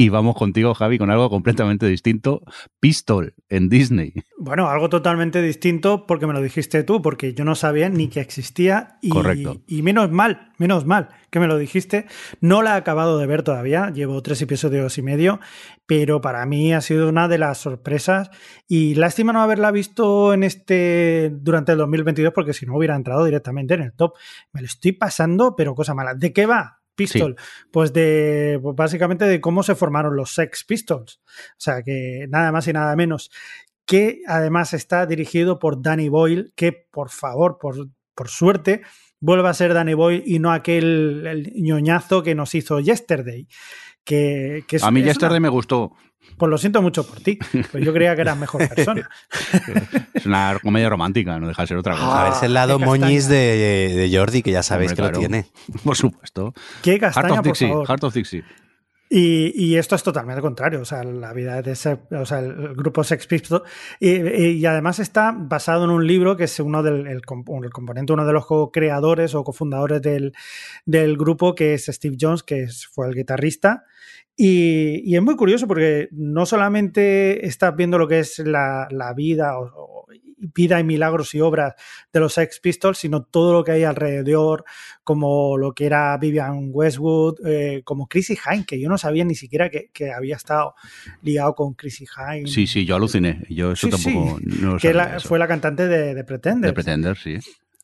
Y 0.01 0.09
vamos 0.09 0.35
contigo, 0.35 0.73
Javi, 0.73 0.97
con 0.97 1.11
algo 1.11 1.29
completamente 1.29 1.85
distinto. 1.85 2.41
Pistol 2.79 3.35
en 3.49 3.69
Disney. 3.69 4.15
Bueno, 4.35 4.67
algo 4.67 4.89
totalmente 4.89 5.43
distinto 5.43 6.07
porque 6.07 6.25
me 6.25 6.33
lo 6.33 6.41
dijiste 6.41 6.81
tú, 6.81 7.03
porque 7.03 7.35
yo 7.35 7.45
no 7.45 7.53
sabía 7.53 7.87
ni 7.87 8.07
que 8.07 8.19
existía. 8.19 8.97
Y, 9.03 9.09
Correcto. 9.09 9.61
Y 9.67 9.83
menos 9.83 10.09
mal, 10.09 10.53
menos 10.57 10.87
mal 10.87 11.09
que 11.29 11.39
me 11.39 11.45
lo 11.45 11.59
dijiste. 11.59 12.07
No 12.39 12.63
la 12.63 12.73
he 12.73 12.77
acabado 12.77 13.19
de 13.19 13.27
ver 13.27 13.43
todavía, 13.43 13.91
llevo 13.91 14.23
tres 14.23 14.41
episodios 14.41 14.97
y 14.97 15.03
medio, 15.03 15.39
pero 15.85 16.19
para 16.19 16.43
mí 16.47 16.73
ha 16.73 16.81
sido 16.81 17.07
una 17.07 17.27
de 17.27 17.37
las 17.37 17.59
sorpresas. 17.59 18.31
Y 18.67 18.95
lástima 18.95 19.33
no 19.33 19.43
haberla 19.43 19.69
visto 19.69 20.33
en 20.33 20.41
este 20.41 21.29
durante 21.31 21.73
el 21.73 21.77
2022, 21.77 22.33
porque 22.33 22.53
si 22.53 22.65
no 22.65 22.75
hubiera 22.75 22.95
entrado 22.95 23.23
directamente 23.23 23.75
en 23.75 23.83
el 23.83 23.93
top. 23.93 24.15
Me 24.51 24.61
lo 24.61 24.65
estoy 24.65 24.93
pasando, 24.93 25.55
pero 25.55 25.75
cosa 25.75 25.93
mala. 25.93 26.15
¿De 26.15 26.33
qué 26.33 26.47
va? 26.47 26.80
Pistol, 26.95 27.35
sí. 27.37 27.67
pues 27.71 27.93
de 27.93 28.59
pues 28.61 28.75
básicamente 28.75 29.25
de 29.25 29.41
cómo 29.41 29.63
se 29.63 29.75
formaron 29.75 30.15
los 30.15 30.33
Sex 30.33 30.63
Pistols. 30.63 31.21
O 31.25 31.59
sea 31.59 31.81
que 31.83 32.25
nada 32.29 32.51
más 32.51 32.67
y 32.67 32.73
nada 32.73 32.95
menos. 32.95 33.31
Que 33.85 34.21
además 34.27 34.73
está 34.73 35.05
dirigido 35.05 35.59
por 35.59 35.81
Danny 35.81 36.07
Boyle, 36.07 36.53
que 36.55 36.71
por 36.71 37.09
favor, 37.09 37.57
por, 37.59 37.89
por 38.15 38.29
suerte, 38.29 38.81
vuelva 39.19 39.49
a 39.49 39.53
ser 39.53 39.73
Danny 39.73 39.93
Boyle 39.93 40.23
y 40.25 40.39
no 40.39 40.51
aquel 40.51 41.25
el 41.27 41.53
ñoñazo 41.55 42.23
que 42.23 42.35
nos 42.35 42.53
hizo 42.55 42.79
Yesterday. 42.79 43.47
Que, 44.03 44.63
que 44.67 44.77
es, 44.77 44.83
a 44.83 44.91
mí 44.91 45.01
es 45.01 45.07
Yesterday 45.07 45.37
una... 45.37 45.47
me 45.47 45.49
gustó. 45.49 45.93
Pues 46.37 46.49
lo 46.49 46.57
siento 46.57 46.81
mucho 46.81 47.05
por 47.05 47.19
ti, 47.21 47.37
pues 47.71 47.83
yo 47.83 47.93
creía 47.93 48.15
que 48.15 48.21
eras 48.21 48.37
mejor 48.37 48.67
persona. 48.75 49.09
es 50.13 50.25
una 50.25 50.57
comedia 50.61 50.89
romántica, 50.89 51.39
no 51.39 51.47
deja 51.47 51.61
de 51.63 51.67
ser 51.67 51.77
otra 51.77 51.93
cosa. 51.93 52.05
Ah, 52.05 52.21
a 52.21 52.23
ver, 52.25 52.33
es 52.33 52.43
el 52.43 52.53
lado 52.53 52.79
moñis 52.79 53.27
de, 53.27 53.93
de, 53.95 54.17
Jordi, 54.17 54.41
que 54.41 54.51
ya 54.51 54.63
sabéis 54.63 54.91
Hombre, 54.91 54.95
que 54.95 55.01
claro. 55.01 55.13
lo 55.13 55.19
tiene. 55.19 55.45
Por 55.83 55.95
supuesto. 55.95 56.53
¿Qué 56.81 56.99
castaña, 56.99 57.27
Heart 57.27 57.39
of 57.39 57.45
Dixie, 57.45 57.67
por 57.67 57.73
favor? 57.73 57.87
Heart 57.87 58.03
of 58.03 58.13
Dixie. 58.13 58.43
Y, 59.13 59.51
y, 59.61 59.75
esto 59.75 59.95
es 59.95 60.03
totalmente 60.03 60.41
contrario, 60.41 60.79
o 60.79 60.85
sea, 60.85 61.03
la 61.03 61.33
vida 61.33 61.61
de 61.61 61.73
ese, 61.73 61.99
o 62.11 62.25
sea, 62.25 62.39
el 62.39 62.75
grupo 62.75 63.03
Sex 63.03 63.27
Pistols. 63.27 63.61
Y, 63.99 64.09
y, 64.09 64.65
además 64.65 64.99
está 64.99 65.35
basado 65.37 65.83
en 65.83 65.89
un 65.89 66.07
libro 66.07 66.37
que 66.37 66.45
es 66.45 66.57
uno 66.61 66.81
del 66.81 67.07
el, 67.07 67.07
el 67.17 67.21
componente, 67.71 68.13
uno 68.13 68.25
de 68.25 68.31
los 68.31 68.45
co-creadores 68.45 69.35
o 69.35 69.43
cofundadores 69.43 70.01
del, 70.01 70.31
del 70.85 71.17
grupo, 71.17 71.55
que 71.55 71.73
es 71.73 71.87
Steve 71.87 72.15
Jones, 72.17 72.41
que 72.41 72.63
es, 72.63 72.87
fue 72.87 73.05
el 73.09 73.13
guitarrista. 73.13 73.83
Y, 74.35 75.01
y, 75.11 75.15
es 75.15 75.21
muy 75.21 75.35
curioso 75.35 75.67
porque 75.67 76.07
no 76.11 76.45
solamente 76.45 77.45
estás 77.45 77.75
viendo 77.75 77.97
lo 77.97 78.07
que 78.07 78.19
es 78.19 78.39
la, 78.39 78.87
la 78.89 79.13
vida 79.13 79.59
o, 79.59 79.65
o, 79.65 80.05
vida 80.53 80.79
y 80.79 80.83
milagros 80.83 81.33
y 81.35 81.41
obras 81.41 81.75
de 82.11 82.19
los 82.19 82.33
Sex 82.33 82.59
Pistols, 82.59 82.97
sino 82.97 83.23
todo 83.23 83.53
lo 83.53 83.63
que 83.63 83.71
hay 83.73 83.83
alrededor, 83.83 84.65
como 85.03 85.57
lo 85.57 85.73
que 85.73 85.85
era 85.85 86.17
Vivian 86.17 86.69
Westwood, 86.71 87.45
eh, 87.45 87.81
como 87.83 88.07
Chrissy 88.07 88.37
Hine, 88.37 88.65
que 88.65 88.79
yo 88.79 88.89
no 88.89 88.97
sabía 88.97 89.23
ni 89.23 89.35
siquiera 89.35 89.69
que, 89.69 89.89
que, 89.93 90.11
había 90.11 90.35
estado 90.35 90.75
ligado 91.21 91.55
con 91.55 91.73
Chrissy 91.73 92.05
Hine. 92.05 92.47
Sí, 92.47 92.67
sí, 92.67 92.85
yo 92.85 92.95
aluciné. 92.95 93.43
Yo 93.49 93.71
eso 93.71 93.87
sí, 93.87 94.03
tampoco 94.03 94.39
sí. 94.39 94.45
no 94.61 94.77
que 94.77 94.93
la, 94.93 95.17
eso. 95.17 95.27
fue 95.27 95.39
la 95.39 95.47
cantante 95.47 95.87
de, 95.87 96.13
de, 96.13 96.23
Pretender. 96.23 96.69
De 96.71 96.73
Pretender, 96.73 97.17
sí. 97.17 97.37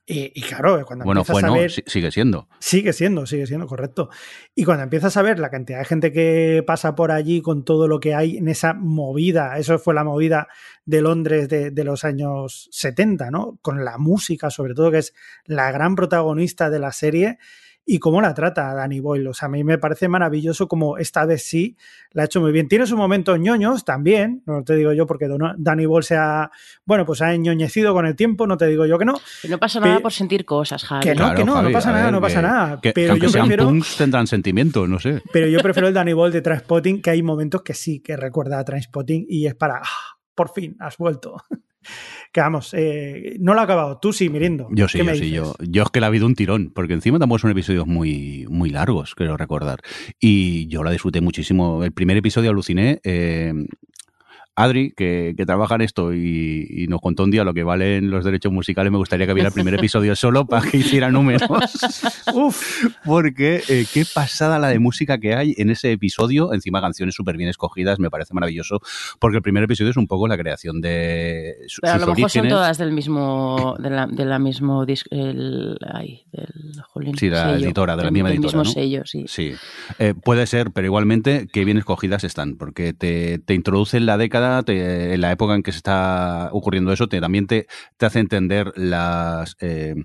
Y, 0.10 0.32
y 0.34 0.42
claro, 0.42 0.86
cuando 0.86 1.04
Bueno, 1.04 1.20
empiezas 1.22 1.42
fue, 1.42 1.50
a 1.50 1.52
no, 1.54 1.60
ver... 1.60 1.70
si- 1.70 1.84
sigue 1.86 2.12
siendo. 2.12 2.48
Sigue 2.60 2.94
siendo, 2.94 3.26
sigue 3.26 3.46
siendo, 3.46 3.68
correcto. 3.68 4.10
Y 4.56 4.64
cuando 4.64 4.84
empiezas 4.84 5.18
a 5.18 5.22
ver 5.22 5.38
la 5.38 5.50
cantidad 5.50 5.80
de 5.80 5.86
gente 5.86 6.14
que 6.14 6.64
pasa 6.66 6.96
por 6.96 7.12
allí 7.12 7.42
con 7.42 7.66
todo 7.66 7.90
lo 7.90 8.00
que 8.00 8.16
hay 8.16 8.38
en 8.38 8.48
esa 8.48 8.74
movida, 8.74 9.58
eso 9.58 9.78
fue 9.80 9.94
la 9.94 10.06
movida 10.06 10.48
de 10.86 11.02
Londres 11.02 11.50
de, 11.50 11.72
de 11.72 11.84
los 11.84 12.06
años 12.06 12.70
70, 12.72 13.32
¿no? 13.32 13.60
Con 13.62 13.84
la 13.84 13.98
música, 13.98 14.50
sobre 14.50 14.74
todo, 14.74 14.92
que 14.92 15.00
es 15.00 15.14
la 15.44 15.72
gran 15.74 15.96
protagonista 15.98 16.70
de 16.70 16.80
la 16.80 16.94
serie, 16.94 17.38
y 17.90 18.00
cómo 18.00 18.22
la 18.22 18.34
trata 18.34 18.74
Danny 18.76 19.00
Boyle. 19.00 19.28
O 19.30 19.34
sea, 19.34 19.46
a 19.48 19.50
mí 19.50 19.64
me 19.64 19.78
parece 19.78 20.10
maravilloso 20.10 20.68
como 20.68 20.98
esta 20.98 21.26
vez 21.26 21.44
sí 21.48 21.78
la 22.12 22.24
ha 22.24 22.26
hecho 22.26 22.42
muy 22.42 22.52
bien. 22.52 22.68
Tiene 22.68 22.86
sus 22.86 22.98
momentos 22.98 23.40
ñoños 23.40 23.86
también, 23.86 24.44
no 24.46 24.64
te 24.64 24.76
digo 24.76 24.92
yo 24.92 25.08
porque 25.08 25.28
Danny 25.58 25.86
Boyle 25.86 26.04
se 26.06 26.18
ha, 26.18 26.52
bueno, 26.86 27.06
pues 27.06 27.22
ha 27.22 27.34
ñoñecido 27.36 27.94
con 27.94 28.06
el 28.06 28.16
tiempo, 28.18 28.46
no 28.46 28.58
te 28.58 28.68
digo 28.68 28.86
yo 28.86 29.00
que 29.00 29.06
no. 29.06 29.14
Que 29.42 29.48
no 29.48 29.58
pasa 29.58 29.80
nada 29.80 29.96
Pe- 29.96 30.02
por 30.02 30.12
sentir 30.12 30.44
cosas, 30.44 30.84
Javi. 30.84 31.02
Que 31.04 31.16
no, 31.16 31.34
que 31.34 31.46
no, 31.46 31.62
no 31.62 31.72
pasa 31.72 31.90
a 31.90 31.94
nada, 31.94 32.12
no 32.12 32.18
que- 32.20 32.22
pasa 32.24 32.42
nada, 32.42 32.76
que- 32.82 32.90
que 32.90 32.94
pero 32.94 33.12
aunque 33.14 33.28
yo 33.28 33.32
sean 33.32 33.46
prefiero- 33.48 33.66
punks 33.66 33.96
tendrán 33.98 34.28
sentimientos, 34.28 34.90
no 34.90 35.00
sé. 35.00 35.22
Pero 35.32 35.48
yo 35.48 35.60
prefiero 35.62 35.88
el 35.88 35.94
Danny 35.94 36.12
Boyle 36.14 36.34
de 36.34 36.42
Transpotting, 36.42 37.02
que 37.02 37.12
hay 37.12 37.24
momentos 37.24 37.62
que 37.62 37.74
sí, 37.74 38.02
que 38.02 38.18
recuerda 38.18 38.60
a 38.60 38.66
Transpotting 38.66 39.26
y 39.30 39.48
es 39.48 39.56
para, 39.56 39.78
ah, 39.78 40.18
por 40.36 40.50
fin, 40.52 40.76
has 40.80 40.98
vuelto. 40.98 41.38
que 42.38 42.42
vamos, 42.42 42.72
eh, 42.78 43.36
no 43.40 43.56
lo 43.56 43.62
ha 43.62 43.64
acabado. 43.64 43.98
Tú 44.00 44.14
sí, 44.14 44.30
Mirindo. 44.30 44.68
Yo 44.70 44.88
sí, 44.88 45.00
¿Qué 45.00 45.06
yo 45.06 45.16
sí, 45.16 45.32
yo, 45.32 45.56
yo 45.60 45.82
es 45.82 45.90
que 45.90 46.00
la 46.00 46.06
ha 46.06 46.10
habido 46.10 46.28
un 46.28 46.36
tirón, 46.36 46.72
porque 46.72 46.94
encima 46.94 47.18
tampoco 47.18 47.40
son 47.40 47.50
episodios 47.50 47.88
muy, 47.88 48.46
muy 48.48 48.70
largos, 48.70 49.16
creo 49.16 49.38
recordar. 49.38 49.80
Y 50.20 50.68
yo 50.68 50.84
la 50.84 50.92
disfruté 50.92 51.20
muchísimo. 51.20 51.84
El 51.84 51.94
primer 51.94 52.16
episodio 52.16 52.52
aluciné. 52.52 53.02
eh, 53.04 53.54
Adri, 54.60 54.92
que, 54.98 55.36
que 55.38 55.46
trabaja 55.46 55.76
en 55.76 55.82
esto 55.82 56.14
y, 56.16 56.66
y 56.68 56.88
nos 56.88 57.00
contó 57.00 57.24
un 57.24 57.30
día 57.30 57.44
lo 57.44 57.54
que 57.54 57.64
valen 57.64 58.10
los 58.10 58.26
derechos 58.26 58.52
musicales, 58.52 58.92
me 58.92 58.98
gustaría 58.98 59.28
que 59.28 59.36
viera 59.36 59.50
el 59.50 59.54
primer 59.54 59.74
episodio 59.80 60.16
solo 60.16 60.48
para 60.48 60.68
que 60.68 60.78
hiciera 60.78 61.12
números. 61.12 61.48
Uf, 62.34 62.86
Porque 63.06 63.62
eh, 63.70 63.86
qué 63.94 64.04
pasada 64.12 64.58
la 64.58 64.70
de 64.70 64.80
música 64.80 65.20
que 65.20 65.36
hay 65.36 65.54
en 65.60 65.70
ese 65.70 65.92
episodio. 65.92 66.54
Encima 66.54 66.82
canciones 66.82 67.14
súper 67.14 67.38
bien 67.38 67.50
escogidas, 67.52 68.00
me 68.00 68.10
parece 68.10 68.34
maravilloso. 68.34 68.82
Porque 69.20 69.38
el 69.38 69.44
primer 69.44 69.64
episodio 69.64 69.92
es 69.92 69.98
un 69.98 70.08
poco 70.08 70.28
la 70.28 70.38
creación 70.40 70.82
de 70.82 71.56
su- 71.68 71.82
Pero 71.82 71.94
a 71.94 71.98
sus 72.00 72.08
lo 72.08 72.16
mejor 72.16 72.30
son 72.32 72.50
todas 72.50 72.78
del 72.80 72.92
mismo, 72.94 73.76
de 73.78 73.90
la, 73.92 74.08
de 74.08 74.26
la 74.26 74.40
mismo 74.40 74.86
dis- 74.88 75.06
el, 75.12 75.78
ay, 75.94 76.24
del 76.32 76.82
jolín, 76.82 77.16
Sí, 77.16 77.30
la 77.30 77.54
sello, 77.54 77.66
editora, 77.68 77.94
de 77.96 77.98
la 77.98 78.04
del- 78.06 78.14
misma 78.14 78.30
del 78.30 78.38
editora, 78.40 78.58
mismo 78.58 78.64
¿no? 78.64 78.72
sello, 78.72 79.04
sí. 79.06 79.26
Sí, 79.28 79.54
Eh, 80.00 80.16
puede 80.16 80.48
ser, 80.48 80.72
pero 80.72 80.86
igualmente 80.88 81.48
que 81.54 81.64
bien 81.64 81.78
escogidas 81.78 82.24
están, 82.24 82.56
porque 82.58 82.94
te, 82.94 83.38
te 83.38 83.54
introduce 83.54 83.98
en 83.98 84.08
la 84.08 84.18
década, 84.18 84.47
en 84.68 85.22
la 85.22 85.32
época 85.32 85.56
en 85.56 85.64
que 85.64 85.72
se 85.72 85.78
está 85.78 86.50
ocurriendo 86.52 86.92
eso, 86.92 87.08
también 87.08 87.48
te, 87.48 87.68
te 87.98 88.06
hace 88.06 88.20
entender 88.20 88.74
las, 88.76 89.56
eh, 89.60 89.96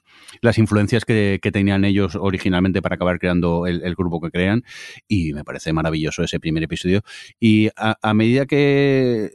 las 0.40 0.58
influencias 0.58 1.04
que, 1.04 1.38
que 1.42 1.52
tenían 1.52 1.84
ellos 1.84 2.16
originalmente 2.16 2.82
para 2.82 2.96
acabar 2.96 3.18
creando 3.18 3.66
el, 3.66 3.94
grupo 3.94 4.20
que 4.20 4.30
crean, 4.30 4.64
y 5.08 5.32
me 5.32 5.44
parece 5.44 5.72
maravilloso 5.72 6.22
ese 6.22 6.40
primer 6.40 6.62
episodio. 6.62 7.02
Y 7.38 7.70
a 7.76 8.14
medida 8.14 8.46
que, 8.46 9.30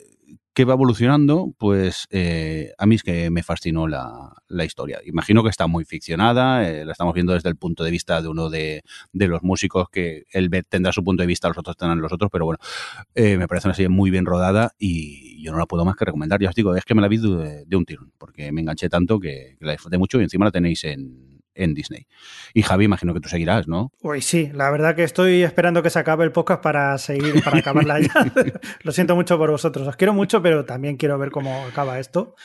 que 0.57 0.65
va 0.65 0.73
evolucionando, 0.73 1.53
pues 1.59 2.07
eh, 2.09 2.71
a 2.79 2.87
mí 2.87 2.95
es 2.95 3.03
que 3.03 3.29
me 3.29 3.43
fascinó 3.43 3.87
la, 3.87 4.33
la 4.47 4.65
historia. 4.65 4.99
Imagino 5.05 5.43
que 5.43 5.49
está 5.49 5.67
muy 5.67 5.85
ficcionada, 5.85 6.67
eh, 6.67 6.83
la 6.83 6.93
estamos 6.93 7.13
viendo 7.13 7.33
desde 7.33 7.49
el 7.49 7.57
punto 7.57 7.83
de 7.83 7.91
vista 7.91 8.23
de 8.23 8.27
uno 8.27 8.49
de, 8.49 8.81
de 9.13 9.27
los 9.27 9.43
músicos, 9.43 9.87
que 9.91 10.23
él 10.31 10.49
tendrá 10.67 10.91
su 10.91 11.03
punto 11.03 11.21
de 11.21 11.27
vista, 11.27 11.47
los 11.47 11.59
otros 11.59 11.77
tendrán 11.77 12.01
los 12.01 12.11
otros, 12.11 12.31
pero 12.31 12.45
bueno, 12.45 12.57
eh, 13.13 13.37
me 13.37 13.47
parece 13.47 13.67
una 13.67 13.75
serie 13.75 13.89
muy 13.89 14.09
bien 14.09 14.25
rodada 14.25 14.71
y 14.79 15.39
yo 15.43 15.51
no 15.51 15.59
la 15.59 15.67
puedo 15.67 15.85
más 15.85 15.95
que 15.95 16.05
recomendar. 16.05 16.41
Ya 16.41 16.49
os 16.49 16.55
digo, 16.55 16.75
es 16.75 16.85
que 16.85 16.95
me 16.95 17.03
la 17.03 17.07
vi 17.07 17.17
de, 17.17 17.63
de 17.63 17.75
un 17.75 17.85
tirón, 17.85 18.11
porque 18.17 18.51
me 18.51 18.61
enganché 18.61 18.89
tanto 18.89 19.19
que, 19.19 19.57
que 19.59 19.63
la 19.67 19.73
disfruté 19.73 19.99
mucho 19.99 20.19
y 20.19 20.23
encima 20.23 20.45
la 20.45 20.51
tenéis 20.51 20.83
en, 20.85 21.36
en 21.57 21.73
Disney. 21.73 22.07
Y 22.53 22.61
Javi, 22.61 22.85
imagino 22.85 23.13
que 23.13 23.19
tú 23.19 23.29
seguirás, 23.29 23.67
¿no? 23.67 23.91
Uy, 24.01 24.21
sí, 24.21 24.49
la 24.53 24.69
verdad 24.71 24.95
que 24.95 25.03
estoy 25.03 25.43
esperando 25.43 25.83
que 25.83 25.89
se 25.89 25.99
acabe 25.99 26.23
el 26.23 26.31
podcast 26.31 26.61
para 26.61 26.97
seguir, 26.97 27.43
para 27.43 27.57
acabarla 27.59 27.99
ya. 27.99 28.13
Lo 28.83 28.91
siento 28.91 29.15
mucho 29.15 29.37
por 29.37 29.51
vosotros. 29.51 29.87
Os 29.87 29.95
quiero 29.95 30.13
mucho, 30.13 30.41
pero 30.41 30.65
también 30.65 30.97
quiero 30.97 31.17
ver 31.17 31.31
cómo 31.31 31.65
acaba 31.65 31.99
esto. 31.99 32.35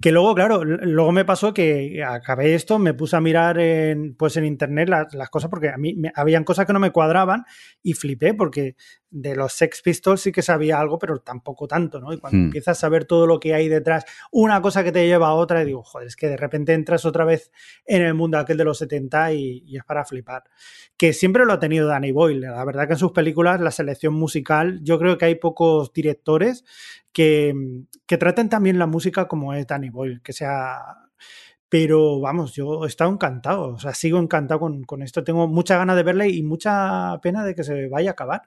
Que 0.00 0.12
luego, 0.12 0.34
claro, 0.34 0.64
luego 0.64 1.12
me 1.12 1.24
pasó 1.24 1.54
que 1.54 2.02
acabé 2.04 2.54
esto, 2.54 2.78
me 2.78 2.94
puse 2.94 3.16
a 3.16 3.20
mirar 3.20 3.58
en, 3.58 4.14
pues 4.14 4.36
en 4.36 4.44
internet 4.44 4.88
las, 4.88 5.14
las 5.14 5.30
cosas, 5.30 5.48
porque 5.50 5.68
a 5.70 5.76
mí 5.76 5.94
me- 5.94 6.12
habían 6.14 6.44
cosas 6.44 6.66
que 6.66 6.72
no 6.72 6.80
me 6.80 6.90
cuadraban 6.90 7.44
y 7.82 7.94
flipé, 7.94 8.34
porque 8.34 8.76
de 9.08 9.34
los 9.36 9.52
Sex 9.52 9.80
Pistols 9.82 10.20
sí 10.20 10.32
que 10.32 10.42
sabía 10.42 10.78
algo, 10.78 10.98
pero 10.98 11.20
tampoco 11.20 11.66
tanto, 11.66 12.00
¿no? 12.00 12.12
Y 12.12 12.18
cuando 12.18 12.36
Hmm. 12.38 12.44
empiezas 12.46 12.82
a 12.84 12.88
ver 12.88 13.04
todo 13.06 13.26
lo 13.26 13.40
que 13.40 13.54
hay 13.54 13.68
detrás, 13.68 14.04
una 14.30 14.60
cosa 14.60 14.84
que 14.84 14.92
te 14.92 15.06
lleva 15.06 15.28
a 15.28 15.34
otra, 15.34 15.62
y 15.62 15.66
digo, 15.66 15.82
joder, 15.82 16.08
es 16.08 16.16
que 16.16 16.28
de 16.28 16.36
repente 16.36 16.74
entras 16.74 17.04
otra 17.06 17.24
vez 17.24 17.50
en 17.86 18.02
el 18.02 18.12
mundo 18.14 18.36
aquel 18.38 18.55
de 18.56 18.64
los 18.64 18.78
70 18.78 19.32
y, 19.32 19.62
y 19.66 19.76
es 19.76 19.84
para 19.84 20.04
flipar. 20.04 20.44
Que 20.96 21.12
siempre 21.12 21.44
lo 21.44 21.52
ha 21.52 21.58
tenido 21.60 21.86
Danny 21.88 22.12
Boyle. 22.12 22.40
La 22.40 22.64
verdad 22.64 22.86
que 22.86 22.94
en 22.94 22.98
sus 22.98 23.12
películas 23.12 23.60
la 23.60 23.70
selección 23.70 24.14
musical, 24.14 24.80
yo 24.82 24.98
creo 24.98 25.18
que 25.18 25.26
hay 25.26 25.34
pocos 25.36 25.92
directores 25.92 26.64
que, 27.12 27.54
que 28.06 28.18
traten 28.18 28.48
también 28.48 28.78
la 28.78 28.86
música 28.86 29.26
como 29.28 29.54
es 29.54 29.66
Danny 29.66 29.90
Boyle, 29.90 30.20
que 30.22 30.32
sea... 30.32 30.78
Pero 31.68 32.20
vamos, 32.20 32.54
yo 32.54 32.84
he 32.84 32.86
estado 32.86 33.10
encantado, 33.10 33.74
o 33.74 33.78
sea, 33.78 33.92
sigo 33.92 34.20
encantado 34.20 34.60
con, 34.60 34.84
con 34.84 35.02
esto. 35.02 35.24
Tengo 35.24 35.48
mucha 35.48 35.76
ganas 35.76 35.96
de 35.96 36.04
verla 36.04 36.24
y 36.28 36.40
mucha 36.44 37.18
pena 37.20 37.44
de 37.44 37.56
que 37.56 37.64
se 37.64 37.88
vaya 37.88 38.10
a 38.10 38.12
acabar. 38.12 38.42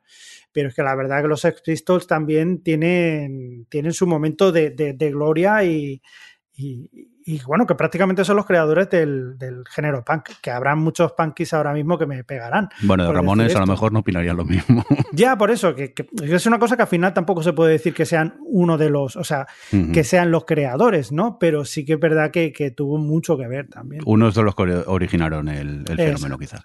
Pero 0.54 0.70
es 0.70 0.76
que 0.76 0.84
la 0.84 0.96
verdad 0.96 1.22
que 1.22 1.28
los 1.28 1.42
Sex 1.42 1.62
Pistols 1.62 2.08
también 2.08 2.64
tienen, 2.64 3.66
tienen 3.70 3.92
su 3.92 4.08
momento 4.08 4.54
de, 4.54 4.70
de- 4.72 4.94
gloria 5.12 5.64
y- 5.66 6.02
y, 7.30 7.40
bueno, 7.46 7.68
que 7.68 7.76
prácticamente 7.76 8.26
son 8.26 8.38
los 8.38 8.46
creadores 8.48 8.90
del, 8.90 9.38
del 9.38 9.64
género 9.68 10.04
punk, 10.04 10.30
que 10.42 10.50
habrán 10.50 10.80
muchos 10.80 11.12
punkies 11.12 11.54
ahora 11.54 11.74
mismo 11.74 11.96
que 11.96 12.08
me 12.08 12.24
pegarán. 12.24 12.70
Bueno, 12.82 13.06
de 13.06 13.14
Ramones 13.14 13.56
a 13.56 13.60
lo 13.60 13.68
mejor 13.68 13.94
no 13.94 14.00
opinarían 14.00 14.36
lo 14.36 14.46
mismo. 14.46 14.84
Ya, 15.12 15.38
por 15.38 15.52
eso, 15.52 15.76
que, 15.76 15.94
que 15.94 16.08
es 16.22 16.46
una 16.46 16.60
cosa 16.60 16.76
que 16.76 16.84
al 16.84 16.88
final 16.88 17.14
tampoco 17.14 17.44
se 17.44 17.54
puede 17.54 17.74
decir 17.74 17.94
que 17.94 18.06
sean 18.06 18.36
uno 18.46 18.78
de 18.78 18.90
los, 18.90 19.16
o 19.16 19.24
sea, 19.24 19.48
que 19.94 20.04
sean 20.04 20.32
los 20.32 20.46
creadores, 20.46 21.12
¿no? 21.12 21.38
Pero 21.40 21.66
sí 21.66 21.84
que 21.84 21.94
es 21.94 22.00
verdad 22.00 22.32
que, 22.32 22.54
que 22.54 22.72
tuvo 22.72 22.98
mucho 22.98 23.38
que 23.38 23.48
ver 23.48 23.68
también. 23.68 24.02
Unos 24.06 24.34
de 24.36 24.44
los 24.44 24.56
que 24.56 24.64
originaron 24.88 25.50
el, 25.50 25.84
el 25.88 25.98
fenómeno, 25.98 26.38
quizás. 26.38 26.62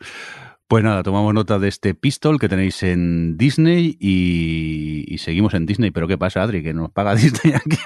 Pues 0.67 0.83
nada, 0.83 1.03
tomamos 1.03 1.35
nota 1.35 1.59
de 1.59 1.69
este 1.69 1.95
pistol 1.95 2.41
que 2.41 2.49
tenéis 2.49 2.83
en 2.83 3.37
Disney 3.37 3.99
y, 4.01 5.19
seguimos 5.19 5.53
en 5.53 5.67
Disney. 5.67 5.91
Pero 5.91 6.09
¿qué 6.09 6.17
pasa, 6.17 6.43
Adri? 6.43 6.63
¿Que 6.63 6.73
nos 6.73 6.91
paga 6.91 7.15
Disney 7.15 7.55
aquí? 7.55 7.77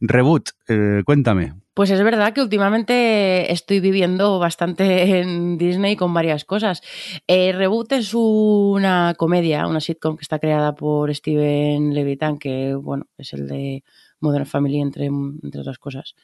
Reboot, 0.00 0.50
eh, 0.68 1.02
cuéntame. 1.04 1.54
Pues 1.72 1.90
es 1.90 2.02
verdad 2.02 2.34
que 2.34 2.42
últimamente 2.42 3.52
estoy 3.52 3.78
viviendo 3.78 4.40
bastante 4.40 5.20
en 5.20 5.56
Disney 5.56 5.94
con 5.94 6.12
varias 6.12 6.44
cosas. 6.44 6.82
Eh, 7.28 7.52
Reboot 7.52 7.92
es 7.92 8.12
una 8.12 9.14
comedia, 9.16 9.66
una 9.68 9.80
sitcom 9.80 10.16
que 10.16 10.22
está 10.22 10.40
creada 10.40 10.74
por 10.74 11.14
Steven 11.14 11.94
Levitan, 11.94 12.38
que 12.38 12.74
bueno, 12.74 13.06
es 13.16 13.32
el 13.34 13.46
de 13.46 13.84
Modern 14.20 14.46
Family, 14.46 14.80
entre, 14.80 15.06
entre 15.06 15.60
otras 15.60 15.78
cosas. 15.78 16.14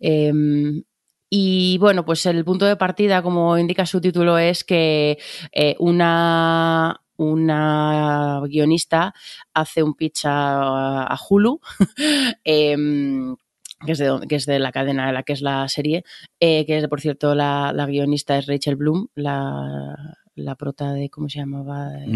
Eh, 0.00 0.32
y 1.30 1.78
bueno, 1.78 2.04
pues 2.04 2.24
el 2.26 2.44
punto 2.44 2.64
de 2.66 2.76
partida, 2.76 3.22
como 3.22 3.58
indica 3.58 3.86
su 3.86 4.00
título, 4.00 4.38
es 4.38 4.64
que 4.64 5.18
eh, 5.52 5.76
una, 5.78 7.00
una 7.16 8.40
guionista 8.46 9.14
hace 9.52 9.82
un 9.82 9.94
pitch 9.94 10.24
a, 10.24 11.04
a 11.04 11.18
Hulu. 11.28 11.60
em, 12.44 13.36
que 13.86 13.92
es, 13.92 13.98
de, 13.98 14.20
que 14.28 14.36
es 14.36 14.46
de 14.46 14.58
la 14.58 14.72
cadena 14.72 15.06
de 15.06 15.12
la 15.12 15.22
que 15.22 15.32
es 15.34 15.40
la 15.40 15.68
serie, 15.68 16.04
eh, 16.40 16.66
que 16.66 16.78
es, 16.78 16.88
por 16.88 17.00
cierto, 17.00 17.34
la, 17.34 17.72
la 17.72 17.86
guionista 17.86 18.36
es 18.36 18.46
Rachel 18.46 18.74
Bloom, 18.74 19.06
la, 19.14 20.16
la 20.38 20.54
prota 20.54 20.92
de, 20.92 21.10
¿cómo 21.10 21.28
se 21.28 21.38
llamaba? 21.38 21.90
Eh. 21.98 22.06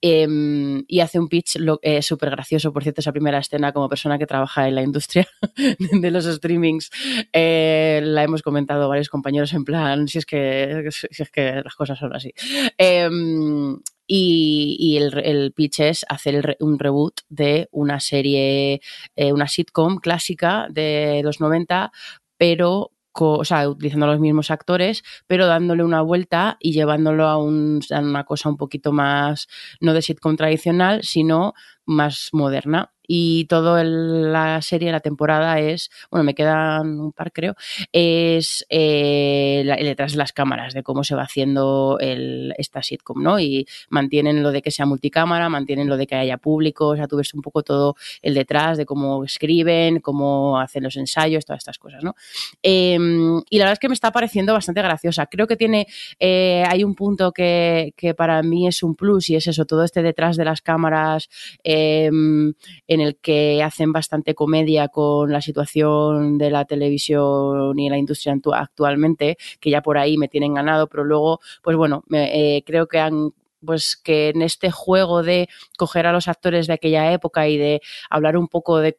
Em, 0.00 0.84
y 0.86 1.00
hace 1.00 1.18
un 1.18 1.28
pitch 1.28 1.56
eh, 1.82 2.02
súper 2.02 2.30
gracioso, 2.30 2.72
por 2.72 2.82
cierto, 2.82 3.00
esa 3.00 3.12
primera 3.12 3.38
escena 3.38 3.72
como 3.72 3.88
persona 3.88 4.18
que 4.18 4.26
trabaja 4.26 4.68
en 4.68 4.74
la 4.74 4.82
industria 4.82 5.26
de 5.78 6.10
los 6.10 6.24
streamings. 6.26 6.90
eh, 7.32 8.00
la 8.04 8.22
hemos 8.22 8.42
comentado 8.42 8.88
varios 8.88 9.08
compañeros 9.08 9.52
en 9.52 9.64
plan, 9.64 10.06
si 10.08 10.18
es 10.18 10.26
que, 10.26 10.88
si 10.90 11.22
es 11.22 11.30
que 11.30 11.62
las 11.64 11.74
cosas 11.74 11.98
son 11.98 12.14
así. 12.14 12.32
Em, 12.76 13.78
y, 14.06 14.76
y 14.78 14.96
el, 14.98 15.18
el, 15.18 15.52
pitch 15.52 15.80
es 15.80 16.06
hacer 16.08 16.44
re, 16.44 16.56
un 16.60 16.78
reboot 16.78 17.22
de 17.28 17.68
una 17.72 17.98
serie, 17.98 18.80
eh, 19.16 19.32
una 19.32 19.48
sitcom 19.48 19.98
clásica 19.98 20.68
de 20.70 21.22
los 21.24 21.40
90, 21.40 21.90
pero 22.36 22.92
o 23.24 23.44
sea, 23.44 23.68
utilizando 23.68 24.06
los 24.06 24.20
mismos 24.20 24.50
actores, 24.50 25.02
pero 25.26 25.46
dándole 25.46 25.84
una 25.84 26.02
vuelta 26.02 26.56
y 26.60 26.72
llevándolo 26.72 27.26
a, 27.26 27.38
un, 27.38 27.80
a, 27.90 28.00
una 28.00 28.24
cosa 28.24 28.48
un 28.48 28.56
poquito 28.56 28.92
más, 28.92 29.48
no 29.80 29.94
de 29.94 30.02
sitcom 30.02 30.36
tradicional, 30.36 31.02
sino 31.02 31.54
más 31.86 32.28
moderna. 32.32 32.92
y 33.08 33.44
toda 33.46 33.84
la 33.84 34.60
serie, 34.62 34.90
la 34.92 35.00
temporada 35.00 35.60
es, 35.60 35.90
bueno, 36.10 36.24
me 36.24 36.34
quedan 36.34 37.00
un 37.00 37.12
par 37.12 37.32
creo, 37.32 37.54
es 37.92 38.66
eh, 38.68 39.62
detrás 39.80 40.12
de 40.12 40.18
las 40.18 40.32
cámaras, 40.32 40.74
de 40.74 40.82
cómo 40.82 41.04
se 41.04 41.14
va 41.14 41.22
haciendo 41.22 41.98
el, 42.00 42.54
esta 42.58 42.82
sitcom, 42.82 43.22
¿no? 43.22 43.38
Y 43.38 43.66
mantienen 43.90 44.42
lo 44.42 44.52
de 44.52 44.62
que 44.62 44.70
sea 44.70 44.86
multicámara, 44.86 45.48
mantienen 45.48 45.88
lo 45.88 45.96
de 45.96 46.06
que 46.06 46.16
haya 46.16 46.36
público, 46.38 46.88
o 46.88 46.96
sea, 46.96 47.06
tú 47.06 47.16
ves 47.16 47.32
un 47.34 47.42
poco 47.42 47.62
todo 47.62 47.96
el 48.22 48.34
detrás 48.34 48.78
de 48.78 48.86
cómo 48.86 49.24
escriben, 49.24 50.00
cómo 50.00 50.58
hacen 50.58 50.82
los 50.82 50.96
ensayos, 50.96 51.44
todas 51.44 51.60
estas 51.60 51.78
cosas, 51.78 52.02
¿no? 52.02 52.14
Em, 52.62 53.42
y 53.50 53.58
la 53.58 53.64
verdad 53.64 53.74
es 53.74 53.78
que 53.78 53.88
me 53.88 53.94
está 53.94 54.10
pareciendo 54.10 54.52
bastante 54.52 54.82
graciosa. 54.82 55.26
Creo 55.26 55.46
que 55.46 55.56
tiene, 55.56 55.86
eh, 56.18 56.64
hay 56.66 56.84
un 56.84 56.94
punto 56.94 57.32
que, 57.32 57.92
que, 57.96 58.14
para 58.14 58.42
mí 58.42 58.66
es 58.66 58.82
un 58.82 58.94
plus 58.94 59.30
y 59.30 59.36
es 59.36 59.46
eso, 59.46 59.64
todo 59.66 59.84
este 59.84 60.02
detrás 60.02 60.36
de 60.36 60.44
las 60.44 60.62
cámaras 60.62 61.28
em, 61.76 62.54
en 62.86 63.00
el 63.00 63.16
que 63.16 63.62
hacen 63.62 63.92
bastante 63.92 64.34
comedia 64.34 64.88
con 64.88 65.32
la 65.32 65.40
situación 65.40 66.38
de 66.38 66.50
la 66.50 66.64
televisión 66.64 67.78
y 67.78 67.88
la 67.90 67.98
industria 67.98 68.34
actualmente, 68.54 69.36
que 69.60 69.70
ya 69.70 69.82
por 69.82 69.98
ahí 69.98 70.16
me 70.18 70.28
tienen 70.28 70.54
ganado, 70.54 70.88
pero 70.88 71.04
luego, 71.04 71.40
pues 71.62 71.76
bueno, 71.76 72.04
eh, 72.12 72.62
creo 72.66 72.86
que 72.88 72.98
han 72.98 73.32
pues 73.64 73.96
que 74.02 74.30
en 74.30 74.42
este 74.42 74.70
juego 74.70 75.22
de 75.22 75.48
coger 75.76 76.06
a 76.06 76.12
los 76.12 76.28
actores 76.28 76.66
de 76.66 76.74
aquella 76.74 77.12
época 77.12 77.48
y 77.48 77.58
de 77.58 77.80
hablar 78.08 78.36
un 78.36 78.48
poco 78.48 78.78
de, 78.78 78.96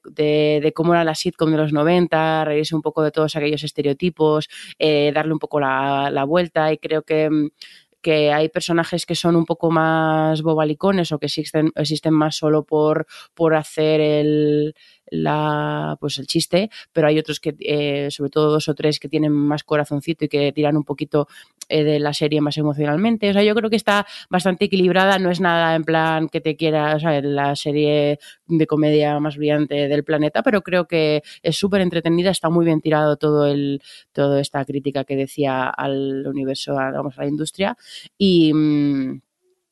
cómo 0.75 0.93
era 0.93 1.03
la 1.03 1.15
sitcom 1.15 1.51
de 1.51 1.57
los 1.57 1.73
90, 1.73 2.45
reírse 2.45 2.75
un 2.75 2.82
poco 2.82 3.01
de 3.01 3.11
todos 3.11 3.36
aquellos 3.36 3.63
estereotipos, 3.63 4.49
eh, 4.78 5.11
darle 5.13 5.34
un 5.34 5.39
poco 5.39 5.59
la, 5.59 6.25
vuelta 6.28 6.73
y 6.73 6.78
creo 6.78 7.03
que 7.03 7.30
que 8.02 8.32
hay 8.32 8.50
personajes 8.50 9.06
que 9.06 9.16
son 9.16 9.36
un 9.36 9.45
poco 9.45 9.72
más 9.72 10.41
bobalicones 10.41 11.12
o 11.12 11.20
que 11.20 11.28
existen, 11.28 11.72
existen 11.76 12.14
más 12.14 12.36
solo 12.36 12.64
por, 12.64 13.08
por 13.34 13.56
hacer 13.56 14.02
el, 14.02 14.76
la, 15.10 15.97
pues 15.99 16.18
el 16.20 16.28
chiste, 16.28 16.70
pero 16.93 17.08
hay 17.08 17.20
otros 17.20 17.39
que, 17.39 17.55
eh, 17.60 18.10
sobre 18.12 18.30
todo 18.30 18.51
dos 18.51 18.70
o 18.70 18.76
tres, 18.76 18.99
que 18.99 19.10
tienen 19.10 19.32
más 19.32 19.64
corazoncito 19.64 20.26
y 20.26 20.28
que 20.30 20.51
tiran 20.51 20.78
un 20.78 20.84
poquito 20.84 21.28
eh, 21.70 21.84
de 21.84 21.99
la 21.99 22.14
serie 22.14 22.41
más 22.41 22.58
emocionalmente. 22.58 23.30
O 23.30 23.34
sea, 23.34 23.43
yo 23.43 23.55
creo 23.55 23.70
que 23.70 23.76
está 23.76 24.05
bastante 24.30 24.66
equilibrada, 24.66 25.20
no 25.20 25.32
es 25.32 25.41
nada 25.41 25.76
en 25.76 25.84
plan 25.84 26.30
que 26.30 26.41
te 26.41 26.55
quiera, 26.55 26.95
o 26.95 26.99
sea, 26.99 27.22
la 27.22 27.55
serie 27.55 28.20
de 28.47 28.68
comedia 28.68 29.20
más 29.20 29.38
brillante 29.38 29.88
del 29.88 30.03
planeta, 30.03 30.43
pero 30.43 30.62
creo 30.62 30.88
que 30.88 31.24
es 31.41 31.58
súper 31.58 31.82
entretenida, 31.82 32.32
está 32.32 32.49
muy 32.49 32.66
bien 32.66 32.82
tirado 32.82 33.18
todo 33.18 33.47
el, 33.47 33.82
toda 34.12 34.39
esta 34.41 34.64
crítica 34.66 35.03
que 35.03 35.16
decía 35.16 35.70
al 35.70 36.26
universo, 36.28 36.78
a, 36.78 36.89
a 36.89 37.14
la 37.18 37.28
industria. 37.28 37.78
Y. 38.18 38.53
Mm, 38.53 39.22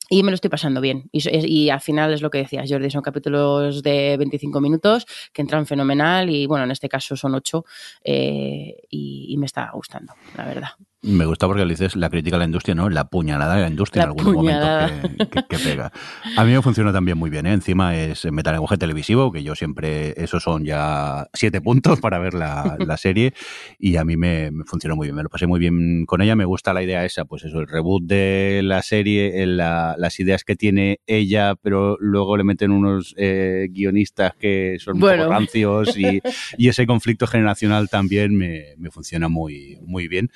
y 0.08 0.22
me 0.22 0.30
lo 0.30 0.36
estoy 0.36 0.50
pasando 0.50 0.80
bien. 0.80 1.08
Y, 1.12 1.22
y, 1.46 1.70
al 1.70 1.80
final 1.80 2.12
es 2.12 2.22
lo 2.22 2.30
que 2.30 2.38
decías, 2.38 2.70
Jordi, 2.70 2.90
son 2.90 3.02
capítulos 3.02 3.82
de 3.82 4.16
25 4.16 4.60
minutos 4.60 5.06
que 5.32 5.42
entran 5.42 5.66
fenomenal 5.66 6.30
y 6.30 6.46
bueno, 6.46 6.64
en 6.64 6.70
este 6.70 6.88
caso 6.88 7.16
son 7.16 7.34
8 7.34 7.64
eh, 8.04 8.76
y, 8.88 9.26
y, 9.28 9.36
me 9.36 9.46
está 9.46 9.70
gustando, 9.72 10.14
la 10.36 10.44
verdad. 10.44 10.68
Me 11.06 11.24
gusta 11.24 11.46
porque 11.46 11.64
le 11.64 11.70
dices 11.70 11.94
la 11.94 12.10
crítica 12.10 12.34
a 12.34 12.40
la 12.40 12.46
industria, 12.46 12.74
¿no? 12.74 12.90
La 12.90 13.08
puñalada 13.08 13.54
de 13.54 13.62
la 13.62 13.68
industria 13.68 14.02
en 14.02 14.08
algún 14.08 14.34
momento 14.34 15.08
que, 15.48 15.58
pega. 15.58 15.92
A 16.36 16.44
mí 16.44 16.52
me 16.52 16.60
funciona 16.62 16.92
también 16.92 17.16
muy 17.16 17.30
bien, 17.30 17.46
¿eh? 17.46 17.52
Encima 17.52 17.96
es 17.96 18.24
metalenguaje 18.32 18.76
televisivo, 18.76 19.30
que 19.30 19.44
yo 19.44 19.54
siempre, 19.54 20.20
esos 20.20 20.42
son 20.42 20.64
ya 20.64 21.28
siete 21.32 21.60
puntos 21.60 22.00
para 22.00 22.18
ver 22.18 22.34
la, 22.34 22.96
serie, 22.96 23.34
y 23.78 23.96
a 23.96 24.04
mí 24.04 24.16
me, 24.16 24.50
me, 24.50 24.64
funcionó 24.64 24.96
muy 24.96 25.06
bien, 25.06 25.14
me 25.14 25.22
lo 25.22 25.28
pasé 25.28 25.46
muy 25.46 25.60
bien 25.60 26.06
con 26.06 26.22
ella, 26.22 26.34
me 26.34 26.44
gusta 26.44 26.72
la 26.72 26.82
idea 26.82 27.04
esa, 27.04 27.24
pues 27.24 27.44
eso, 27.44 27.60
el 27.60 27.68
reboot 27.68 28.04
de 28.04 28.62
la 28.64 28.82
serie, 28.82 29.46
las 29.46 30.18
ideas 30.18 30.42
que 30.42 30.56
tiene 30.56 31.00
ella, 31.06 31.54
pero 31.54 31.98
luego 32.00 32.36
le 32.36 32.42
meten 32.42 32.72
unos 32.72 33.14
eh, 33.16 33.68
guionistas 33.70 34.34
que 34.34 34.78
son 34.80 34.98
bueno. 34.98 35.28
rancios 35.28 35.96
y, 35.96 36.20
y, 36.56 36.68
ese 36.68 36.86
conflicto 36.86 37.26
generacional 37.26 37.88
también 37.88 38.34
me, 38.34 38.74
me 38.78 38.90
funciona 38.90 39.28
muy, 39.28 39.78
muy 39.82 40.08
bien. 40.08 40.30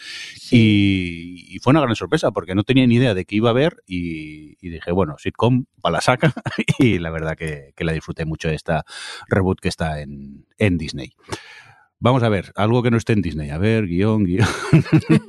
Y, 0.51 0.60
fue 1.61 1.71
una 1.73 1.81
gran 1.81 1.95
sorpresa 1.97 2.31
porque 2.31 2.55
no 2.55 2.65
tenía 2.65 2.87
ni 2.87 2.97
idea 2.97 3.15
de 3.15 3.25
qué 3.25 3.37
iba 3.37 3.51
a 3.51 3.55
ver 3.55 3.83
y, 3.87 4.57
dije, 4.61 4.93
bueno, 4.93 5.17
sitcom 5.19 5.67
para 5.81 5.95
la 5.95 6.01
saca 6.01 6.33
y 6.79 6.99
la 6.99 7.11
verdad 7.11 7.37
que, 7.37 7.73
la 7.79 7.93
disfruté 7.93 8.25
mucho 8.25 8.49
esta 8.49 8.85
reboot 9.29 9.61
que 9.61 9.69
está 9.69 10.01
en, 10.01 10.47
Disney. 10.59 11.13
Vamos 11.99 12.23
a 12.23 12.29
ver, 12.29 12.53
algo 12.57 12.83
que 12.83 12.91
no 12.91 12.97
esté 12.97 13.13
en 13.13 13.21
Disney. 13.21 13.51
A 13.51 13.59
ver, 13.59 13.87
guion, 13.87 14.25
guion. 14.25 14.49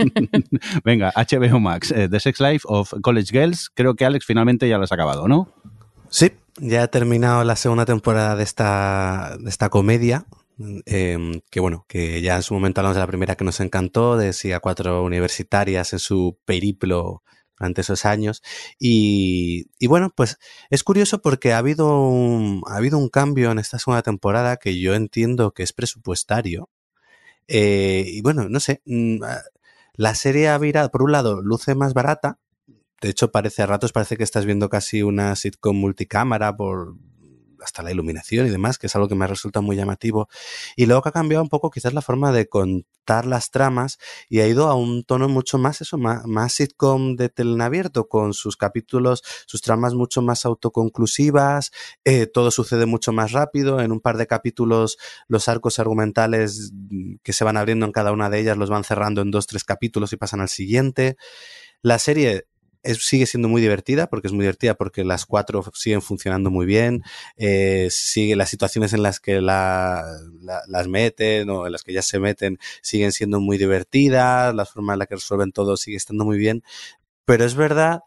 Venga, 0.86 1.12
HBO 1.16 1.60
Max, 1.60 1.92
eh, 1.92 2.08
The 2.10 2.20
Sex 2.20 2.40
Life 2.40 2.62
of 2.64 2.94
College 3.02 3.32
Girls. 3.32 3.70
Creo 3.74 3.96
que 3.96 4.06
Alex 4.06 4.26
finalmente 4.26 4.70
ya 4.70 4.78
lo 4.78 4.86
has 4.86 4.92
acabado, 4.92 5.28
¿no? 5.28 5.54
Sí, 6.10 6.32
ya 6.58 6.84
he 6.84 6.88
terminado 6.88 7.44
la 7.44 7.56
segunda 7.56 7.86
temporada 7.86 8.36
de 8.36 8.44
esta, 8.44 9.38
de 9.40 9.50
esta 9.50 9.70
comedia 9.70 10.26
Em, 10.86 11.42
que 11.50 11.60
bueno, 11.60 11.86
que 11.88 12.22
ya 12.22 12.36
en 12.36 12.44
su 12.44 12.54
momento 12.54 12.82
hablamos 12.82 12.96
de 12.96 13.02
la 13.02 13.08
primera 13.08 13.36
que 13.36 13.44
nos 13.44 13.60
encantó, 13.60 14.18
de 14.18 14.54
a 14.54 14.60
cuatro 14.60 15.04
universitarias 15.04 15.94
en 15.94 16.00
su 16.00 16.38
periplo 16.46 17.24
durante 17.58 17.82
esos 17.82 18.06
años. 18.06 18.42
Y, 18.80 19.68
y, 19.80 19.88
bueno, 19.88 20.12
pues 20.16 20.38
es 20.70 20.84
curioso 20.84 21.22
porque 21.22 21.54
ha 21.54 21.60
habido, 21.60 22.02
un, 22.10 22.64
ha 22.68 22.78
habido 22.78 22.98
un 22.98 23.10
cambio 23.10 23.52
en 23.52 23.60
esta 23.60 23.80
segunda 23.80 24.02
temporada 24.02 24.58
que 24.58 24.80
yo 24.80 24.96
entiendo 24.96 25.54
que 25.54 25.64
es 25.64 25.74
presupuestario. 25.74 26.70
Eh, 27.48 28.06
y 28.08 28.22
bueno, 28.22 28.50
no 28.50 28.60
sé, 28.60 28.82
mm, 28.86 29.24
ah, 29.24 29.42
la 29.94 30.16
serie 30.16 30.50
ha 30.50 30.58
virado, 30.58 30.90
por 30.92 31.04
un 31.04 31.12
lado, 31.12 31.42
luce 31.42 31.76
más 31.76 31.94
barata. 31.94 32.40
De 33.02 33.10
hecho, 33.10 33.32
parece 33.32 33.64
a 33.64 33.66
ratos, 33.68 33.94
parece 33.94 34.18
que 34.18 34.24
estás 34.24 34.46
viendo 34.46 34.70
casi 34.70 35.04
una 35.04 35.36
sitcom 35.36 35.76
multicámara 35.78 36.56
por, 36.56 36.96
hasta 37.62 37.84
la 37.84 37.92
iluminación 37.92 38.48
y 38.48 38.50
demás, 38.50 38.78
que 38.78 38.88
es 38.88 38.96
algo 38.96 39.08
que 39.08 39.16
me 39.16 39.28
resulta 39.28 39.62
muy 39.62 39.76
llamativo. 39.76 40.28
Y 40.76 40.86
luego 40.86 41.02
que 41.02 41.10
ha 41.10 41.14
cambiado 41.14 41.44
un 41.44 41.50
poco 41.50 41.70
quizás 41.70 41.94
la 41.94 42.02
forma 42.02 42.32
de 42.32 42.48
contar 42.48 43.26
las 43.26 43.52
tramas 43.52 43.98
y 44.30 44.40
ha 44.40 44.48
ido 44.48 44.68
a 44.68 44.76
un 44.76 45.04
tono 45.04 45.28
mucho 45.28 45.58
más 45.58 45.82
eso, 45.82 45.98
más, 45.98 46.26
más 46.26 46.54
sitcom 46.54 47.16
de 47.16 47.32
abierto 47.62 48.08
con 48.08 48.34
sus 48.34 48.58
capítulos, 48.58 49.24
sus 49.46 49.62
tramas 49.62 49.94
mucho 49.94 50.22
más 50.22 50.46
autoconclusivas, 50.46 51.72
eh, 52.06 52.28
todo 52.28 52.52
sucede 52.52 52.86
mucho 52.86 53.12
más 53.12 53.32
rápido, 53.32 53.82
en 53.82 53.92
un 53.92 54.00
par 54.00 54.18
de 54.18 54.28
capítulos 54.28 54.98
los 55.28 55.48
arcos 55.48 55.80
argumentales 55.80 56.72
que 57.24 57.34
se 57.34 57.44
van 57.44 57.58
abriendo 57.58 57.86
en 57.86 57.92
cada 57.92 58.12
una 58.12 58.30
de 58.30 58.40
ellas 58.40 58.58
los 58.58 58.70
van 58.70 58.84
cerrando 58.84 59.22
en 59.22 59.32
dos, 59.32 59.48
tres 59.48 59.64
capítulos 59.64 60.14
y 60.14 60.18
pasan 60.18 60.42
al 60.42 60.50
siguiente. 60.50 61.18
La 61.82 61.98
serie 61.98 62.46
sigue 62.84 63.26
siendo 63.26 63.48
muy 63.48 63.62
divertida, 63.62 64.08
porque 64.08 64.28
es 64.28 64.34
muy 64.34 64.44
divertida, 64.44 64.76
porque 64.76 65.04
las 65.04 65.26
cuatro 65.26 65.64
siguen 65.74 66.02
funcionando 66.02 66.50
muy 66.50 66.66
bien, 66.66 67.04
eh, 67.38 67.88
sigue 67.92 68.36
las 68.36 68.50
situaciones 68.50 68.94
en 68.94 69.04
las 69.04 69.20
que 69.20 69.42
la, 69.42 70.04
las 70.68 70.88
meten 70.88 71.50
o 71.50 71.66
en 71.66 71.72
las 71.72 71.84
que 71.84 71.94
ya 71.94 72.02
se 72.02 72.20
meten 72.20 72.58
siguen 72.82 73.12
siendo 73.12 73.40
muy 73.40 73.58
divertidas, 73.58 74.54
la 74.56 74.66
forma 74.66 74.94
en 74.94 75.00
la 75.00 75.06
que 75.06 75.16
resuelven 75.16 75.52
todo 75.52 75.78
sigue 75.78 75.98
estando 75.98 76.26
muy 76.26 76.38
bien, 76.38 76.64
pero 77.26 77.46
es 77.46 77.56
verdad 77.56 78.02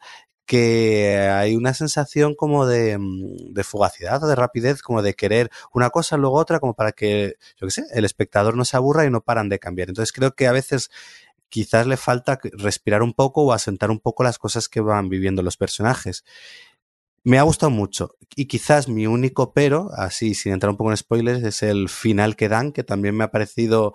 que 0.47 1.19
hay 1.33 1.57
una 1.57 1.73
sensación 1.75 2.35
como 2.35 2.67
de, 2.67 2.99
de 3.01 3.65
fugacidad 3.65 4.23
o 4.23 4.27
de 4.27 4.35
rapidez, 4.35 4.83
como 4.83 5.03
de 5.03 5.15
querer 5.15 5.51
una 5.73 5.91
cosa, 5.91 6.17
luego 6.17 6.37
otra, 6.37 6.61
como 6.61 6.75
para 6.75 6.93
que, 6.93 7.37
yo 7.57 7.67
qué 7.67 7.71
sé, 7.71 7.85
el 7.93 8.05
espectador 8.05 8.57
no 8.57 8.65
se 8.65 8.77
aburra 8.77 9.07
y 9.07 9.11
no 9.11 9.23
paran 9.23 9.49
de 9.49 9.59
cambiar. 9.59 9.89
Entonces 9.89 10.13
creo 10.13 10.35
que 10.35 10.47
a 10.47 10.53
veces 10.53 10.91
quizás 11.55 11.87
le 11.87 11.97
falta 11.97 12.41
respirar 12.55 13.01
un 13.05 13.13
poco 13.13 13.45
o 13.45 13.53
asentar 13.53 13.93
un 13.93 14.01
poco 14.01 14.25
las 14.25 14.41
cosas 14.41 14.69
que 14.69 14.81
van 14.81 15.09
viviendo 15.09 15.41
los 15.41 15.57
personajes. 15.57 16.25
Me 17.23 17.39
ha 17.39 17.43
gustado 17.43 17.71
mucho 17.71 18.17
y 18.35 18.47
quizás 18.47 18.89
mi 18.89 19.07
único 19.07 19.53
pero, 19.53 19.89
así 19.97 20.35
sin 20.35 20.53
entrar 20.53 20.71
un 20.71 20.77
poco 20.77 20.91
en 20.91 20.97
spoilers, 20.97 21.45
es 21.45 21.63
el 21.63 21.89
final 21.89 22.35
que 22.35 22.49
dan, 22.49 22.73
que 22.73 22.83
también 22.83 23.17
me 23.17 23.23
ha 23.23 23.31
parecido 23.31 23.95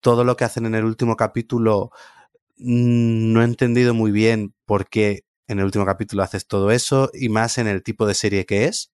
todo 0.00 0.24
lo 0.24 0.36
que 0.36 0.42
hacen 0.42 0.66
en 0.66 0.74
el 0.74 0.84
último 0.84 1.14
capítulo. 1.14 1.92
Mm, 2.56 3.34
no 3.34 3.42
he 3.42 3.44
entendido 3.44 3.94
muy 3.94 4.10
bien 4.10 4.52
por 4.64 4.88
qué 4.88 5.24
en 5.46 5.60
el 5.60 5.66
último 5.66 5.86
capítulo 5.86 6.24
haces 6.24 6.48
todo 6.48 6.72
eso 6.72 7.08
y 7.14 7.28
más 7.28 7.56
en 7.58 7.68
el 7.68 7.84
tipo 7.84 8.04
de 8.04 8.14
serie 8.14 8.46
que 8.46 8.64
es. 8.64 8.90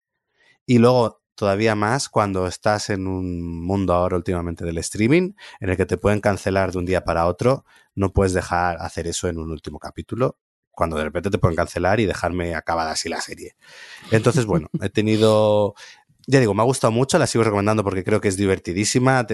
Y 0.65 0.79
luego 0.79 1.21
todavía 1.35 1.75
más 1.75 2.09
cuando 2.09 2.47
estás 2.47 2.89
en 2.89 3.07
un 3.07 3.63
mundo 3.63 3.93
ahora 3.93 4.17
últimamente 4.17 4.65
del 4.65 4.77
streaming, 4.79 5.33
en 5.59 5.69
el 5.69 5.77
que 5.77 5.85
te 5.85 5.97
pueden 5.97 6.21
cancelar 6.21 6.71
de 6.71 6.79
un 6.79 6.85
día 6.85 7.03
para 7.03 7.27
otro, 7.27 7.65
no 7.93 8.11
puedes 8.13 8.33
dejar 8.33 8.77
hacer 8.79 9.07
eso 9.07 9.27
en 9.27 9.37
un 9.37 9.51
último 9.51 9.79
capítulo, 9.79 10.37
cuando 10.71 10.97
de 10.97 11.05
repente 11.05 11.29
te 11.29 11.37
pueden 11.37 11.55
cancelar 11.55 11.99
y 11.99 12.05
dejarme 12.05 12.55
acabada 12.55 12.91
así 12.91 13.09
la 13.09 13.21
serie. 13.21 13.55
Entonces, 14.11 14.45
bueno, 14.45 14.69
he 14.81 14.89
tenido 14.89 15.73
ya 16.27 16.39
digo, 16.39 16.53
me 16.53 16.61
ha 16.61 16.65
gustado 16.65 16.91
mucho, 16.91 17.19
la 17.19 17.27
sigo 17.27 17.43
recomendando 17.43 17.83
porque 17.83 18.03
creo 18.03 18.19
que 18.19 18.27
es 18.27 18.37
divertidísima, 18.37 19.25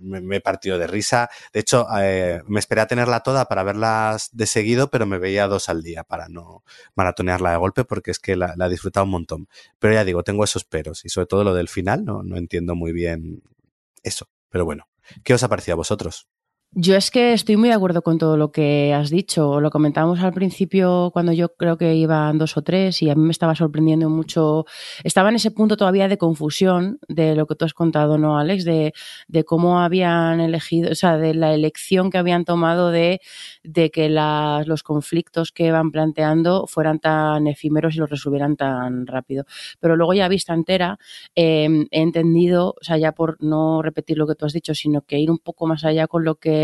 me, 0.00 0.36
he 0.36 0.40
partido 0.40 0.78
de 0.78 0.86
risa. 0.86 1.28
De 1.52 1.60
hecho, 1.60 1.86
eh, 1.98 2.42
me 2.46 2.58
esperé 2.58 2.80
a 2.80 2.86
tenerla 2.86 3.20
toda 3.20 3.46
para 3.46 3.62
verlas 3.62 4.30
de 4.32 4.46
seguido, 4.46 4.88
pero 4.90 5.06
me 5.06 5.18
veía 5.18 5.46
dos 5.46 5.68
al 5.68 5.82
día 5.82 6.04
para 6.04 6.28
no 6.28 6.64
maratonearla 6.94 7.50
de 7.50 7.56
golpe 7.56 7.84
porque 7.84 8.10
es 8.10 8.18
que 8.18 8.36
la, 8.36 8.54
he 8.58 8.68
disfrutado 8.68 9.04
un 9.04 9.10
montón. 9.10 9.48
Pero 9.78 9.94
ya 9.94 10.04
digo, 10.04 10.22
tengo 10.22 10.44
esos 10.44 10.64
peros 10.64 11.04
y 11.04 11.08
sobre 11.08 11.26
todo 11.26 11.44
lo 11.44 11.54
del 11.54 11.68
final, 11.68 12.04
no, 12.04 12.22
no 12.22 12.36
entiendo 12.36 12.74
muy 12.74 12.92
bien 12.92 13.42
eso. 14.02 14.28
Pero 14.48 14.64
bueno, 14.64 14.88
¿qué 15.24 15.34
os 15.34 15.42
ha 15.42 15.48
parecido 15.48 15.74
a 15.74 15.76
vosotros? 15.76 16.28
Yo 16.74 16.96
es 16.96 17.10
que 17.10 17.34
estoy 17.34 17.58
muy 17.58 17.68
de 17.68 17.74
acuerdo 17.74 18.00
con 18.00 18.16
todo 18.16 18.38
lo 18.38 18.50
que 18.50 18.94
has 18.94 19.10
dicho. 19.10 19.60
Lo 19.60 19.70
comentábamos 19.70 20.20
al 20.20 20.32
principio 20.32 21.10
cuando 21.12 21.32
yo 21.32 21.54
creo 21.54 21.76
que 21.76 21.94
iban 21.96 22.38
dos 22.38 22.56
o 22.56 22.62
tres 22.62 23.02
y 23.02 23.10
a 23.10 23.14
mí 23.14 23.20
me 23.24 23.30
estaba 23.30 23.54
sorprendiendo 23.54 24.08
mucho. 24.08 24.64
Estaba 25.04 25.28
en 25.28 25.34
ese 25.34 25.50
punto 25.50 25.76
todavía 25.76 26.08
de 26.08 26.16
confusión 26.16 26.98
de 27.08 27.36
lo 27.36 27.46
que 27.46 27.56
tú 27.56 27.66
has 27.66 27.74
contado, 27.74 28.16
¿no, 28.16 28.38
Alex? 28.38 28.64
De, 28.64 28.94
de 29.28 29.44
cómo 29.44 29.80
habían 29.80 30.40
elegido, 30.40 30.92
o 30.92 30.94
sea, 30.94 31.18
de 31.18 31.34
la 31.34 31.52
elección 31.52 32.08
que 32.10 32.16
habían 32.16 32.46
tomado 32.46 32.90
de, 32.90 33.20
que 33.92 34.08
las, 34.08 34.66
los 34.66 34.82
conflictos 34.82 35.52
que 35.52 35.72
van 35.72 35.90
planteando 35.90 36.66
fueran 36.66 37.00
tan 37.00 37.48
efímeros 37.48 37.96
y 37.96 37.98
los 37.98 38.08
resolvieran 38.08 38.56
tan 38.56 39.06
rápido. 39.06 39.44
Pero 39.78 39.94
luego 39.94 40.14
ya 40.14 40.26
vista 40.26 40.54
entera, 40.54 40.98
eh, 41.34 41.68
he 41.90 42.00
entendido, 42.00 42.76
o 42.80 42.82
sea, 42.84 42.96
ya 42.96 43.12
por 43.12 43.36
no 43.42 43.82
repetir 43.82 44.16
lo 44.16 44.26
que 44.26 44.36
tú 44.36 44.46
has 44.46 44.54
dicho, 44.54 44.74
sino 44.74 45.02
que 45.02 45.18
ir 45.18 45.30
un 45.30 45.38
poco 45.38 45.66
más 45.66 45.84
allá 45.84 46.06
con 46.06 46.24
lo 46.24 46.36
que 46.36 46.61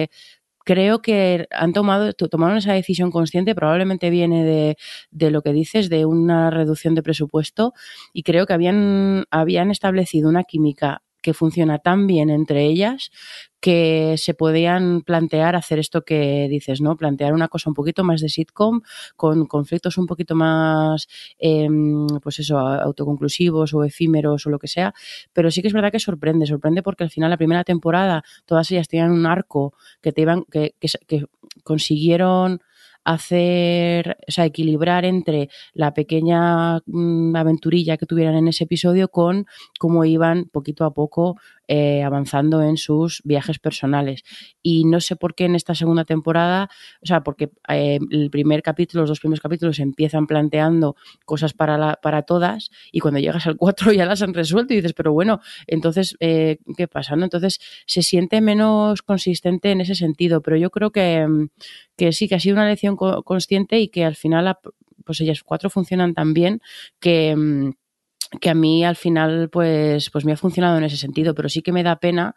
creo 0.64 1.00
que 1.00 1.46
han 1.50 1.72
tomado, 1.72 2.12
tomaron 2.12 2.58
esa 2.58 2.74
decisión 2.74 3.10
consciente, 3.10 3.54
probablemente 3.54 4.10
viene 4.10 4.44
de, 4.44 4.76
de, 5.10 5.30
lo 5.30 5.40
que 5.40 5.54
dices, 5.54 5.88
de 5.88 6.04
una 6.04 6.50
reducción 6.50 6.94
de 6.94 7.02
presupuesto, 7.02 7.72
y 8.12 8.22
creo 8.22 8.46
que 8.46 8.52
habían, 8.52 9.24
habían 9.30 9.70
establecido 9.70 10.28
una 10.28 10.44
química 10.44 11.02
que 11.22 11.34
funciona 11.34 11.78
tan 11.78 12.06
bien 12.06 12.30
entre 12.30 12.64
ellas 12.66 13.10
que 13.60 14.14
se 14.18 14.34
podían 14.34 15.02
plantear 15.02 15.56
hacer 15.56 15.78
esto 15.78 16.02
que 16.02 16.46
dices, 16.48 16.80
¿no? 16.80 16.96
Plantear 16.96 17.32
una 17.32 17.48
cosa 17.48 17.70
un 17.70 17.74
poquito 17.74 18.04
más 18.04 18.20
de 18.20 18.28
sitcom, 18.28 18.82
con 19.16 19.46
conflictos 19.46 19.98
un 19.98 20.06
poquito 20.06 20.34
más, 20.34 21.08
eh, 21.38 21.68
pues 22.22 22.38
eso, 22.38 22.58
autoconclusivos 22.58 23.74
o 23.74 23.84
efímeros 23.84 24.46
o 24.46 24.50
lo 24.50 24.58
que 24.58 24.68
sea. 24.68 24.94
Pero 25.32 25.50
sí 25.50 25.60
que 25.62 25.68
es 25.68 25.74
verdad 25.74 25.90
que 25.90 25.98
sorprende, 25.98 26.46
sorprende 26.46 26.82
porque 26.82 27.04
al 27.04 27.10
final 27.10 27.30
la 27.30 27.36
primera 27.36 27.64
temporada 27.64 28.22
todas 28.46 28.70
ellas 28.70 28.88
tenían 28.88 29.10
un 29.10 29.26
arco 29.26 29.74
que 30.00 30.12
te 30.12 30.22
iban, 30.22 30.44
que, 30.44 30.74
que, 30.78 30.88
que 31.06 31.24
consiguieron 31.64 32.60
hacer, 33.08 34.18
o 34.28 34.30
sea, 34.30 34.44
equilibrar 34.44 35.06
entre 35.06 35.48
la 35.72 35.94
pequeña 35.94 36.78
mm, 36.84 37.34
aventurilla 37.36 37.96
que 37.96 38.04
tuvieran 38.04 38.34
en 38.36 38.48
ese 38.48 38.64
episodio 38.64 39.08
con 39.08 39.46
cómo 39.78 40.04
iban 40.04 40.44
poquito 40.52 40.84
a 40.84 40.92
poco 40.92 41.36
eh, 41.68 42.02
avanzando 42.02 42.62
en 42.62 42.78
sus 42.78 43.20
viajes 43.24 43.58
personales. 43.58 44.24
Y 44.62 44.86
no 44.86 45.00
sé 45.00 45.16
por 45.16 45.34
qué 45.34 45.44
en 45.44 45.54
esta 45.54 45.74
segunda 45.74 46.04
temporada, 46.04 46.70
o 47.02 47.06
sea, 47.06 47.22
porque 47.22 47.50
eh, 47.68 47.98
el 48.10 48.30
primer 48.30 48.62
capítulo, 48.62 49.02
los 49.02 49.10
dos 49.10 49.20
primeros 49.20 49.40
capítulos 49.40 49.78
empiezan 49.78 50.26
planteando 50.26 50.96
cosas 51.26 51.52
para, 51.52 51.76
la, 51.76 51.98
para 52.02 52.22
todas 52.22 52.70
y 52.90 53.00
cuando 53.00 53.20
llegas 53.20 53.46
al 53.46 53.56
4 53.56 53.92
ya 53.92 54.06
las 54.06 54.22
han 54.22 54.32
resuelto 54.32 54.72
y 54.72 54.76
dices, 54.76 54.94
pero 54.94 55.12
bueno, 55.12 55.40
entonces, 55.66 56.16
eh, 56.20 56.58
¿qué 56.76 56.88
pasa? 56.88 57.16
No? 57.16 57.24
Entonces 57.24 57.60
se 57.86 58.00
siente 58.00 58.40
menos 58.40 59.02
consistente 59.02 59.70
en 59.70 59.82
ese 59.82 59.94
sentido, 59.94 60.40
pero 60.40 60.56
yo 60.56 60.70
creo 60.70 60.90
que, 60.90 61.26
que 61.96 62.12
sí, 62.12 62.28
que 62.28 62.36
ha 62.36 62.40
sido 62.40 62.54
una 62.54 62.66
lección 62.66 62.96
co 62.96 63.22
consciente 63.22 63.78
y 63.78 63.88
que 63.88 64.04
al 64.04 64.16
final, 64.16 64.56
pues 65.04 65.20
ellas 65.20 65.42
cuatro 65.42 65.68
funcionan 65.68 66.14
tan 66.14 66.32
bien 66.32 66.60
que 66.98 67.36
mm, 67.36 67.72
que 68.40 68.50
a 68.50 68.54
mí 68.54 68.84
al 68.84 68.96
final 68.96 69.48
pues, 69.50 70.10
pues 70.10 70.24
me 70.24 70.32
ha 70.32 70.36
funcionado 70.36 70.78
en 70.78 70.84
ese 70.84 70.96
sentido, 70.96 71.34
pero 71.34 71.48
sí 71.48 71.62
que 71.62 71.72
me 71.72 71.82
da 71.82 71.96
pena 71.96 72.34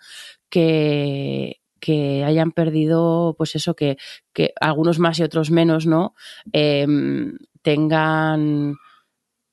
que, 0.50 1.62
que 1.80 2.24
hayan 2.24 2.52
perdido, 2.52 3.36
pues 3.38 3.56
eso, 3.56 3.76
que, 3.76 3.98
que 4.34 4.54
algunos 4.62 5.00
más 5.00 5.20
y 5.20 5.24
otros 5.24 5.52
menos, 5.52 5.86
¿no? 5.86 6.16
Eh, 6.54 6.88
tengan, 7.62 8.74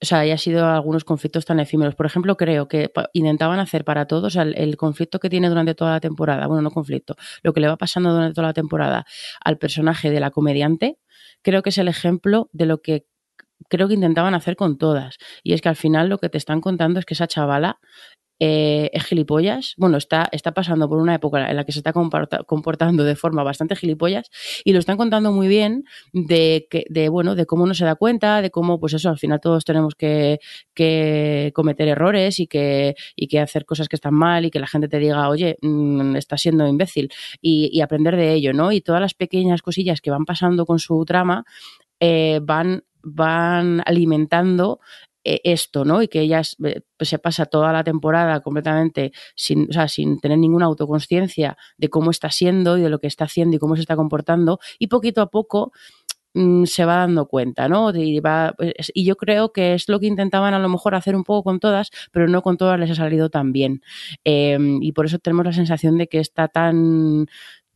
o 0.01 0.05
sea, 0.05 0.21
haya 0.21 0.39
sido 0.39 0.67
algunos 0.67 1.05
conflictos 1.05 1.45
tan 1.45 1.61
efímeros. 1.61 1.95
Por 1.95 2.07
ejemplo, 2.07 2.37
creo 2.37 2.69
que 2.69 2.91
intentaban 3.13 3.59
hacer 3.59 3.85
para 3.85 4.07
todos 4.07 4.37
el, 4.37 4.57
el, 4.57 4.77
conflicto 4.77 5.19
que 5.19 5.31
tiene 5.31 5.49
durante 5.49 5.75
toda 5.75 5.93
la 5.93 6.01
temporada, 6.01 6.47
bueno, 6.47 6.63
no 6.63 6.71
conflicto, 6.71 7.17
lo 7.43 7.53
que 7.53 7.61
le 7.61 7.69
va 7.69 7.77
pasando 7.77 8.13
durante 8.13 8.35
toda 8.35 8.49
la 8.49 8.55
temporada 8.55 9.05
al 9.45 9.59
personaje 9.59 10.11
de 10.11 10.21
la 10.21 10.31
comediante, 10.31 10.99
creo 11.43 11.63
que 11.63 11.71
es 11.71 11.79
el 11.79 11.89
ejemplo 11.89 12.49
de 12.53 12.67
lo 12.67 12.83
que 12.83 13.07
creo 13.69 13.89
que 13.89 13.95
intentaban 13.95 14.35
hacer 14.35 14.57
con 14.57 14.79
todas. 14.79 15.19
Y 15.43 15.53
es 15.53 15.61
que 15.61 15.69
al 15.69 15.77
final 15.77 16.09
lo 16.09 16.19
que 16.19 16.29
te 16.29 16.39
están 16.39 16.61
contando 16.61 16.99
es 16.99 17.07
que 17.07 17.15
esa 17.15 17.27
chavala 17.27 17.79
eh, 18.41 18.91
es 18.93 19.05
gilipollas. 19.05 19.75
Bueno, 19.77 19.97
está, 19.97 20.29
está 20.31 20.53
pasando 20.53 20.89
por 20.89 20.99
una 20.99 21.15
época 21.17 21.51
en 21.51 21.57
la 21.57 21.65
que 21.65 21.73
se 21.73 21.81
está 21.81 21.93
comportando 21.93 23.03
de 23.05 23.17
forma 23.17 23.43
bastante 23.43 23.75
gilipollas 23.75 24.31
y 24.65 24.73
lo 24.73 24.79
están 24.79 24.97
contando 24.97 25.33
muy 25.33 25.49
bien 25.49 25.85
de, 26.13 26.69
que, 26.71 26.85
de, 26.89 27.09
bueno, 27.09 27.35
de 27.35 27.47
cómo 27.47 27.67
no 27.67 27.75
se 27.75 27.85
da 27.85 27.97
cuenta, 27.97 28.41
de 28.41 28.51
cómo, 28.51 28.79
pues 28.79 28.95
eso, 28.95 29.09
al 29.11 29.19
final 29.19 29.41
todos 29.41 29.65
tenemos 29.65 29.95
que, 29.97 30.39
que 30.75 31.51
cometer 31.55 31.89
errores 31.89 32.39
y 32.39 32.47
que, 32.47 32.95
y 33.17 33.27
que 33.27 33.41
hacer 33.41 33.65
cosas 33.65 33.89
que 33.89 33.97
están 33.97 34.15
mal 34.15 34.45
y 34.45 34.51
que 34.51 34.61
la 34.61 34.69
gente 34.69 34.89
te 34.89 34.99
diga, 34.99 35.29
oye, 35.29 35.59
mmm, 35.63 36.15
estás 36.17 36.41
siendo 36.41 36.67
imbécil 36.67 37.11
y, 37.41 37.71
y, 37.73 37.81
aprender 37.81 38.17
de 38.17 38.35
ello, 38.35 38.53
¿no? 38.53 38.71
Y 38.71 38.81
todas 38.81 39.01
las 39.01 39.15
pequeñas 39.15 39.63
cosillas 39.63 40.01
que 40.01 40.11
van 40.11 40.25
pasando 40.25 40.65
con 40.67 40.79
su 40.79 41.05
trama 41.05 41.45
eh, 42.01 42.39
van 42.43 42.85
van 43.03 43.83
alimentando 43.87 44.81
eh, 45.25 45.41
esto, 45.45 45.85
¿no? 45.85 46.01
Y 46.03 46.09
que 46.09 46.21
ella 46.21 46.43
pues 46.59 47.09
se 47.09 47.19
pasa 47.19 47.45
toda 47.47 47.73
la 47.73 47.85
temporada 47.85 48.41
completamente 48.41 49.13
sin, 49.35 49.69
o 49.69 49.73
sea, 49.73 49.89
sin 49.89 50.21
tener 50.21 50.39
ninguna 50.39 50.67
autoconsciencia 50.67 51.59
de 51.77 51.89
cómo 51.91 52.11
está 52.11 52.31
siendo 52.31 52.79
y 52.79 52.83
de 52.83 52.89
lo 52.89 52.99
que 52.99 53.09
está 53.09 53.25
haciendo 53.25 53.57
y 53.57 53.59
cómo 53.59 53.75
se 53.77 53.83
está 53.83 53.97
comportando 53.97 54.59
y 54.79 54.87
poquito 54.87 55.21
a 55.21 55.29
poco 55.31 55.73
mmm, 56.35 56.65
se 56.65 56.85
va 56.85 56.97
dando 56.99 57.27
cuenta, 57.27 57.69
¿no? 57.69 57.91
Y, 57.95 58.21
va, 58.21 58.55
y, 58.95 59.05
yo 59.05 59.17
creo 59.17 59.53
que 59.53 59.75
es 59.75 59.89
lo 59.89 60.01
que 60.01 60.07
intentaban 60.07 60.55
a 60.55 60.59
lo 60.61 60.69
mejor 60.69 60.95
hacer 60.95 61.17
un 61.17 61.25
poco 61.25 61.45
con 61.45 61.61
todas, 61.61 61.91
pero 62.13 62.29
no 62.29 62.43
con 62.43 62.57
todas 62.57 62.79
les 62.81 62.91
ha 62.91 62.95
salido 62.95 63.29
tan 63.31 63.53
bien. 63.53 63.83
Eh, 64.25 64.59
y 64.81 64.93
por 64.93 65.07
eso 65.07 65.19
tenemos 65.19 65.45
la 65.47 65.53
sensación 65.53 65.99
de 65.99 66.09
que 66.09 66.21
está 66.21 66.49
tan 66.49 67.27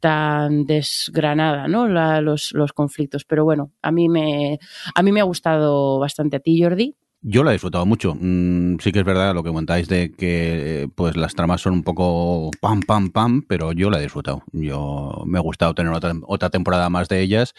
tan 0.03 0.65
desgranada, 0.65 1.69
¿no? 1.69 1.87
Los, 2.21 2.53
los, 2.53 2.73
conflictos. 2.73 3.25
Pero 3.25 3.45
bueno, 3.45 3.71
a 3.83 3.93
mí 3.93 4.09
me 4.09 4.59
a 4.97 5.03
mí 5.03 5.13
me 5.13 5.21
ha 5.21 5.25
gustado 5.25 6.01
bastante 6.01 6.37
a 6.37 6.41
ti, 6.41 6.61
Jordi. 6.61 6.97
Yo 7.25 7.45
la 7.45 7.53
he 7.53 7.55
disfrutado 7.55 7.87
mucho. 7.87 8.17
Mm, 8.19 8.79
sí 8.81 8.91
que 8.91 8.99
es 8.99 9.05
verdad 9.05 9.33
lo 9.33 9.45
que 9.45 9.51
comentáis 9.51 9.87
de 9.87 10.11
que 10.11 10.91
pues 10.97 11.17
las 11.17 11.37
tramas 11.37 11.61
son 11.61 11.75
un 11.75 11.85
poco 11.85 12.51
pam, 12.61 12.81
pam, 12.81 13.11
pam, 13.11 13.43
pero 13.47 13.71
yo 13.71 13.91
la 13.91 14.01
he 14.01 14.03
disfrutado. 14.03 14.43
Yo 14.51 15.23
me 15.25 15.39
ha 15.39 15.41
gustado 15.41 15.73
tener 15.73 15.93
otra, 15.93 16.15
otra 16.27 16.51
temporada 16.51 16.91
más 16.91 17.09
de 17.09 17.21
ellas 17.21 17.55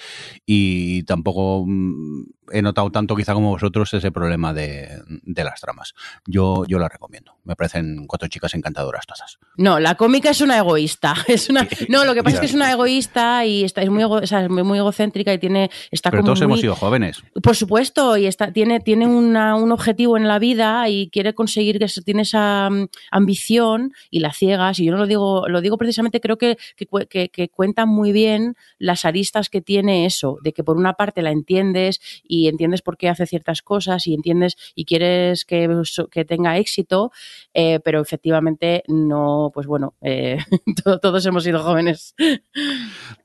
y 0.45 1.03
tampoco 1.03 1.63
mm, 1.65 2.23
he 2.51 2.61
notado 2.61 2.91
tanto 2.91 3.15
quizá 3.15 3.33
como 3.33 3.49
vosotros 3.49 3.93
ese 3.93 4.11
problema 4.11 4.53
de, 4.53 5.01
de, 5.07 5.43
las 5.43 5.61
tramas. 5.61 5.93
Yo, 6.25 6.65
yo 6.67 6.79
la 6.79 6.89
recomiendo. 6.89 7.37
Me 7.43 7.55
parecen 7.55 8.05
cuatro 8.07 8.27
chicas 8.27 8.53
encantadoras 8.53 9.05
todas. 9.05 9.39
No, 9.57 9.79
la 9.79 9.95
cómica 9.95 10.29
es 10.29 10.41
una 10.41 10.57
egoísta. 10.57 11.13
Es 11.33 11.49
una, 11.49 11.67
no, 11.89 12.05
lo 12.05 12.13
que 12.13 12.21
pasa 12.21 12.35
es 12.35 12.39
que 12.41 12.45
es 12.45 12.53
una 12.53 12.71
egoísta 12.71 13.43
y 13.45 13.63
está, 13.63 13.81
es, 13.81 13.89
muy, 13.89 14.03
ego, 14.03 14.15
o 14.15 14.27
sea, 14.27 14.43
es 14.43 14.49
muy 14.49 14.77
egocéntrica 14.77 15.33
y 15.33 15.39
tiene... 15.39 15.71
Está 15.89 16.11
Pero 16.11 16.21
como 16.21 16.27
todos 16.27 16.39
muy, 16.39 16.45
hemos 16.45 16.59
sido 16.59 16.75
jóvenes. 16.75 17.23
Por 17.41 17.55
supuesto, 17.55 18.15
y 18.17 18.27
está, 18.27 18.53
tiene, 18.53 18.79
tiene 18.81 19.07
una, 19.07 19.55
un 19.55 19.71
objetivo 19.71 20.15
en 20.15 20.27
la 20.27 20.37
vida 20.37 20.87
y 20.89 21.09
quiere 21.09 21.33
conseguir 21.33 21.79
que 21.79 21.87
tiene 22.03 22.21
esa 22.21 22.67
um, 22.69 22.87
ambición 23.09 23.93
y 24.11 24.19
la 24.19 24.31
ciegas. 24.31 24.79
Y 24.79 24.85
yo 24.85 24.91
no 24.91 24.99
lo 24.99 25.07
digo, 25.07 25.47
lo 25.47 25.61
digo 25.61 25.77
precisamente, 25.77 26.19
creo 26.19 26.37
que, 26.37 26.57
que, 26.75 26.87
que, 27.07 27.29
que 27.29 27.49
cuenta 27.49 27.85
muy 27.85 28.11
bien 28.11 28.55
las 28.77 29.05
aristas 29.05 29.49
que 29.49 29.61
tiene 29.61 30.05
eso, 30.05 30.37
de 30.43 30.53
que 30.53 30.63
por 30.63 30.77
una 30.77 30.93
parte 30.93 31.21
la 31.21 31.31
entiendes 31.31 31.99
y 32.23 32.32
entiendes 32.47 32.81
por 32.81 32.97
qué 32.97 33.09
hace 33.09 33.25
ciertas 33.25 33.61
cosas 33.61 34.07
y 34.07 34.13
entiendes 34.13 34.55
y 34.75 34.85
quieres 34.85 35.45
que, 35.45 35.69
que 36.11 36.25
tenga 36.25 36.57
éxito, 36.57 37.11
eh, 37.53 37.79
pero 37.83 38.01
efectivamente 38.01 38.83
no, 38.87 39.51
pues 39.53 39.67
bueno, 39.67 39.95
eh, 40.01 40.37
todos 41.01 41.25
hemos 41.25 41.43
sido 41.43 41.63
jóvenes. 41.63 42.15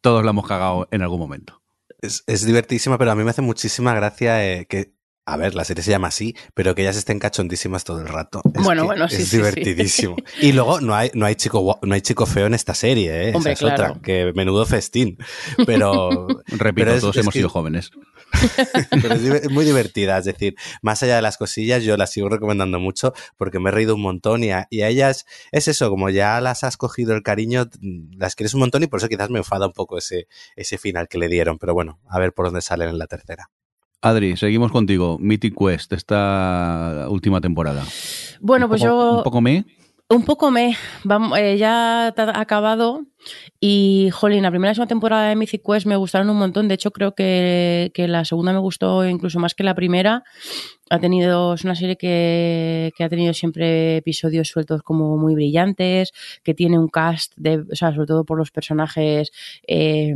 Todos 0.00 0.24
la 0.24 0.30
hemos 0.30 0.46
cagado 0.46 0.88
en 0.90 1.02
algún 1.02 1.20
momento. 1.20 1.60
Es, 2.00 2.22
es 2.26 2.44
divertísima, 2.46 2.96
pero 2.98 3.10
a 3.10 3.14
mí 3.14 3.24
me 3.24 3.30
hace 3.30 3.42
muchísima 3.42 3.94
gracia 3.94 4.46
eh, 4.46 4.66
que 4.66 4.97
a 5.28 5.36
ver, 5.36 5.54
la 5.54 5.64
serie 5.64 5.82
se 5.82 5.90
llama 5.90 6.08
así, 6.08 6.34
pero 6.54 6.74
que 6.74 6.80
ellas 6.82 6.96
estén 6.96 7.18
cachondísimas 7.18 7.84
todo 7.84 8.00
el 8.00 8.08
rato. 8.08 8.40
Es 8.54 8.62
bueno, 8.62 8.86
bueno, 8.86 9.08
sí. 9.10 9.16
Es 9.16 9.28
sí, 9.28 9.36
divertidísimo. 9.36 10.16
Sí. 10.16 10.24
Y 10.48 10.52
luego 10.52 10.80
no 10.80 10.94
hay, 10.94 11.10
no 11.12 11.26
hay 11.26 11.34
chico 11.34 11.78
no 11.82 11.94
hay 11.94 12.00
chico 12.00 12.24
feo 12.24 12.46
en 12.46 12.54
esta 12.54 12.72
serie, 12.72 13.28
¿eh? 13.28 13.32
Hombre, 13.34 13.52
Esa 13.52 13.66
es 13.66 13.74
claro. 13.74 13.92
otra, 13.92 14.02
que 14.02 14.32
menudo 14.34 14.64
festín. 14.64 15.18
Pero. 15.66 16.26
Repito, 16.46 16.74
pero 16.74 16.92
es, 16.94 17.00
todos 17.00 17.16
es 17.16 17.22
hemos 17.22 17.32
que, 17.32 17.40
sido 17.40 17.50
jóvenes. 17.50 17.90
pero 19.02 19.14
es 19.14 19.50
muy 19.50 19.64
divertida, 19.64 20.18
es 20.18 20.24
decir, 20.24 20.54
más 20.82 21.02
allá 21.02 21.16
de 21.16 21.22
las 21.22 21.36
cosillas, 21.36 21.82
yo 21.82 21.96
las 21.96 22.10
sigo 22.10 22.28
recomendando 22.28 22.78
mucho 22.78 23.12
porque 23.36 23.58
me 23.58 23.70
he 23.70 23.72
reído 23.72 23.94
un 23.94 24.02
montón 24.02 24.44
y 24.44 24.50
a, 24.50 24.66
y 24.70 24.82
a 24.82 24.88
ellas 24.88 25.24
es 25.50 25.68
eso, 25.68 25.90
como 25.90 26.10
ya 26.10 26.40
las 26.40 26.62
has 26.64 26.76
cogido 26.76 27.14
el 27.14 27.22
cariño, 27.22 27.68
las 28.16 28.34
quieres 28.34 28.54
un 28.54 28.60
montón 28.60 28.82
y 28.82 28.86
por 28.86 29.00
eso 29.00 29.08
quizás 29.08 29.30
me 29.30 29.38
enfada 29.38 29.66
un 29.66 29.72
poco 29.72 29.98
ese, 29.98 30.28
ese 30.56 30.78
final 30.78 31.08
que 31.08 31.18
le 31.18 31.28
dieron. 31.28 31.58
Pero 31.58 31.74
bueno, 31.74 32.00
a 32.08 32.18
ver 32.18 32.32
por 32.32 32.46
dónde 32.46 32.60
salen 32.60 32.88
en 32.90 32.98
la 32.98 33.06
tercera. 33.06 33.50
Adri, 34.00 34.36
seguimos 34.36 34.70
contigo. 34.70 35.18
Mythic 35.20 35.54
Quest, 35.58 35.92
esta 35.92 37.06
última 37.08 37.40
temporada. 37.40 37.84
Bueno, 38.40 38.68
pues 38.68 38.80
poco, 38.80 38.90
yo. 38.90 39.16
Un 39.18 39.22
poco 39.24 39.40
me. 39.40 39.64
Un 40.10 40.24
poco 40.24 40.50
me. 40.50 40.74
Eh, 41.36 41.58
ya 41.58 42.08
ha 42.08 42.40
acabado. 42.40 43.04
Y, 43.60 44.08
jolín, 44.10 44.42
la 44.42 44.50
primera 44.50 44.72
y 44.72 44.86
temporada 44.86 45.28
de 45.28 45.36
Mythic 45.36 45.62
Quest 45.62 45.86
me 45.86 45.96
gustaron 45.96 46.30
un 46.30 46.38
montón. 46.38 46.66
De 46.66 46.74
hecho, 46.74 46.92
creo 46.92 47.14
que, 47.14 47.90
que 47.92 48.08
la 48.08 48.24
segunda 48.24 48.54
me 48.54 48.58
gustó 48.58 49.06
incluso 49.06 49.38
más 49.38 49.54
que 49.54 49.64
la 49.64 49.74
primera 49.74 50.24
ha 50.90 50.98
tenido, 50.98 51.54
es 51.54 51.64
una 51.64 51.74
serie 51.74 51.96
que, 51.96 52.92
que, 52.96 53.04
ha 53.04 53.08
tenido 53.08 53.34
siempre 53.34 53.98
episodios 53.98 54.48
sueltos 54.48 54.82
como 54.82 55.16
muy 55.18 55.34
brillantes, 55.34 56.12
que 56.42 56.54
tiene 56.54 56.78
un 56.78 56.88
cast 56.88 57.34
de, 57.36 57.58
o 57.70 57.76
sea, 57.76 57.92
sobre 57.92 58.06
todo 58.06 58.24
por 58.24 58.38
los 58.38 58.50
personajes 58.50 59.30
eh, 59.66 60.14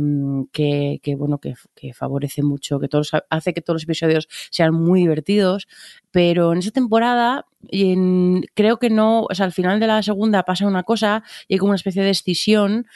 que, 0.51 0.99
que, 1.03 1.15
bueno, 1.15 1.37
que, 1.37 1.53
que, 1.75 1.93
favorece 1.93 2.41
mucho, 2.41 2.79
que 2.79 2.87
todos, 2.87 3.11
hace 3.29 3.53
que 3.53 3.61
todos 3.61 3.75
los 3.75 3.83
episodios 3.83 4.27
sean 4.49 4.73
muy 4.73 5.01
divertidos. 5.01 5.67
Pero 6.11 6.53
en 6.53 6.59
esa 6.59 6.71
temporada, 6.71 7.45
en, 7.69 8.45
creo 8.53 8.77
que 8.77 8.89
no, 8.89 9.23
o 9.23 9.35
sea, 9.35 9.45
al 9.45 9.51
final 9.51 9.79
de 9.79 9.87
la 9.87 10.03
segunda 10.03 10.43
pasa 10.43 10.67
una 10.67 10.83
cosa 10.83 11.23
y 11.47 11.57
como 11.57 11.69
una 11.71 11.77
especie 11.77 12.03
de 12.03 12.09
escisión 12.09 12.87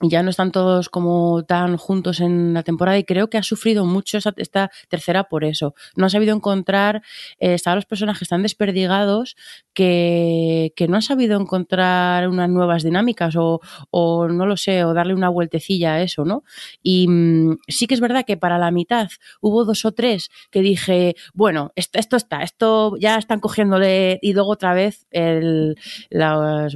ya 0.00 0.22
no 0.22 0.30
están 0.30 0.52
todos 0.52 0.88
como 0.88 1.44
tan 1.44 1.76
juntos 1.76 2.20
en 2.20 2.54
la 2.54 2.62
temporada 2.62 2.98
y 2.98 3.04
creo 3.04 3.28
que 3.28 3.38
ha 3.38 3.42
sufrido 3.42 3.84
mucho 3.84 4.18
esta, 4.18 4.70
tercera 4.88 5.24
por 5.24 5.44
eso. 5.44 5.74
No 5.96 6.06
ha 6.06 6.10
sabido 6.10 6.34
encontrar, 6.34 7.02
eh, 7.38 7.54
estaban 7.54 7.76
los 7.76 7.86
personajes 7.86 8.28
tan 8.28 8.42
desperdigados 8.42 9.36
que, 9.72 10.72
que, 10.76 10.88
no 10.88 10.98
ha 10.98 11.02
sabido 11.02 11.40
encontrar 11.40 12.28
unas 12.28 12.48
nuevas 12.48 12.82
dinámicas 12.82 13.36
o, 13.36 13.60
o, 13.90 14.28
no 14.28 14.46
lo 14.46 14.56
sé, 14.56 14.84
o 14.84 14.94
darle 14.94 15.14
una 15.14 15.28
vueltecilla 15.28 15.94
a 15.94 16.02
eso, 16.02 16.24
¿no? 16.24 16.44
Y 16.82 17.08
mmm, 17.08 17.56
sí 17.68 17.86
que 17.86 17.94
es 17.94 18.00
verdad 18.00 18.24
que 18.26 18.36
para 18.36 18.58
la 18.58 18.70
mitad 18.70 19.08
hubo 19.40 19.64
dos 19.64 19.84
o 19.84 19.92
tres 19.92 20.30
que 20.50 20.60
dije, 20.60 21.16
bueno, 21.34 21.72
esto, 21.74 22.16
está, 22.16 22.42
esto 22.42 22.96
ya 22.98 23.16
están 23.16 23.40
cogiéndole 23.40 24.18
y 24.22 24.32
luego 24.32 24.50
otra 24.50 24.74
vez 24.74 25.06
el, 25.10 25.76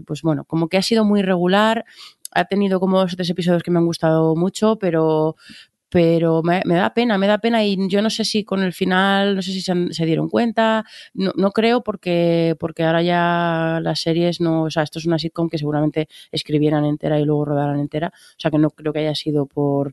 pues 0.06 0.22
bueno, 0.22 0.44
como 0.44 0.68
que 0.68 0.78
ha 0.78 0.82
sido 0.82 1.05
muy 1.05 1.22
regular 1.22 1.84
ha 2.32 2.44
tenido 2.44 2.81
como 2.81 2.98
dos 2.98 3.12
o 3.12 3.16
tres 3.16 3.31
episodios 3.31 3.62
que 3.62 3.70
me 3.70 3.78
han 3.78 3.86
gustado 3.86 4.36
mucho, 4.36 4.77
pero, 4.78 5.36
pero 5.90 6.43
me, 6.43 6.62
da 6.65 6.94
pena, 6.94 7.19
me 7.19 7.27
da 7.27 7.39
pena 7.39 7.65
y 7.65 7.77
yo 7.89 8.01
no 8.01 8.11
sé 8.11 8.24
si 8.24 8.44
con 8.44 8.62
el 8.62 8.73
final, 8.73 9.35
no 9.35 9.43
sé 9.43 9.52
si 9.52 9.61
se, 9.61 9.93
se 9.93 10.07
dieron 10.07 10.28
cuenta, 10.28 10.85
no, 11.15 11.32
no, 11.36 11.51
creo 11.51 11.82
porque, 11.82 12.57
porque 12.61 12.85
ahora 12.85 13.02
ya 13.02 13.81
las 13.82 14.01
series 14.01 14.40
no, 14.40 14.65
o 14.65 14.70
sea, 14.70 14.85
esto 14.85 15.01
es 15.01 15.07
una 15.07 15.19
sitcom 15.19 15.48
que 15.48 15.59
seguramente 15.59 16.09
escribieran 16.31 16.85
entera 16.85 17.19
y 17.19 17.24
luego 17.24 17.44
rodaran 17.47 17.81
entera, 17.81 18.12
o 18.15 18.35
sea 18.39 18.51
que 18.51 18.59
no 18.59 18.70
creo 18.70 18.93
que 18.93 19.01
haya 19.01 19.15
sido 19.15 19.47
por 19.47 19.93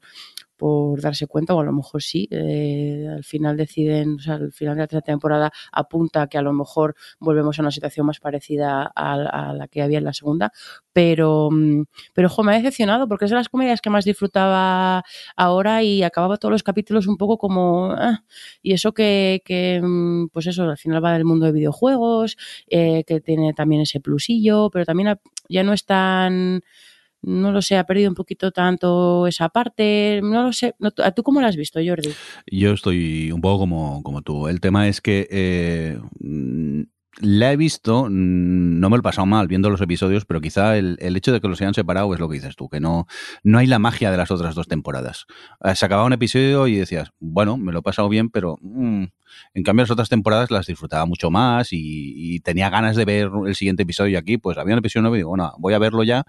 por 0.58 1.00
darse 1.02 1.28
cuenta, 1.28 1.54
o 1.54 1.60
a 1.62 1.64
lo 1.64 1.72
mejor 1.74 2.02
sí, 2.02 2.28
eh, 2.32 3.08
al 3.16 3.24
final 3.24 3.56
deciden, 3.58 4.16
o 4.16 4.20
sea, 4.20 4.36
al 4.36 4.52
final 4.52 4.76
de 4.76 4.82
la 4.82 4.88
tercera 4.88 5.02
temporada 5.02 5.52
apunta 5.72 6.28
que 6.28 6.38
a 6.38 6.42
lo 6.42 6.54
mejor 6.54 6.96
volvemos 7.20 7.58
a 7.60 7.62
una 7.62 7.72
situación 7.72 8.06
más 8.08 8.20
parecida 8.20 8.92
a, 8.96 9.14
a 9.50 9.54
la 9.54 9.68
que 9.68 9.82
había 9.82 10.00
en 10.00 10.04
la 10.06 10.14
segunda, 10.14 10.52
pero, 10.94 11.50
mm, 11.52 11.84
pero 12.14 12.30
jo, 12.30 12.44
me 12.44 12.54
ha 12.54 12.56
decepcionado 12.58 13.08
porque 13.08 13.26
es 13.26 13.32
de 13.32 13.38
las 13.38 13.50
comedias 13.50 13.82
que 13.82 13.90
más 13.90 14.04
disfrutaba 14.06 15.04
ahora 15.36 15.84
y 15.84 16.04
acababa 16.04 16.38
todos 16.38 16.52
los 16.52 16.64
capítulos 16.64 17.08
un 17.08 17.18
poco 17.18 17.38
como, 17.38 17.92
ah, 17.92 18.24
y 18.62 18.74
eso 18.74 18.94
que, 18.94 19.42
que, 19.46 19.80
mm, 19.82 20.30
pues 20.30 20.48
eso, 20.48 20.64
al 20.64 20.78
final 20.78 21.04
va 21.04 21.14
del 21.14 21.26
mundo 21.26 21.46
de 21.46 21.52
videojuegos, 21.52 22.38
eh, 22.68 23.04
que 23.06 23.22
tiene 23.22 23.54
también 23.54 23.82
ese 23.82 24.00
plusillo, 24.00 24.70
pero 24.72 24.86
también 24.86 25.20
ya 25.50 25.64
no 25.64 25.74
es 25.74 25.86
tan 25.86 26.62
no 27.22 27.52
lo 27.52 27.62
sé, 27.62 27.78
ha 27.78 27.86
perdido 27.86 28.10
un 28.10 28.16
poquito 28.16 28.52
tanto 28.52 29.28
esa 29.28 29.50
parte, 29.50 30.20
no 30.24 30.44
lo 30.44 30.54
sé. 30.54 30.76
¿Tú 31.16 31.24
cómo 31.24 31.42
lo 31.42 31.48
has 31.48 31.56
visto, 31.56 31.80
Jordi? 31.86 32.10
Yo 32.48 32.74
estoy 32.74 33.32
un 33.32 33.42
poco 33.42 33.60
como, 33.60 34.04
como 34.04 34.22
tú. 34.22 34.48
El 34.48 34.62
tema 34.62 34.88
es 34.88 35.02
que 35.02 35.28
eh, 35.30 36.00
la 37.20 37.52
he 37.52 37.58
visto, 37.58 38.08
no 38.10 38.90
me 38.90 38.96
lo 38.96 39.00
he 39.00 39.04
pasado 39.04 39.26
mal 39.26 39.48
viendo 39.48 39.70
los 39.70 39.82
episodios, 39.82 40.26
pero 40.26 40.40
quizá 40.40 40.78
el, 40.78 40.98
el, 41.00 41.16
hecho 41.16 41.32
de 41.32 41.42
que 41.42 41.48
los 41.48 41.60
hayan 41.62 41.74
separado 41.74 42.14
es 42.14 42.20
lo 42.20 42.30
que 42.30 42.36
dices 42.36 42.56
tú, 42.56 42.70
que 42.70 42.80
no, 42.80 43.08
no 43.44 43.58
hay 43.58 43.66
la 43.66 43.80
magia 43.80 44.12
de 44.12 44.18
las 44.18 44.30
otras 44.30 44.54
dos 44.54 44.68
temporadas. 44.68 45.26
Eh, 45.64 45.76
se 45.76 45.86
acababa 45.86 46.06
un 46.06 46.14
episodio 46.14 46.68
y 46.68 46.76
decías, 46.76 47.12
bueno, 47.20 47.58
me 47.58 47.72
lo 47.72 47.80
he 47.80 47.82
pasado 47.82 48.08
bien, 48.08 48.30
pero 48.30 48.58
mmm, 48.62 49.06
en 49.54 49.64
cambio 49.64 49.84
las 49.84 49.92
otras 49.92 50.10
temporadas 50.10 50.52
las 50.52 50.68
disfrutaba 50.68 51.06
mucho 51.06 51.32
más 51.32 51.74
y, 51.74 52.36
y, 52.36 52.40
tenía 52.42 52.70
ganas 52.70 52.96
de 52.96 53.06
ver 53.06 53.32
el 53.48 53.56
siguiente 53.56 53.84
episodio 53.84 54.12
y 54.12 54.16
aquí, 54.16 54.38
pues 54.38 54.58
había 54.58 54.76
un 54.76 54.80
episodio 54.80 55.02
nuevo 55.02 55.16
y 55.16 55.20
digo, 55.20 55.30
bueno, 55.30 55.54
voy 55.58 55.74
a 55.74 55.80
verlo 55.80 56.04
ya, 56.04 56.24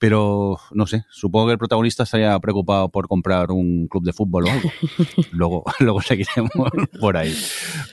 pero 0.00 0.58
no 0.72 0.86
sé, 0.86 1.04
supongo 1.10 1.48
que 1.48 1.52
el 1.52 1.58
protagonista 1.58 2.04
estaría 2.04 2.36
preocupado 2.40 2.88
por 2.88 3.06
comprar 3.06 3.50
un 3.50 3.86
club 3.86 4.02
de 4.02 4.14
fútbol 4.14 4.46
o 4.46 4.50
algo. 4.50 4.70
luego, 5.32 5.64
luego 5.78 6.00
seguiremos 6.00 6.50
por 7.00 7.18
ahí. 7.18 7.36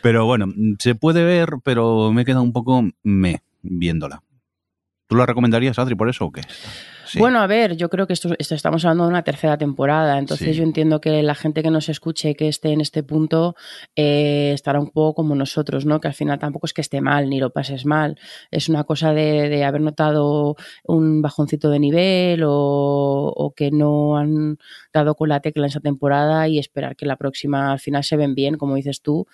Pero 0.02 0.26
bueno, 0.26 0.48
se 0.80 0.96
puede 0.96 1.26
ver, 1.26 1.56
pero 1.66 2.14
me 2.14 2.24
queda 2.24 2.40
un 2.40 2.54
poco 2.54 2.82
me 3.04 3.44
viéndola. 3.62 4.24
¿Tú 5.08 5.18
la 5.18 5.26
recomendarías, 5.26 5.78
Adri, 5.80 5.96
por 5.96 6.08
eso 6.10 6.26
o 6.26 6.32
qué? 6.32 6.42
Sí. 7.08 7.20
Bueno, 7.20 7.40
a 7.40 7.48
ver, 7.48 7.78
yo 7.78 7.90
creo 7.90 8.06
que 8.06 8.14
esto, 8.14 8.36
esto, 8.38 8.54
estamos 8.54 8.84
hablando 8.84 9.06
de 9.06 9.10
una 9.10 9.24
tercera 9.24 9.58
temporada, 9.58 10.20
entonces 10.20 10.50
sí. 10.50 10.54
yo 10.56 10.64
entiendo 10.64 11.00
que 11.00 11.24
la 11.24 11.36
gente 11.36 11.64
que 11.64 11.72
nos 11.72 11.90
escuche, 11.90 12.36
que 12.36 12.48
esté 12.48 12.72
en 12.72 12.82
este 12.82 13.02
punto, 13.02 13.56
eh, 13.96 14.52
estará 14.54 14.80
un 14.80 14.90
poco 14.90 15.16
como 15.16 15.36
nosotros, 15.36 15.86
¿no? 15.86 16.02
Que 16.02 16.10
al 16.10 16.14
final 16.14 16.38
tampoco 16.38 16.66
es 16.66 16.74
que 16.74 16.82
esté 16.82 17.00
mal 17.02 17.30
ni 17.30 17.40
lo 17.40 17.52
pases 17.52 17.86
mal, 17.86 18.20
es 18.52 18.70
una 18.70 18.84
cosa 18.84 19.14
de, 19.14 19.50
de 19.50 19.64
haber 19.64 19.82
notado 19.82 20.56
un 20.84 21.22
bajoncito 21.22 21.70
de 21.70 21.80
nivel 21.80 22.44
o, 22.44 23.34
o, 23.36 23.54
que 23.54 23.72
no 23.72 24.18
han 24.18 24.58
dado 24.94 25.16
con 25.16 25.30
la 25.30 25.40
tecla 25.40 25.64
en 25.64 25.70
esa 25.70 25.80
temporada 25.80 26.48
y 26.48 26.60
esperar 26.60 26.96
que 26.96 27.06
la 27.06 27.16
próxima 27.16 27.72
al 27.72 27.80
final 27.80 28.04
se 28.04 28.18
ven 28.18 28.36
bien, 28.36 28.58
como 28.58 28.76
dices 28.76 29.02
tú, 29.02 29.28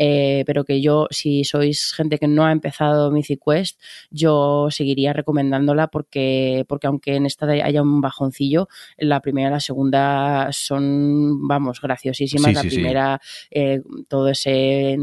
eh, 0.00 0.44
pero 0.46 0.64
que 0.64 0.80
yo, 0.80 1.08
si 1.10 1.42
sois 1.42 1.92
gente 1.92 2.18
que 2.18 2.28
no 2.28 2.46
ha 2.46 2.52
empezado 2.52 3.10
Mythic 3.10 3.40
Quest, 3.44 3.80
yo 4.10 4.68
seguiría 4.70 5.12
recomendándola 5.12 5.88
porque, 5.88 6.64
porque 6.68 6.86
aunque 6.86 7.16
en 7.16 7.26
esta 7.26 7.46
haya 7.46 7.82
un 7.82 8.00
bajoncillo, 8.00 8.68
la 8.96 9.20
primera 9.20 9.48
y 9.48 9.52
la 9.52 9.60
segunda 9.60 10.48
son, 10.52 11.48
vamos, 11.48 11.80
graciosísimas. 11.80 12.50
Sí, 12.50 12.54
la 12.54 12.62
sí, 12.62 12.68
primera, 12.68 13.20
sí. 13.22 13.46
Eh, 13.50 13.82
todo 14.08 14.28
ese 14.28 14.96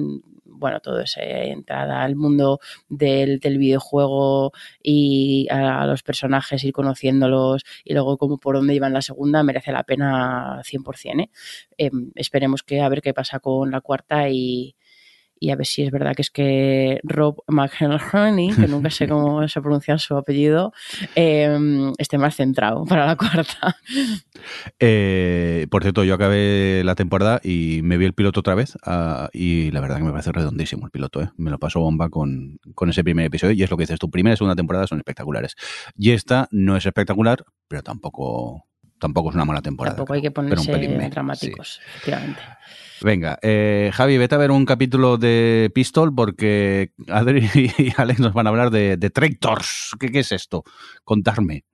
bueno, 0.46 0.80
todo 0.80 1.02
esa 1.02 1.22
entrada 1.22 2.02
al 2.02 2.16
mundo 2.16 2.60
del, 2.88 3.40
del 3.40 3.58
videojuego 3.58 4.54
y 4.82 5.48
a, 5.50 5.82
a, 5.82 5.86
los 5.86 6.02
personajes, 6.02 6.64
ir 6.64 6.72
conociéndolos 6.72 7.64
y 7.84 7.94
luego 7.94 8.18
como 8.18 8.38
por 8.38 8.56
dónde 8.56 8.74
iban 8.74 8.94
la 8.94 9.02
segunda, 9.02 9.44
merece 9.44 9.74
la 9.74 9.84
pena 9.84 10.62
100%. 10.64 11.24
¿eh? 11.24 11.30
Eh, 11.78 11.92
esperemos 12.16 12.64
que 12.64 12.80
a 12.80 12.88
ver 12.88 13.02
qué 13.02 13.14
pasa 13.14 13.40
con 13.40 13.70
la 13.72 13.82
cuarta 13.82 14.30
y, 14.30 14.76
y 15.40 15.52
a 15.52 15.56
ver 15.56 15.66
si 15.66 15.84
es 15.84 15.92
verdad 15.92 16.16
que 16.16 16.22
es 16.22 16.32
que 16.32 17.00
Rob 17.04 17.44
McElhenney, 17.48 18.54
que 18.54 18.68
nunca 18.68 18.90
sé 18.90 19.08
cómo 19.08 19.48
se 19.48 19.62
pronuncia 19.62 19.98
su 19.98 20.16
apellido, 20.16 20.74
eh, 21.16 21.92
esté 21.98 22.18
más 22.18 22.36
centrado 22.36 22.86
para 22.86 23.06
la 23.06 23.16
cuarta. 23.16 23.76
Eh, 24.80 25.68
por 25.70 25.84
cierto, 25.84 26.04
yo 26.04 26.14
acabé 26.14 26.84
la 26.84 26.96
temporada 26.96 27.40
y 27.44 27.82
me 27.84 27.98
vi 27.98 28.06
el 28.06 28.14
piloto 28.14 28.40
otra 28.40 28.56
vez 28.56 28.76
uh, 28.86 29.28
y 29.34 29.72
la 29.72 29.82
verdad 29.82 29.98
que 29.98 30.04
me 30.04 30.12
parece 30.12 30.32
redondísimo 30.32 30.86
el 30.86 30.92
piloto, 30.92 31.22
¿eh? 31.22 31.30
me 31.38 31.52
lo 31.52 31.60
pasó 31.60 31.80
bomba 31.80 32.10
con, 32.10 32.60
con, 32.74 32.90
ese 32.90 33.04
primer 33.04 33.26
episodio 33.26 33.54
y 33.54 33.64
es 33.64 33.70
lo 33.70 33.78
que 33.78 33.84
dices, 33.84 34.00
tu 34.00 34.10
primera 34.10 34.34
y 34.34 34.38
segunda 34.38 34.56
temporada 34.56 34.88
son 34.88 35.00
espectaculares. 35.00 35.56
Y 35.98 36.12
esta 36.12 36.48
no 36.52 36.78
es 36.78 36.86
espectacular, 36.86 37.44
pero 37.68 37.84
tampoco 37.84 38.66
tampoco 39.00 39.30
es 39.30 39.36
una 39.36 39.46
mala 39.46 39.62
temporada. 39.62 39.96
Tampoco 39.96 40.14
hay 40.14 40.22
que 40.22 40.32
ponerse 40.32 40.72
dramáticos, 41.10 41.76
sí. 41.76 41.82
efectivamente. 41.98 42.42
Venga, 43.02 43.38
eh, 43.42 43.92
Javi, 43.94 44.18
vete 44.18 44.36
a 44.36 44.38
ver 44.38 44.52
un 44.52 44.66
capítulo 44.66 45.18
de 45.18 45.72
Pistol 45.74 46.14
porque 46.14 46.92
Adri 47.08 47.50
y 47.78 47.94
Alex 47.98 48.20
nos 48.20 48.34
van 48.34 48.48
a 48.48 48.50
hablar 48.50 48.72
de, 48.72 48.98
de. 48.98 49.12
¿Qué, 49.12 50.12
¿Qué, 50.12 50.20
es 50.20 50.32
esto? 50.32 50.64
Contarme. 51.04 51.66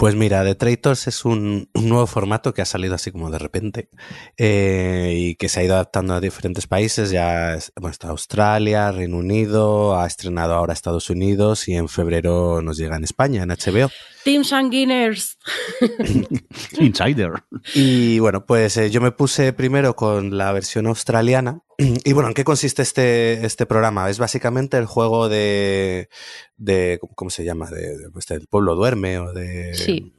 Pues 0.00 0.14
mira, 0.14 0.42
The 0.42 0.54
Traitors 0.54 1.08
es 1.08 1.26
un, 1.26 1.68
un, 1.74 1.88
nuevo 1.90 2.06
formato 2.06 2.54
que 2.54 2.62
ha 2.62 2.64
salido 2.64 2.94
así 2.94 3.12
como 3.12 3.30
de 3.30 3.38
repente 3.38 3.90
eh, 4.38 5.12
y 5.14 5.34
que 5.34 5.50
se 5.50 5.60
ha 5.60 5.62
ido 5.62 5.74
adaptando 5.74 6.14
a 6.14 6.20
diferentes 6.20 6.66
países. 6.66 7.10
Ya 7.10 7.58
bueno, 7.76 7.92
está 7.92 8.08
Australia, 8.08 8.92
Reino 8.92 9.18
Unido, 9.18 10.00
ha 10.00 10.06
estrenado 10.06 10.54
ahora 10.54 10.72
Estados 10.72 11.10
Unidos 11.10 11.68
y 11.68 11.74
en 11.74 11.86
febrero 11.90 12.62
nos 12.62 12.78
llega 12.78 12.96
en 12.96 13.04
España, 13.04 13.42
en 13.42 13.50
HBO. 13.50 13.90
Team 14.24 14.42
Sanguiners. 14.42 15.36
Insider. 16.80 17.32
Y 17.74 18.20
bueno, 18.20 18.46
pues 18.46 18.78
eh, 18.78 18.90
yo 18.90 19.02
me 19.02 19.12
puse 19.12 19.52
primero 19.52 19.96
con 19.96 20.38
la 20.38 20.50
versión 20.52 20.86
australiana. 20.86 21.60
Y 22.04 22.12
bueno, 22.12 22.28
¿en 22.28 22.34
qué 22.34 22.44
consiste 22.44 22.82
este, 22.82 23.44
este 23.44 23.66
programa? 23.66 24.10
Es 24.10 24.18
básicamente 24.18 24.76
el 24.76 24.86
juego 24.86 25.28
de, 25.28 26.08
de 26.56 27.00
¿cómo 27.14 27.30
se 27.30 27.44
llama? 27.44 27.70
De, 27.70 28.10
pues 28.12 28.26
del 28.26 28.46
pueblo 28.46 28.74
duerme 28.74 29.18
o 29.18 29.32
de... 29.32 29.74
Sí. 29.74 30.12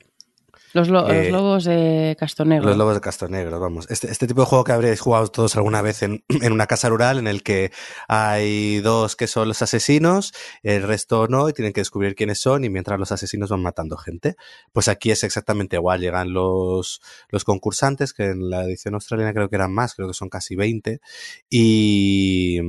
Los, 0.73 0.87
lo, 0.87 1.09
eh, 1.09 1.23
los, 1.23 1.31
lobos 1.31 1.63
de 1.65 2.15
Castonegro. 2.17 2.67
Los 2.69 2.77
lobos 2.77 2.93
de 2.95 3.01
Castonegro, 3.01 3.59
vamos. 3.59 3.89
Este, 3.89 4.09
este 4.09 4.27
tipo 4.27 4.41
de 4.41 4.47
juego 4.47 4.63
que 4.63 4.71
habréis 4.71 5.01
jugado 5.01 5.27
todos 5.27 5.55
alguna 5.57 5.81
vez 5.81 6.01
en, 6.01 6.23
en, 6.29 6.53
una 6.53 6.67
casa 6.67 6.89
rural 6.89 7.19
en 7.19 7.27
el 7.27 7.43
que 7.43 7.71
hay 8.07 8.79
dos 8.79 9.15
que 9.15 9.27
son 9.27 9.49
los 9.49 9.61
asesinos, 9.61 10.33
el 10.63 10.83
resto 10.83 11.27
no, 11.27 11.49
y 11.49 11.53
tienen 11.53 11.73
que 11.73 11.81
descubrir 11.81 12.15
quiénes 12.15 12.39
son, 12.39 12.63
y 12.63 12.69
mientras 12.69 12.97
los 12.97 13.11
asesinos 13.11 13.49
van 13.49 13.61
matando 13.61 13.97
gente. 13.97 14.35
Pues 14.71 14.87
aquí 14.87 15.11
es 15.11 15.23
exactamente 15.23 15.75
igual. 15.75 15.99
Llegan 15.99 16.31
los, 16.31 17.01
los 17.29 17.43
concursantes, 17.43 18.13
que 18.13 18.25
en 18.25 18.49
la 18.49 18.63
edición 18.63 18.93
australiana 18.93 19.33
creo 19.33 19.49
que 19.49 19.57
eran 19.57 19.73
más, 19.73 19.93
creo 19.95 20.07
que 20.07 20.13
son 20.13 20.29
casi 20.29 20.55
20, 20.55 21.01
y, 21.49 22.59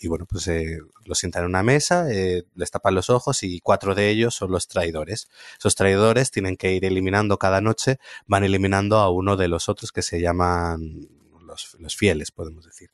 y 0.00 0.08
bueno, 0.08 0.26
pues 0.26 0.48
eh, 0.48 0.78
los 1.10 1.18
sientan 1.18 1.42
en 1.42 1.50
una 1.50 1.62
mesa, 1.62 2.10
eh, 2.10 2.44
les 2.54 2.70
tapan 2.70 2.94
los 2.94 3.10
ojos 3.10 3.42
y 3.42 3.60
cuatro 3.60 3.94
de 3.94 4.08
ellos 4.08 4.34
son 4.34 4.50
los 4.50 4.68
traidores. 4.68 5.28
Esos 5.58 5.74
traidores 5.74 6.30
tienen 6.30 6.56
que 6.56 6.72
ir 6.72 6.84
eliminando 6.84 7.36
cada 7.38 7.60
noche, 7.60 7.98
van 8.26 8.44
eliminando 8.44 8.96
a 8.96 9.10
uno 9.10 9.36
de 9.36 9.48
los 9.48 9.68
otros 9.68 9.92
que 9.92 10.02
se 10.02 10.20
llaman 10.20 11.08
los, 11.44 11.76
los 11.78 11.96
fieles, 11.96 12.30
podemos 12.30 12.64
decir. 12.64 12.90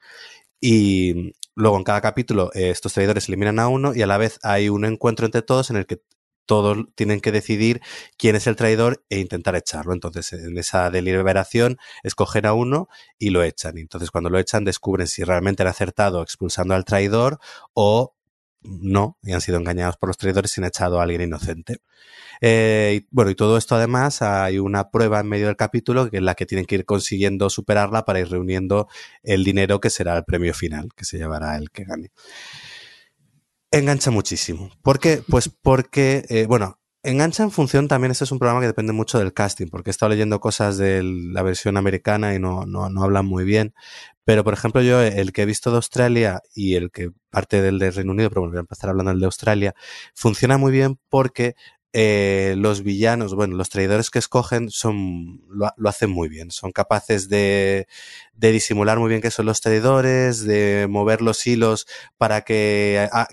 Y 0.60 1.34
luego 1.54 1.76
en 1.76 1.84
cada 1.84 2.00
capítulo 2.00 2.50
eh, 2.54 2.70
estos 2.70 2.94
traidores 2.94 3.28
eliminan 3.28 3.58
a 3.58 3.68
uno 3.68 3.94
y 3.94 4.02
a 4.02 4.06
la 4.06 4.18
vez 4.18 4.38
hay 4.42 4.68
un 4.68 4.84
encuentro 4.84 5.26
entre 5.26 5.42
todos 5.42 5.70
en 5.70 5.76
el 5.76 5.86
que 5.86 6.00
todos 6.46 6.86
tienen 6.94 7.20
que 7.20 7.32
decidir 7.32 7.80
quién 8.16 8.36
es 8.36 8.46
el 8.46 8.56
traidor 8.56 9.04
e 9.10 9.18
intentar 9.18 9.56
echarlo. 9.56 9.92
Entonces, 9.92 10.32
en 10.32 10.56
esa 10.58 10.90
deliberación, 10.90 11.78
escogen 12.02 12.46
a 12.46 12.54
uno 12.54 12.88
y 13.18 13.30
lo 13.30 13.42
echan. 13.42 13.78
Entonces, 13.78 14.10
cuando 14.10 14.30
lo 14.30 14.38
echan, 14.38 14.64
descubren 14.64 15.06
si 15.06 15.24
realmente 15.24 15.62
han 15.62 15.68
acertado 15.68 16.22
expulsando 16.22 16.74
al 16.74 16.84
traidor 16.84 17.38
o 17.74 18.14
no, 18.62 19.18
y 19.22 19.32
han 19.32 19.40
sido 19.40 19.58
engañados 19.58 19.96
por 19.96 20.08
los 20.08 20.16
traidores 20.16 20.56
y 20.56 20.60
han 20.60 20.66
echado 20.66 21.00
a 21.00 21.04
alguien 21.04 21.22
inocente. 21.22 21.78
Eh, 22.40 23.00
y, 23.02 23.08
bueno, 23.10 23.30
y 23.30 23.34
todo 23.34 23.56
esto 23.56 23.74
además 23.74 24.22
hay 24.22 24.58
una 24.58 24.90
prueba 24.90 25.20
en 25.20 25.28
medio 25.28 25.46
del 25.46 25.56
capítulo 25.56 26.10
que 26.10 26.18
es 26.18 26.22
la 26.22 26.34
que 26.34 26.46
tienen 26.46 26.66
que 26.66 26.76
ir 26.76 26.84
consiguiendo 26.84 27.48
superarla 27.48 28.04
para 28.04 28.20
ir 28.20 28.28
reuniendo 28.28 28.88
el 29.22 29.44
dinero 29.44 29.80
que 29.80 29.90
será 29.90 30.16
el 30.16 30.24
premio 30.24 30.52
final, 30.54 30.88
que 30.94 31.04
se 31.04 31.18
llevará 31.18 31.56
el 31.56 31.70
que 31.70 31.84
gane. 31.84 32.10
Engancha 33.70 34.10
muchísimo. 34.10 34.70
¿Por 34.82 34.98
qué? 35.00 35.22
Pues 35.28 35.48
porque, 35.62 36.24
eh, 36.28 36.46
bueno, 36.46 36.78
engancha 37.02 37.42
en 37.42 37.50
función 37.50 37.88
también, 37.88 38.10
este 38.10 38.24
es 38.24 38.32
un 38.32 38.38
programa 38.38 38.60
que 38.60 38.66
depende 38.66 38.92
mucho 38.92 39.18
del 39.18 39.32
casting, 39.32 39.66
porque 39.68 39.90
he 39.90 39.92
estado 39.92 40.10
leyendo 40.10 40.40
cosas 40.40 40.76
de 40.76 41.02
la 41.02 41.42
versión 41.42 41.76
americana 41.76 42.34
y 42.34 42.38
no, 42.38 42.66
no, 42.66 42.88
no 42.90 43.02
hablan 43.02 43.26
muy 43.26 43.44
bien. 43.44 43.74
Pero, 44.24 44.42
por 44.42 44.54
ejemplo, 44.54 44.82
yo 44.82 45.00
el 45.00 45.32
que 45.32 45.42
he 45.42 45.46
visto 45.46 45.70
de 45.70 45.76
Australia 45.76 46.42
y 46.54 46.74
el 46.74 46.90
que 46.90 47.12
parte 47.30 47.62
del 47.62 47.78
de 47.78 47.92
Reino 47.92 48.12
Unido, 48.12 48.28
pero 48.28 48.48
voy 48.48 48.56
a 48.56 48.60
empezar 48.60 48.90
hablando 48.90 49.12
del 49.12 49.20
de 49.20 49.26
Australia, 49.26 49.74
funciona 50.14 50.58
muy 50.58 50.72
bien 50.72 50.98
porque 51.08 51.54
eh, 51.92 52.54
los 52.58 52.82
villanos, 52.82 53.34
bueno, 53.34 53.56
los 53.56 53.70
traidores 53.70 54.10
que 54.10 54.18
escogen 54.18 54.68
son, 54.70 55.40
lo, 55.48 55.70
lo 55.76 55.88
hacen 55.88 56.10
muy 56.10 56.28
bien. 56.28 56.50
Son 56.50 56.72
capaces 56.72 57.28
de, 57.28 57.86
de, 58.34 58.52
disimular 58.52 58.98
muy 58.98 59.08
bien 59.08 59.22
que 59.22 59.30
son 59.30 59.46
los 59.46 59.60
traidores, 59.60 60.44
de 60.44 60.86
mover 60.90 61.22
los 61.22 61.46
hilos 61.46 61.86
para 62.18 62.42
que, 62.42 63.08
a, 63.12 63.28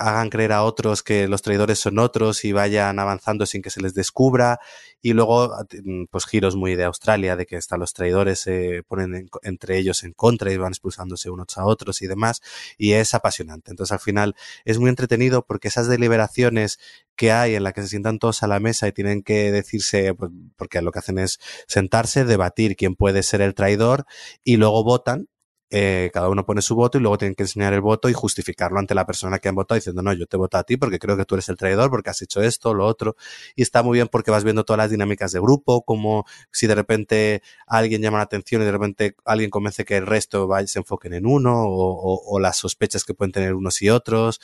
hagan 0.00 0.30
creer 0.30 0.52
a 0.52 0.64
otros 0.64 1.02
que 1.02 1.28
los 1.28 1.42
traidores 1.42 1.78
son 1.78 1.98
otros 1.98 2.44
y 2.44 2.52
vayan 2.52 2.98
avanzando 2.98 3.44
sin 3.46 3.62
que 3.62 3.70
se 3.70 3.80
les 3.80 3.94
descubra. 3.94 4.58
Y 5.02 5.12
luego, 5.12 5.54
mm, 5.84 6.04
pues 6.10 6.26
giros 6.26 6.56
muy 6.56 6.74
de 6.74 6.84
Australia, 6.84 7.36
de 7.36 7.46
que 7.46 7.56
hasta 7.56 7.76
los 7.76 7.92
traidores 7.92 8.40
se 8.40 8.82
ponen 8.88 9.14
en, 9.14 9.28
entre 9.42 9.78
ellos 9.78 10.02
en 10.02 10.12
contra 10.12 10.52
y 10.52 10.56
van 10.56 10.72
expulsándose 10.72 11.30
unos 11.30 11.56
a 11.58 11.64
otros 11.64 12.02
y 12.02 12.06
demás. 12.06 12.40
Y 12.78 12.92
es 12.92 13.14
apasionante. 13.14 13.70
Entonces, 13.70 13.92
al 13.92 14.00
final, 14.00 14.34
es 14.64 14.78
muy 14.78 14.90
entretenido 14.90 15.44
porque 15.44 15.68
esas 15.68 15.88
deliberaciones 15.88 16.78
que 17.16 17.32
hay 17.32 17.54
en 17.54 17.64
la 17.64 17.72
que 17.72 17.82
se 17.82 17.88
sientan 17.88 18.18
todos 18.18 18.42
a 18.42 18.46
la 18.46 18.60
mesa 18.60 18.88
y 18.88 18.92
tienen 18.92 19.22
que 19.22 19.52
decirse, 19.52 20.14
pues, 20.14 20.30
porque 20.56 20.80
lo 20.82 20.92
que 20.92 21.00
hacen 21.00 21.18
es 21.18 21.38
sentarse, 21.66 22.24
debatir 22.24 22.76
quién 22.76 22.96
puede 22.96 23.22
ser 23.22 23.42
el 23.42 23.54
traidor 23.54 24.06
y 24.42 24.56
luego 24.56 24.84
votan 24.84 25.28
eh, 25.70 26.10
cada 26.12 26.28
uno 26.28 26.44
pone 26.44 26.62
su 26.62 26.74
voto 26.74 26.98
y 26.98 27.00
luego 27.00 27.16
tienen 27.16 27.34
que 27.34 27.44
enseñar 27.44 27.72
el 27.72 27.80
voto 27.80 28.08
y 28.08 28.12
justificarlo 28.12 28.78
ante 28.78 28.94
la 28.94 29.06
persona 29.06 29.38
que 29.38 29.48
han 29.48 29.54
votado 29.54 29.76
diciendo, 29.76 30.02
no, 30.02 30.12
yo 30.12 30.26
te 30.26 30.36
voto 30.36 30.58
a 30.58 30.64
ti 30.64 30.76
porque 30.76 30.98
creo 30.98 31.16
que 31.16 31.24
tú 31.24 31.36
eres 31.36 31.48
el 31.48 31.56
traidor, 31.56 31.90
porque 31.90 32.10
has 32.10 32.20
hecho 32.22 32.42
esto, 32.42 32.74
lo 32.74 32.86
otro. 32.86 33.16
Y 33.54 33.62
está 33.62 33.82
muy 33.82 33.98
bien 33.98 34.08
porque 34.08 34.30
vas 34.30 34.44
viendo 34.44 34.64
todas 34.64 34.78
las 34.78 34.90
dinámicas 34.90 35.32
de 35.32 35.40
grupo, 35.40 35.82
como 35.82 36.24
si 36.50 36.66
de 36.66 36.74
repente 36.74 37.42
alguien 37.66 38.02
llama 38.02 38.18
la 38.18 38.24
atención 38.24 38.62
y 38.62 38.64
de 38.64 38.72
repente 38.72 39.14
alguien 39.24 39.50
convence 39.50 39.84
que 39.84 39.96
el 39.96 40.06
resto 40.06 40.48
va, 40.48 40.66
se 40.66 40.80
enfoquen 40.80 41.14
en 41.14 41.26
uno 41.26 41.64
o, 41.64 41.92
o, 41.92 42.36
o 42.36 42.40
las 42.40 42.56
sospechas 42.56 43.04
que 43.04 43.14
pueden 43.14 43.32
tener 43.32 43.54
unos 43.54 43.80
y 43.82 43.90
otros. 43.90 44.40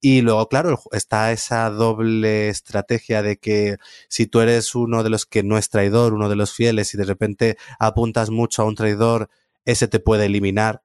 Y 0.00 0.22
luego, 0.22 0.48
claro, 0.48 0.80
está 0.90 1.30
esa 1.32 1.70
doble 1.70 2.48
estrategia 2.48 3.22
de 3.22 3.36
que 3.36 3.76
si 4.08 4.26
tú 4.26 4.40
eres 4.40 4.74
uno 4.74 5.02
de 5.04 5.10
los 5.10 5.26
que 5.26 5.42
no 5.44 5.58
es 5.58 5.68
traidor, 5.68 6.12
uno 6.14 6.28
de 6.28 6.36
los 6.36 6.52
fieles, 6.52 6.92
y 6.94 6.96
de 6.98 7.04
repente 7.04 7.56
apuntas 7.78 8.30
mucho 8.30 8.62
a 8.62 8.64
un 8.64 8.74
traidor, 8.74 9.30
ese 9.64 9.88
te 9.88 10.00
puede 10.00 10.26
eliminar, 10.26 10.82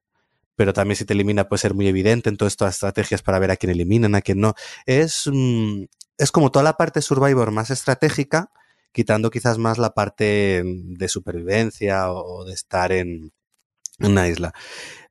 pero 0.55 0.73
también 0.73 0.95
si 0.95 1.05
te 1.05 1.13
elimina 1.13 1.47
puede 1.47 1.61
ser 1.61 1.73
muy 1.73 1.87
evidente. 1.87 2.29
Entonces, 2.29 2.53
estas 2.53 2.75
estrategias 2.75 3.21
para 3.21 3.39
ver 3.39 3.51
a 3.51 3.57
quién 3.57 3.71
eliminan, 3.71 4.15
a 4.15 4.21
quién 4.21 4.39
no. 4.39 4.55
Es, 4.85 5.29
mm, 5.31 5.83
es 6.17 6.31
como 6.31 6.51
toda 6.51 6.63
la 6.63 6.77
parte 6.77 7.01
Survivor 7.01 7.51
más 7.51 7.69
estratégica, 7.69 8.51
quitando 8.91 9.29
quizás 9.29 9.57
más 9.57 9.77
la 9.77 9.93
parte 9.93 10.63
de 10.65 11.07
supervivencia 11.09 12.11
o 12.11 12.45
de 12.45 12.53
estar 12.53 12.91
en 12.91 13.31
una 13.99 14.27
isla. 14.27 14.53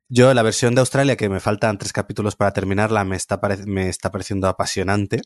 Yo, 0.09 0.33
la 0.33 0.41
versión 0.41 0.73
de 0.73 0.79
Australia, 0.79 1.17
que 1.17 1.27
me 1.27 1.41
faltan 1.41 1.77
tres 1.77 1.91
capítulos 1.91 2.37
para 2.37 2.53
terminarla, 2.53 3.03
me 3.03 3.17
está, 3.17 3.41
me 3.65 3.89
está 3.89 4.09
pareciendo 4.09 4.47
apasionante. 4.47 5.21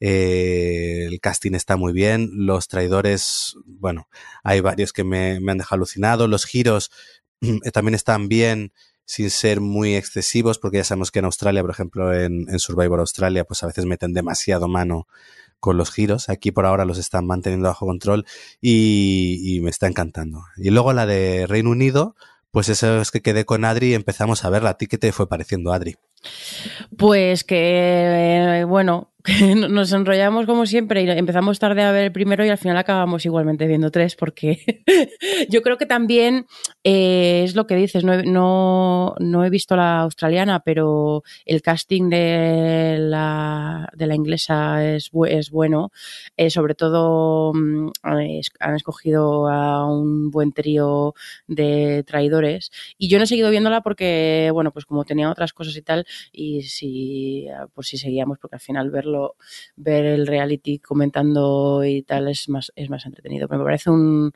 Eh, 0.00 1.06
el 1.06 1.20
casting 1.20 1.52
está 1.54 1.76
muy 1.76 1.92
bien. 1.92 2.30
Los 2.32 2.66
traidores, 2.66 3.54
bueno, 3.64 4.08
hay 4.42 4.60
varios 4.60 4.92
que 4.92 5.04
me, 5.04 5.38
me 5.38 5.52
han 5.52 5.58
dejado 5.58 5.76
alucinado. 5.76 6.26
Los 6.26 6.46
giros 6.46 6.90
también 7.72 7.94
están 7.94 8.28
bien 8.28 8.72
sin 9.06 9.30
ser 9.30 9.60
muy 9.60 9.96
excesivos, 9.96 10.58
porque 10.58 10.78
ya 10.78 10.84
sabemos 10.84 11.10
que 11.10 11.18
en 11.18 11.26
Australia, 11.26 11.62
por 11.62 11.70
ejemplo, 11.70 12.14
en, 12.14 12.46
en, 12.48 12.58
Survivor 12.58 13.00
Australia, 13.00 13.44
pues 13.44 13.62
a 13.62 13.66
veces 13.66 13.84
meten 13.84 14.14
demasiado 14.14 14.66
mano 14.66 15.06
con 15.60 15.76
los 15.76 15.90
giros. 15.90 16.28
Aquí 16.28 16.52
por 16.52 16.66
ahora 16.66 16.84
los 16.84 16.98
están 16.98 17.26
manteniendo 17.26 17.68
bajo 17.68 17.86
control 17.86 18.26
y, 18.60 19.40
y 19.44 19.60
me 19.60 19.70
está 19.70 19.86
encantando. 19.86 20.44
Y 20.56 20.70
luego 20.70 20.92
la 20.92 21.06
de 21.06 21.46
Reino 21.46 21.70
Unido, 21.70 22.16
pues 22.50 22.68
eso 22.68 23.00
es 23.00 23.10
que 23.10 23.22
quedé 23.22 23.44
con 23.44 23.64
Adri 23.64 23.88
y 23.88 23.94
empezamos 23.94 24.44
a 24.44 24.50
verla. 24.50 24.70
¿A 24.70 24.78
ti 24.78 24.86
qué 24.86 24.96
te 24.96 25.12
fue 25.12 25.28
pareciendo, 25.28 25.72
Adri? 25.72 25.96
Pues 26.96 27.44
que, 27.44 28.60
eh, 28.60 28.64
bueno, 28.64 29.13
nos 29.70 29.90
enrollamos 29.92 30.44
como 30.44 30.66
siempre 30.66 31.02
y 31.02 31.08
empezamos 31.08 31.58
tarde 31.58 31.82
a 31.82 31.92
ver 31.92 32.04
el 32.04 32.12
primero 32.12 32.44
y 32.44 32.50
al 32.50 32.58
final 32.58 32.76
acabamos 32.76 33.24
igualmente 33.24 33.66
viendo 33.66 33.90
tres 33.90 34.16
porque 34.16 34.84
yo 35.48 35.62
creo 35.62 35.78
que 35.78 35.86
también 35.86 36.46
eh, 36.82 37.42
es 37.42 37.54
lo 37.54 37.66
que 37.66 37.74
dices, 37.74 38.04
no 38.04 38.12
he, 38.12 38.22
no, 38.24 39.14
no 39.20 39.44
he, 39.44 39.48
visto 39.48 39.76
la 39.76 40.00
australiana, 40.00 40.60
pero 40.60 41.22
el 41.46 41.62
casting 41.62 42.10
de 42.10 42.98
la, 43.00 43.88
de 43.94 44.06
la 44.06 44.14
inglesa 44.14 44.84
es, 44.94 45.10
es 45.28 45.50
bueno, 45.50 45.90
eh, 46.36 46.50
sobre 46.50 46.74
todo 46.74 47.54
mm, 47.54 47.92
han 48.02 48.74
escogido 48.74 49.48
a 49.48 49.90
un 49.90 50.30
buen 50.30 50.52
trío 50.52 51.14
de 51.46 52.04
traidores 52.06 52.70
y 52.98 53.08
yo 53.08 53.16
no 53.16 53.24
he 53.24 53.26
seguido 53.26 53.50
viéndola 53.50 53.80
porque, 53.80 54.50
bueno, 54.52 54.70
pues 54.70 54.84
como 54.84 55.04
tenía 55.04 55.30
otras 55.30 55.54
cosas 55.54 55.74
y 55.76 55.82
tal 55.82 56.04
y 56.30 56.62
si, 56.62 57.46
pues 57.72 57.88
si 57.88 57.96
seguíamos 57.96 58.38
porque 58.38 58.56
al 58.56 58.60
final 58.60 58.90
verlo 58.90 59.13
ver 59.76 60.04
el 60.06 60.26
reality 60.26 60.78
comentando 60.78 61.84
y 61.84 62.02
tal 62.02 62.28
es 62.28 62.48
más, 62.48 62.72
es 62.76 62.90
más 62.90 63.06
entretenido. 63.06 63.48
me 63.48 63.58
parece 63.58 63.90
un, 63.90 64.32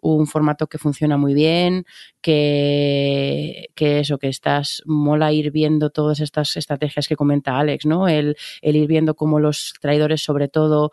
un 0.00 0.26
formato 0.26 0.66
que 0.66 0.78
funciona 0.78 1.16
muy 1.16 1.34
bien, 1.34 1.86
que, 2.24 3.68
eso, 3.76 4.16
que 4.16 4.28
estás, 4.28 4.82
mola 4.86 5.30
ir 5.30 5.50
viendo 5.50 5.90
todas 5.90 6.20
estas 6.20 6.56
estrategias 6.56 7.06
que 7.06 7.16
comenta 7.16 7.58
Alex, 7.58 7.84
¿no? 7.84 8.08
El, 8.08 8.34
ir 8.62 8.86
viendo 8.86 9.14
cómo 9.14 9.40
los 9.40 9.74
traidores, 9.78 10.22
sobre 10.22 10.48
todo, 10.48 10.90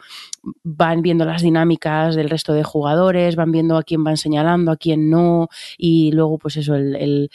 van 0.63 1.01
viendo 1.01 1.23
las 1.23 1.41
dinámicas 1.41 2.15
del 2.15 2.29
resto 2.29 2.51
de 2.51 2.63
jugadores, 2.63 3.37
van 3.37 3.53
viendo 3.53 3.77
a 3.77 3.83
quién 3.83 4.03
van 4.03 4.17
señalando, 4.17 4.71
a 4.71 4.75
quién 4.75 5.09
no, 5.09 5.47
y 5.77 6.11
luego, 6.11 6.37
pues 6.37 6.57
eso, 6.57 6.75
el, 6.75 7.29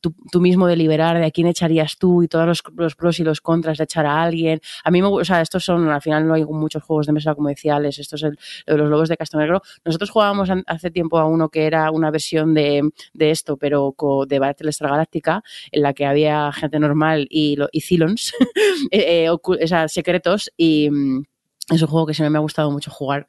tú, 0.00 0.40
mismo 0.40 0.66
deliberar 0.66 1.18
de 1.18 1.26
a 1.26 1.30
quién 1.30 1.46
echarías 1.46 1.98
tú 1.98 2.22
y 2.22 2.28
todos 2.28 2.62
los, 2.74 2.94
pros 2.94 3.20
y 3.20 3.24
los 3.24 3.42
contras 3.42 3.76
de 3.76 3.84
echar 3.84 4.06
a 4.06 4.22
alguien. 4.22 4.60
A 4.82 4.90
mí 4.90 5.02
me 5.02 5.08
o 5.08 5.24
sea, 5.24 5.42
estos 5.42 5.62
son, 5.62 5.90
al 5.90 6.00
final 6.00 6.26
no 6.26 6.32
hay 6.32 6.44
muchos 6.46 6.82
juegos 6.82 7.06
de 7.06 7.12
mesa, 7.12 7.36
Alex, 7.70 7.98
estos 7.98 8.22
es 8.22 8.32
el, 8.64 8.78
los 8.78 8.88
lobos 8.88 9.10
de 9.10 9.18
Castro 9.18 9.40
Negro. 9.40 9.60
Nosotros 9.84 10.08
jugábamos 10.08 10.48
hace 10.66 10.90
tiempo 10.90 11.18
a 11.18 11.26
uno 11.26 11.50
que 11.50 11.66
era 11.66 11.90
una 11.90 12.10
versión 12.10 12.54
de 12.54 12.80
esto, 13.30 13.56
pero 13.56 13.94
de 14.28 14.38
Battlestar 14.38 14.90
Galáctica, 14.90 15.42
en 15.70 15.82
la 15.82 15.94
que 15.94 16.06
había 16.06 16.52
gente 16.52 16.78
normal 16.78 17.26
y, 17.30 17.56
y 17.72 17.80
Cylons, 17.80 18.32
eh, 18.90 19.24
eh, 19.24 19.30
o 19.30 19.40
sea, 19.66 19.88
secretos 19.88 20.50
y 20.56 20.90
es 21.68 21.82
un 21.82 21.88
juego 21.88 22.06
que 22.06 22.14
siempre 22.14 22.30
me 22.30 22.38
ha 22.38 22.42
gustado 22.42 22.70
mucho 22.70 22.92
jugar. 22.92 23.26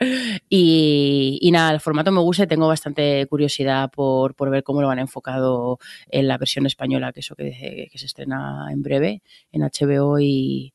Y, 0.47 1.39
y, 1.41 1.51
nada, 1.51 1.73
el 1.73 1.79
formato 1.79 2.11
me 2.11 2.21
gusta 2.21 2.43
y 2.43 2.47
tengo 2.47 2.67
bastante 2.67 3.25
curiosidad 3.27 3.89
por, 3.89 4.35
por, 4.35 4.51
ver 4.51 4.63
cómo 4.63 4.81
lo 4.81 4.89
han 4.89 4.99
enfocado 4.99 5.79
en 6.09 6.27
la 6.27 6.37
versión 6.37 6.67
española, 6.67 7.11
que 7.11 7.21
eso 7.21 7.35
que, 7.35 7.87
que 7.91 7.97
se 7.97 8.05
estrena 8.05 8.67
en 8.71 8.83
breve 8.83 9.23
en 9.51 9.63
HBO 9.63 10.19
y, 10.19 10.73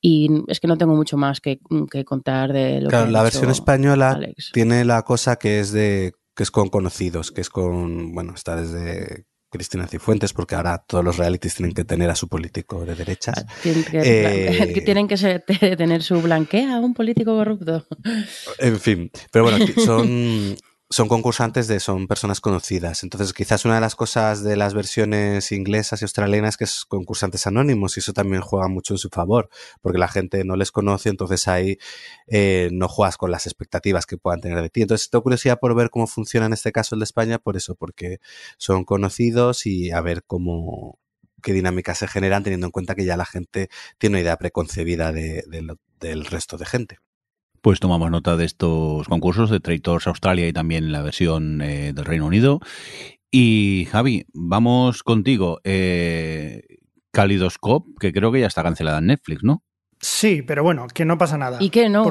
y 0.00 0.28
es 0.48 0.60
que 0.60 0.68
no 0.68 0.78
tengo 0.78 0.94
mucho 0.94 1.16
más 1.16 1.40
que, 1.40 1.58
que 1.90 2.04
contar 2.04 2.52
de 2.52 2.80
lo 2.80 2.88
claro, 2.88 3.06
que 3.06 3.12
la 3.12 3.22
versión 3.22 3.50
española 3.50 4.12
Alex. 4.12 4.52
tiene 4.52 4.84
la 4.84 5.02
cosa 5.02 5.36
que 5.36 5.60
es 5.60 5.72
de 5.72 6.14
que 6.36 6.42
es 6.42 6.50
con 6.50 6.68
conocidos, 6.68 7.32
que 7.32 7.40
es 7.40 7.48
con, 7.48 8.12
bueno, 8.12 8.34
está 8.34 8.56
desde 8.56 9.24
Cristina 9.50 9.86
Cifuentes, 9.86 10.34
porque 10.34 10.54
ahora 10.54 10.84
todos 10.86 11.02
los 11.02 11.16
realities 11.16 11.54
tienen 11.54 11.72
que 11.74 11.84
tener 11.84 12.10
a 12.10 12.14
su 12.14 12.28
político 12.28 12.84
de 12.84 12.94
derechas. 12.94 13.46
Tienen 13.62 13.84
que, 13.84 14.00
eh, 14.04 14.70
que 14.74 14.82
tienen 14.82 15.08
que 15.08 15.16
ser, 15.16 15.44
tener 15.78 16.02
su 16.02 16.20
blanquea, 16.20 16.78
un 16.78 16.92
político 16.92 17.34
corrupto. 17.34 17.86
En 18.58 18.78
fin, 18.78 19.10
pero 19.32 19.46
bueno, 19.46 19.64
son 19.82 20.56
son 20.88 21.08
concursantes 21.08 21.66
de, 21.66 21.80
son 21.80 22.06
personas 22.06 22.40
conocidas. 22.40 23.02
Entonces, 23.02 23.32
quizás 23.32 23.64
una 23.64 23.76
de 23.76 23.80
las 23.80 23.96
cosas 23.96 24.44
de 24.44 24.56
las 24.56 24.72
versiones 24.72 25.50
inglesas 25.50 26.00
y 26.00 26.04
australianas 26.04 26.56
que 26.56 26.64
es 26.64 26.84
concursantes 26.84 27.46
anónimos 27.46 27.96
y 27.96 28.00
eso 28.00 28.12
también 28.12 28.40
juega 28.42 28.68
mucho 28.68 28.94
en 28.94 28.98
su 28.98 29.08
favor, 29.08 29.48
porque 29.80 29.98
la 29.98 30.08
gente 30.08 30.44
no 30.44 30.54
les 30.56 30.70
conoce, 30.70 31.08
entonces 31.08 31.48
ahí 31.48 31.78
eh, 32.28 32.68
no 32.72 32.88
juegas 32.88 33.16
con 33.16 33.30
las 33.32 33.46
expectativas 33.46 34.06
que 34.06 34.16
puedan 34.16 34.40
tener 34.40 34.62
de 34.62 34.70
ti. 34.70 34.82
Entonces, 34.82 35.10
tengo 35.10 35.24
curiosidad 35.24 35.58
por 35.58 35.74
ver 35.74 35.90
cómo 35.90 36.06
funciona 36.06 36.46
en 36.46 36.52
este 36.52 36.72
caso 36.72 36.94
el 36.94 37.00
de 37.00 37.04
España, 37.04 37.38
por 37.38 37.56
eso, 37.56 37.74
porque 37.74 38.18
son 38.58 38.84
conocidos 38.84 39.66
y 39.66 39.90
a 39.90 40.00
ver 40.00 40.22
cómo 40.24 41.00
qué 41.42 41.52
dinámicas 41.52 41.98
se 41.98 42.08
generan 42.08 42.42
teniendo 42.42 42.66
en 42.66 42.72
cuenta 42.72 42.94
que 42.94 43.04
ya 43.04 43.16
la 43.16 43.26
gente 43.26 43.68
tiene 43.98 44.14
una 44.14 44.20
idea 44.22 44.36
preconcebida 44.36 45.12
de, 45.12 45.44
del 46.00 46.24
resto 46.26 46.56
de 46.58 46.66
gente 46.66 46.98
pues 47.66 47.80
tomamos 47.80 48.12
nota 48.12 48.36
de 48.36 48.44
estos 48.44 49.08
concursos 49.08 49.50
de 49.50 49.58
Traitors 49.58 50.06
Australia 50.06 50.46
y 50.46 50.52
también 50.52 50.92
la 50.92 51.02
versión 51.02 51.60
eh, 51.60 51.92
del 51.92 52.04
Reino 52.04 52.24
Unido. 52.24 52.60
Y 53.28 53.88
Javi, 53.90 54.24
vamos 54.32 55.02
contigo. 55.02 55.58
Eh, 55.64 56.62
Calidoscope, 57.10 57.90
que 57.98 58.12
creo 58.12 58.30
que 58.30 58.38
ya 58.38 58.46
está 58.46 58.62
cancelada 58.62 58.98
en 58.98 59.06
Netflix, 59.06 59.42
¿no? 59.42 59.64
Sí, 59.98 60.42
pero 60.42 60.62
bueno, 60.62 60.86
que 60.86 61.04
no 61.04 61.18
pasa 61.18 61.38
nada. 61.38 61.58
¿Y 61.58 61.70
que 61.70 61.88
no? 61.88 62.08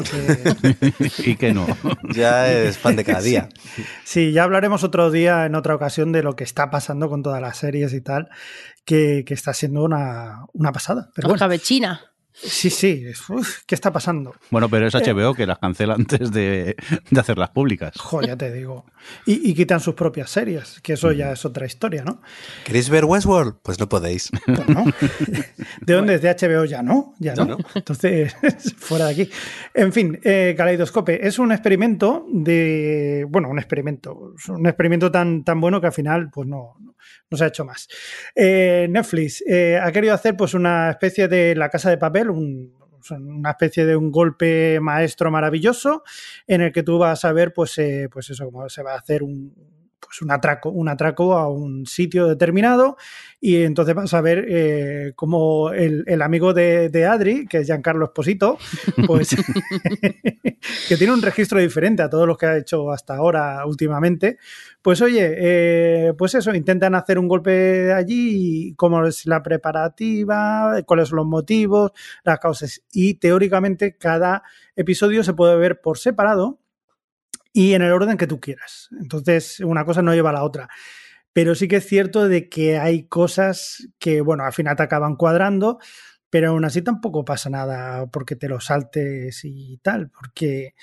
y 1.19 1.38
que 1.38 1.53
no. 1.53 1.65
ya 2.14 2.52
es 2.52 2.77
pan 2.77 2.98
de 2.98 3.06
cada 3.06 3.22
día. 3.22 3.48
Sí, 4.03 4.34
ya 4.34 4.44
hablaremos 4.44 4.84
otro 4.84 5.10
día 5.10 5.45
en 5.45 5.56
otra 5.56 5.73
ocasión 5.73 6.11
de 6.11 6.22
lo 6.22 6.36
que 6.36 6.44
está 6.44 6.69
pasando 6.69 7.07
con 7.07 7.23
todas 7.23 7.41
las 7.41 7.56
series 7.56 7.94
y 7.94 8.02
tal, 8.02 8.27
que, 8.84 9.23
está 9.26 9.53
siendo 9.53 9.86
una, 9.86 10.48
pasada. 10.73 11.11
Pero 11.15 11.30
bueno. 11.30 11.48
Sí, 12.37 12.69
sí. 12.69 13.05
¿Qué 13.65 13.75
está 13.75 13.91
pasando? 13.91 14.35
Bueno, 14.51 14.69
pero 14.69 14.87
es 14.87 14.93
HBO 14.93 15.33
que 15.33 15.45
las 15.45 15.57
cancela 15.57 15.93
antes 15.93 16.31
de, 16.31 16.75
hacerlas 17.17 17.49
públicas. 17.51 17.93
Joder, 17.97 18.29
ya 18.29 18.37
te 18.37 18.51
digo. 18.51 18.85
Y, 19.25 19.53
quitan 19.53 19.79
sus 19.79 19.95
propias 19.95 20.29
series, 20.29 20.81
que 20.81 20.93
eso 20.93 21.11
ya 21.11 21.31
es 21.31 21.45
otra 21.45 21.65
historia, 21.65 22.03
¿no? 22.03 22.21
¿Queréis 22.65 22.89
ver 22.89 23.05
Westworld? 23.05 23.55
Pues 23.63 23.79
no 23.79 23.87
podéis. 23.87 24.31
Pues 24.45 24.67
no. 24.67 24.85
¿De 25.81 25.93
dónde 25.93 26.15
es 26.15 26.21
de 26.21 26.29
HBO? 26.29 26.65
Ya 26.65 26.83
no, 26.83 27.13
ya 27.19 27.35
no. 27.35 27.57
Entonces, 27.73 28.35
fuera 28.77 29.05
de 29.05 29.11
aquí. 29.11 29.29
En 29.73 29.93
fin, 29.93 30.19
eh, 30.23 30.55
Kaleidoscope 30.57 31.25
es 31.25 31.39
un 31.39 31.51
experimento 31.51 32.25
de. 32.31 33.25
Bueno, 33.29 33.49
un 33.49 33.59
experimento. 33.59 34.33
Un 34.49 34.67
experimento 34.67 35.11
tan, 35.11 35.43
tan 35.43 35.61
bueno 35.61 35.79
que 35.79 35.87
al 35.87 35.93
final, 35.93 36.29
pues 36.31 36.47
no, 36.47 36.75
no 37.30 37.38
se 37.38 37.44
ha 37.44 37.48
hecho 37.48 37.65
más. 37.65 37.88
Eh, 38.36 38.88
Netflix 38.90 39.44
eh, 39.48 39.80
ha 39.82 39.91
querido 39.91 40.14
hacer 40.14 40.36
pues 40.36 40.53
una 40.53 40.90
especie 40.90 41.27
de 41.27 41.56
La 41.56 41.69
Casa 41.69 41.90
de 41.90 41.98
Papel, 41.98 42.30
una 42.30 43.49
especie 43.49 43.86
de 43.86 43.95
un 43.95 44.11
golpe 44.11 44.80
maestro 44.80 45.30
maravilloso 45.32 46.03
en 46.48 46.61
el 46.61 46.72
que 46.72 46.84
tú 46.84 46.98
vas 46.98 47.26
a 47.26 47.34
ver 47.34 47.53
pues, 47.53 47.77
eh, 47.77 48.07
pues 48.11 48.30
eso, 48.30 48.45
cómo 48.45 48.68
se 48.69 48.84
va 48.84 48.94
a 48.94 48.98
hacer 48.98 49.23
un, 49.23 49.53
pues 50.06 50.22
un 50.22 50.32
atraco, 50.32 50.69
un 50.69 50.88
atraco 50.88 51.34
a 51.34 51.49
un 51.49 51.86
sitio 51.86 52.27
determinado 52.27 52.98
y 53.41 53.64
entonces 53.64 53.95
vas 53.95 54.14
a 54.14 54.22
ver 54.22 54.45
eh, 54.48 55.14
cómo 55.15 55.72
el, 55.72 56.22
amigo 56.22 56.53
de, 56.53 57.06
Adri, 57.06 57.48
que 57.48 57.60
es 57.60 57.68
Giancarlo 57.68 58.06
Esposito, 58.06 58.57
pues 59.07 59.30
que 60.90 60.98
tiene 60.98 61.14
un 61.14 61.22
registro 61.22 61.60
diferente 61.60 62.03
a 62.03 62.10
todos 62.10 62.27
los 62.27 62.38
que 62.38 62.45
ha 62.45 62.57
hecho 62.57 62.91
hasta 62.91 63.15
ahora 63.15 63.65
últimamente, 63.65 64.38
pues 64.82 65.02
oye, 65.02 65.36
eh, 65.38 66.14
pues 66.18 66.36
eso, 66.36 66.53
intentan 66.53 66.95
hacer 66.95 67.18
un 67.19 67.27
golpe 67.27 67.91
allí, 67.94 68.73
cómo 68.76 69.06
es 69.06 69.26
la 69.26 69.41
preparativa, 69.41 70.82
cuáles 70.86 71.10
son 71.10 71.18
los 71.18 71.27
motivos, 71.27 71.91
las 72.23 72.40
causas. 72.40 72.82
Y 72.91 73.15
teóricamente 73.15 73.98
cada 73.98 74.44
episodio 74.76 75.23
se 75.23 75.34
puede 75.34 75.56
ver 75.56 75.82
por 75.82 75.98
separado 75.98 76.60
y 77.56 77.73
en 77.73 77.82
el 77.82 77.94
orden 77.94 78.18
que 78.18 78.27
tú 78.27 78.41
quieras. 78.41 78.90
Entonces, 78.99 79.61
una 79.61 79.86
cosa 79.86 80.02
no 80.02 80.14
lleva 80.14 80.32
a 80.32 80.34
la 80.34 80.44
otra. 80.44 80.68
Pero 81.32 81.56
sí 81.56 81.69
que 81.69 81.77
es 81.77 81.88
cierto 81.88 82.27
de 82.27 82.49
que 82.49 82.77
hay 82.77 83.07
cosas 83.07 83.88
que, 83.98 84.19
bueno, 84.19 84.44
al 84.44 84.52
final 84.52 84.76
te 84.76 84.84
acaban 84.84 85.15
cuadrando, 85.15 85.80
pero 86.30 86.49
aún 86.49 86.65
así 86.65 86.82
tampoco 86.82 87.23
pasa 87.23 87.49
nada 87.49 88.07
porque 88.07 88.36
te 88.36 88.49
lo 88.49 88.60
saltes 88.60 89.40
y 89.45 89.77
tal, 89.77 90.10
porque 90.10 90.76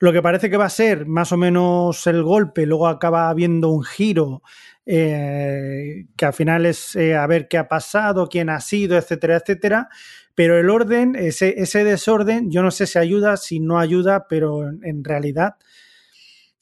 lo 0.00 0.12
que 0.12 0.20
parece 0.20 0.50
que 0.50 0.58
va 0.58 0.66
a 0.66 0.70
ser 0.70 1.06
más 1.06 1.32
o 1.32 1.38
menos 1.38 2.06
el 2.06 2.22
golpe, 2.22 2.66
luego 2.66 2.88
acaba 2.88 3.30
habiendo 3.30 3.70
un 3.70 3.82
giro 3.82 4.42
eh, 4.84 6.08
que 6.14 6.26
al 6.26 6.34
final 6.34 6.66
es 6.66 6.94
eh, 6.94 7.16
a 7.16 7.26
ver 7.26 7.48
qué 7.48 7.56
ha 7.56 7.68
pasado, 7.68 8.28
quién 8.28 8.50
ha 8.50 8.60
sido, 8.60 8.98
etcétera, 8.98 9.36
etcétera. 9.36 9.88
Pero 10.34 10.58
el 10.58 10.68
orden, 10.68 11.16
ese, 11.16 11.54
ese 11.56 11.84
desorden, 11.84 12.50
yo 12.50 12.62
no 12.62 12.70
sé 12.70 12.86
si 12.86 12.98
ayuda, 12.98 13.38
si 13.38 13.60
no 13.60 13.78
ayuda, 13.78 14.26
pero 14.28 14.68
en 14.68 15.04
realidad 15.04 15.56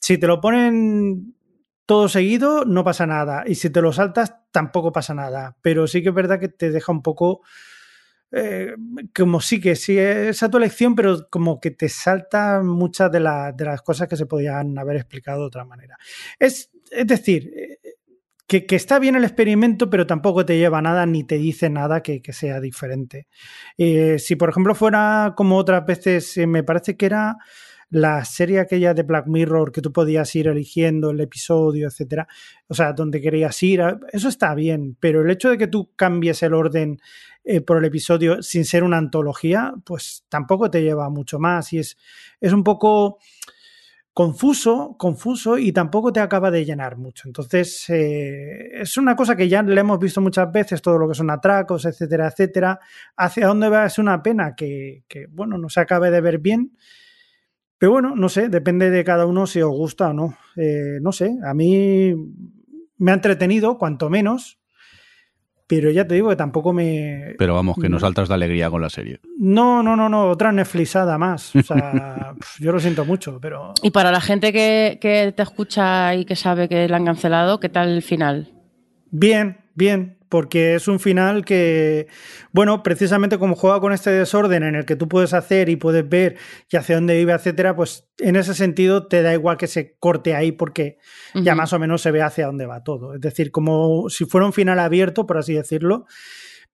si 0.07 0.19
te 0.19 0.29
lo 0.29 0.41
ponen 0.41 1.35
todo 1.85 2.09
seguido, 2.09 2.65
no 2.65 2.85
pasa 2.85 3.09
nada. 3.09 3.43
Y 3.45 3.57
si 3.57 3.71
te 3.71 3.83
lo 3.83 3.93
saltas, 3.93 4.37
tampoco 4.53 4.93
pasa 4.93 5.15
nada. 5.15 5.57
Pero 5.63 5.89
sí 5.89 6.01
que 6.01 6.11
es 6.11 6.15
verdad 6.15 6.39
que 6.39 6.49
te 6.49 6.71
deja 6.71 6.93
un 6.93 7.03
poco. 7.03 7.41
Eh, 8.31 8.77
como 9.13 9.41
sí 9.41 9.61
que 9.61 9.75
sí 9.75 9.99
es 9.99 10.45
a 10.45 10.49
tu 10.49 10.59
elección, 10.59 10.95
pero 10.95 11.29
como 11.29 11.59
que 11.59 11.73
te 11.73 11.89
salta 11.89 12.63
muchas 12.63 13.11
de, 13.11 13.19
de, 13.19 13.65
las 13.65 13.83
cosas 13.83 14.07
que 14.07 14.17
se 14.17 14.27
podían 14.27 14.79
haber 14.79 14.95
explicado 14.95 15.41
de 15.41 15.47
otra 15.47 15.65
manera. 15.65 15.97
Es, 16.39 16.71
es 16.93 17.07
decir, 17.09 17.51
eh, 17.57 17.79
que, 18.47 18.65
está 18.77 19.01
bien 19.01 19.17
el 19.17 19.25
experimento, 19.25 19.91
pero 19.91 20.07
tampoco 20.07 20.47
te 20.47 20.57
lleva 20.57 20.79
a 20.79 20.83
nada 20.83 21.05
ni 21.05 21.25
te 21.25 21.37
dice 21.37 21.69
nada 21.69 22.01
que, 22.01 22.23
sea 22.33 22.61
diferente. 22.61 23.27
Eh, 23.77 24.21
si, 24.21 24.37
por 24.37 24.51
ejemplo, 24.51 24.77
fuera 24.77 25.35
como 25.37 25.57
otras 25.57 25.85
veces, 25.85 26.39
me 26.47 26.63
parece 26.63 26.97
que 26.97 27.07
era 27.07 27.39
la 27.91 28.25
serie 28.25 28.61
aquella 28.61 28.95
de 28.95 29.03
Black 29.03 29.27
Mirror 29.27 29.71
que 29.71 29.81
tú 29.81 29.93
podías 29.93 30.35
ir 30.35 30.49
eligiendo 30.49 31.11
el 31.11 31.21
episodio, 31.21 31.87
etcétera, 31.89 32.27
o 32.67 32.75
sea, 32.75 32.93
donde 32.93 33.21
querías 33.21 33.63
ir, 33.63 33.83
eso 34.13 34.29
está 34.29 34.55
bien, 34.55 34.97
pero 34.99 35.23
el 35.23 35.31
hecho 35.31 35.51
de 35.51 35.59
que 35.59 35.69
tú 35.69 35.93
cambies 35.95 36.43
el 36.43 36.55
orden 36.55 36.99
eh, 37.45 37.61
por 37.61 37.79
el 37.79 37.85
episodio 37.85 38.43
sin 38.43 38.65
ser 38.65 38.83
una 38.83 38.99
antología, 38.99 39.73
pues 39.85 40.25
tampoco 40.29 40.71
te 40.71 40.83
lleva 40.83 41.09
mucho 41.11 41.39
más 41.39 41.73
y 41.73 41.79
es, 41.79 41.97
es 42.41 42.53
un 42.53 42.65
poco 42.65 43.19
confuso, 44.13 44.97
confuso 44.99 45.59
y 45.59 45.73
tampoco 45.73 46.11
te 46.11 46.21
acaba 46.21 46.51
de 46.51 46.65
llenar 46.65 46.97
mucho. 46.97 47.29
Entonces, 47.29 47.85
eh, 47.91 48.81
es 48.81 48.97
una 48.97 49.15
cosa 49.15 49.37
que 49.37 49.47
ya 49.47 49.63
le 49.63 49.79
hemos 49.79 49.99
visto 49.99 50.23
muchas 50.23 50.51
veces, 50.51 50.81
todo 50.81 50.97
lo 50.97 51.07
que 51.07 51.15
son 51.15 51.29
atracos, 51.29 51.85
etcétera, 51.85 52.29
etcétera. 52.29 52.81
¿Hacia 53.15 53.47
dónde 53.47 53.69
va? 53.69 53.85
Es 53.85 53.99
una 53.99 54.23
pena 54.23 54.55
que, 54.57 55.05
que 55.07 55.27
bueno, 55.27 55.59
no 55.59 55.69
se 55.69 55.81
acabe 55.81 56.11
de 56.11 56.23
ver 56.23 56.39
bien 56.39 56.73
pero 57.79 57.93
bueno, 57.93 58.15
no 58.17 58.29
sé, 58.29 58.49
depende 58.49 58.91
de 58.91 59.05
cada 59.05 59.27
uno 59.27 59.47
si 59.47 59.61
os 59.61 59.71
gusta 59.71 60.11
o 60.11 60.13
no. 60.13 60.37
Eh, 60.57 60.99
no 61.01 61.13
sé, 61.13 61.37
a 61.45 61.53
mí 61.55 62.15
me 62.99 63.11
ha 63.11 63.15
entretenido, 63.15 63.77
cuanto 63.79 64.09
menos, 64.09 64.59
pero 65.67 65.91
ya 65.91 66.07
te 66.07 66.15
digo 66.15 66.29
que 66.29 66.37
tampoco 66.37 66.73
me... 66.73 67.35
Pero 67.39 67.55
vamos, 67.55 67.77
que 67.81 67.89
no 67.89 67.99
saltas 67.99 68.29
de 68.29 68.35
alegría 68.35 68.71
con 68.71 68.81
la 68.81 68.89
serie. 68.89 69.21
No, 69.39 69.83
no, 69.83 69.97
no, 69.97 70.09
no, 70.09 70.31
otra 70.31 70.53
Netflixada 70.53 71.19
más. 71.19 71.55
O 71.57 71.63
sea, 71.63 72.35
yo 72.61 72.73
lo 72.73 72.79
siento 72.79 73.05
mucho, 73.05 73.39
pero... 73.41 73.75
Y 73.83 73.91
para 73.91 74.13
la 74.13 74.21
gente 74.21 74.53
que, 74.53 74.99
que 75.01 75.33
te 75.37 75.43
escucha 75.43 76.15
y 76.15 76.25
que 76.25 76.37
sabe 76.37 76.69
que 76.69 76.89
la 76.89 76.97
han 76.97 77.05
cancelado, 77.05 77.59
¿qué 77.59 77.69
tal 77.69 77.89
el 77.89 78.03
final? 78.03 78.53
Bien, 79.11 79.59
bien, 79.75 80.16
porque 80.29 80.75
es 80.75 80.89
un 80.89 81.01
final 81.01 81.45
que, 81.45 82.09
bueno, 82.53 82.83
precisamente 82.83 83.39
como 83.39 83.55
juega 83.55 83.81
con 83.81 83.93
este 83.93 84.11
desorden 84.11 84.63
en 84.63 84.75
el 84.75 84.85
que 84.85 84.97
tú 84.97 85.09
puedes 85.09 85.33
hacer 85.35 85.69
y 85.69 85.77
puedes 85.77 86.09
ver 86.09 86.37
y 86.71 86.77
hacia 86.77 86.97
dónde 86.97 87.17
vive, 87.17 87.33
etcétera, 87.33 87.77
pues 87.77 88.09
en 88.19 88.37
ese 88.37 88.55
sentido 88.55 89.07
te 89.07 89.23
da 89.23 89.33
igual 89.33 89.57
que 89.57 89.67
se 89.67 89.97
corte 89.99 90.35
ahí 90.35 90.53
porque 90.53 90.99
ya 91.35 91.55
más 91.55 91.73
o 91.73 91.79
menos 91.79 92.03
se 92.03 92.11
ve 92.11 92.23
hacia 92.23 92.47
dónde 92.47 92.67
va 92.67 92.83
todo. 92.83 93.15
Es 93.15 93.21
decir, 93.21 93.51
como 93.51 94.09
si 94.09 94.25
fuera 94.25 94.47
un 94.47 94.53
final 94.53 94.79
abierto, 94.79 95.27
por 95.27 95.39
así 95.39 95.55
decirlo, 95.55 96.07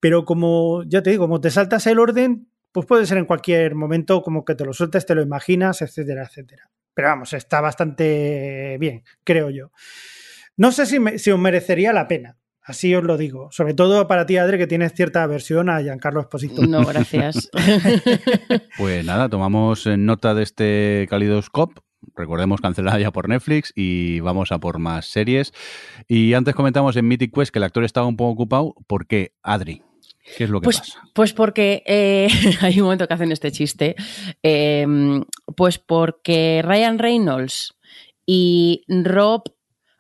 pero 0.01 0.25
como 0.25 0.83
ya 0.85 1.03
te 1.03 1.11
digo, 1.11 1.27
como 1.27 1.41
te 1.41 1.51
saltas 1.51 1.87
el 1.87 1.99
orden, 1.99 2.49
pues 2.73 2.87
puede 2.87 3.07
ser 3.07 3.19
en 3.19 3.27
cualquier 3.27 3.75
momento 3.75 4.23
como 4.23 4.45
que 4.45 4.55
te 4.55 4.65
lo 4.65 4.73
sueltes, 4.73 5.07
te 5.07 5.15
lo 5.15 5.23
imaginas, 5.23 5.83
etcétera, 5.83 6.25
etcétera. 6.25 6.71
Pero 6.95 7.09
vamos, 7.09 7.33
está 7.33 7.61
bastante 7.61 8.77
bien, 8.81 9.05
creo 9.25 9.51
yo. 9.51 9.71
No 10.57 10.73
sé 10.73 10.87
si, 10.87 10.99
me, 10.99 11.19
si 11.19 11.31
os 11.31 11.39
merecería 11.39 11.93
la 11.93 12.09
pena, 12.09 12.37
Así 12.65 12.95
os 12.95 13.03
lo 13.03 13.17
digo. 13.17 13.49
Sobre 13.51 13.75
todo 13.75 14.07
para 14.07 14.25
ti, 14.25 14.37
Adri, 14.37 14.57
que 14.57 14.67
tienes 14.67 14.93
cierta 14.95 15.23
aversión 15.23 15.69
a 15.69 15.81
Giancarlo 15.81 16.21
Esposito. 16.21 16.65
No, 16.67 16.85
gracias. 16.85 17.51
pues 18.79 19.05
nada, 19.05 19.29
tomamos 19.29 19.87
nota 19.87 20.35
de 20.35 20.43
este 20.45 21.07
Calidoscope. 21.11 21.81
Recordemos 22.15 22.61
cancelada 22.61 22.99
ya 22.99 23.11
por 23.11 23.29
Netflix 23.29 23.73
y 23.75 24.21
vamos 24.21 24.53
a 24.53 24.59
por 24.59 24.79
más 24.79 25.07
series. 25.07 25.53
Y 26.09 26.35
antes 26.35 26.55
comentamos 26.55 26.97
en 26.97 27.09
Mythic 27.09 27.35
Quest 27.35 27.53
que 27.53 27.59
el 27.59 27.65
actor 27.65 27.85
estaba 27.85 28.07
un 28.07 28.17
poco 28.17 28.33
ocupado. 28.33 28.75
¿Por 28.87 29.07
qué, 29.07 29.35
Adri? 29.43 29.83
¿Qué 30.37 30.45
es 30.45 30.51
lo 30.51 30.61
que 30.61 30.67
pues, 30.67 30.79
pasa? 30.79 31.03
Pues 31.15 31.33
porque 31.33 31.83
eh, 31.85 32.29
hay 32.61 32.79
un 32.79 32.85
momento 32.85 33.09
que 33.09 33.15
hacen 33.15 33.33
este 33.33 33.51
chiste. 33.51 33.97
Eh, 34.43 34.87
pues 35.57 35.79
porque 35.79 36.63
Ryan 36.65 36.99
Reynolds 36.99 37.75
y 38.25 38.85
Rob 38.89 39.43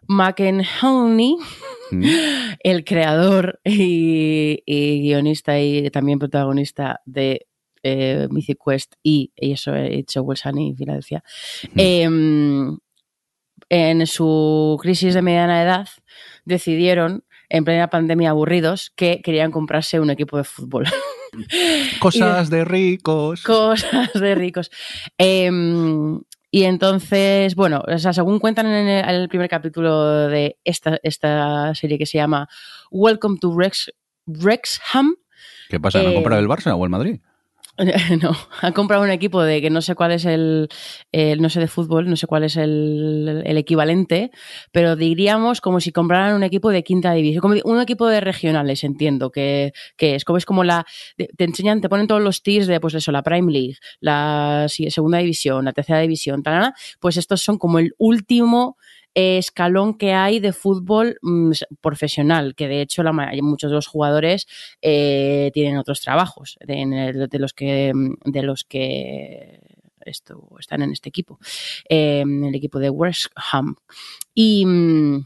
McEnhowney, 0.07 1.37
mm. 1.93 2.05
el 2.63 2.85
creador 2.85 3.61
y, 3.65 4.63
guionista 5.03 5.59
y 5.61 5.91
también 5.91 6.19
protagonista 6.19 7.01
de 7.05 7.47
eh, 7.83 8.29
Mythic 8.31 8.59
Quest 8.65 8.95
y, 9.03 9.33
eso 9.37 9.75
he 9.75 9.99
hecho 9.99 10.25
Sunny 10.35 10.71
y 10.71 10.75
Filadelfia, 10.75 11.25
em, 11.77 12.79
en 13.69 14.07
su 14.07 14.79
crisis 14.81 15.15
de 15.15 15.23
mediana 15.23 15.63
edad, 15.63 15.89
decidieron, 16.45 17.25
en 17.49 17.65
plena 17.65 17.89
pandemia 17.89 18.31
aburridos, 18.31 18.91
que 18.95 19.21
querían 19.23 19.51
comprarse 19.51 20.01
un 20.01 20.11
equipo 20.11 20.37
de 20.37 20.45
fútbol. 20.45 20.87
Cosas 22.01 22.51
de 22.51 22.65
ricos. 22.65 23.43
Cosas 23.45 24.13
de 24.13 24.35
ricos. 24.35 24.71
Em, 25.19 26.21
y 26.55 26.65
entonces, 26.65 27.55
bueno, 27.55 27.83
o 27.89 27.99
sea, 27.99 28.13
según 28.13 28.39
cuentan 28.39 28.67
en 28.67 28.87
el, 28.87 29.05
en 29.05 29.15
el 29.23 29.29
primer 29.31 29.49
capítulo 29.49 30.29
de 30.29 30.59
esta, 30.65 31.01
esta 31.03 31.75
serie 31.75 31.97
que 31.97 32.05
se 32.05 32.19
llama 32.19 32.47
Welcome 32.91 33.39
to 33.41 33.59
Rex, 33.59 33.91
Wrexham, 34.27 35.17
¿Qué 35.71 35.81
pasa? 35.81 36.03
¿No 36.03 36.11
Eh, 36.11 36.23
el 36.39 36.49
Barça 36.49 36.77
o 36.77 36.85
el 36.85 36.91
Madrid? 36.91 37.21
no, 38.23 38.37
han 38.61 38.73
comprado 38.73 39.03
un 39.03 39.11
equipo 39.11 39.43
de 39.43 39.61
que 39.61 39.71
no 39.71 39.83
sé 39.83 39.95
cuál 39.95 40.13
es 40.13 40.25
el, 40.25 40.69
no 41.13 41.49
sé 41.49 41.61
de 41.61 41.69
fútbol, 41.69 42.09
no 42.09 42.17
sé 42.17 42.27
cuál 42.27 42.45
es 42.45 42.57
el, 42.57 43.43
el 43.45 43.57
equivalente, 43.57 44.31
pero 44.71 44.97
diríamos 44.97 45.61
como 45.61 45.81
si 45.81 45.93
compraran 45.93 46.35
un 46.35 46.43
equipo 46.43 46.71
de 46.71 46.83
quinta 46.83 47.13
división, 47.13 47.41
como 47.41 47.55
un 47.65 47.81
equipo 47.81 48.07
de 48.07 48.21
regionales, 48.21 48.85
entiendo 48.85 49.31
que, 49.31 49.73
que 49.97 50.15
es 50.15 50.25
como 50.25 50.39
es 50.39 50.47
como 50.47 50.65
la 50.65 50.87
te 51.17 51.45
enseñan, 51.45 51.81
te 51.81 51.89
ponen 51.89 52.07
todos 52.07 52.23
los 52.23 52.43
tiers 52.43 52.67
de 52.67 52.81
pues 52.81 52.95
eso, 52.95 53.13
la 53.13 53.23
Prime 53.23 53.51
League, 53.51 53.77
la 54.01 54.67
segunda 54.69 55.19
división, 55.19 55.65
la 55.65 55.73
tercera 55.73 56.01
división, 56.01 56.43
tal, 56.43 56.73
pues 57.01 57.17
estos 57.17 57.43
son 57.43 57.59
como 57.59 57.79
el 57.79 57.95
último 57.99 58.77
escalón 59.15 59.95
que 59.95 60.13
hay 60.13 60.41
de 60.41 60.53
fútbol 60.53 61.19
mm, 61.23 61.53
profesional, 61.81 62.55
que 62.55 62.69
de 62.69 62.83
hecho 62.83 63.03
muchos 63.43 63.71
de 63.71 63.75
los 63.75 63.87
jugadores 63.87 64.47
eh, 64.81 65.51
tienen 65.53 65.79
otros 65.79 66.01
trabajos 66.01 66.59
de, 66.61 67.39
los 67.39 67.53
que 67.53 67.93
de 68.25 68.43
los 68.43 68.65
que 68.65 69.61
esto, 70.05 70.49
están 70.59 70.83
en 70.83 70.93
este 70.93 71.09
equipo, 71.09 71.39
eh, 71.89 72.21
en 72.21 72.45
el 72.45 72.55
equipo 72.55 72.79
de 72.79 72.91
West 72.91 73.27
Ham. 73.53 73.77
Y, 74.35 74.65
mm, 74.67 75.25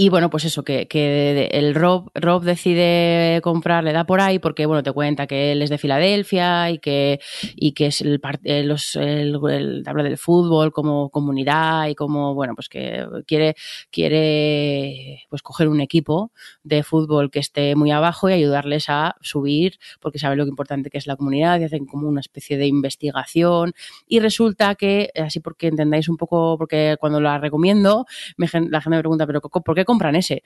y 0.00 0.10
bueno, 0.10 0.30
pues 0.30 0.44
eso, 0.44 0.62
que, 0.62 0.86
que 0.86 1.48
el 1.52 1.74
Rob, 1.74 2.08
Rob 2.14 2.44
decide 2.44 3.40
comprar, 3.42 3.82
le 3.82 3.92
da 3.92 4.04
por 4.06 4.20
ahí, 4.20 4.38
porque 4.38 4.64
bueno, 4.64 4.84
te 4.84 4.92
cuenta 4.92 5.26
que 5.26 5.50
él 5.50 5.60
es 5.60 5.70
de 5.70 5.78
Filadelfia 5.78 6.70
y 6.70 6.78
que, 6.78 7.18
y 7.56 7.72
que 7.72 7.86
es 7.86 8.00
el, 8.02 8.20
eh, 8.44 8.62
los, 8.62 8.94
el, 8.94 9.36
el- 9.50 9.82
habla 9.86 10.04
del 10.04 10.16
fútbol 10.16 10.72
como 10.72 11.10
comunidad 11.10 11.88
y 11.88 11.96
como, 11.96 12.32
bueno, 12.34 12.54
pues 12.54 12.68
que 12.68 13.04
quiere, 13.26 13.56
quiere 13.90 15.24
pues 15.28 15.42
coger 15.42 15.66
un 15.68 15.80
equipo 15.80 16.30
de 16.62 16.84
fútbol 16.84 17.30
que 17.32 17.40
esté 17.40 17.74
muy 17.74 17.90
abajo 17.90 18.28
y 18.30 18.34
ayudarles 18.34 18.88
a 18.88 19.16
subir, 19.20 19.78
porque 20.00 20.20
sabe 20.20 20.36
lo 20.36 20.46
importante 20.46 20.90
que 20.90 20.98
es 20.98 21.06
la 21.08 21.16
comunidad 21.16 21.58
y 21.60 21.64
hacen 21.64 21.86
como 21.86 22.08
una 22.08 22.20
especie 22.20 22.56
de 22.56 22.66
investigación. 22.66 23.72
Y 24.06 24.20
resulta 24.20 24.74
que, 24.74 25.10
así 25.20 25.40
porque 25.40 25.66
entendáis 25.68 26.08
un 26.08 26.16
poco, 26.16 26.56
porque 26.58 26.96
cuando 27.00 27.20
la 27.20 27.38
recomiendo, 27.38 28.06
me 28.36 28.46
la 28.52 28.80
gente 28.80 28.90
me 28.96 28.98
pregunta, 29.00 29.26
pero 29.26 29.40
¿por 29.40 29.74
qué 29.74 29.84
compran 29.88 30.14
ese? 30.14 30.42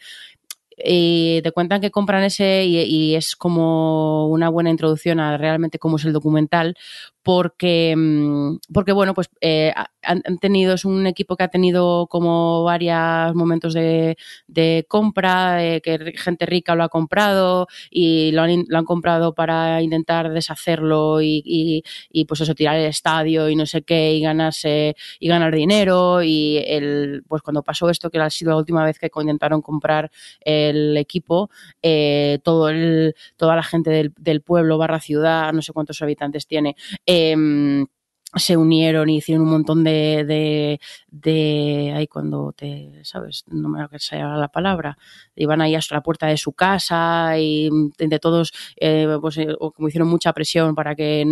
Y 0.79 1.43
te 1.43 1.53
cuentan 1.53 1.81
que 1.83 1.91
compran 1.91 2.23
ese 2.23 2.65
y, 2.65 2.79
y 2.83 3.15
es 3.15 3.37
como 3.37 4.29
una 4.29 4.49
buena 4.49 4.71
introducción 4.71 5.21
a 5.21 5.37
realmente 5.37 5.79
cómo 5.79 5.97
es 5.97 6.05
el 6.05 6.15
documental, 6.15 6.77
porque, 7.23 7.95
mm, 7.97 8.59
porque 8.73 8.93
bueno, 8.93 9.15
pues 9.15 9.31
eh, 9.41 9.73
han, 10.03 10.23
tenido, 10.39 10.75
es 10.75 10.85
un 10.85 11.07
equipo 11.07 11.37
que 11.37 11.45
ha 11.45 11.49
tenido 11.49 12.07
como 12.09 12.65
varios 12.65 13.35
momentos 13.35 13.75
de, 13.75 14.17
de 14.47 14.85
compra, 14.89 15.59
que 15.83 16.13
gente 16.17 16.47
rica 16.47 16.75
lo 16.75 16.85
ha 16.85 16.89
comprado 16.89 17.69
y 17.91 18.33
lo 18.33 18.43
han, 18.43 18.65
lo 18.69 18.79
han 18.79 18.85
comprado 18.85 19.35
para 19.35 19.81
intentar 19.83 20.33
deshacerlo 20.33 21.23
y, 21.23 21.83
y, 22.11 22.25
pues 22.25 22.41
eso, 22.41 22.55
tirar 22.55 22.77
el 22.77 22.87
estadio 22.87 23.49
y 23.49 23.57
no 23.57 23.67
sé 23.67 23.83
qué 23.83 24.15
y 24.15 24.21
ganarse 24.21 24.97
y 25.21 25.29
ganar 25.29 25.55
dinero 25.55 26.23
y 26.23 26.59
el, 26.67 27.23
pues 27.29 27.43
cuando 27.43 27.63
pasó 27.63 27.89
esto, 27.91 28.11
que 28.11 28.19
ha 28.19 28.31
sido 28.31 28.51
la 28.51 28.57
última 28.57 28.85
vez 28.85 28.99
que 28.99 29.11
intentaron 29.21 29.63
comprar 29.63 30.11
el 30.41 30.97
equipo, 30.97 31.51
eh, 31.83 32.39
todo 32.43 32.69
el, 32.69 33.15
toda 33.37 33.57
la 33.57 33.63
gente 33.63 34.11
del 34.17 34.43
pueblo 34.43 34.79
barra 34.79 35.01
ciudad, 35.01 35.53
no 35.53 35.63
sé 35.63 35.73
cuántos 35.73 36.03
habitantes 36.03 36.47
tiene, 36.47 36.77
em, 37.13 37.87
se 38.35 38.57
unieron 38.57 39.11
y 39.11 39.19
hicieron 39.19 39.45
un 39.45 39.51
montón 39.51 39.85
de, 39.85 40.79
de, 41.11 41.93
ahí 41.95 42.07
cuando 42.07 42.53
te, 42.53 43.05
¿sabes? 43.05 43.45
No 43.49 43.69
me 43.69 43.83
acuerdo 43.83 44.05
llama 44.11 44.39
la 44.39 44.49
palabra. 44.49 44.97
Iban 45.37 45.61
ahí 45.61 45.75
hasta 45.75 45.97
la 45.97 46.03
puerta 46.03 46.27
de 46.27 46.39
su 46.39 46.53
casa 46.53 47.39
y 47.39 47.69
de 47.99 48.19
todos, 48.19 48.53
eh, 48.77 49.19
pues 49.21 49.37
eh, 49.39 49.55
como 49.59 49.89
hicieron 49.89 50.09
mucha 50.09 50.33
presión 50.33 50.75
para 50.75 50.95
que 50.95 51.25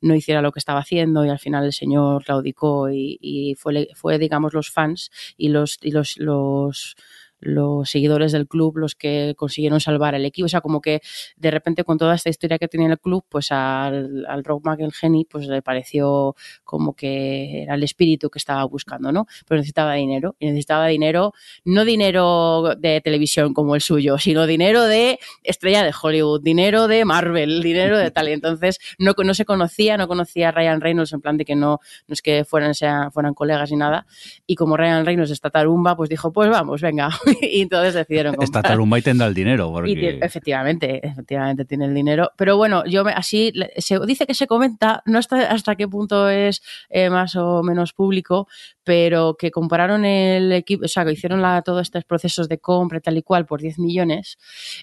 no 0.00 0.14
hiciera 0.14 0.42
lo 0.42 0.50
que 0.52 0.58
estaba 0.58 0.80
haciendo 0.80 1.24
y 1.24 1.28
al 1.28 1.38
final 1.38 1.64
el 1.64 1.72
señor 1.72 2.24
claudicó 2.24 2.90
y, 2.90 3.18
y 3.20 3.54
fue, 3.54 3.88
fue, 3.94 4.18
digamos, 4.18 4.52
los 4.52 4.70
fans 4.70 5.10
y 5.36 5.50
los, 5.50 5.78
y 5.80 5.92
los, 5.92 6.16
los 6.18 6.96
los 7.40 7.90
seguidores 7.90 8.32
del 8.32 8.48
club 8.48 8.78
los 8.78 8.94
que 8.94 9.34
consiguieron 9.36 9.80
salvar 9.80 10.14
el 10.14 10.24
equipo. 10.24 10.46
O 10.46 10.48
sea, 10.48 10.60
como 10.60 10.80
que 10.80 11.00
de 11.36 11.50
repente 11.50 11.84
con 11.84 11.98
toda 11.98 12.14
esta 12.14 12.30
historia 12.30 12.58
que 12.58 12.68
tenía 12.68 12.88
el 12.88 12.98
club, 12.98 13.24
pues 13.28 13.52
al, 13.52 14.26
al 14.26 14.44
Rob 14.44 14.62
McElhenney 14.64 15.24
pues 15.24 15.46
le 15.46 15.62
pareció 15.62 16.34
como 16.64 16.94
que 16.94 17.62
era 17.62 17.74
el 17.74 17.82
espíritu 17.82 18.30
que 18.30 18.38
estaba 18.38 18.64
buscando, 18.64 19.12
¿no? 19.12 19.26
Pero 19.46 19.58
necesitaba 19.58 19.94
dinero. 19.94 20.36
Y 20.38 20.46
necesitaba 20.46 20.86
dinero, 20.86 21.32
no 21.64 21.84
dinero 21.84 22.74
de 22.78 23.00
televisión 23.00 23.54
como 23.54 23.74
el 23.74 23.80
suyo, 23.80 24.18
sino 24.18 24.46
dinero 24.46 24.84
de 24.84 25.18
estrella 25.42 25.82
de 25.82 25.92
Hollywood, 26.00 26.42
dinero 26.42 26.88
de 26.88 27.04
Marvel, 27.04 27.62
dinero 27.62 27.98
de 27.98 28.10
tal. 28.10 28.28
Y 28.28 28.32
entonces 28.32 28.78
no, 28.98 29.14
no 29.16 29.34
se 29.34 29.44
conocía, 29.44 29.96
no 29.96 30.08
conocía 30.08 30.48
a 30.48 30.52
Ryan 30.52 30.80
Reynolds 30.80 31.12
en 31.12 31.20
plan 31.20 31.36
de 31.36 31.44
que 31.44 31.54
no, 31.54 31.80
no 32.06 32.12
es 32.12 32.22
que 32.22 32.44
fueran, 32.44 32.74
sean, 32.74 33.12
fueran 33.12 33.34
colegas 33.34 33.70
ni 33.70 33.76
nada. 33.76 34.06
Y 34.46 34.54
como 34.54 34.76
Ryan 34.76 35.06
Reynolds 35.06 35.30
está 35.30 35.50
tarumba, 35.50 35.96
pues 35.96 36.08
dijo, 36.10 36.32
pues 36.32 36.48
vamos, 36.50 36.80
venga. 36.80 37.10
y 37.42 37.62
entonces 37.62 37.94
decidieron 37.94 38.34
comprar. 38.34 38.44
Esta 38.62 38.62
tarumba 38.62 38.98
y 38.98 39.02
tendrá 39.02 39.26
el 39.26 39.34
dinero. 39.34 39.70
Porque... 39.72 39.90
Y 39.92 40.06
efectivamente, 40.24 41.06
efectivamente 41.06 41.64
tiene 41.64 41.84
el 41.86 41.94
dinero. 41.94 42.30
Pero 42.36 42.56
bueno, 42.56 42.84
yo 42.86 43.04
me- 43.04 43.12
así 43.12 43.52
se 43.76 43.98
dice 44.06 44.26
que 44.26 44.34
se 44.34 44.46
comenta, 44.46 45.02
no 45.06 45.18
hasta 45.18 45.50
hasta 45.50 45.76
qué 45.76 45.86
punto 45.88 46.28
es 46.28 46.62
eh, 46.88 47.10
más 47.10 47.36
o 47.36 47.62
menos 47.62 47.92
público, 47.92 48.48
pero 48.84 49.36
que 49.38 49.50
compararon 49.50 50.04
el 50.04 50.52
equipo, 50.52 50.84
o 50.84 50.88
sea, 50.88 51.04
que 51.04 51.12
hicieron 51.12 51.42
la, 51.42 51.62
todos 51.62 51.82
estos 51.82 52.04
procesos 52.04 52.48
de 52.48 52.58
compra 52.58 53.00
tal 53.00 53.16
y 53.18 53.22
cual 53.22 53.46
por 53.46 53.60
10 53.60 53.78
millones 53.78 54.38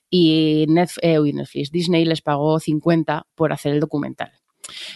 y 0.10 0.66
Netf- 0.70 1.00
eh, 1.02 1.20
Netflix, 1.34 1.72
Disney 1.72 2.06
les 2.06 2.22
pagó 2.22 2.60
50 2.60 3.28
por 3.36 3.52
hacer 3.54 3.74
el 3.74 3.80
documental. 3.80 4.32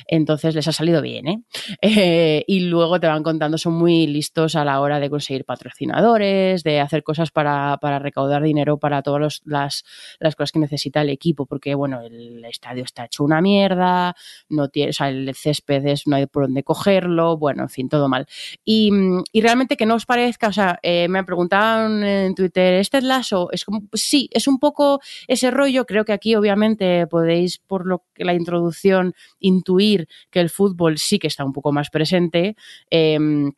Entonces 0.07 0.55
les 0.55 0.67
ha 0.67 0.71
salido 0.71 1.01
bien, 1.01 1.27
¿eh? 1.27 1.43
Eh, 1.81 2.43
y 2.47 2.61
luego 2.61 2.99
te 2.99 3.07
van 3.07 3.23
contando, 3.23 3.57
son 3.57 3.73
muy 3.73 4.07
listos 4.07 4.55
a 4.55 4.65
la 4.65 4.81
hora 4.81 4.99
de 4.99 5.09
conseguir 5.09 5.45
patrocinadores, 5.45 6.63
de 6.63 6.79
hacer 6.79 7.03
cosas 7.03 7.31
para, 7.31 7.77
para 7.81 7.99
recaudar 7.99 8.41
dinero 8.43 8.77
para 8.77 9.01
todas 9.01 9.41
las, 9.45 9.83
las 10.19 10.35
cosas 10.35 10.51
que 10.51 10.59
necesita 10.59 11.01
el 11.01 11.09
equipo, 11.09 11.45
porque 11.45 11.75
bueno, 11.75 12.01
el 12.01 12.43
estadio 12.45 12.83
está 12.83 13.05
hecho 13.05 13.23
una 13.23 13.41
mierda, 13.41 14.15
no 14.49 14.69
tiene, 14.69 14.89
o 14.89 14.93
sea, 14.93 15.09
el 15.09 15.33
césped 15.35 15.85
es, 15.85 16.07
no 16.07 16.15
hay 16.15 16.25
por 16.25 16.43
dónde 16.43 16.63
cogerlo, 16.63 17.37
bueno, 17.37 17.63
en 17.63 17.69
fin, 17.69 17.89
todo 17.89 18.09
mal. 18.09 18.27
Y, 18.65 18.91
y 19.31 19.41
realmente 19.41 19.77
que 19.77 19.85
no 19.85 19.95
os 19.95 20.05
parezca, 20.05 20.47
o 20.47 20.53
sea, 20.53 20.79
eh, 20.81 21.07
me 21.07 21.23
preguntaban 21.23 22.03
en 22.03 22.35
Twitter, 22.35 22.75
¿este 22.75 22.99
es 22.99 23.03
Lasso? 23.03 23.49
Es 23.51 23.65
como, 23.65 23.85
pues 23.87 24.03
sí, 24.03 24.29
es 24.31 24.47
un 24.47 24.59
poco 24.59 24.99
ese 25.27 25.51
rollo, 25.51 25.85
creo 25.85 26.05
que 26.05 26.13
aquí 26.13 26.35
obviamente 26.35 27.07
podéis, 27.07 27.59
por 27.59 27.85
lo 27.85 28.03
que 28.13 28.25
la 28.25 28.33
introducción, 28.33 29.13
intuir 29.59 30.07
que 30.31 30.39
el 30.39 30.49
fútbol 30.49 30.97
sí 30.97 31.19
que 31.19 31.27
está 31.27 31.43
un 31.45 31.53
poco 31.53 31.71
más 31.71 31.89
presente. 31.89 32.55
em, 32.89 33.51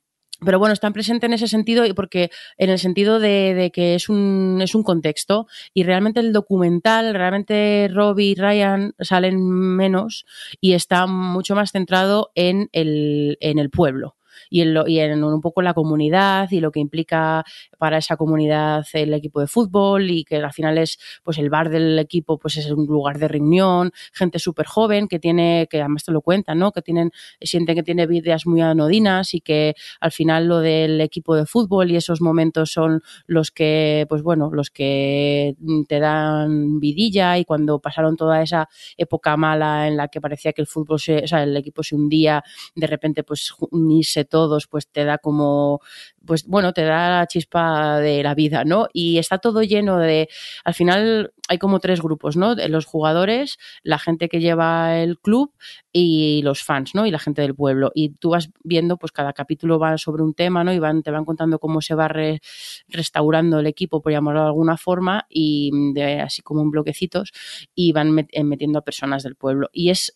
pero 0.43 0.57
bueno, 0.57 0.73
están 0.73 0.93
presente 0.93 1.27
en 1.27 1.33
ese 1.33 1.47
sentido 1.47 1.85
y 1.85 1.93
porque 1.93 2.31
en 2.57 2.71
el 2.71 2.79
sentido 2.79 3.19
de, 3.19 3.53
de 3.53 3.71
que 3.71 3.93
es 3.95 4.09
un, 4.09 4.59
es 4.61 4.73
un 4.73 4.83
contexto 4.83 5.45
y 5.73 5.83
realmente 5.83 6.19
el 6.19 6.33
documental, 6.33 7.13
realmente 7.13 7.87
Robbie 7.93 8.31
y 8.31 8.35
Ryan 8.35 8.93
salen 8.99 9.39
menos 9.39 10.25
y 10.59 10.73
está 10.73 11.05
mucho 11.05 11.53
más 11.55 11.71
centrado 11.71 12.31
en 12.33 12.69
el, 12.71 13.37
en 13.39 13.59
el 13.59 13.69
pueblo 13.69 14.15
y 14.49 14.61
en, 14.61 14.73
lo, 14.73 14.87
y 14.87 14.99
en 14.99 15.23
un 15.23 15.41
poco 15.41 15.61
la 15.61 15.73
comunidad 15.73 16.49
y 16.51 16.59
lo 16.59 16.71
que 16.71 16.79
implica 16.79 17.43
para 17.77 17.97
esa 17.97 18.17
comunidad 18.17 18.85
el 18.93 19.13
equipo 19.13 19.39
de 19.39 19.47
fútbol 19.47 20.09
y 20.09 20.23
que 20.23 20.37
al 20.37 20.53
final 20.53 20.77
es 20.77 20.99
pues 21.23 21.37
el 21.37 21.49
bar 21.49 21.69
del 21.69 21.97
equipo 21.99 22.37
pues 22.37 22.57
es 22.57 22.69
un 22.71 22.85
lugar 22.85 23.19
de 23.19 23.27
reunión, 23.27 23.91
gente 24.13 24.39
súper 24.39 24.65
joven 24.65 25.07
que 25.07 25.19
tiene, 25.19 25.67
que 25.69 25.79
además 25.79 26.03
te 26.03 26.11
lo 26.11 26.21
cuentan, 26.21 26.59
¿no? 26.59 26.71
Que 26.71 26.81
tienen, 26.81 27.11
sienten 27.41 27.75
que 27.75 27.83
tiene 27.83 28.07
vidas 28.07 28.45
muy 28.45 28.61
anodinas 28.61 29.33
y 29.33 29.41
que 29.41 29.75
al 29.99 30.11
final 30.11 30.47
lo 30.47 30.59
del 30.59 31.01
equipo 31.01 31.35
de 31.35 31.45
fútbol 31.45 31.91
y 31.91 31.95
esos 31.95 32.21
momentos 32.21 32.71
son 32.71 33.01
los 33.27 33.51
que, 33.51 34.05
pues 34.09 34.21
bueno, 34.21 34.49
los 34.51 34.69
que 34.69 35.55
te 35.87 35.99
dan 35.99 36.79
vidilla 36.79 37.37
y 37.37 37.45
cuando 37.45 37.79
pasaron 37.79 38.15
toda 38.15 38.41
esa 38.41 38.67
época 38.97 39.37
mala 39.37 39.87
en 39.87 39.97
la 39.97 40.07
que 40.07 40.21
parecía 40.21 40.53
que 40.53 40.61
el 40.61 40.67
fútbol 40.67 40.99
se, 40.99 41.23
o 41.23 41.27
sea, 41.27 41.43
el 41.43 41.55
equipo 41.55 41.83
se 41.83 41.95
hundía, 41.95 42.43
de 42.75 42.87
repente 42.87 43.23
pues 43.23 43.53
unirse 43.71 44.25
todos, 44.31 44.65
pues 44.65 44.87
te 44.87 45.05
da 45.05 45.19
como, 45.19 45.81
pues 46.25 46.47
bueno, 46.47 46.73
te 46.73 46.83
da 46.83 47.19
la 47.19 47.27
chispa 47.27 47.99
de 47.99 48.23
la 48.23 48.33
vida, 48.33 48.63
¿no? 48.65 48.87
Y 48.93 49.19
está 49.19 49.37
todo 49.37 49.61
lleno 49.61 49.99
de, 49.99 50.29
al 50.63 50.73
final 50.73 51.33
hay 51.51 51.57
como 51.57 51.81
tres 51.81 52.01
grupos, 52.01 52.37
¿no? 52.37 52.55
Los 52.55 52.85
jugadores, 52.85 53.57
la 53.83 53.99
gente 53.99 54.29
que 54.29 54.39
lleva 54.39 54.99
el 54.99 55.19
club 55.19 55.53
y 55.91 56.41
los 56.43 56.63
fans, 56.63 56.95
¿no? 56.95 57.05
Y 57.05 57.11
la 57.11 57.19
gente 57.19 57.41
del 57.41 57.53
pueblo. 57.53 57.91
Y 57.93 58.11
tú 58.11 58.29
vas 58.29 58.49
viendo, 58.63 58.95
pues 58.95 59.11
cada 59.11 59.33
capítulo 59.33 59.77
va 59.77 59.97
sobre 59.97 60.23
un 60.23 60.33
tema, 60.33 60.63
¿no? 60.63 60.71
Y 60.71 60.79
van, 60.79 61.03
te 61.03 61.11
van 61.11 61.25
contando 61.25 61.59
cómo 61.59 61.81
se 61.81 61.93
va 61.93 62.09
restaurando 62.87 63.59
el 63.59 63.67
equipo, 63.67 64.01
por 64.01 64.13
llamarlo 64.13 64.41
de 64.41 64.47
alguna 64.47 64.77
forma, 64.77 65.25
y 65.29 65.71
de, 65.93 66.21
así 66.21 66.41
como 66.41 66.61
en 66.61 66.71
bloquecitos, 66.71 67.33
y 67.75 67.91
van 67.91 68.27
eh, 68.31 68.43
metiendo 68.45 68.79
a 68.79 68.83
personas 68.83 69.21
del 69.23 69.35
pueblo. 69.35 69.67
Y 69.73 69.89
es 69.89 70.13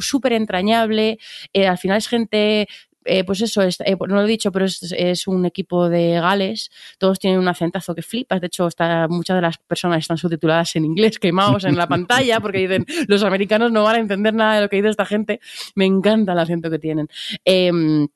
súper 0.00 0.32
entrañable. 0.32 1.18
Eh, 1.52 1.68
al 1.68 1.78
final 1.78 1.98
es 1.98 2.08
gente 2.08 2.66
eh, 3.04 3.24
pues 3.24 3.40
eso, 3.40 3.62
eh, 3.62 3.70
no 4.08 4.14
lo 4.14 4.22
he 4.22 4.26
dicho, 4.26 4.52
pero 4.52 4.64
es, 4.64 5.26
un 5.26 5.46
equipo 5.46 5.88
de 5.88 6.20
Gales, 6.20 6.70
todos 6.98 7.18
tienen 7.18 7.38
un 7.38 7.48
acentazo 7.48 7.94
que 7.94 8.02
flipas, 8.02 8.40
de 8.40 8.46
hecho 8.48 8.66
está, 8.66 9.06
muchas 9.08 9.36
de 9.36 9.42
las 9.42 9.58
personas 9.58 10.00
están 10.00 10.18
subtituladas 10.18 10.74
en 10.76 10.84
inglés, 10.84 11.18
quemados 11.18 11.64
en 11.64 11.76
la 11.76 11.86
pantalla, 11.88 12.40
porque 12.40 12.58
dicen, 12.58 12.86
los 13.08 13.22
americanos 13.22 13.72
no 13.72 13.84
van 13.84 13.96
a 13.96 13.98
entender 13.98 14.34
nada 14.34 14.56
de 14.56 14.60
lo 14.62 14.68
que 14.68 14.76
dice 14.76 14.88
esta 14.88 15.06
gente, 15.06 15.40
me 15.74 15.86
encanta 15.86 16.32
el 16.32 16.38
acento 16.38 16.70
que 16.70 16.78
tienen. 16.78 17.08
Em, 17.44 18.08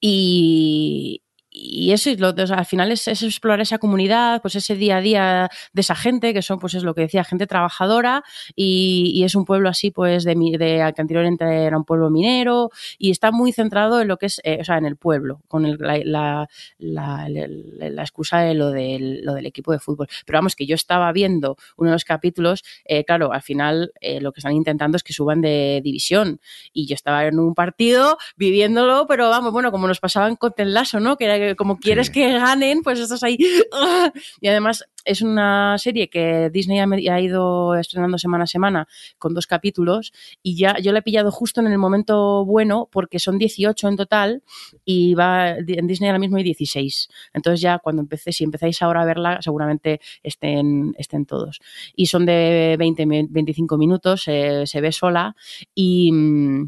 y, 0.00 1.21
y 1.54 1.92
eso, 1.92 2.10
al 2.54 2.66
final 2.66 2.92
es, 2.92 3.06
explorar 3.06 3.60
esa 3.60 3.78
comunidad, 3.78 4.40
pues 4.40 4.56
ese 4.56 4.74
día 4.74 4.96
a 4.96 5.00
día 5.02 5.50
de 5.72 5.80
esa 5.80 5.94
gente, 5.94 6.32
que 6.32 6.40
son, 6.40 6.58
pues 6.58 6.74
es 6.74 6.82
lo 6.82 6.94
que 6.94 7.02
decía, 7.02 7.24
gente 7.24 7.46
trabajadora, 7.46 8.24
y, 8.56 9.22
es 9.22 9.34
un 9.34 9.44
pueblo 9.44 9.68
así, 9.68 9.90
pues, 9.90 10.24
de, 10.24 10.34
de 10.34 10.92
que 10.94 11.00
anteriormente 11.00 11.44
era 11.44 11.76
un 11.76 11.84
pueblo 11.84 12.10
minero, 12.10 12.70
y 12.98 13.10
está 13.10 13.30
muy 13.30 13.52
centrado 13.52 14.00
en 14.00 14.08
lo 14.08 14.16
que 14.16 14.26
es, 14.26 14.40
eh, 14.44 14.58
o 14.60 14.64
sea, 14.64 14.78
en 14.78 14.86
el 14.86 14.96
pueblo, 14.96 15.42
con 15.48 15.76
la, 15.78 16.48
la, 16.78 18.02
excusa 18.02 18.40
de 18.40 18.54
lo 18.54 18.70
del, 18.70 19.22
equipo 19.44 19.72
de 19.72 19.78
fútbol. 19.78 20.08
Pero 20.24 20.38
vamos, 20.38 20.56
que 20.56 20.66
yo 20.66 20.74
estaba 20.74 21.12
viendo 21.12 21.56
uno 21.76 21.90
de 21.90 21.96
los 21.96 22.04
capítulos, 22.04 22.64
eh, 22.84 23.04
claro, 23.04 23.32
al 23.32 23.42
final 23.42 23.92
eh, 24.00 24.20
lo 24.20 24.32
que 24.32 24.40
están 24.40 24.54
intentando 24.54 24.96
es 24.96 25.02
que 25.02 25.12
suban 25.12 25.42
de 25.42 25.80
división, 25.84 26.40
y 26.72 26.86
yo 26.86 26.94
estaba 26.94 27.26
en 27.26 27.38
un 27.38 27.54
partido 27.54 28.16
viviéndolo, 28.36 29.06
pero 29.06 29.28
vamos, 29.28 29.52
bueno, 29.52 29.70
como 29.70 29.86
nos 29.86 30.00
pasaban 30.00 30.36
con 30.36 30.52
Lasso, 30.56 31.00
¿no? 31.00 31.16
Que 31.16 31.24
era 31.24 31.41
como 31.56 31.78
quieres 31.78 32.10
que 32.10 32.32
ganen, 32.32 32.82
pues 32.82 32.98
estás 32.98 33.22
ahí. 33.22 33.38
¡ah! 33.72 34.12
Y 34.40 34.48
además 34.48 34.84
es 35.04 35.22
una 35.22 35.76
serie 35.78 36.08
que 36.08 36.50
Disney 36.50 36.78
ha, 36.78 37.20
ido 37.20 37.74
estrenando 37.74 38.18
semana 38.18 38.44
a 38.44 38.46
semana 38.46 38.88
con 39.18 39.34
dos 39.34 39.46
capítulos 39.46 40.12
y 40.42 40.56
ya 40.56 40.78
yo 40.78 40.92
la 40.92 41.00
he 41.00 41.02
pillado 41.02 41.30
justo 41.30 41.60
en 41.60 41.66
el 41.66 41.78
momento 41.78 42.44
bueno 42.44 42.88
porque 42.90 43.18
son 43.18 43.38
18 43.38 43.88
en 43.88 43.96
total 43.96 44.42
y 44.84 45.14
va 45.14 45.50
en 45.50 45.86
Disney 45.86 46.08
ahora 46.08 46.18
mismo 46.18 46.36
hay 46.36 46.44
16. 46.44 47.08
Entonces 47.34 47.60
ya 47.60 47.78
cuando 47.78 48.02
empecé, 48.02 48.32
si 48.32 48.44
empezáis 48.44 48.80
ahora 48.82 49.02
a 49.02 49.04
verla, 49.04 49.42
seguramente 49.42 50.00
estén, 50.22 50.94
estén 50.98 51.26
todos. 51.26 51.60
Y 51.96 52.06
son 52.06 52.26
de 52.26 52.76
20, 52.78 53.06
25 53.30 53.78
minutos, 53.78 54.22
se 54.22 54.80
ve 54.80 54.92
sola 54.92 55.34
y 55.74 56.12
mm, 56.12 56.66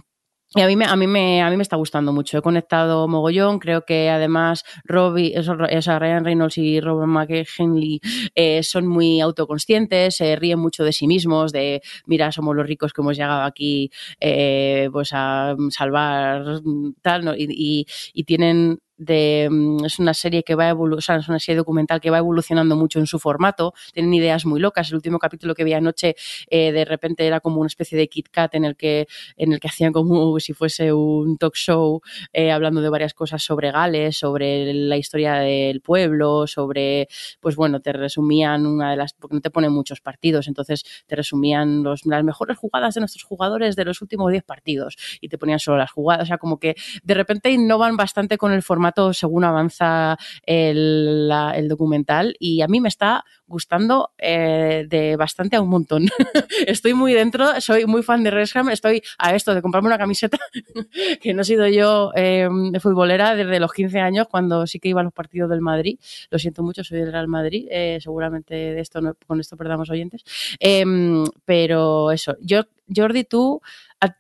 y 0.56 0.60
a 0.60 0.66
mí, 0.68 0.76
me, 0.76 0.84
a, 0.84 0.94
mí 0.94 1.06
me, 1.08 1.42
a 1.42 1.50
mí 1.50 1.56
me 1.56 1.62
está 1.62 1.76
gustando 1.76 2.12
mucho. 2.12 2.38
He 2.38 2.42
conectado 2.42 3.08
mogollón. 3.08 3.58
Creo 3.58 3.84
que 3.84 4.08
además 4.08 4.64
Robbie, 4.84 5.34
o 5.36 5.98
Ryan 5.98 6.24
Reynolds 6.24 6.58
y 6.58 6.80
Robert 6.80 7.08
McKinley 7.08 8.00
eh, 8.36 8.62
son 8.62 8.86
muy 8.86 9.20
autoconscientes, 9.20 10.16
se 10.16 10.36
ríen 10.36 10.60
mucho 10.60 10.84
de 10.84 10.92
sí 10.92 11.08
mismos, 11.08 11.52
de 11.52 11.82
mira, 12.06 12.30
somos 12.30 12.54
los 12.54 12.66
ricos 12.66 12.92
que 12.92 13.00
hemos 13.02 13.16
llegado 13.16 13.42
aquí 13.42 13.90
eh, 14.20 14.88
pues 14.92 15.10
a 15.12 15.56
salvar 15.70 16.60
tal, 17.02 17.24
¿no? 17.24 17.34
y, 17.36 17.86
y 18.12 18.24
tienen 18.24 18.78
mm, 18.98 19.84
es 19.84 19.98
una 19.98 20.14
serie 20.14 20.42
que 20.42 20.54
va 20.54 20.72
o 20.74 21.00
sea, 21.00 21.16
es 21.16 21.28
una 21.28 21.38
serie 21.38 21.58
documental 21.58 22.00
que 22.00 22.10
va 22.10 22.18
evolucionando 22.18 22.76
mucho 22.76 22.98
en 22.98 23.06
su 23.06 23.18
formato, 23.18 23.74
tienen 23.92 24.12
ideas 24.14 24.46
muy 24.46 24.60
locas. 24.60 24.88
El 24.88 24.96
último 24.96 25.18
capítulo 25.18 25.54
que 25.54 25.64
vi 25.64 25.72
anoche 25.72 26.16
eh, 26.48 26.72
de 26.72 26.84
repente 26.84 27.26
era 27.26 27.40
como 27.40 27.60
una 27.60 27.66
especie 27.66 27.96
de 27.98 28.08
Kit 28.08 28.28
Kat 28.30 28.54
en 28.54 28.64
el 28.64 28.76
que, 28.76 29.06
en 29.36 29.52
el 29.52 29.60
que 29.60 29.68
hacían 29.68 29.92
como 29.92 30.38
si 30.40 30.52
fuese 30.52 30.92
un 30.92 31.38
talk 31.38 31.54
show 31.54 32.00
eh, 32.32 32.52
hablando 32.52 32.80
de 32.80 32.88
varias 32.88 33.14
cosas 33.14 33.42
sobre 33.42 33.70
Gales, 33.70 34.16
sobre 34.16 34.72
la 34.74 34.96
historia 34.96 35.34
del 35.34 35.80
pueblo, 35.80 36.46
sobre, 36.46 37.08
pues 37.40 37.56
bueno, 37.56 37.80
te 37.80 37.92
resumían 37.92 38.66
una 38.66 38.90
de 38.90 38.96
las, 38.96 39.12
porque 39.14 39.34
no 39.34 39.40
te 39.40 39.50
ponen 39.50 39.72
muchos 39.72 40.00
partidos, 40.00 40.48
entonces 40.48 40.84
te 41.06 41.16
resumían 41.16 41.82
los, 41.82 42.06
las 42.06 42.24
mejores 42.24 42.58
jugadas 42.58 42.94
de 42.94 43.00
nuestros 43.00 43.24
jugadores 43.24 43.76
de 43.76 43.84
los 43.84 44.02
últimos 44.02 44.30
10 44.30 44.44
partidos 44.44 44.96
y 45.20 45.28
te 45.28 45.38
ponían 45.38 45.58
solo 45.58 45.78
las 45.78 45.90
jugadas, 45.90 46.24
o 46.24 46.26
sea, 46.26 46.38
como 46.38 46.58
que 46.58 46.74
de 47.02 47.14
repente 47.14 47.50
innovan 47.50 47.96
bastante 47.96 48.38
con 48.38 48.52
el 48.52 48.62
formato 48.62 48.83
según 49.12 49.44
avanza 49.44 50.16
el, 50.44 51.28
documental 51.68 52.34
y 52.38 52.60
a 52.62 52.68
mí 52.68 52.80
me 52.80 52.88
está 52.88 53.24
gustando 53.46 54.10
eh, 54.18 54.86
de 54.88 55.16
bastante 55.16 55.56
a 55.56 55.60
un 55.60 55.68
montón. 55.68 56.08
estoy 56.66 56.94
muy 56.94 57.12
dentro, 57.12 57.60
soy 57.60 57.86
muy 57.86 58.02
fan 58.02 58.22
de 58.22 58.30
Resham, 58.30 58.70
estoy 58.70 59.02
a 59.18 59.34
esto 59.34 59.54
de 59.54 59.62
comprarme 59.62 59.88
una 59.88 59.98
camiseta 59.98 60.38
que 61.20 61.34
no 61.34 61.42
he 61.42 61.44
sido 61.44 61.66
yo 61.68 62.12
eh, 62.14 62.48
futbolera 62.80 63.34
desde 63.34 63.60
los 63.60 63.72
15 63.72 64.00
años 64.00 64.26
cuando 64.30 64.66
sí 64.66 64.78
que 64.78 64.88
iba 64.88 65.00
a 65.00 65.04
los 65.04 65.12
partidos 65.12 65.50
del 65.50 65.60
Madrid. 65.60 65.98
Lo 66.30 66.38
siento 66.38 66.62
mucho, 66.62 66.84
soy 66.84 66.98
del 66.98 67.12
Real 67.12 67.28
Madrid, 67.28 67.66
eh, 67.70 67.98
seguramente 68.00 68.54
de 68.54 68.80
esto 68.80 69.00
con 69.26 69.40
esto 69.40 69.56
perdamos 69.56 69.90
oyentes. 69.90 70.24
Em, 70.58 71.24
pero 71.44 72.10
eso, 72.10 72.36
yo 72.40 72.62
Jordi, 72.94 73.24
tú 73.24 73.60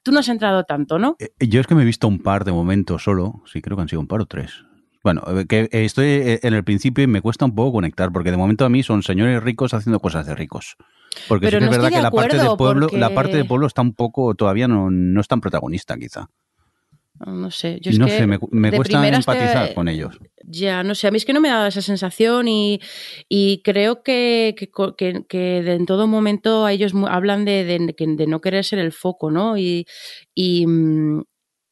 tú 0.02 0.12
no 0.12 0.20
has 0.20 0.28
entrado 0.28 0.64
tanto, 0.64 0.98
¿no? 0.98 1.16
Eh, 1.18 1.46
yo 1.46 1.60
es 1.60 1.66
que 1.66 1.74
me 1.74 1.82
he 1.82 1.86
visto 1.86 2.08
un 2.08 2.20
par 2.20 2.44
de 2.44 2.52
momentos 2.52 3.02
solo, 3.02 3.42
sí, 3.46 3.60
creo 3.60 3.76
que 3.76 3.82
han 3.82 3.88
sido 3.88 4.00
un 4.00 4.06
par 4.06 4.20
o 4.20 4.26
tres. 4.26 4.64
Bueno, 5.04 5.22
eh, 5.28 5.44
que 5.46 5.68
estoy 5.70 6.06
eh, 6.06 6.40
en 6.42 6.54
el 6.54 6.64
principio 6.64 7.04
y 7.04 7.06
me 7.06 7.20
cuesta 7.20 7.44
un 7.44 7.54
poco 7.54 7.74
conectar, 7.74 8.10
porque 8.10 8.30
de 8.30 8.38
momento 8.38 8.64
a 8.64 8.70
mí 8.70 8.82
son 8.82 9.02
señores 9.02 9.42
ricos 9.42 9.74
haciendo 9.74 10.00
cosas 10.00 10.26
de 10.26 10.34
ricos. 10.34 10.76
Porque 11.28 11.50
sí 11.50 11.58
que 11.58 11.64
es 11.64 11.70
verdad 11.70 11.90
que 11.90 12.02
la 12.02 12.10
parte 12.10 12.38
del 12.38 12.56
pueblo, 12.56 12.88
la 12.90 13.14
parte 13.14 13.36
del 13.36 13.46
pueblo 13.46 13.66
está 13.66 13.82
un 13.82 13.94
poco, 13.94 14.34
todavía 14.34 14.66
no, 14.66 14.90
no 14.90 15.20
es 15.20 15.28
tan 15.28 15.42
protagonista, 15.42 15.96
quizá. 15.98 16.30
No 17.26 17.50
sé, 17.50 17.78
yo 17.80 17.90
es 17.90 17.98
no 17.98 18.08
sé, 18.08 18.26
me, 18.26 18.38
cuesta 18.72 19.06
empatizar 19.06 19.72
con 19.74 19.88
ellos. 19.88 20.18
Ya, 20.42 20.82
no 20.82 20.96
sé, 20.96 21.06
a 21.06 21.10
mí 21.12 21.18
es 21.18 21.24
que 21.24 21.32
no 21.32 21.40
me 21.40 21.48
da 21.48 21.68
esa 21.68 21.80
sensación 21.80 22.48
y, 22.48 22.80
creo 23.62 24.02
que, 24.02 24.56
que, 25.28 25.58
en 25.58 25.86
todo 25.86 26.06
momento 26.08 26.66
ellos 26.66 26.92
hablan 27.08 27.44
de, 27.44 27.64
de, 27.64 28.26
no 28.26 28.40
querer 28.40 28.64
ser 28.64 28.80
el 28.80 28.92
foco, 28.92 29.30
¿no? 29.30 29.56
Y, 29.56 29.86
y, 30.34 30.66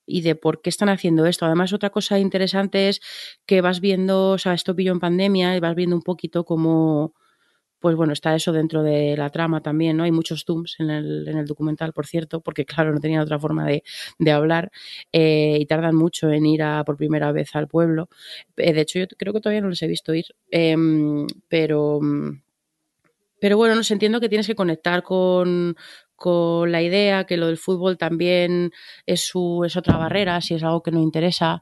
y 0.06 0.22
de 0.22 0.34
por 0.34 0.62
qué 0.62 0.70
están 0.70 0.88
haciendo 0.88 1.26
esto. 1.26 1.46
Además, 1.46 1.72
otra 1.72 1.90
cosa 1.90 2.18
interesante 2.18 2.88
es 2.88 3.00
que 3.46 3.60
vas 3.60 3.80
viendo, 3.80 4.30
o 4.30 4.38
sea, 4.38 4.54
esto 4.54 4.74
pillo 4.76 4.92
en 4.92 5.00
pandemia 5.00 5.56
y 5.56 5.60
vas 5.60 5.74
viendo 5.74 5.96
un 5.96 6.02
poquito 6.02 6.44
cómo 6.44 7.14
pues 7.82 7.96
bueno, 7.96 8.12
está 8.12 8.34
eso 8.34 8.52
dentro 8.52 8.84
de 8.84 9.16
la 9.16 9.28
trama 9.30 9.60
también, 9.60 9.96
¿no? 9.96 10.04
Hay 10.04 10.12
muchos 10.12 10.44
zooms 10.46 10.76
en 10.78 10.88
el, 10.88 11.26
en 11.28 11.36
el 11.36 11.46
documental, 11.46 11.92
por 11.92 12.06
cierto, 12.06 12.40
porque 12.40 12.64
claro, 12.86 12.92
no 12.94 13.00
tenían 13.00 13.22
otra 13.22 13.40
forma 13.40 13.66
de, 13.66 13.82
hablar 14.30 14.70
eh, 15.12 15.58
y 15.60 15.66
tardan 15.66 15.96
mucho 15.96 16.30
en 16.30 16.46
ir 16.46 16.62
a, 16.62 16.84
por 16.84 16.96
primera 16.96 17.32
vez 17.32 17.54
al 17.56 17.66
pueblo. 17.68 18.08
Eh, 18.56 18.72
de 18.72 18.80
hecho, 18.80 19.00
yo 19.00 19.06
creo 19.18 19.32
que 19.32 19.40
todavía 19.40 19.60
no 19.60 19.68
les 19.68 19.82
he 19.82 19.88
visto 19.88 20.14
ir, 20.14 20.26
em, 20.50 21.26
pero... 21.48 22.00
Pero 23.40 23.56
bueno, 23.56 23.74
no 23.74 23.82
entiendo 23.90 24.20
que 24.20 24.28
tienes 24.28 24.46
que 24.46 24.54
conectar 24.54 25.02
con, 25.02 25.74
con 26.23 26.70
la 26.70 26.81
idea, 26.81 27.24
que 27.24 27.36
lo 27.36 27.49
del 27.49 27.59
fútbol 27.59 27.99
también 27.99 28.70
es, 29.07 29.27
su, 29.27 29.65
es 29.66 29.77
otra 29.77 29.97
barrera, 29.97 30.40
si 30.40 30.55
es 30.55 30.62
algo 30.62 30.82
que 30.82 30.93
no 30.93 31.03
interesa. 31.03 31.61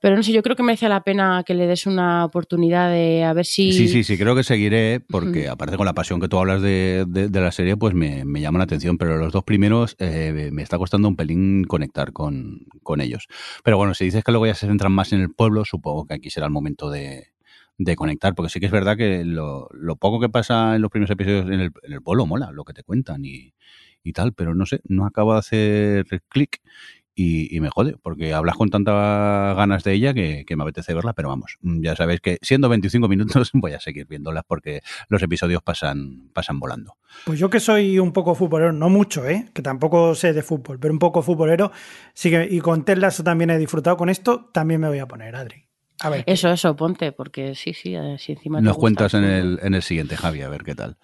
Pero 0.00 0.14
no 0.14 0.22
sé, 0.22 0.30
yo 0.32 0.42
creo 0.42 0.54
que 0.54 0.62
merece 0.62 0.88
la 0.88 1.02
pena 1.02 1.42
que 1.44 1.54
le 1.54 1.66
des 1.66 1.84
una 1.84 2.24
oportunidad 2.24 2.92
de 2.92 3.24
a 3.24 3.32
ver 3.32 3.44
si. 3.44 3.72
Sí, 3.72 3.88
sí, 3.88 4.04
sí, 4.04 4.16
creo 4.16 4.36
que 4.36 4.44
seguiré, 4.44 5.00
porque 5.00 5.48
aparte 5.48 5.76
con 5.76 5.86
la 5.86 5.92
pasión 5.92 6.20
que 6.20 6.28
tú 6.28 6.38
hablas 6.38 6.62
de, 6.62 7.04
la 7.32 7.50
serie, 7.50 7.76
pues 7.76 7.94
me, 7.94 8.24
llama 8.40 8.58
la 8.58 8.64
atención. 8.64 8.96
Pero 8.96 9.16
los 9.16 9.32
dos 9.32 9.42
primeros 9.42 9.96
eh, 9.98 10.50
me 10.52 10.62
está 10.62 10.78
costando 10.78 11.08
un 11.08 11.16
pelín 11.16 11.64
conectar 11.64 12.12
con, 12.12 12.60
ellos. 13.00 13.26
Pero 13.64 13.76
bueno, 13.76 13.92
si 13.94 14.04
dices 14.04 14.22
que 14.22 14.30
luego 14.30 14.46
ya 14.46 14.54
se 14.54 14.68
centran 14.68 14.92
más 14.92 15.12
en 15.12 15.20
el 15.20 15.30
pueblo, 15.30 15.64
supongo 15.64 16.06
que 16.06 16.14
aquí 16.14 16.30
será 16.30 16.46
el 16.46 16.52
momento 16.52 16.90
de, 16.90 17.32
conectar, 17.96 18.36
porque 18.36 18.50
sí 18.50 18.60
que 18.60 18.66
es 18.66 18.72
verdad 18.72 18.96
que 18.96 19.24
lo, 19.24 19.68
poco 19.98 20.20
que 20.20 20.28
pasa 20.28 20.76
en 20.76 20.82
los 20.82 20.92
primeros 20.92 21.10
episodios 21.10 21.46
en 21.46 21.60
el, 21.60 21.72
en 21.82 21.92
el 21.92 22.02
pueblo 22.02 22.24
mola, 22.24 22.52
lo 22.52 22.64
que 22.64 22.72
te 22.72 22.84
cuentan 22.84 23.24
y, 23.24 23.52
y 24.02 24.12
tal, 24.12 24.32
pero 24.32 24.54
no 24.54 24.66
sé, 24.66 24.80
no 24.84 25.06
acabo 25.06 25.32
de 25.32 25.38
hacer 25.38 26.06
clic 26.28 26.60
y, 27.20 27.58
me 27.58 27.68
jode, 27.68 27.96
porque 28.00 28.32
hablas 28.32 28.56
con 28.56 28.70
tantas 28.70 29.56
ganas 29.56 29.82
de 29.82 29.92
ella 29.92 30.14
que, 30.14 30.44
me 30.56 30.62
apetece 30.62 30.94
verla, 30.94 31.14
pero 31.14 31.28
vamos, 31.28 31.56
mm, 31.62 31.82
ya 31.82 31.96
sabéis 31.96 32.20
que 32.20 32.38
siendo 32.42 32.68
25 32.68 33.08
minutos 33.08 33.50
voy 33.54 33.72
a 33.72 33.80
seguir 33.80 34.06
viéndolas 34.06 34.44
porque 34.46 34.82
los 35.08 35.20
episodios 35.20 35.60
pasan, 35.62 36.30
pasan 36.32 36.60
volando. 36.60 36.96
Pues 37.24 37.40
yo 37.40 37.50
que 37.50 37.58
soy 37.58 37.98
un 37.98 38.12
poco 38.12 38.36
futbolero, 38.36 38.72
no 38.72 38.88
mucho, 38.88 39.26
¿eh? 39.26 39.48
que 39.52 39.62
tampoco 39.62 40.14
sé 40.14 40.32
de 40.32 40.42
fútbol, 40.42 40.78
pero 40.78 40.92
un 40.92 41.00
poco 41.00 41.20
futbolero, 41.22 41.72
sí 42.14 42.30
que, 42.30 42.46
y 42.48 42.60
con 42.60 42.84
Ted 42.84 43.02
también 43.24 43.50
he 43.50 43.58
disfrutado 43.58 43.96
con 43.96 44.10
esto, 44.10 44.50
también 44.52 44.80
me 44.80 44.88
voy 44.88 45.00
a 45.00 45.08
poner, 45.08 45.34
Adri. 45.34 45.66
A 46.00 46.10
ver. 46.10 46.22
Eso, 46.26 46.48
eso, 46.50 46.76
ponte, 46.76 47.10
porque 47.10 47.56
sí, 47.56 47.74
sí, 47.74 47.96
así 47.96 48.30
encima. 48.30 48.60
Nos 48.60 48.78
cuentas 48.78 49.14
en 49.14 49.24
el, 49.24 49.58
en 49.62 49.74
el 49.74 49.82
siguiente, 49.82 50.16
Javi, 50.16 50.42
a 50.42 50.48
ver 50.48 50.62
qué 50.62 50.76
tal. 50.76 50.96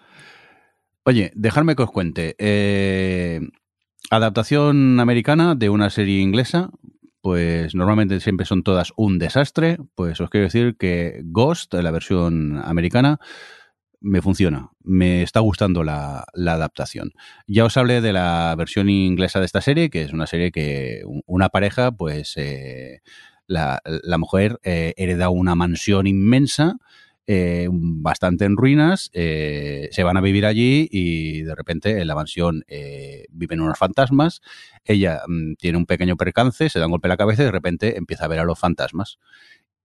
Oye, 1.05 1.33
dejadme 1.35 1.77
que 1.77 1.83
os 1.83 1.91
cuente. 1.91 2.35
Eh, 2.39 3.41
Adaptación 4.11 5.01
americana 5.01 5.55
de 5.55 5.71
una 5.71 5.89
serie 5.89 6.21
inglesa, 6.21 6.71
pues 7.23 7.75
normalmente 7.75 8.21
siempre 8.21 8.45
son 8.45 8.63
todas 8.63 8.93
un 8.97 9.19
desastre, 9.19 9.79
pues 9.95 10.21
os 10.21 10.29
quiero 10.29 10.45
decir 10.45 10.77
que 10.79 11.23
Ghost, 11.25 11.73
la 11.73 11.91
versión 11.91 12.61
americana, 12.63 13.19
me 14.01 14.21
funciona, 14.21 14.71
me 14.83 15.23
está 15.23 15.41
gustando 15.41 15.83
la, 15.85 16.27
adaptación. 16.35 17.13
Ya 17.47 17.65
os 17.65 17.77
hablé 17.79 18.03
de 18.03 18.13
la 18.13 18.55
versión 18.59 18.91
inglesa 18.91 19.41
de 19.41 19.47
esta 19.47 19.63
serie, 19.63 19.89
que 19.89 20.03
es 20.03 20.13
una 20.13 20.27
serie 20.27 20.53
que 20.53 21.03
una 21.25 21.49
pareja, 21.49 21.93
pues 21.93 22.35
eh, 22.37 23.01
la, 23.47 23.81
mujer 24.19 24.61
eh, 24.63 24.93
hereda 24.99 25.31
una 25.31 25.55
mansión 25.55 26.07
inmensa, 26.07 26.77
eh, 27.27 27.69
bastante 27.71 28.45
en 28.45 28.57
ruinas, 28.57 29.11
se 29.13 30.03
van 30.03 30.17
a 30.17 30.21
vivir 30.21 30.47
allí 30.47 30.89
y 30.91 31.43
de 31.43 31.55
repente 31.55 32.01
en 32.01 32.07
la 32.07 32.15
mansión 32.15 32.65
viven 33.31 33.61
unos 33.61 33.79
fantasmas, 33.79 34.41
ella 34.85 35.23
mm, 35.27 35.55
tiene 35.55 35.79
un 35.79 35.87
pequeño 35.87 36.17
percance, 36.17 36.69
se 36.69 36.79
da 36.79 36.87
un 36.87 36.93
golpe 36.93 37.09
en 37.09 37.11
la 37.11 37.17
cabeza 37.17 37.43
y 37.43 37.47
de 37.47 37.53
repente 37.53 37.97
empieza 37.97 38.25
a 38.25 38.29
ver 38.29 38.41
a 38.41 38.45
los 38.45 38.59
fantasmas. 38.59 39.19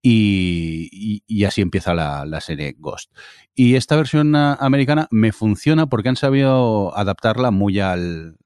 Y, 0.01 1.43
así 1.45 1.61
empieza 1.61 1.93
la, 1.93 2.41
serie 2.41 2.75
Ghost. 2.77 3.11
Y 3.53 3.75
esta 3.75 3.97
versión 3.97 4.33
americana 4.35 5.07
me 5.11 5.33
funciona 5.33 5.87
porque 5.87 6.09
han 6.09 6.15
sabido 6.15 6.95
adaptarla 6.97 7.51
muy 7.51 7.79
al, 7.81 8.37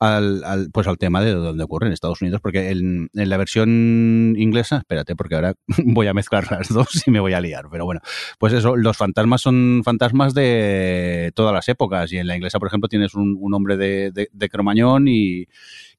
al, 0.00 0.70
pues 0.72 0.86
al 0.86 0.96
tema 0.96 1.22
de 1.22 1.32
donde 1.32 1.62
ocurre 1.62 1.86
en 1.86 1.92
Estados 1.92 2.22
Unidos, 2.22 2.40
porque 2.40 2.70
en, 2.70 3.10
la 3.12 3.36
versión 3.36 4.34
inglesa, 4.36 4.78
espérate, 4.78 5.14
porque 5.14 5.34
ahora 5.34 5.54
voy 5.84 6.06
a 6.06 6.14
mezclar 6.14 6.50
las 6.50 6.68
dos 6.68 7.06
y 7.06 7.10
me 7.10 7.20
voy 7.20 7.34
a 7.34 7.40
liar, 7.40 7.66
pero 7.70 7.84
bueno, 7.84 8.00
pues 8.38 8.52
eso, 8.54 8.76
los 8.76 8.96
fantasmas 8.96 9.42
son 9.42 9.82
fantasmas 9.84 10.32
de 10.34 11.32
todas 11.34 11.52
las 11.52 11.68
épocas, 11.68 12.12
y 12.12 12.18
en 12.18 12.26
la 12.26 12.36
inglesa, 12.36 12.58
por 12.58 12.68
ejemplo, 12.68 12.88
tienes 12.88 13.14
un, 13.14 13.38
hombre 13.52 13.76
de, 13.76 14.10
de 14.12 14.48
cromañón 14.48 15.06
y, 15.08 15.46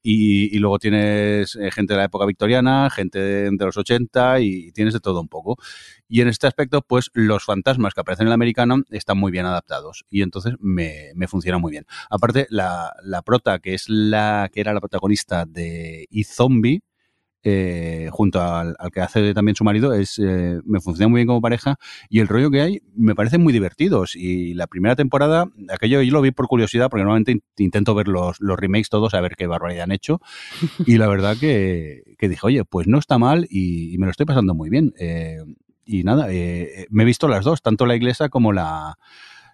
y, 0.03 0.57
luego 0.59 0.79
tienes 0.79 1.55
eh, 1.55 1.71
gente 1.71 1.93
de 1.93 1.97
la 1.97 2.05
época 2.05 2.25
victoriana, 2.25 2.89
gente 2.89 3.19
de, 3.19 3.51
los 3.59 3.77
80 3.77 4.39
y 4.39 4.71
tienes 4.71 4.93
de 4.93 4.99
todo 4.99 5.21
un 5.21 5.27
poco. 5.27 5.57
Y 6.07 6.21
en 6.21 6.27
este 6.27 6.47
aspecto, 6.47 6.81
pues 6.81 7.09
los 7.13 7.43
fantasmas 7.43 7.93
que 7.93 8.01
aparecen 8.01 8.25
en 8.25 8.29
el 8.29 8.33
americano 8.33 8.83
están 8.89 9.17
muy 9.17 9.31
bien 9.31 9.45
adaptados 9.45 10.05
y 10.09 10.21
entonces 10.21 10.55
me, 10.59 11.11
me 11.15 11.27
funciona 11.27 11.57
muy 11.57 11.71
bien. 11.71 11.85
Aparte, 12.09 12.47
la, 12.49 12.93
la 13.03 13.21
prota, 13.21 13.59
que 13.59 13.73
es 13.73 13.87
la 13.87 14.49
que 14.51 14.61
era 14.61 14.73
la 14.73 14.79
protagonista 14.79 15.45
de 15.45 16.07
e-Zombie, 16.11 16.81
eh, 17.43 18.09
junto 18.11 18.41
al, 18.41 18.75
que 18.93 19.01
hace 19.01 19.33
también 19.33 19.55
su 19.55 19.63
marido, 19.63 19.93
es 19.93 20.19
eh, 20.19 20.59
me 20.63 20.79
funciona 20.79 21.09
muy 21.09 21.19
bien 21.19 21.27
como 21.27 21.41
pareja 21.41 21.77
y 22.09 22.19
el 22.19 22.27
rollo 22.27 22.51
que 22.51 22.61
hay 22.61 22.81
me 22.95 23.15
parece 23.15 23.37
muy 23.37 23.51
divertidos. 23.51 24.15
Y 24.15 24.53
la 24.53 24.67
primera 24.67 24.95
temporada, 24.95 25.47
aquello 25.73 26.01
yo 26.01 26.11
lo 26.11 26.21
vi 26.21 26.31
por 26.31 26.47
curiosidad, 26.47 26.89
porque 26.89 27.03
normalmente 27.03 27.41
intento 27.57 27.95
ver 27.95 28.07
los, 28.07 28.39
los 28.39 28.59
remakes 28.59 28.89
todos 28.89 29.13
a 29.13 29.21
ver 29.21 29.35
qué 29.35 29.47
barbaridad 29.47 29.83
han 29.83 29.91
hecho. 29.91 30.21
Y 30.91 30.97
la 30.97 31.07
verdad 31.07 31.37
que, 31.39 32.03
que 32.17 32.27
dije, 32.27 32.45
oye, 32.45 32.65
pues 32.65 32.87
no 32.87 32.97
está 32.97 33.17
mal 33.17 33.47
y, 33.49 33.97
me 33.97 34.07
lo 34.07 34.11
estoy 34.11 34.25
pasando 34.25 34.53
muy 34.53 34.69
bien. 34.69 34.93
Eh, 34.99 35.43
y 35.85 36.03
nada, 36.03 36.27
me 36.27 37.03
he 37.03 37.05
visto 37.05 37.27
las 37.27 37.43
dos, 37.43 37.61
tanto 37.61 37.85
la 37.85 37.95
inglesa 37.95 38.29
como 38.29 38.51
la, 38.51 38.97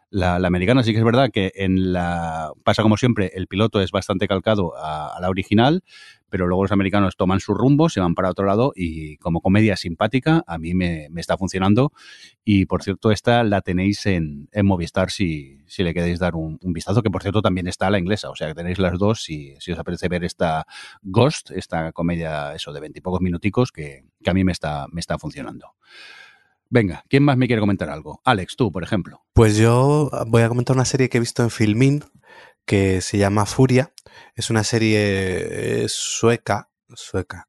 la, 0.09 0.35
americana 0.35 0.84
sí 0.84 0.93
que 0.93 0.99
es 0.99 1.03
verdad 1.03 1.29
que 1.31 1.51
en 1.55 1.91
la 1.91 2.51
pasa 2.63 2.81
como 2.81 2.97
siempre, 2.97 3.31
el 3.35 3.47
piloto 3.47 3.81
es 3.81 3.91
bastante 3.91 4.27
calcado 4.27 4.73
a, 4.77 5.17
la 5.19 5.29
original, 5.29 5.84
pero 6.29 6.47
luego 6.47 6.63
los 6.63 6.71
americanos 6.71 7.15
toman 7.17 7.39
su 7.39 7.53
rumbo, 7.53 7.89
se 7.89 7.99
van 7.99 8.15
para 8.15 8.29
otro 8.29 8.45
lado 8.45 8.71
y 8.75 9.17
como 9.17 9.41
comedia 9.41 9.75
simpática 9.75 10.43
a 10.47 10.57
mí 10.57 10.73
me, 10.73 11.07
está 11.17 11.38
funcionando 11.38 11.91
y 12.43 12.65
por 12.65 12.84
cierto 12.84 13.11
esta 13.11 13.43
la 13.43 13.61
tenéis 13.61 14.05
en, 14.05 14.47
en 14.51 14.65
Movistar 14.65 15.11
si, 15.11 15.57
si, 15.67 15.84
le 15.84 15.93
queréis 15.93 16.19
dar 16.19 16.35
un, 16.35 16.57
vistazo, 16.61 17.01
que 17.01 17.09
por 17.09 17.21
cierto 17.21 17.41
también 17.41 17.67
está 17.67 17.89
la 17.89 17.99
inglesa, 17.99 18.29
o 18.29 18.35
sea 18.35 18.47
que 18.47 18.55
tenéis 18.55 18.79
las 18.79 18.97
dos 18.97 19.23
si, 19.23 19.55
si 19.59 19.71
os 19.71 19.79
apetece 19.79 20.07
ver 20.07 20.23
esta 20.23 20.65
Ghost, 21.01 21.51
esta 21.51 21.91
comedia 21.91 22.53
eso 22.53 22.71
de 22.71 22.79
veintipocos 22.79 23.21
minuticos 23.21 23.71
que, 23.71 24.03
que 24.23 24.29
a 24.29 24.34
mí 24.34 24.43
me 24.43 24.51
está, 24.51 24.88
me 24.91 25.01
está 25.01 25.17
funcionando. 25.17 25.73
Venga, 26.69 27.03
¿quién 27.10 27.23
más 27.23 27.38
me 27.38 27.48
quiere 27.48 27.61
comentar 27.61 27.89
algo? 27.89 28.22
Alex, 28.26 28.56
tú, 28.56 28.72
por 28.72 28.84
ejemplo. 28.84 29.23
Pues 29.34 29.57
yo 29.57 30.10
voy 30.27 30.41
a 30.41 30.49
comentar 30.49 30.76
una 30.76 30.85
serie 30.85 31.10
que 31.10 31.18
he 31.18 31.22
visto 31.22 31.44
en 31.44 31.49
Filmin 31.49 32.03
que 32.65 33.02
se 33.02 33.18
llama 33.18 33.45
Furia. 33.45 33.94
Es 34.35 34.49
una 34.49 34.64
serie 34.64 35.84
eh, 35.84 35.85
sueca, 35.88 36.69
sueca 36.94 37.48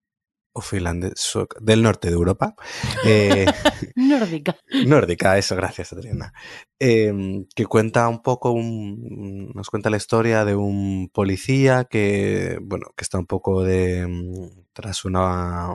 o 0.52 0.60
finlandesa, 0.60 1.46
del 1.60 1.82
norte 1.82 2.08
de 2.08 2.14
Europa. 2.14 2.54
Eh, 3.04 3.46
nórdica. 3.94 4.56
Nórdica, 4.86 5.38
eso, 5.38 5.54
gracias, 5.56 5.92
Adriana. 5.92 6.32
Em, 6.78 7.46
que 7.54 7.64
cuenta 7.64 8.08
un 8.08 8.22
poco, 8.22 8.54
nos 8.54 9.70
cuenta 9.70 9.88
la 9.88 9.96
historia 9.96 10.44
de 10.44 10.56
un 10.56 11.10
policía 11.12 11.84
que, 11.84 12.58
bueno, 12.60 12.86
que 12.96 13.04
está 13.04 13.18
un 13.18 13.26
poco 13.26 13.62
de, 13.62 14.06
mm, 14.06 14.64
tras 14.72 15.04
una, 15.04 15.74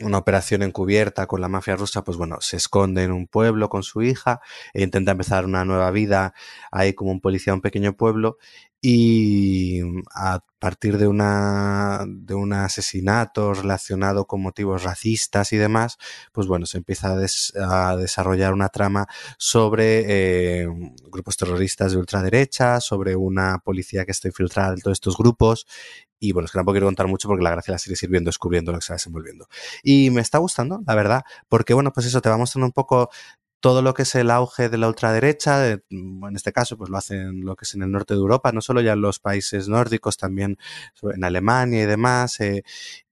una 0.00 0.18
operación 0.18 0.62
encubierta 0.62 1.26
con 1.26 1.40
la 1.40 1.48
mafia 1.48 1.76
rusa, 1.76 2.02
pues 2.02 2.16
bueno, 2.16 2.38
se 2.40 2.56
esconde 2.56 3.04
en 3.04 3.12
un 3.12 3.26
pueblo 3.26 3.68
con 3.68 3.82
su 3.82 4.02
hija 4.02 4.40
e 4.72 4.82
intenta 4.82 5.12
empezar 5.12 5.44
una 5.44 5.64
nueva 5.64 5.90
vida 5.90 6.34
ahí 6.70 6.94
como 6.94 7.10
un 7.10 7.20
policía 7.20 7.52
de 7.52 7.56
un 7.56 7.60
pequeño 7.60 7.96
pueblo 7.96 8.38
y 8.84 9.80
a 10.12 10.44
partir 10.58 10.98
de 10.98 11.06
una 11.06 12.04
de 12.08 12.34
un 12.34 12.52
asesinato 12.52 13.54
relacionado 13.54 14.26
con 14.26 14.42
motivos 14.42 14.82
racistas 14.82 15.52
y 15.52 15.56
demás, 15.56 15.98
pues 16.32 16.48
bueno, 16.48 16.66
se 16.66 16.78
empieza 16.78 17.14
a, 17.14 17.96
desarrollar 17.96 18.52
una 18.52 18.70
trama 18.70 19.06
sobre 19.38 20.62
eh, 20.64 20.68
grupos 21.12 21.36
terroristas 21.36 21.92
de 21.92 21.98
ultraderecha, 21.98 22.80
sobre 22.80 23.14
una 23.14 23.58
policía 23.64 24.04
que 24.04 24.10
está 24.10 24.26
infiltrada 24.28 24.74
en 24.74 24.80
todos 24.80 24.96
estos 24.96 25.16
grupos 25.16 25.66
y 26.22 26.30
bueno, 26.30 26.44
es 26.46 26.52
que 26.52 26.58
tampoco 26.58 26.74
quiero 26.74 26.86
contar 26.86 27.08
mucho 27.08 27.26
porque 27.26 27.42
la 27.42 27.50
gracia 27.50 27.72
la 27.72 27.78
serie 27.78 27.94
es 27.94 28.02
ir 28.04 28.08
viendo, 28.08 28.28
descubriendo 28.28 28.70
lo 28.70 28.78
que 28.78 28.84
se 28.84 28.92
va 28.92 28.94
desenvolviendo. 28.94 29.48
Y 29.82 30.10
me 30.10 30.20
está 30.20 30.38
gustando, 30.38 30.80
la 30.86 30.94
verdad, 30.94 31.24
porque 31.48 31.74
bueno, 31.74 31.92
pues 31.92 32.06
eso 32.06 32.20
te 32.20 32.28
va 32.28 32.36
mostrando 32.36 32.66
un 32.66 32.72
poco 32.72 33.10
todo 33.58 33.82
lo 33.82 33.92
que 33.92 34.02
es 34.02 34.14
el 34.14 34.30
auge 34.30 34.68
de 34.68 34.78
la 34.78 34.86
ultraderecha, 34.86 35.68
en 35.68 36.36
este 36.36 36.52
caso 36.52 36.78
pues 36.78 36.90
lo 36.90 36.96
hacen 36.96 37.44
lo 37.44 37.56
que 37.56 37.64
es 37.64 37.74
en 37.74 37.82
el 37.82 37.90
norte 37.90 38.14
de 38.14 38.20
Europa, 38.20 38.52
no 38.52 38.60
solo 38.60 38.80
ya 38.80 38.92
en 38.92 39.00
los 39.00 39.18
países 39.18 39.66
nórdicos, 39.68 40.16
también 40.16 40.58
en 41.02 41.24
Alemania 41.24 41.82
y 41.82 41.86
demás. 41.86 42.38
Eh, 42.38 42.62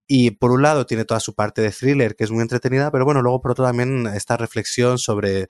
y 0.07 0.33
por 0.33 0.53
un 0.53 0.63
lado 0.63 0.87
tiene 0.87 1.05
toda 1.05 1.21
su 1.21 1.35
parte 1.35 1.63
de 1.63 1.71
thriller, 1.71 2.17
que 2.17 2.25
es 2.25 2.31
muy 2.31 2.43
entretenida, 2.43 2.91
pero 2.93 3.05
bueno, 3.05 3.23
luego 3.23 3.41
por 3.41 3.53
otro 3.53 3.65
también 3.65 4.07
esta 4.09 4.37
reflexión 4.37 4.99
sobre 4.99 5.49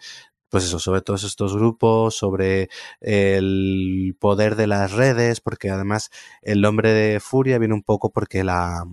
pues 0.51 0.64
eso, 0.64 0.78
sobre 0.78 1.01
todos 1.02 1.24
estos 1.24 1.55
grupos, 1.56 2.16
sobre 2.16 2.68
el 3.01 4.16
poder 4.18 4.56
de 4.56 4.66
las 4.66 4.93
redes, 4.93 5.40
porque 5.40 5.70
además 5.70 6.10
el 6.43 6.60
nombre 6.60 6.93
de 6.93 7.20
Furia 7.20 7.59
viene 7.59 7.74
un 7.74 7.82
poco 7.82 8.10
porque 8.10 8.44
la, 8.44 8.85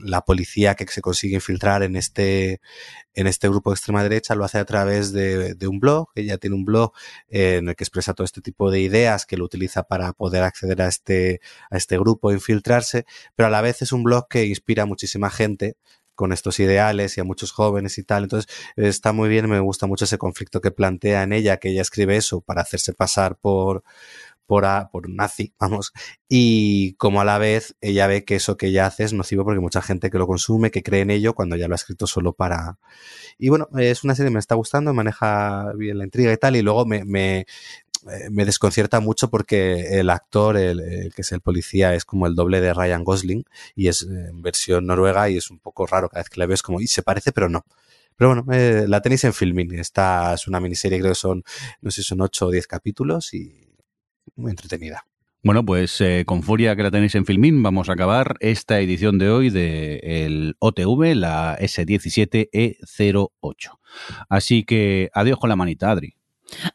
la 0.00 0.24
policía 0.24 0.74
que 0.74 0.86
se 0.86 1.00
consigue 1.00 1.36
infiltrar 1.36 1.82
en 1.82 1.96
este, 1.96 2.60
en 3.14 3.26
este 3.26 3.48
grupo 3.48 3.70
de 3.70 3.74
extrema 3.74 4.02
derecha 4.02 4.34
lo 4.34 4.44
hace 4.44 4.58
a 4.58 4.64
través 4.64 5.12
de, 5.12 5.54
de 5.54 5.66
un 5.66 5.80
blog. 5.80 6.08
Ella 6.14 6.38
tiene 6.38 6.56
un 6.56 6.64
blog 6.64 6.92
en 7.28 7.68
el 7.68 7.76
que 7.76 7.84
expresa 7.84 8.14
todo 8.14 8.24
este 8.24 8.40
tipo 8.40 8.70
de 8.70 8.80
ideas 8.80 9.26
que 9.26 9.36
lo 9.36 9.44
utiliza 9.44 9.84
para 9.84 10.12
poder 10.12 10.42
acceder 10.42 10.82
a 10.82 10.88
este, 10.88 11.40
a 11.70 11.76
este 11.76 11.98
grupo, 11.98 12.32
infiltrarse, 12.32 13.06
pero 13.34 13.48
a 13.48 13.50
la 13.50 13.60
vez 13.60 13.82
es 13.82 13.92
un 13.92 14.02
blog 14.02 14.28
que 14.28 14.46
inspira 14.46 14.84
a 14.84 14.86
muchísima 14.86 15.30
gente 15.30 15.76
con 16.14 16.32
estos 16.32 16.60
ideales 16.60 17.16
y 17.16 17.20
a 17.20 17.24
muchos 17.24 17.52
jóvenes 17.52 17.98
y 17.98 18.04
tal. 18.04 18.24
Entonces 18.24 18.50
está 18.76 19.12
muy 19.12 19.28
bien, 19.28 19.48
me 19.48 19.60
gusta 19.60 19.86
mucho 19.86 20.04
ese 20.04 20.18
conflicto 20.18 20.60
que 20.60 20.70
plantea 20.70 21.22
en 21.22 21.32
ella, 21.32 21.58
que 21.58 21.70
ella 21.70 21.82
escribe 21.82 22.16
eso 22.16 22.40
para 22.40 22.62
hacerse 22.62 22.92
pasar 22.92 23.36
por, 23.36 23.82
por, 24.46 24.64
por 24.90 25.10
nazi, 25.10 25.54
vamos, 25.58 25.92
y 26.28 26.94
como 26.94 27.20
a 27.20 27.24
la 27.24 27.38
vez 27.38 27.76
ella 27.80 28.06
ve 28.06 28.24
que 28.24 28.36
eso 28.36 28.56
que 28.56 28.66
ella 28.66 28.86
hace 28.86 29.04
es 29.04 29.12
nocivo 29.12 29.44
porque 29.44 29.60
mucha 29.60 29.82
gente 29.82 30.10
que 30.10 30.18
lo 30.18 30.26
consume, 30.26 30.70
que 30.70 30.82
cree 30.82 31.02
en 31.02 31.10
ello 31.10 31.34
cuando 31.34 31.56
ya 31.56 31.68
lo 31.68 31.74
ha 31.74 31.76
escrito 31.76 32.06
solo 32.06 32.32
para... 32.32 32.78
Y 33.38 33.48
bueno, 33.48 33.68
es 33.78 34.04
una 34.04 34.14
serie 34.14 34.30
que 34.30 34.34
me 34.34 34.40
está 34.40 34.54
gustando, 34.54 34.94
maneja 34.94 35.72
bien 35.76 35.98
la 35.98 36.04
intriga 36.04 36.32
y 36.32 36.36
tal, 36.36 36.56
y 36.56 36.62
luego 36.62 36.86
me, 36.86 37.04
me, 37.04 37.46
me 38.30 38.44
desconcierta 38.44 39.00
mucho 39.00 39.30
porque 39.30 39.98
el 39.98 40.10
actor, 40.10 40.56
el, 40.56 41.12
que 41.14 41.22
es 41.22 41.32
el 41.32 41.40
policía, 41.40 41.94
es 41.94 42.04
como 42.04 42.26
el 42.26 42.34
doble 42.34 42.60
de 42.60 42.74
Ryan 42.74 43.04
Gosling 43.04 43.44
y 43.74 43.88
es 43.88 44.02
en 44.02 44.42
versión 44.42 44.86
noruega 44.86 45.28
y 45.30 45.36
es 45.36 45.50
un 45.50 45.58
poco 45.58 45.86
raro 45.86 46.08
cada 46.08 46.22
vez 46.22 46.28
que 46.28 46.40
la 46.40 46.46
ves 46.46 46.62
como, 46.62 46.80
y 46.80 46.86
se 46.86 47.02
parece, 47.02 47.32
pero 47.32 47.48
no. 47.48 47.64
Pero 48.16 48.34
bueno, 48.34 48.44
eh, 48.52 48.86
la 48.88 49.00
tenéis 49.00 49.24
en 49.24 49.32
Filmin. 49.32 49.74
Esta 49.74 50.34
es 50.34 50.46
una 50.46 50.60
miniserie, 50.60 51.00
creo 51.00 51.12
que 51.12 51.16
son, 51.16 51.42
no 51.80 51.90
sé 51.90 52.02
son 52.02 52.20
8 52.20 52.46
o 52.46 52.50
10 52.50 52.66
capítulos 52.66 53.32
y 53.34 53.74
muy 54.36 54.50
entretenida. 54.50 55.06
Bueno, 55.42 55.64
pues 55.64 56.00
eh, 56.00 56.24
con 56.26 56.42
furia 56.42 56.74
que 56.74 56.82
la 56.82 56.90
tenéis 56.90 57.14
en 57.16 57.26
Filmin, 57.26 57.62
vamos 57.62 57.90
a 57.90 57.92
acabar 57.92 58.36
esta 58.40 58.80
edición 58.80 59.18
de 59.18 59.28
hoy 59.28 59.50
del 59.50 60.00
el 60.02 60.56
OTV, 60.58 61.14
la 61.14 61.58
S17E08. 61.58 63.78
Así 64.30 64.64
que 64.64 65.10
adiós 65.12 65.38
con 65.38 65.50
la 65.50 65.56
manita, 65.56 65.90
Adri. 65.90 66.16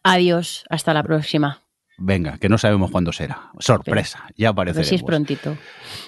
Adiós, 0.03 0.65
hasta 0.69 0.93
la 0.93 1.03
próxima. 1.03 1.61
Venga, 1.97 2.37
que 2.37 2.49
no 2.49 2.57
sabemos 2.57 2.91
cuándo 2.91 3.11
será. 3.11 3.51
Sorpresa, 3.59 4.25
ya 4.37 4.49
aparece. 4.49 4.83
Si 4.83 4.95
es 4.95 5.03
prontito. 5.03 5.57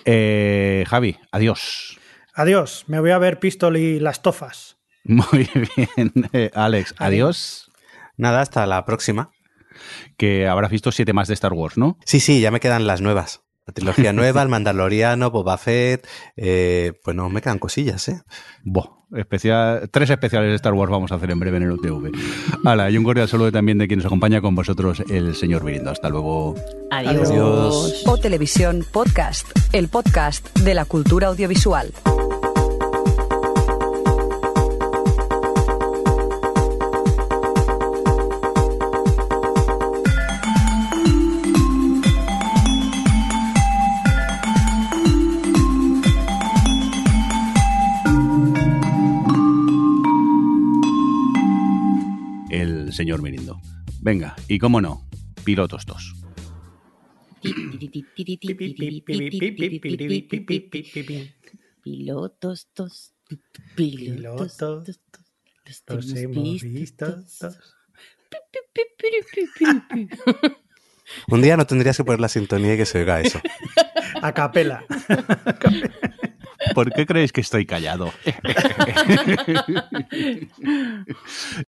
Eh, 0.05 0.85
Javi, 0.87 1.17
adiós. 1.31 1.99
Adiós, 2.33 2.85
me 2.87 2.99
voy 2.99 3.11
a 3.11 3.17
ver 3.17 3.39
Pistol 3.39 3.75
y 3.77 3.99
las 3.99 4.21
tofas. 4.21 4.77
Muy 5.03 5.49
bien. 5.53 6.11
Eh, 6.31 6.49
Alex, 6.53 6.95
adiós. 6.97 7.71
Nada, 8.15 8.41
hasta 8.41 8.65
la 8.65 8.85
próxima. 8.85 9.31
Que 10.15 10.47
habrás 10.47 10.71
visto 10.71 10.91
siete 10.91 11.11
más 11.13 11.27
de 11.27 11.33
Star 11.33 11.53
Wars, 11.53 11.77
¿no? 11.77 11.97
Sí, 12.05 12.19
sí, 12.19 12.39
ya 12.39 12.51
me 12.51 12.59
quedan 12.59 12.87
las 12.87 13.01
nuevas. 13.01 13.41
La 13.65 13.73
trilogía 13.73 14.13
nueva, 14.13 14.41
El 14.41 14.49
Mandaloriano, 14.49 15.31
Boba 15.31 15.57
Fett. 15.57 16.07
Eh, 16.35 16.93
pues 17.03 17.15
no, 17.15 17.29
me 17.29 17.41
quedan 17.41 17.59
cosillas, 17.59 18.07
¿eh? 18.09 18.21
Boh, 18.63 19.05
especial, 19.15 19.89
tres 19.91 20.09
especiales 20.09 20.49
de 20.49 20.55
Star 20.55 20.73
Wars 20.73 20.91
vamos 20.91 21.11
a 21.11 21.15
hacer 21.15 21.31
en 21.31 21.39
breve 21.39 21.57
en 21.57 21.63
el 21.63 21.71
UTV. 21.71 22.11
Hala, 22.65 22.89
y 22.89 22.97
un 22.97 23.03
cordial 23.03 23.27
saludo 23.27 23.51
también 23.51 23.77
de 23.77 23.87
quien 23.87 23.99
nos 23.99 24.05
acompaña 24.05 24.41
con 24.41 24.55
vosotros, 24.55 25.03
el 25.09 25.35
señor 25.35 25.63
Mirindo. 25.63 25.91
Hasta 25.91 26.09
luego. 26.09 26.55
Adiós. 26.89 27.29
Adiós. 27.29 28.03
O 28.07 28.17
Televisión 28.17 28.85
Podcast, 28.91 29.47
el 29.73 29.87
podcast 29.89 30.57
de 30.59 30.73
la 30.73 30.85
cultura 30.85 31.27
audiovisual. 31.27 31.91
Señor 53.01 53.21
Mirindo. 53.23 53.59
Venga, 53.99 54.35
y 54.47 54.59
cómo 54.59 54.79
no, 54.79 55.09
pilotos 55.43 55.87
dos. 55.87 56.13
Pilotos 57.41 58.29
dos. 62.75 63.15
Pilotos 63.75 63.75
Pilotos 63.75 64.57
dos. 64.59 64.99
Los 65.65 65.83
Los 65.87 66.15
hemos 66.15 66.61
visto. 66.61 67.07
Un 71.27 71.41
día 71.41 71.57
no 71.57 71.65
tendrías 71.65 71.97
que 71.97 72.03
poner 72.03 72.19
la 72.19 72.29
sintonía 72.29 72.75
y 72.75 72.77
que 72.77 72.85
se 72.85 72.99
oiga 72.99 73.19
eso. 73.19 73.41
A 74.21 74.31
capela. 74.31 74.85
¿Por 76.75 76.93
qué 76.93 77.07
creéis 77.07 77.31
que 77.31 77.41
estoy 77.41 77.65
callado? 77.65 78.13